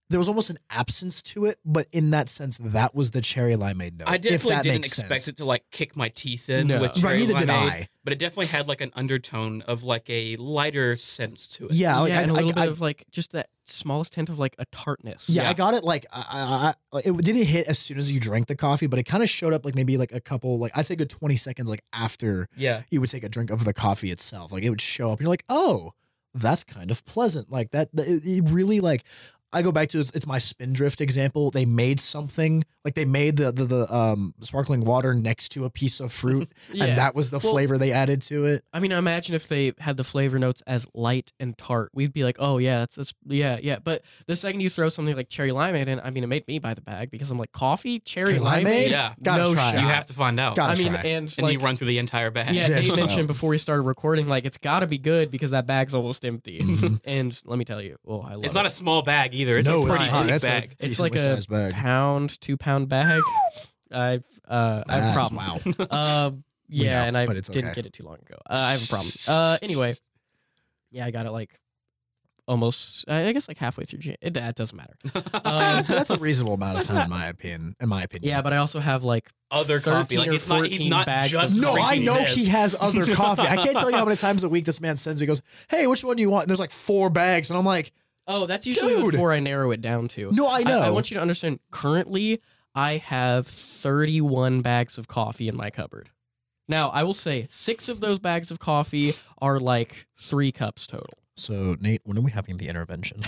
there 0.08 0.18
was 0.18 0.26
almost 0.28 0.50
an 0.50 0.58
absence 0.70 1.22
to 1.22 1.44
it. 1.44 1.58
But 1.64 1.86
in 1.92 2.10
that 2.10 2.28
sense, 2.28 2.58
that 2.58 2.94
was 2.96 3.12
the 3.12 3.20
cherry 3.20 3.54
limeade 3.54 3.98
note. 4.00 4.08
I 4.08 4.14
if 4.16 4.22
definitely 4.22 4.50
that 4.54 4.62
didn't 4.64 4.76
makes 4.82 4.88
expect 4.98 5.08
sense. 5.22 5.28
it 5.28 5.36
to 5.36 5.44
like 5.44 5.64
kick 5.70 5.94
my 5.96 6.08
teeth 6.08 6.48
in 6.48 6.66
No. 6.66 6.80
with 6.80 6.92
Right, 6.96 7.00
cherry 7.12 7.18
neither 7.26 7.38
did 7.38 7.48
limeade, 7.48 7.70
I. 7.70 7.86
but 8.02 8.12
it 8.14 8.18
definitely 8.18 8.46
had 8.46 8.66
like 8.66 8.80
an 8.80 8.90
undertone 8.96 9.62
of 9.62 9.84
like 9.84 10.10
a 10.10 10.34
lighter 10.36 10.96
sense 10.96 11.46
to 11.48 11.66
it. 11.66 11.74
Yeah, 11.74 11.98
like 12.00 12.10
yeah, 12.12 12.18
I, 12.18 12.22
and 12.22 12.30
a 12.32 12.34
I- 12.34 12.36
little 12.38 12.50
I- 12.58 12.62
bit 12.64 12.68
of 12.72 12.80
like 12.80 13.04
just 13.12 13.32
that 13.32 13.50
smallest 13.70 14.14
hint 14.14 14.28
of 14.28 14.38
like 14.38 14.54
a 14.58 14.64
tartness. 14.66 15.28
Yeah, 15.30 15.42
Yeah. 15.44 15.50
I 15.50 15.52
got 15.54 15.74
it. 15.74 15.84
Like, 15.84 16.06
I, 16.12 16.74
I, 16.92 16.96
I, 16.96 17.00
it 17.04 17.16
didn't 17.18 17.44
hit 17.46 17.66
as 17.66 17.78
soon 17.78 17.98
as 17.98 18.10
you 18.12 18.20
drank 18.20 18.46
the 18.48 18.56
coffee, 18.56 18.86
but 18.86 18.98
it 18.98 19.04
kind 19.04 19.22
of 19.22 19.28
showed 19.28 19.52
up 19.52 19.64
like 19.64 19.74
maybe 19.74 19.96
like 19.96 20.12
a 20.12 20.20
couple, 20.20 20.58
like 20.58 20.72
I'd 20.74 20.86
say, 20.86 20.94
a 20.94 20.96
good 20.96 21.10
twenty 21.10 21.36
seconds, 21.36 21.68
like 21.70 21.82
after 21.92 22.48
yeah. 22.56 22.82
you 22.90 23.00
would 23.00 23.10
take 23.10 23.24
a 23.24 23.28
drink 23.28 23.50
of 23.50 23.64
the 23.64 23.72
coffee 23.74 24.10
itself. 24.10 24.52
Like 24.52 24.62
it 24.62 24.70
would 24.70 24.80
show 24.80 25.06
up. 25.10 25.18
and 25.18 25.20
You're 25.22 25.30
like, 25.30 25.44
oh, 25.48 25.92
that's 26.34 26.62
kind 26.64 26.90
of 26.90 27.04
pleasant. 27.06 27.50
Like 27.50 27.70
that. 27.72 27.94
that- 27.94 28.06
It, 28.08 28.22
it 28.24 28.44
really 28.50 28.80
like. 28.80 29.04
I 29.52 29.62
go 29.62 29.72
back 29.72 29.88
to 29.90 30.00
it's, 30.00 30.10
it's 30.12 30.26
my 30.26 30.38
Spindrift 30.38 31.00
example. 31.00 31.50
They 31.50 31.64
made 31.64 31.98
something 31.98 32.62
like 32.84 32.94
they 32.94 33.04
made 33.04 33.36
the, 33.36 33.50
the 33.52 33.64
the 33.64 33.94
um 33.94 34.34
sparkling 34.42 34.84
water 34.84 35.12
next 35.12 35.50
to 35.50 35.64
a 35.64 35.70
piece 35.70 36.00
of 36.00 36.12
fruit, 36.12 36.50
Yeah. 36.72 36.84
and 36.84 36.98
that 36.98 37.14
was 37.14 37.30
the 37.30 37.38
Well- 37.38 37.52
flavor 37.52 37.76
they 37.76 37.92
added 37.92 38.22
to 38.22 38.44
it. 38.46 38.64
I 38.72 38.78
mean, 38.80 38.92
imagine 38.92 39.34
if 39.34 39.48
they 39.48 39.72
had 39.78 39.96
the 39.96 40.04
flavor 40.04 40.38
notes 40.38 40.62
as 40.66 40.86
light 40.94 41.32
and 41.40 41.56
tart. 41.58 41.90
We'd 41.94 42.12
be 42.12 42.22
like, 42.24 42.36
oh 42.38 42.58
yeah, 42.58 42.78
that's, 42.80 42.96
that's 42.96 43.14
yeah, 43.26 43.58
yeah. 43.62 43.78
But 43.82 44.02
the 44.26 44.36
second 44.36 44.60
you 44.60 44.70
throw 44.70 44.88
something 44.88 45.16
like 45.16 45.28
cherry 45.28 45.50
limeade 45.50 45.88
in, 45.88 46.00
I 46.00 46.10
mean, 46.10 46.22
it 46.24 46.28
made 46.28 46.46
me 46.46 46.58
buy 46.58 46.74
the 46.74 46.80
bag 46.80 47.10
because 47.10 47.30
I'm 47.30 47.38
like, 47.38 47.52
coffee, 47.52 47.98
cherry, 47.98 48.34
Cherry 48.34 48.38
limeade, 48.40 48.64
limeade? 48.64 48.90
Yeah. 48.90 49.14
Gotta 49.22 49.42
no 49.44 49.54
try 49.54 49.72
shot. 49.72 49.80
You 49.82 49.88
have 49.88 50.06
to 50.06 50.12
find 50.14 50.38
out. 50.40 50.54
Gotta 50.56 50.72
I 50.72 50.76
mean, 50.82 50.92
try. 50.92 51.02
and 51.02 51.34
and 51.36 51.42
like, 51.42 51.52
you 51.52 51.58
run 51.58 51.76
through 51.76 51.88
the 51.88 51.98
entire 51.98 52.30
bag. 52.30 52.54
yeah, 52.54 52.68
Yeah, 52.68 52.78
Nate 52.80 52.96
mentioned 52.96 53.26
before 53.26 53.50
we 53.50 53.58
started 53.58 53.82
recording, 53.82 54.28
like 54.28 54.44
it's 54.44 54.58
got 54.58 54.80
to 54.80 54.86
be 54.86 54.98
good 54.98 55.30
because 55.30 55.50
that 55.50 55.66
bag's 55.66 55.94
almost 55.94 56.24
empty. 56.24 56.60
Mhm. 56.60 57.00
and 57.04 57.40
let 57.44 57.58
me 57.58 57.64
tell 57.64 57.82
you, 57.82 57.96
oh, 58.06 58.20
I 58.20 58.34
love 58.36 58.44
It's 58.44 58.54
not 58.54 58.64
it. 58.64 58.68
a 58.68 58.70
small 58.70 59.02
bag 59.02 59.34
either. 59.40 59.58
It's 59.58 59.68
no, 59.68 59.82
a 59.84 59.86
it's 59.88 59.96
pretty 59.98 60.12
not. 60.12 60.22
big 60.22 60.30
That's 60.32 60.44
bag. 60.46 60.76
a 60.82 60.86
It's 60.86 61.00
like 61.00 61.14
a 61.14 61.18
sized 61.18 61.48
bag. 61.50 61.72
pound, 61.72 62.40
two 62.40 62.56
pound 62.56 62.88
bag. 62.88 63.20
I've 63.92 64.24
uh, 64.48 64.82
I 64.88 64.94
have 64.98 65.10
a 65.10 65.18
problem. 65.30 65.74
Wow. 65.78 65.86
Uh, 65.90 66.30
yeah, 66.68 67.02
know, 67.02 67.08
and 67.08 67.18
I 67.18 67.26
but 67.26 67.34
didn't 67.34 67.64
okay. 67.64 67.74
get 67.74 67.86
it 67.86 67.92
too 67.92 68.04
long 68.04 68.16
ago. 68.16 68.36
Uh, 68.48 68.56
I 68.58 68.72
have 68.72 68.82
a 68.84 68.86
problem. 68.86 69.10
Uh, 69.28 69.56
anyway, 69.62 69.94
yeah, 70.92 71.04
I 71.06 71.10
got 71.10 71.26
it 71.26 71.32
like 71.32 71.58
almost. 72.46 73.04
I 73.08 73.26
I 73.28 73.32
guess 73.32 73.48
like 73.48 73.58
halfway 73.58 73.84
through. 73.84 73.98
Jan- 74.00 74.16
It, 74.20 74.34
that 74.34 74.54
doesn't 74.54 74.76
matter. 74.76 74.94
Um, 75.44 75.82
so 75.82 75.94
that's 75.94 76.10
a 76.10 76.18
reasonable 76.18 76.54
amount 76.54 76.78
of 76.78 76.84
time, 76.84 77.04
in 77.04 77.10
my 77.10 77.26
opinion. 77.26 77.74
In 77.80 77.88
my 77.88 78.02
opinion. 78.02 78.28
yeah, 78.28 78.42
but 78.42 78.52
I 78.52 78.58
also 78.58 78.78
have 78.78 79.02
like 79.04 79.28
Other 79.50 79.80
coffee. 79.80 80.18
Like, 80.18 80.30
it's 80.32 80.48
not- 80.48 80.64
he's 80.66 80.82
14 80.82 80.90
not 80.90 81.06
just 81.26 81.56
No, 81.56 81.74
I 81.76 81.98
know 81.98 82.14
this. 82.14 82.34
he 82.34 82.46
has 82.48 82.76
other 82.78 83.06
coffee. 83.14 83.42
I 83.48 83.56
can't 83.56 83.76
tell 83.76 83.90
you 83.90 83.96
how 83.96 84.04
many 84.04 84.16
times 84.16 84.44
a 84.44 84.48
week 84.48 84.64
this 84.66 84.80
man 84.80 84.96
sends 84.96 85.20
me. 85.20 85.24
He 85.24 85.26
goes, 85.28 85.42
"Hey, 85.68 85.86
which 85.86 86.04
one 86.04 86.16
do 86.16 86.22
you 86.22 86.30
want?" 86.30 86.44
And 86.44 86.50
there's 86.50 86.60
like 86.60 86.70
four 86.70 87.10
bags, 87.10 87.50
and 87.50 87.58
I'm 87.58 87.64
like, 87.64 87.92
Oh, 88.30 88.46
that's 88.46 88.66
usually 88.66 88.94
Dude. 88.94 89.12
before 89.12 89.32
I 89.32 89.40
narrow 89.40 89.70
it 89.72 89.80
down 89.80 90.08
to. 90.08 90.30
"No, 90.32 90.48
I 90.48 90.62
know." 90.62 90.80
I, 90.80 90.90
want 90.90 91.10
you 91.10 91.16
to 91.16 91.20
understand. 91.20 91.58
Currently, 91.70 92.40
I 92.74 92.98
have 92.98 93.46
31 93.46 94.62
bags 94.62 94.98
of 94.98 95.08
coffee 95.08 95.48
in 95.48 95.56
my 95.56 95.70
cupboard. 95.70 96.10
Now, 96.68 96.90
I 96.90 97.02
will 97.02 97.14
say 97.14 97.48
six 97.50 97.88
of 97.88 98.00
those 98.00 98.20
bags 98.20 98.52
of 98.52 98.60
coffee 98.60 99.12
are 99.42 99.58
like 99.58 100.06
three 100.16 100.52
cups 100.52 100.86
total. 100.86 101.18
So, 101.36 101.76
Nate, 101.80 102.02
when 102.04 102.18
are 102.18 102.20
we 102.22 102.30
having 102.30 102.56
the 102.58 102.68
intervention? 102.68 103.22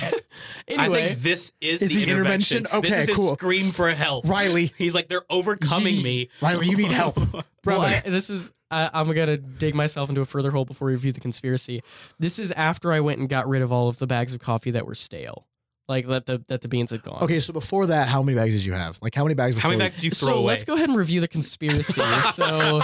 Anyway, 0.68 1.02
I 1.04 1.06
think 1.08 1.18
this 1.20 1.52
is, 1.60 1.82
Is 1.82 1.90
the, 1.90 2.04
the 2.04 2.10
intervention. 2.10 2.58
intervention? 2.58 2.82
this 2.82 2.90
Okay, 2.92 3.00
is 3.02 3.08
his 3.08 3.16
cool. 3.16 3.34
scream 3.34 3.70
for 3.70 3.88
help. 3.90 4.26
Riley, 4.28 4.72
He's 4.76 4.94
like, 4.94 5.08
they're 5.08 5.24
overcoming 5.30 5.94
Ye- 5.94 6.02
me. 6.02 6.28
Riley, 6.42 6.66
you 6.68 6.76
need 6.76 6.92
help, 6.92 7.16
Well. 7.64 7.80
I, 7.80 8.00
this 8.00 8.28
is 8.28 8.52
I, 8.70 8.90
I'm 8.92 9.10
gonna 9.12 9.36
dig 9.36 9.74
myself 9.74 10.08
into 10.08 10.20
a 10.20 10.24
further 10.24 10.50
hole 10.50 10.64
before 10.64 10.86
we 10.86 10.92
review 10.92 11.12
the 11.12 11.20
conspiracy. 11.20 11.82
This 12.18 12.38
is 12.38 12.50
after 12.52 12.92
I 12.92 13.00
went 13.00 13.20
and 13.20 13.28
got 13.28 13.46
rid 13.48 13.60
of 13.62 13.70
all 13.70 13.88
of 13.88 13.98
the 13.98 14.06
bags 14.06 14.34
of 14.34 14.40
coffee 14.40 14.70
that 14.72 14.86
were 14.86 14.94
stale, 14.94 15.46
like 15.88 16.06
that 16.08 16.24
the 16.26 16.42
that 16.48 16.62
the 16.62 16.68
beans 16.68 16.90
had 16.90 17.02
gone. 17.02 17.22
okay, 17.22 17.38
so 17.38 17.52
before 17.52 17.86
that, 17.86 18.08
how 18.08 18.22
many 18.22 18.34
bags 18.36 18.54
did 18.54 18.64
you 18.64 18.72
have? 18.72 18.98
Like, 19.02 19.14
how 19.14 19.24
many 19.24 19.34
bags? 19.34 19.58
How 19.58 19.68
many 19.68 19.76
before 19.78 19.86
bags 19.88 19.96
did 19.96 20.04
you 20.04 20.10
throw 20.10 20.28
So 20.28 20.34
away? 20.38 20.46
let's 20.46 20.64
go 20.64 20.74
ahead 20.74 20.88
and 20.88 20.96
review 20.98 21.20
the 21.20 21.28
conspiracy. 21.28 22.00
so 22.32 22.80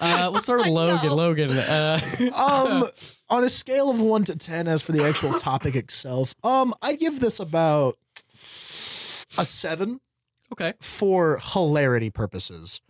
uh, 0.00 0.28
we'll 0.32 0.40
start 0.40 0.60
with 0.60 0.68
Logan. 0.72 1.10
Logan, 1.10 1.50
uh, 1.50 2.00
um, 2.36 2.84
on 3.30 3.44
a 3.44 3.48
scale 3.50 3.90
of 3.90 4.00
one 4.00 4.24
to 4.24 4.36
ten, 4.36 4.68
as 4.68 4.82
for 4.82 4.92
the 4.92 5.04
actual 5.04 5.34
topic 5.34 5.74
itself, 5.76 6.34
um, 6.44 6.74
I'd 6.82 6.98
give 6.98 7.20
this 7.20 7.40
about 7.40 7.96
a 9.36 9.44
seven. 9.44 10.00
okay, 10.52 10.72
for 10.80 11.40
hilarity 11.42 12.10
purposes. 12.10 12.80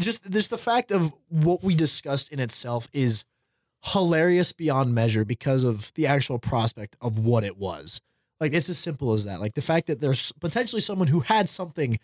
Just 0.00 0.30
just 0.30 0.50
the 0.50 0.58
fact 0.58 0.90
of 0.90 1.12
what 1.28 1.62
we 1.64 1.74
discussed 1.74 2.32
in 2.32 2.38
itself 2.40 2.88
is 2.92 3.24
hilarious 3.84 4.52
beyond 4.52 4.94
measure 4.94 5.24
because 5.24 5.64
of 5.64 5.92
the 5.94 6.06
actual 6.06 6.38
prospect 6.38 6.96
of 7.00 7.18
what 7.18 7.44
it 7.44 7.56
was. 7.58 8.00
Like 8.40 8.52
it's 8.52 8.68
as 8.68 8.78
simple 8.78 9.12
as 9.12 9.24
that. 9.24 9.40
Like 9.40 9.54
the 9.54 9.62
fact 9.62 9.86
that 9.88 10.00
there's 10.00 10.30
potentially 10.32 10.80
someone 10.80 11.08
who 11.08 11.20
had 11.20 11.48
something 11.48 11.98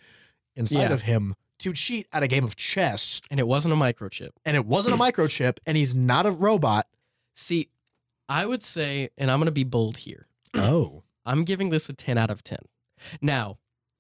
inside 0.57 0.83
Yeah. 0.83 0.93
of 0.93 1.03
him 1.03 1.35
to 1.65 1.73
cheat 1.73 2.07
at 2.13 2.23
a 2.23 2.29
game 2.29 2.45
of 2.45 2.57
chess 2.57 3.21
and 3.31 3.41
it 3.41 3.47
wasn't 3.49 3.75
a 3.75 3.77
microchip. 3.77 4.31
and 4.45 4.57
it 4.57 4.67
wasn't 4.67 4.95
a 4.95 4.99
microchip 5.07 5.59
and 5.67 5.77
he's 5.77 5.95
not 5.95 6.27
a 6.27 6.31
robot. 6.31 6.87
See, 7.35 7.71
I 8.29 8.47
would 8.47 8.63
say, 8.63 9.09
and 9.19 9.31
I'm 9.31 9.39
gonna 9.41 9.51
be 9.51 9.65
bold 9.65 9.99
here. 9.99 10.27
Oh. 10.57 11.03
I'm 11.27 11.45
giving 11.45 11.71
this 11.71 11.89
a 11.89 11.95
10 11.95 12.19
out 12.19 12.31
of 12.31 12.45
10. 12.45 12.59
Now, 13.23 13.57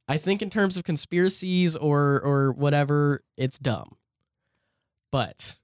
I 0.07 0.19
think 0.19 0.43
in 0.43 0.51
terms 0.51 0.77
of 0.77 0.85
conspiracies 0.85 1.75
or 1.75 2.21
or 2.21 2.53
whatever, 2.53 3.23
it's 3.39 3.59
dumb. 3.59 3.97
But 5.11 5.57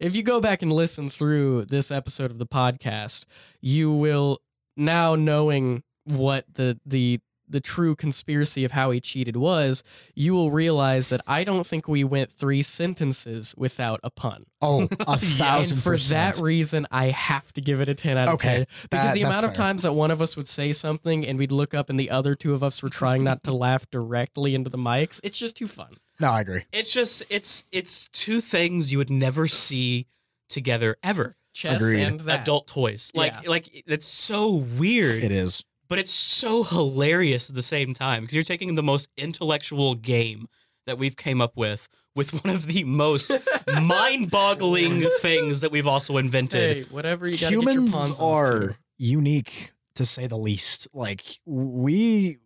if 0.00 0.16
you 0.16 0.22
go 0.22 0.40
back 0.40 0.62
and 0.62 0.72
listen 0.72 1.08
through 1.08 1.66
this 1.66 1.90
episode 1.92 2.30
of 2.32 2.38
the 2.38 2.46
podcast, 2.46 3.24
you 3.60 3.92
will 3.92 4.40
now 4.76 5.14
knowing 5.14 5.84
what 6.04 6.44
the 6.52 6.78
the 6.84 7.20
the 7.48 7.60
true 7.60 7.94
conspiracy 7.94 8.64
of 8.64 8.72
how 8.72 8.90
he 8.90 9.00
cheated 9.00 9.36
was, 9.36 9.82
you 10.14 10.34
will 10.34 10.50
realize 10.50 11.08
that 11.10 11.20
I 11.26 11.44
don't 11.44 11.66
think 11.66 11.86
we 11.88 12.02
went 12.04 12.30
three 12.30 12.62
sentences 12.62 13.54
without 13.56 14.00
a 14.02 14.10
pun. 14.10 14.46
Oh, 14.60 14.82
a 15.00 15.16
thousand 15.16 15.76
and 15.76 15.82
for 15.82 15.92
percent. 15.92 16.36
that 16.36 16.42
reason, 16.42 16.86
I 16.90 17.06
have 17.10 17.52
to 17.54 17.60
give 17.60 17.80
it 17.80 17.88
a 17.88 17.94
10 17.94 18.18
out 18.18 18.28
of 18.28 18.34
Okay, 18.34 18.48
10. 18.48 18.66
Because 18.90 19.04
that- 19.06 19.14
the 19.14 19.22
amount 19.22 19.44
of 19.44 19.50
fair. 19.54 19.64
times 19.64 19.82
that 19.82 19.92
one 19.92 20.10
of 20.10 20.20
us 20.22 20.36
would 20.36 20.48
say 20.48 20.72
something 20.72 21.26
and 21.26 21.38
we'd 21.38 21.52
look 21.52 21.74
up 21.74 21.88
and 21.90 21.98
the 22.00 22.10
other 22.10 22.34
two 22.34 22.52
of 22.54 22.62
us 22.62 22.82
were 22.82 22.88
trying 22.90 23.22
not 23.24 23.44
to 23.44 23.52
laugh 23.52 23.88
directly 23.90 24.54
into 24.54 24.70
the 24.70 24.78
mics, 24.78 25.20
it's 25.22 25.38
just 25.38 25.56
too 25.56 25.66
fun. 25.68 25.94
No, 26.18 26.30
I 26.30 26.40
agree. 26.40 26.62
it's 26.72 26.92
just, 26.92 27.22
it's 27.28 27.64
it's 27.72 28.08
two 28.08 28.40
things 28.40 28.90
you 28.90 28.98
would 28.98 29.10
never 29.10 29.46
see 29.46 30.06
together 30.48 30.96
ever. 31.02 31.36
Chess 31.52 31.76
Agreed. 31.76 32.02
and 32.02 32.20
that. 32.20 32.42
Adult 32.42 32.66
toys. 32.66 33.10
Like, 33.14 33.32
Yeah. 33.42 33.48
like 33.50 33.68
it's 33.86 34.04
so 34.06 34.54
weird. 34.54 35.22
It 35.24 35.32
is. 35.32 35.64
But 35.88 35.98
it's 35.98 36.10
so 36.10 36.62
hilarious 36.62 37.48
at 37.48 37.56
the 37.56 37.62
same 37.62 37.94
time 37.94 38.22
because 38.22 38.34
you're 38.34 38.44
taking 38.44 38.74
the 38.74 38.82
most 38.82 39.10
intellectual 39.16 39.94
game 39.94 40.48
that 40.86 40.98
we've 40.98 41.16
came 41.16 41.40
up 41.40 41.56
with 41.56 41.88
with 42.14 42.44
one 42.44 42.54
of 42.54 42.66
the 42.66 42.84
most 42.84 43.30
mind-boggling 43.84 45.08
things 45.20 45.60
that 45.60 45.70
we've 45.70 45.86
also 45.86 46.16
invented. 46.16 46.76
Hey, 46.76 46.82
whatever 46.84 47.26
you 47.26 47.34
got. 47.34 47.40
Get 47.40 47.50
your 47.52 47.62
Humans 47.62 47.94
pawns 47.94 48.20
are 48.20 48.58
to. 48.68 48.76
unique 48.98 49.72
to 49.96 50.04
say 50.04 50.26
the 50.26 50.36
least. 50.36 50.88
Like 50.94 51.22
we 51.44 52.38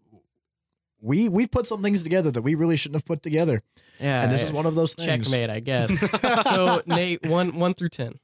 we 1.01 1.29
we've 1.29 1.51
put 1.51 1.67
some 1.67 1.83
things 1.83 2.03
together 2.03 2.31
that 2.31 2.43
we 2.43 2.55
really 2.55 2.77
shouldn't 2.77 2.97
have 2.97 3.07
put 3.07 3.23
together. 3.23 3.63
Yeah, 4.01 4.23
and 4.23 4.33
this 4.33 4.43
is 4.43 4.53
one 4.53 4.67
of 4.67 4.75
those 4.75 4.95
things. 4.95 5.31
checkmate, 5.31 5.51
I 5.51 5.61
guess. 5.61 6.01
so 6.45 6.83
Nate, 6.87 7.27
one 7.27 7.57
one 7.59 7.75
through 7.75 7.91
ten. 7.91 8.15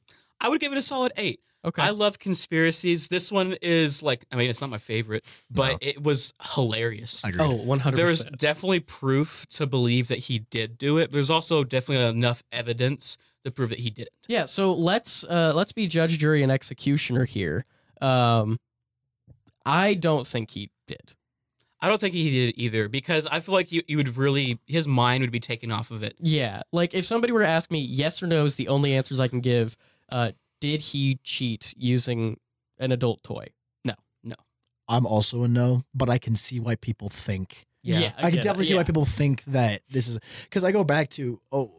I 0.41 0.49
would 0.49 0.61
give 0.61 0.73
it 0.73 0.79
a 0.79 0.83
solid 0.83 1.13
eight. 1.17 1.41
Okay. 1.67 1.83
I 1.83 1.91
love 1.91 2.19
conspiracies. 2.19 3.09
This 3.09 3.33
one 3.33 3.57
is 3.61 4.03
like, 4.03 4.25
I 4.33 4.37
mean, 4.37 4.49
it's 4.49 4.61
not 4.61 4.71
my 4.71 4.79
favorite, 4.79 5.25
but 5.51 5.73
No. 5.73 5.79
it 5.81 6.03
was 6.03 6.33
hilarious. 6.55 7.25
I 7.25 7.31
agree. 7.31 7.45
oh, 7.45 7.55
100. 7.55 7.97
There's 7.97 8.23
definitely 8.25 8.81
proof 8.81 9.47
to 9.51 9.67
believe 9.67 10.09
that 10.09 10.19
he 10.19 10.39
did 10.39 10.79
do 10.79 10.99
it. 10.99 11.11
There's 11.13 11.31
also 11.31 11.65
definitely 11.65 12.07
enough 12.07 12.43
evidence 12.53 13.17
to 13.45 13.51
prove 13.51 13.71
that 13.71 13.81
he 13.81 13.91
didn't. 13.91 14.11
Yeah, 14.29 14.47
so 14.47 14.73
let's 14.73 15.25
uh 15.25 15.53
let's 15.55 15.73
be 15.73 15.87
judge, 15.89 16.19
jury, 16.19 16.43
and 16.43 16.51
executioner 16.53 17.25
here. 17.25 17.65
Um 18.01 18.59
I 19.65 19.95
don't 19.95 20.27
think 20.27 20.51
he 20.53 20.71
did. 20.87 21.15
I 21.81 21.89
don't 21.89 22.01
think 22.01 22.15
he 22.15 22.31
did 22.31 22.49
it 22.51 22.61
either 22.61 22.89
because 22.89 23.27
I 23.27 23.41
feel 23.41 23.55
like 23.55 23.71
you, 23.71 23.83
you 23.87 23.97
would 23.99 24.17
really, 24.17 24.59
his 24.67 24.89
mind 24.89 25.21
would 25.23 25.31
be 25.31 25.41
taken 25.41 25.71
off 25.71 25.91
of 25.91 26.03
it. 26.03 26.15
Yeah. 26.21 26.63
Like 26.73 26.95
if 26.95 27.05
somebody 27.05 27.33
were 27.33 27.41
to 27.41 27.47
ask 27.49 27.71
me 27.71 27.81
yes 27.81 28.23
or 28.23 28.27
no 28.27 28.45
is 28.45 28.57
the 28.57 28.69
only 28.69 28.95
answers 28.95 29.21
I 29.21 29.29
can 29.29 29.41
give, 29.41 29.77
uh, 30.11 30.31
did 30.67 30.81
he 30.81 31.21
cheat 31.23 31.73
using 31.77 32.39
an 32.77 32.91
adult 32.91 33.23
toy? 33.23 33.47
No. 33.85 33.95
No. 34.25 34.35
I'm 34.89 35.07
also 35.07 35.45
a 35.45 35.49
no, 35.49 35.85
but 35.95 36.11
I 36.11 36.19
can 36.19 36.35
see 36.35 36.59
why 36.59 36.75
people 36.75 37.09
think 37.09 37.67
Yeah. 37.87 38.13
I, 38.17 38.23
can 38.23 38.31
get 38.31 38.35
it, 38.35 38.43
definitely 38.43 38.65
see 38.65 38.75
why 38.75 38.85
people 38.85 39.05
think 39.05 39.45
that 39.45 39.83
this 39.91 40.09
is 40.09 40.19
because 40.45 40.65
I 40.65 40.73
go 40.73 40.85
back 40.85 41.11
to 41.11 41.41
oh 41.53 41.73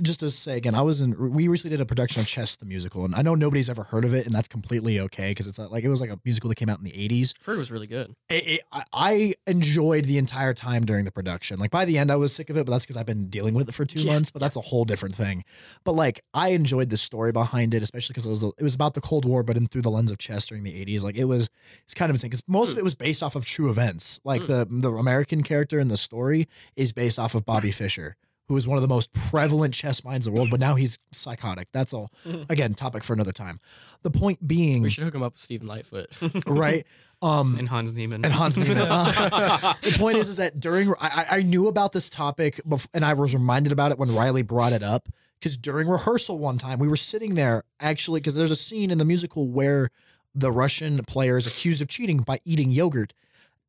just 0.00 0.20
to 0.20 0.30
say 0.30 0.56
again 0.56 0.74
I 0.74 0.82
was 0.82 1.00
in 1.00 1.32
we 1.32 1.48
recently 1.48 1.76
did 1.76 1.82
a 1.82 1.86
production 1.86 2.20
of 2.20 2.26
Chess 2.26 2.56
the 2.56 2.66
musical 2.66 3.04
and 3.04 3.14
I 3.14 3.22
know 3.22 3.34
nobody's 3.34 3.68
ever 3.68 3.84
heard 3.84 4.04
of 4.04 4.14
it 4.14 4.26
and 4.26 4.34
that's 4.34 4.48
completely 4.48 5.00
okay 5.00 5.30
because 5.30 5.46
it's 5.46 5.58
like 5.58 5.84
it 5.84 5.88
was 5.88 6.00
like 6.00 6.10
a 6.10 6.18
musical 6.24 6.48
that 6.48 6.56
came 6.56 6.68
out 6.68 6.78
in 6.78 6.84
the 6.84 6.92
80s 6.92 7.34
Heard 7.44 7.54
it 7.54 7.58
was 7.58 7.70
really 7.70 7.86
good. 7.86 8.14
it, 8.28 8.46
it, 8.46 8.60
I- 8.72 8.84
I 8.92 9.34
enjoyed 9.46 10.04
the 10.04 10.18
entire 10.18 10.52
time 10.52 10.84
during 10.84 11.04
the 11.04 11.10
production. 11.10 11.58
Like 11.58 11.70
by 11.70 11.84
the 11.84 11.96
end, 11.98 12.12
I 12.12 12.16
was 12.16 12.34
sick 12.34 12.50
of 12.50 12.56
it, 12.56 12.66
but 12.66 12.72
that's 12.72 12.84
because 12.84 12.96
I've 12.96 13.06
been 13.06 13.28
dealing 13.28 13.54
with 13.54 13.68
it 13.68 13.72
for 13.72 13.84
two 13.84 14.00
Yeah, 14.00 14.12
months. 14.12 14.30
But 14.30 14.40
that's 14.40 14.56
a 14.56 14.60
whole 14.60 14.84
different 14.84 15.14
thing. 15.14 15.42
But 15.84 15.94
like, 15.94 16.20
I 16.34 16.50
enjoyed 16.50 16.90
the 16.90 16.96
story 16.96 17.32
behind 17.32 17.72
it, 17.74 17.82
especially 17.82 18.12
because 18.12 18.26
it 18.26 18.30
was 18.30 18.44
it 18.44 18.62
was 18.62 18.74
about 18.74 18.94
the 18.94 19.00
Cold 19.00 19.24
War, 19.24 19.42
but 19.42 19.56
in 19.56 19.66
through 19.66 19.82
the 19.82 19.90
lens 19.90 20.10
of 20.10 20.18
chess 20.18 20.46
during 20.46 20.64
the 20.64 20.84
'80s. 20.84 21.02
Like 21.02 21.16
it 21.16 21.24
was, 21.24 21.48
it's 21.82 21.94
kind 21.94 22.10
of 22.10 22.14
insane 22.14 22.30
because 22.30 22.42
most 22.46 22.68
of 22.68 22.74
hmm. 22.74 22.80
it 22.80 22.84
was 22.84 22.94
based 22.94 23.22
off 23.22 23.34
of 23.34 23.44
true 23.44 23.70
events. 23.70 24.20
Like 24.22 24.42
hmm. 24.42 24.52
the 24.52 24.66
the 24.70 24.90
American 24.92 25.42
character 25.50 25.78
in 25.80 25.88
the 25.88 25.96
story 25.96 26.46
is 26.76 26.92
based 26.92 27.18
off 27.18 27.34
of 27.34 27.44
Bobby 27.44 27.70
Fischer. 27.72 28.16
Who 28.48 28.56
is 28.56 28.66
one 28.66 28.76
of 28.78 28.82
the 28.82 28.88
most 28.88 29.12
prevalent 29.12 29.74
chess 29.74 30.02
minds 30.04 30.26
in 30.26 30.32
the 30.34 30.36
world, 30.38 30.50
but 30.50 30.58
now 30.58 30.74
he's 30.74 30.98
psychotic. 31.12 31.68
That's 31.72 31.92
all. 31.94 32.10
Again, 32.48 32.74
topic 32.74 33.04
for 33.04 33.12
another 33.12 33.30
time. 33.30 33.60
The 34.02 34.10
point 34.10 34.44
being, 34.46 34.82
We 34.82 34.90
should 34.90 35.04
hook 35.04 35.14
him 35.14 35.22
up 35.22 35.34
with 35.34 35.40
Stephen 35.40 35.68
Lightfoot. 35.68 36.08
right? 36.48 36.84
Um, 37.22 37.54
And 37.60 37.68
Hans 37.68 37.92
Niemann. 37.94 38.24
and 38.24 38.34
Hans 38.34 38.58
Niemann. 38.58 38.78
Uh, 38.90 39.74
the 39.82 39.94
point 39.98 40.16
is, 40.16 40.28
is 40.28 40.36
that 40.38 40.58
during 40.58 40.88
I, 41.00 41.26
I 41.30 41.38
I 41.38 41.42
knew 41.42 41.68
about 41.68 41.92
this 41.92 42.10
topic, 42.10 42.60
bef- 42.68 42.88
and 42.92 43.04
I 43.04 43.12
was 43.14 43.34
reminded 43.34 43.72
about 43.72 43.92
it 43.92 43.98
when 44.00 44.12
Riley 44.14 44.42
brought 44.42 44.72
it 44.72 44.82
up. 44.82 45.08
Because 45.38 45.56
during 45.56 45.86
rehearsal 45.88 46.36
one 46.38 46.58
time, 46.58 46.78
we 46.80 46.88
were 46.88 46.96
sitting 47.12 47.34
there 47.34 47.62
actually, 47.78 48.18
because 48.20 48.34
there's 48.34 48.50
a 48.50 48.56
scene 48.56 48.90
in 48.90 48.98
the 48.98 49.04
musical 49.04 49.48
where 49.48 49.90
the 50.34 50.50
Russian 50.50 51.02
player 51.04 51.36
is 51.36 51.46
accused 51.46 51.80
of 51.80 51.86
cheating 51.88 52.18
by 52.30 52.40
eating 52.44 52.70
yogurt, 52.72 53.12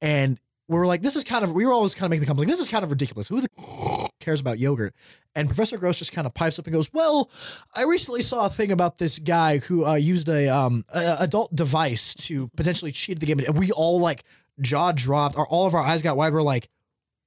and 0.01 0.39
we 0.71 0.77
were 0.79 0.87
like, 0.87 1.01
"This 1.01 1.15
is 1.15 1.23
kind 1.23 1.43
of." 1.43 1.53
We 1.53 1.65
were 1.65 1.73
always 1.73 1.93
kind 1.93 2.05
of 2.05 2.17
making 2.19 2.33
the 2.33 2.39
like, 2.39 2.47
"This 2.47 2.59
is 2.59 2.69
kind 2.69 2.83
of 2.83 2.89
ridiculous. 2.89 3.27
Who 3.27 3.41
the 3.41 4.09
cares 4.19 4.39
about 4.41 4.57
yogurt?" 4.59 4.93
And 5.35 5.47
Professor 5.47 5.77
Gross 5.77 5.99
just 5.99 6.11
kind 6.13 6.25
of 6.27 6.33
pipes 6.33 6.57
up 6.59 6.65
and 6.65 6.73
goes, 6.73 6.91
"Well, 6.93 7.29
I 7.75 7.83
recently 7.83 8.21
saw 8.21 8.45
a 8.45 8.49
thing 8.49 8.71
about 8.71 8.97
this 8.97 9.19
guy 9.19 9.57
who 9.59 9.85
uh, 9.85 9.95
used 9.95 10.29
a 10.29 10.47
um 10.47 10.85
a 10.93 11.17
adult 11.19 11.53
device 11.55 12.13
to 12.27 12.47
potentially 12.55 12.91
cheat 12.91 13.19
the 13.19 13.25
game, 13.25 13.39
and 13.39 13.57
we 13.57 13.71
all 13.71 13.99
like 13.99 14.23
jaw 14.59 14.91
dropped, 14.91 15.37
or 15.37 15.47
all 15.47 15.65
of 15.65 15.73
our 15.73 15.81
eyes 15.83 16.01
got 16.01 16.17
wide. 16.17 16.33
We're 16.33 16.41
like, 16.41 16.69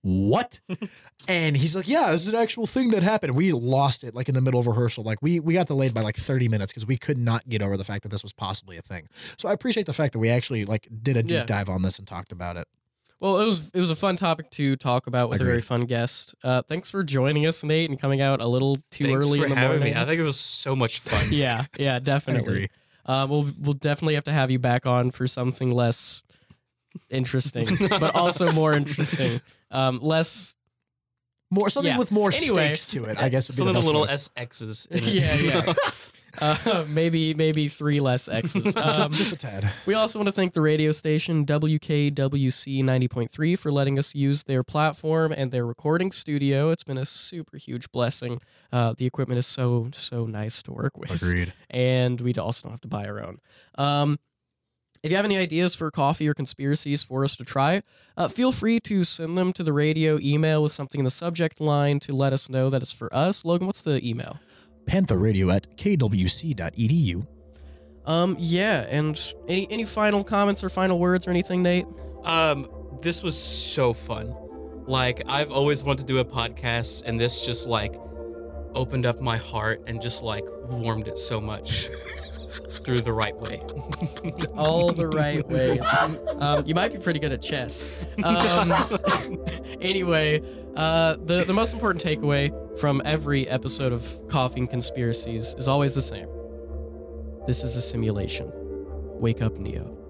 "What?" 0.03 0.61
and 1.29 1.57
he's 1.57 1.75
like, 1.77 1.89
"Yeah, 1.89 2.11
this 2.13 2.27
is 2.27 2.33
an 2.33 2.39
actual 2.39 2.67
thing 2.67 2.91
that 2.91 3.03
happened." 3.03 3.35
We 3.35 3.53
lost 3.53 4.05
it 4.05 4.15
like 4.15 4.29
in 4.29 4.35
the 4.35 4.41
middle 4.43 4.61
of 4.61 4.67
rehearsal. 4.67 5.05
Like 5.05 5.19
we 5.23 5.41
we 5.41 5.55
got 5.55 5.67
delayed 5.67 5.95
by 5.95 6.03
like 6.03 6.17
thirty 6.17 6.49
minutes 6.49 6.73
because 6.73 6.87
we 6.87 6.97
could 6.97 7.19
not 7.19 7.49
get 7.49 7.63
over 7.63 7.77
the 7.77 7.85
fact 7.85 8.03
that 8.03 8.11
this 8.11 8.23
was 8.23 8.33
possibly 8.33 8.77
a 8.77 8.83
thing. 8.83 9.09
So 9.39 9.49
I 9.49 9.53
appreciate 9.53 9.87
the 9.87 9.93
fact 9.93 10.13
that 10.13 10.19
we 10.19 10.29
actually 10.31 10.65
like 10.65 10.89
did 11.03 11.17
a 11.17 11.23
deep 11.23 11.33
Yeah. 11.33 11.45
dive 11.45 11.69
on 11.69 11.83
this 11.83 11.99
and 11.99 12.07
talked 12.07 12.33
about 12.33 12.57
it. 12.57 12.69
Well, 13.25 13.41
it 13.41 13.47
was 13.47 13.71
it 13.73 13.81
was 13.81 13.89
a 13.89 13.97
fun 13.97 14.17
topic 14.17 14.51
to 14.51 14.77
talk 14.77 15.07
about 15.07 15.31
with 15.31 15.41
a 15.41 15.45
very 15.45 15.63
fun 15.63 15.87
guest. 15.87 16.35
Uh, 16.45 16.61
thanks 16.61 16.91
for 16.91 17.03
joining 17.03 17.47
us, 17.47 17.65
Nate, 17.65 17.89
and 17.89 17.99
coming 17.99 18.21
out 18.21 18.43
a 18.43 18.47
little 18.47 18.77
too 18.91 19.05
Thanks 19.05 19.27
early 19.27 19.39
for 19.39 19.45
in 19.47 19.51
the 19.51 19.57
having 19.57 19.79
morning. 19.79 19.95
me. 19.95 20.01
I 20.01 20.05
think 20.05 20.21
it 20.21 20.25
was 20.25 20.39
so 20.39 20.77
much 20.77 21.01
fun. 21.01 21.27
yeah, 21.33 21.65
yeah, 21.79 21.99
definitely. 22.01 22.69
Uh, 23.07 23.27
we'll 23.29 23.49
we'll 23.59 23.73
definitely 23.73 24.15
have 24.17 24.25
to 24.25 24.33
have 24.33 24.51
you 24.51 24.59
back 24.59 24.85
on 24.85 25.11
for 25.11 25.27
something 25.27 25.71
less 25.71 26.23
interesting, 27.11 27.67
but 27.89 28.15
also 28.15 28.53
more 28.53 28.75
interesting. 28.75 29.41
Um, 29.71 30.01
less. 30.03 30.55
More 31.51 31.71
something 31.71 31.93
Yeah. 31.93 31.99
with 31.99 32.11
more 32.11 32.33
Anyway, 32.35 32.75
stakes 32.75 32.87
to 32.87 33.05
it, 33.05 33.17
I 33.23 33.29
guess. 33.29 33.49
Would 33.49 33.55
be 33.55 33.59
Some 33.59 33.67
the 33.69 33.79
of 33.79 33.85
the 33.85 33.87
little 33.87 34.03
way. 34.03 34.09
SXs. 34.09 34.91
In 34.91 34.99
it. 34.99 35.05
Yeah, 35.05 35.35
yeah. 35.37 35.73
Uh, 36.41 36.85
maybe 36.89 37.35
maybe 37.35 37.69
three 37.69 38.01
less 38.01 38.29
X's. 38.29 38.63
just, 38.75 38.77
Um, 38.79 39.13
just 39.13 39.33
a 39.33 39.37
tad. 39.37 39.71
we 39.87 39.95
also 39.95 40.19
want 40.19 40.27
to 40.27 40.33
thank 40.33 40.53
the 40.53 40.61
radio 40.61 40.91
station 40.93 41.45
WKWC 41.47 42.83
90.3 42.83 43.59
for 43.59 43.71
letting 43.73 43.99
us 43.99 44.15
use 44.15 44.43
their 44.45 44.63
platform 44.63 45.33
and 45.33 45.51
their 45.51 45.65
recording 45.67 46.11
studio. 46.13 46.71
It's 46.71 46.85
been 46.85 46.99
a 46.99 47.05
super 47.05 47.57
huge 47.57 47.91
blessing. 47.93 48.41
Uh, 48.73 48.95
the 48.97 49.07
equipment 49.07 49.39
is 49.39 49.47
so 49.47 49.91
so 49.93 50.27
nice 50.27 50.63
to 50.65 50.73
work 50.73 50.97
with. 50.99 51.11
Agreed. 51.11 51.53
and 51.71 52.21
we 52.21 52.35
also 52.35 52.63
don't 52.65 52.73
have 52.73 52.81
to 52.83 52.89
buy 52.89 53.07
our 53.07 53.23
own. 53.25 53.39
Um, 53.77 54.19
if 55.03 55.11
you 55.11 55.17
have 55.17 55.27
any 55.27 55.37
ideas 55.37 55.75
for 55.75 55.91
coffee 55.91 56.27
or 56.27 56.33
conspiracies 56.33 57.03
for 57.03 57.25
us 57.25 57.37
to 57.37 57.45
try, 57.45 57.83
uh, 58.17 58.27
feel 58.27 58.53
free 58.53 58.81
to 58.81 59.05
send 59.05 59.37
them 59.37 59.53
to 59.53 59.63
the 59.63 59.73
radio 59.73 60.19
email 60.23 60.63
with 60.63 60.73
something 60.73 60.99
in 60.99 61.05
the 61.05 61.11
subject 61.11 61.61
line 61.61 62.01
to 62.01 62.15
let 62.15 62.33
us 62.33 62.49
know 62.49 62.71
that 62.71 62.81
it's 62.81 62.91
for 62.93 63.15
us. 63.15 63.45
Logan, 63.45 63.67
what's 63.67 63.83
the 63.83 64.03
email? 64.03 64.39
Panther 64.87 65.19
Radio 65.19 65.51
at 65.51 65.77
kwc.edu. 65.77 67.27
Um, 68.07 68.37
yeah, 68.39 68.81
and 68.91 69.21
any 69.49 69.67
any 69.71 69.85
final 69.85 70.23
comments 70.23 70.63
or 70.63 70.69
final 70.69 70.99
words 70.99 71.27
or 71.27 71.31
anything, 71.31 71.63
Nate? 71.63 71.87
Um, 72.25 72.69
this 73.01 73.23
was 73.23 73.37
so 73.37 73.93
fun. 73.93 74.35
Like 74.87 75.23
I've 75.29 75.51
always 75.51 75.83
wanted 75.83 76.07
to 76.07 76.13
do 76.13 76.19
a 76.19 76.25
podcast, 76.25 77.05
and 77.07 77.19
this 77.19 77.47
just 77.47 77.67
like 77.67 77.95
opened 78.75 79.07
up 79.07 79.21
my 79.21 79.37
heart 79.37 79.83
and 79.87 80.03
just 80.03 80.23
like 80.23 80.45
warmed 80.69 81.09
it 81.09 81.17
so 81.17 81.41
much 81.41 81.87
through 82.85 83.01
the 83.01 83.13
right 83.13 83.37
way. 83.41 83.61
All 84.57 84.93
the 84.93 85.07
right 85.07 85.47
ways. 85.49 85.87
Um, 86.39 86.67
you 86.67 86.75
might 86.75 86.93
be 86.93 86.99
pretty 86.99 87.21
good 87.21 87.33
at 87.33 87.41
chess. 87.41 88.05
Um, 88.25 88.73
anyway, 89.81 90.41
uh, 90.77 91.17
the 91.25 91.45
the 91.45 91.53
most 91.53 91.73
important 91.73 92.05
takeaway 92.05 92.53
from 92.79 93.01
every 93.05 93.49
episode 93.49 93.93
of 93.93 94.03
and 94.57 94.69
Conspiracies 94.69 95.55
is 95.57 95.69
always 95.69 95.95
the 95.95 96.03
same. 96.03 96.29
This 97.47 97.63
is 97.63 97.77
a 97.77 97.83
simulation. 97.83 98.51
Wake 99.21 99.43
up, 99.43 99.59
Neo. 99.59 100.04